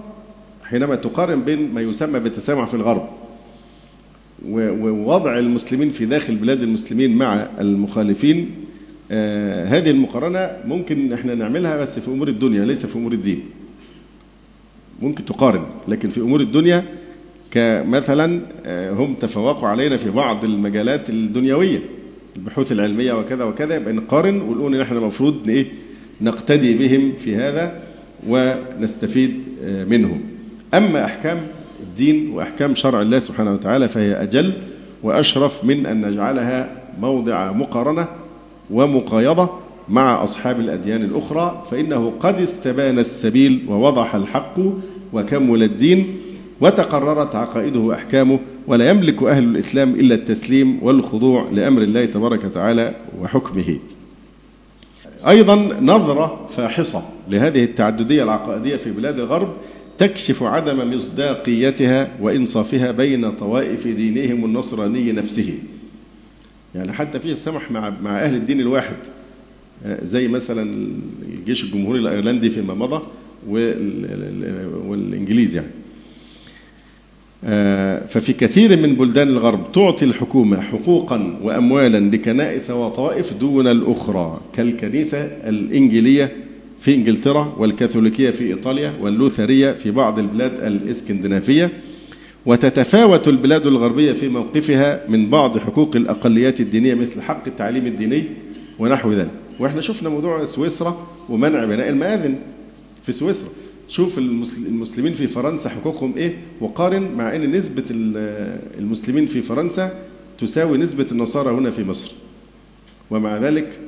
حينما 0.64 0.94
تقارن 0.94 1.42
بين 1.42 1.74
ما 1.74 1.80
يسمى 1.80 2.20
بالتسامح 2.20 2.68
في 2.68 2.74
الغرب 2.74 3.08
ووضع 4.48 5.38
المسلمين 5.38 5.90
في 5.90 6.06
داخل 6.06 6.36
بلاد 6.36 6.62
المسلمين 6.62 7.16
مع 7.16 7.46
المخالفين 7.60 8.50
آه 9.10 9.64
هذه 9.66 9.90
المقارنة 9.90 10.50
ممكن 10.64 11.12
إحنا 11.12 11.34
نعملها 11.34 11.76
بس 11.76 11.98
في 11.98 12.08
أمور 12.08 12.28
الدنيا 12.28 12.64
ليس 12.64 12.86
في 12.86 12.96
أمور 12.96 13.12
الدين. 13.12 13.42
ممكن 15.02 15.24
تقارن 15.24 15.62
لكن 15.88 16.10
في 16.10 16.20
أمور 16.20 16.40
الدنيا 16.40 16.84
كمثلا 17.50 18.40
آه 18.66 18.92
هم 18.92 19.14
تفوقوا 19.14 19.68
علينا 19.68 19.96
في 19.96 20.10
بعض 20.10 20.44
المجالات 20.44 21.10
الدنيوية 21.10 21.78
البحوث 22.36 22.72
العلمية 22.72 23.12
وكذا 23.12 23.44
وكذا 23.44 23.76
يبقى 23.76 23.92
نقارن 23.92 24.40
ونقول 24.40 24.74
إن 24.74 24.80
إحنا 24.80 24.98
المفروض 24.98 25.48
إيه 25.48 25.66
نقتدي 26.20 26.74
بهم 26.74 27.12
في 27.18 27.36
هذا 27.36 27.82
ونستفيد 28.28 29.44
آه 29.64 29.84
منهم 29.84 30.20
أما 30.74 31.04
أحكام 31.04 31.40
الدين 31.82 32.30
وأحكام 32.30 32.74
شرع 32.74 33.00
الله 33.02 33.18
سبحانه 33.18 33.52
وتعالى 33.52 33.88
فهي 33.88 34.12
أجل 34.22 34.52
وأشرف 35.02 35.64
من 35.64 35.86
أن 35.86 36.06
نجعلها 36.10 36.82
موضع 37.00 37.52
مقارنة 37.52 38.06
ومقايضة 38.70 39.50
مع 39.88 40.24
أصحاب 40.24 40.60
الأديان 40.60 41.02
الأخرى 41.02 41.64
فإنه 41.70 42.12
قد 42.20 42.40
استبان 42.40 42.98
السبيل 42.98 43.64
ووضح 43.68 44.14
الحق 44.14 44.54
وكمل 45.12 45.62
الدين 45.62 46.16
وتقررت 46.60 47.34
عقائده 47.34 47.80
وأحكامه 47.80 48.38
ولا 48.66 48.90
يملك 48.90 49.22
أهل 49.22 49.44
الإسلام 49.44 49.90
إلا 49.90 50.14
التسليم 50.14 50.78
والخضوع 50.82 51.48
لأمر 51.52 51.82
الله 51.82 52.04
تبارك 52.04 52.44
وتعالى 52.44 52.94
وحكمه. 53.20 53.78
أيضا 55.28 55.54
نظرة 55.80 56.46
فاحصة 56.56 57.02
لهذه 57.30 57.64
التعددية 57.64 58.22
العقائدية 58.22 58.76
في 58.76 58.90
بلاد 58.90 59.18
الغرب 59.18 59.54
تكشف 59.98 60.42
عدم 60.42 60.94
مصداقيتها 60.94 62.08
وإنصافها 62.20 62.90
بين 62.90 63.30
طوائف 63.32 63.86
دينهم 63.86 64.44
النصراني 64.44 65.12
نفسه. 65.12 65.54
يعني 66.74 66.92
حتى 66.92 67.20
فيه 67.20 67.32
السمح 67.32 67.70
مع 67.70 67.92
مع 68.02 68.22
أهل 68.24 68.34
الدين 68.34 68.60
الواحد 68.60 68.96
زي 70.02 70.28
مثلا 70.28 70.88
الجيش 71.22 71.64
الجمهوري 71.64 72.00
الأيرلندي 72.00 72.50
فيما 72.50 72.74
مضى 72.74 73.02
والإنجليز 74.86 75.56
يعني. 75.56 75.70
آه، 77.44 78.06
ففي 78.06 78.32
كثير 78.32 78.76
من 78.76 78.94
بلدان 78.94 79.28
الغرب 79.28 79.72
تعطي 79.72 80.04
الحكومة 80.04 80.60
حقوقا 80.60 81.38
وأموالا 81.42 82.16
لكنائس 82.16 82.70
وطائف 82.70 83.34
دون 83.34 83.66
الأخرى 83.66 84.40
كالكنيسة 84.52 85.18
الإنجيلية 85.24 86.32
في 86.80 86.94
إنجلترا 86.94 87.54
والكاثوليكية 87.58 88.30
في 88.30 88.44
إيطاليا 88.44 88.92
واللوثرية 89.00 89.72
في 89.72 89.90
بعض 89.90 90.18
البلاد 90.18 90.52
الإسكندنافية. 90.64 91.70
وتتفاوت 92.46 93.28
البلاد 93.28 93.66
الغربية 93.66 94.12
في 94.12 94.28
موقفها 94.28 95.00
من 95.08 95.30
بعض 95.30 95.58
حقوق 95.58 95.96
الأقليات 95.96 96.60
الدينية 96.60 96.94
مثل 96.94 97.22
حق 97.22 97.42
التعليم 97.46 97.86
الديني 97.86 98.24
ونحو 98.78 99.12
ذلك. 99.12 99.45
وإحنا 99.58 99.80
شفنا 99.80 100.08
موضوع 100.08 100.44
سويسرا 100.44 101.06
ومنع 101.28 101.64
بناء 101.64 101.88
المآذن 101.88 102.34
في 103.02 103.12
سويسرا. 103.12 103.48
شوف 103.88 104.18
المسلمين 104.18 105.12
في 105.14 105.26
فرنسا 105.26 105.68
حقوقهم 105.68 106.14
إيه؟ 106.16 106.36
وقارن 106.60 107.10
مع 107.16 107.36
أن 107.36 107.52
نسبة 107.52 107.84
المسلمين 108.78 109.26
في 109.26 109.42
فرنسا 109.42 110.02
تساوي 110.38 110.78
نسبة 110.78 111.06
النصارى 111.12 111.50
هنا 111.50 111.70
في 111.70 111.84
مصر. 111.84 112.12
ومع 113.10 113.38
ذلك 113.38 113.78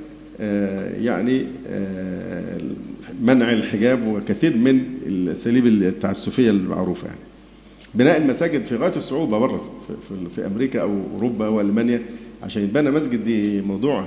يعني 1.00 1.44
منع 3.22 3.52
الحجاب 3.52 4.06
وكثير 4.06 4.56
من 4.56 4.84
الأساليب 5.06 5.66
التعسفية 5.66 6.50
المعروفة 6.50 7.06
يعني. 7.06 7.18
بناء 7.94 8.16
المساجد 8.16 8.66
في 8.66 8.76
غاية 8.76 8.96
الصعوبة 8.96 9.38
بره 9.38 9.70
في, 10.34 10.46
أمريكا 10.46 10.80
أو 10.80 11.00
أوروبا 11.14 11.48
وألمانيا 11.48 12.02
عشان 12.42 12.62
يتبنى 12.64 12.90
مسجد 12.90 13.24
دي 13.24 13.60
موضوع 13.62 14.06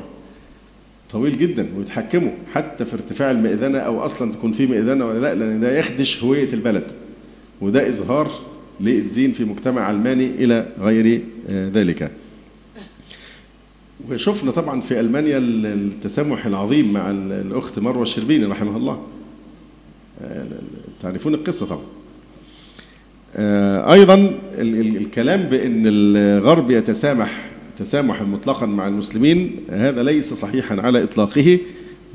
طويل 1.12 1.38
جدا 1.38 1.68
ويتحكموا 1.78 2.32
حتى 2.54 2.86
في 2.86 2.94
ارتفاع 2.94 3.32
المئذنة 3.32 3.78
أو 3.78 4.06
أصلا 4.06 4.32
تكون 4.32 4.52
في 4.52 4.68
مئذنة 4.68 5.06
ولا 5.06 5.20
لأ 5.20 5.36
لأن 5.36 5.60
ده 5.60 5.80
يخدش 5.80 6.24
هوية 6.24 6.54
البلد. 6.54 6.92
وده 7.62 7.90
إظهار 7.90 8.32
للدين 8.80 9.32
في 9.32 9.46
مجتمع 9.46 9.82
علماني 9.82 10.26
إلى 10.26 10.66
غير 10.80 11.22
ذلك. 11.50 12.12
وشفنا 14.10 14.52
طبعا 14.52 14.82
في 14.82 15.00
ألمانيا 15.00 15.38
التسامح 15.38 16.46
العظيم 16.46 16.94
مع 16.94 17.12
الأخت 17.12 17.80
مروة 17.80 18.04
الشربيني 18.04 18.46
رحمها 18.46 18.78
الله. 18.78 19.08
تعرفون 21.02 21.34
القصة 21.34 21.66
طبعا. 21.66 21.86
أيضا 23.94 24.40
الكلام 24.58 25.42
بأن 25.42 25.84
الغرب 25.86 26.72
يتسامح 26.72 27.51
تسامحا 27.82 28.24
مطلقا 28.24 28.66
مع 28.66 28.88
المسلمين 28.88 29.56
هذا 29.70 30.03
ليس 30.03 30.34
صحيحا 30.34 30.82
على 30.82 31.03
إطلاقه 31.03 31.60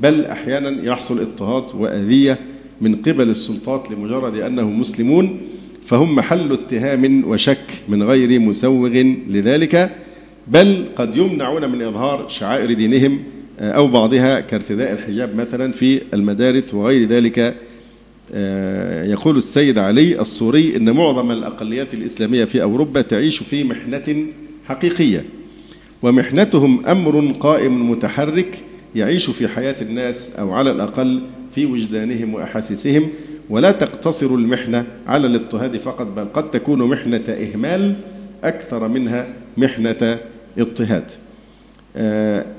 بل 0.01 0.25
أحيانا 0.25 0.85
يحصل 0.85 1.19
اضطهاد 1.19 1.75
وأذية 1.75 2.37
من 2.81 2.95
قبل 2.95 3.29
السلطات 3.29 3.91
لمجرد 3.91 4.35
أنهم 4.35 4.79
مسلمون 4.79 5.41
فهم 5.85 6.15
محل 6.15 6.51
اتهام 6.51 7.23
وشك 7.27 7.65
من 7.89 8.03
غير 8.03 8.39
مسوغ 8.39 8.89
لذلك 9.29 9.91
بل 10.47 10.85
قد 10.95 11.17
يمنعون 11.17 11.69
من 11.71 11.81
إظهار 11.81 12.27
شعائر 12.27 12.73
دينهم 12.73 13.19
أو 13.59 13.87
بعضها 13.87 14.39
كارتداء 14.39 14.91
الحجاب 14.91 15.35
مثلا 15.35 15.71
في 15.71 16.01
المدارس 16.13 16.73
وغير 16.73 17.07
ذلك. 17.07 17.55
يقول 19.11 19.37
السيد 19.37 19.77
علي 19.77 20.21
الصوري 20.21 20.75
إن 20.75 20.89
معظم 20.89 21.31
الأقليات 21.31 21.93
الإسلامية 21.93 22.45
في 22.45 22.61
أوروبا 22.61 23.01
تعيش 23.01 23.43
في 23.43 23.63
محنة 23.63 24.25
حقيقية. 24.65 25.25
ومحنتهم 26.03 26.85
أمر 26.85 27.33
قائم 27.39 27.91
متحرك 27.91 28.57
يعيش 28.95 29.29
في 29.29 29.47
حياة 29.47 29.75
الناس 29.81 30.31
أو 30.39 30.53
على 30.53 30.71
الأقل 30.71 31.21
في 31.55 31.65
وجدانهم 31.65 32.33
وأحاسيسهم. 32.33 33.07
ولا 33.49 33.71
تقتصر 33.71 34.35
المحنة 34.35 34.85
على 35.07 35.27
الاضطهاد 35.27 35.77
فقط 35.77 36.07
بل 36.07 36.25
قد 36.33 36.51
تكون 36.51 36.83
محنة 36.83 37.23
إهمال 37.29 37.95
أكثر 38.43 38.87
منها 38.87 39.27
محنة 39.57 40.19
اضطهاد. 40.57 41.03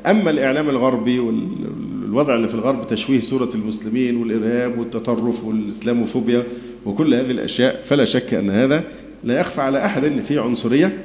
أما 0.07 0.31
الإعلام 0.31 0.69
الغربي 0.69 1.19
والوضع 1.19 2.35
اللي 2.35 2.49
في 2.49 2.55
الغرب 2.55 2.87
تشويه 2.87 3.21
صورة 3.21 3.51
المسلمين 3.55 4.17
والإرهاب 4.17 4.79
والتطرف 4.79 5.45
والإسلاموفوبيا 5.45 6.43
وكل 6.87 7.15
هذه 7.15 7.31
الأشياء 7.31 7.83
فلا 7.85 8.05
شك 8.05 8.35
أن 8.35 8.51
هذا 8.51 8.85
لا 9.25 9.41
يخفى 9.41 9.61
على 9.61 9.85
أحد 9.85 10.05
أن 10.05 10.21
فيه 10.21 10.41
عنصرية. 10.41 10.99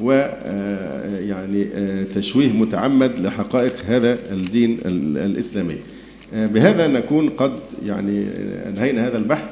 ويعني 0.00 1.64
تشويه 2.04 2.52
متعمد 2.52 3.18
لحقائق 3.20 3.74
هذا 3.86 4.18
الدين 4.32 4.78
الإسلامي. 5.16 5.76
بهذا 6.32 6.86
نكون 6.86 7.28
قد 7.28 7.52
يعني 7.86 8.26
أنهينا 8.68 9.06
هذا 9.08 9.18
البحث 9.18 9.48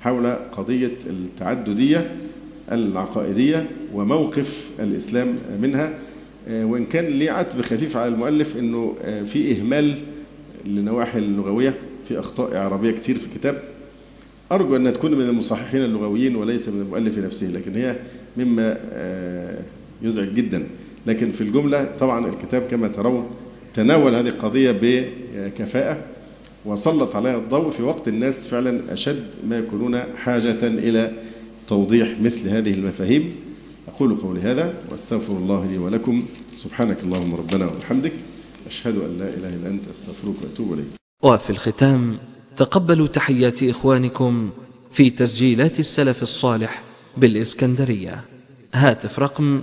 حول 0.00 0.26
قضية 0.32 0.90
التعددية 1.06 2.10
العقائدية 2.72 3.66
وموقف 3.94 4.68
الإسلام 4.80 5.34
منها. 5.62 5.92
وإن 6.50 6.86
كان 6.86 7.04
لي 7.04 7.28
عتب 7.28 7.60
خفيف 7.60 7.96
على 7.96 8.08
المؤلف 8.14 8.56
أنه 8.56 8.94
في 9.26 9.56
إهمال 9.58 9.94
لنواحي 10.66 11.18
اللغوية 11.18 11.74
في 12.08 12.18
أخطاء 12.18 12.56
عربية 12.56 12.90
كتير 12.90 13.18
في 13.18 13.26
الكتاب. 13.26 13.62
أرجو 14.52 14.76
أنها 14.76 14.92
تكون 14.92 15.14
من 15.14 15.28
المصححين 15.28 15.84
اللغويين 15.84 16.36
وليس 16.36 16.68
من 16.68 16.80
المؤلف 16.80 17.18
نفسه 17.18 17.46
لكن 17.46 17.74
هي 17.74 17.96
مما 18.36 18.78
يزعج 20.02 20.34
جدا. 20.34 20.66
لكن 21.06 21.32
في 21.32 21.40
الجملة 21.40 21.96
طبعا 22.00 22.26
الكتاب 22.26 22.62
كما 22.62 22.88
ترون 22.88 23.30
تناول 23.74 24.14
هذه 24.14 24.28
القضية 24.28 24.78
بكفاءة 24.82 26.04
وسلط 26.64 27.16
عليها 27.16 27.36
الضوء 27.36 27.70
في 27.70 27.82
وقت 27.82 28.08
الناس 28.08 28.46
فعلا 28.46 28.92
أشد 28.92 29.24
ما 29.48 29.58
يكونون 29.58 30.00
حاجة 30.16 30.58
إلى 30.62 31.12
توضيح 31.68 32.20
مثل 32.20 32.48
هذه 32.48 32.74
المفاهيم. 32.74 33.36
أقول 33.88 34.14
قولي 34.14 34.40
هذا 34.40 34.74
وأستغفر 34.90 35.32
الله 35.32 35.66
لي 35.66 35.78
ولكم. 35.78 36.24
سبحانك 36.54 36.96
اللهم 37.02 37.34
ربنا 37.34 37.66
وبحمدك. 37.66 38.12
أشهد 38.66 38.96
أن 38.96 39.18
لا 39.18 39.28
إله 39.28 39.48
إلا 39.48 39.68
أنت 39.68 39.88
أستغفرك 39.90 40.34
وأتوب 40.42 40.72
إليك. 40.72 40.86
وفي 41.22 41.50
الختام 41.50 42.18
تقبلوا 42.56 43.06
تحيات 43.06 43.62
إخوانكم 43.62 44.50
في 44.92 45.10
تسجيلات 45.10 45.78
السلف 45.78 46.22
الصالح 46.22 46.82
بالإسكندرية. 47.16 48.20
هاتف 48.74 49.18
رقم 49.18 49.62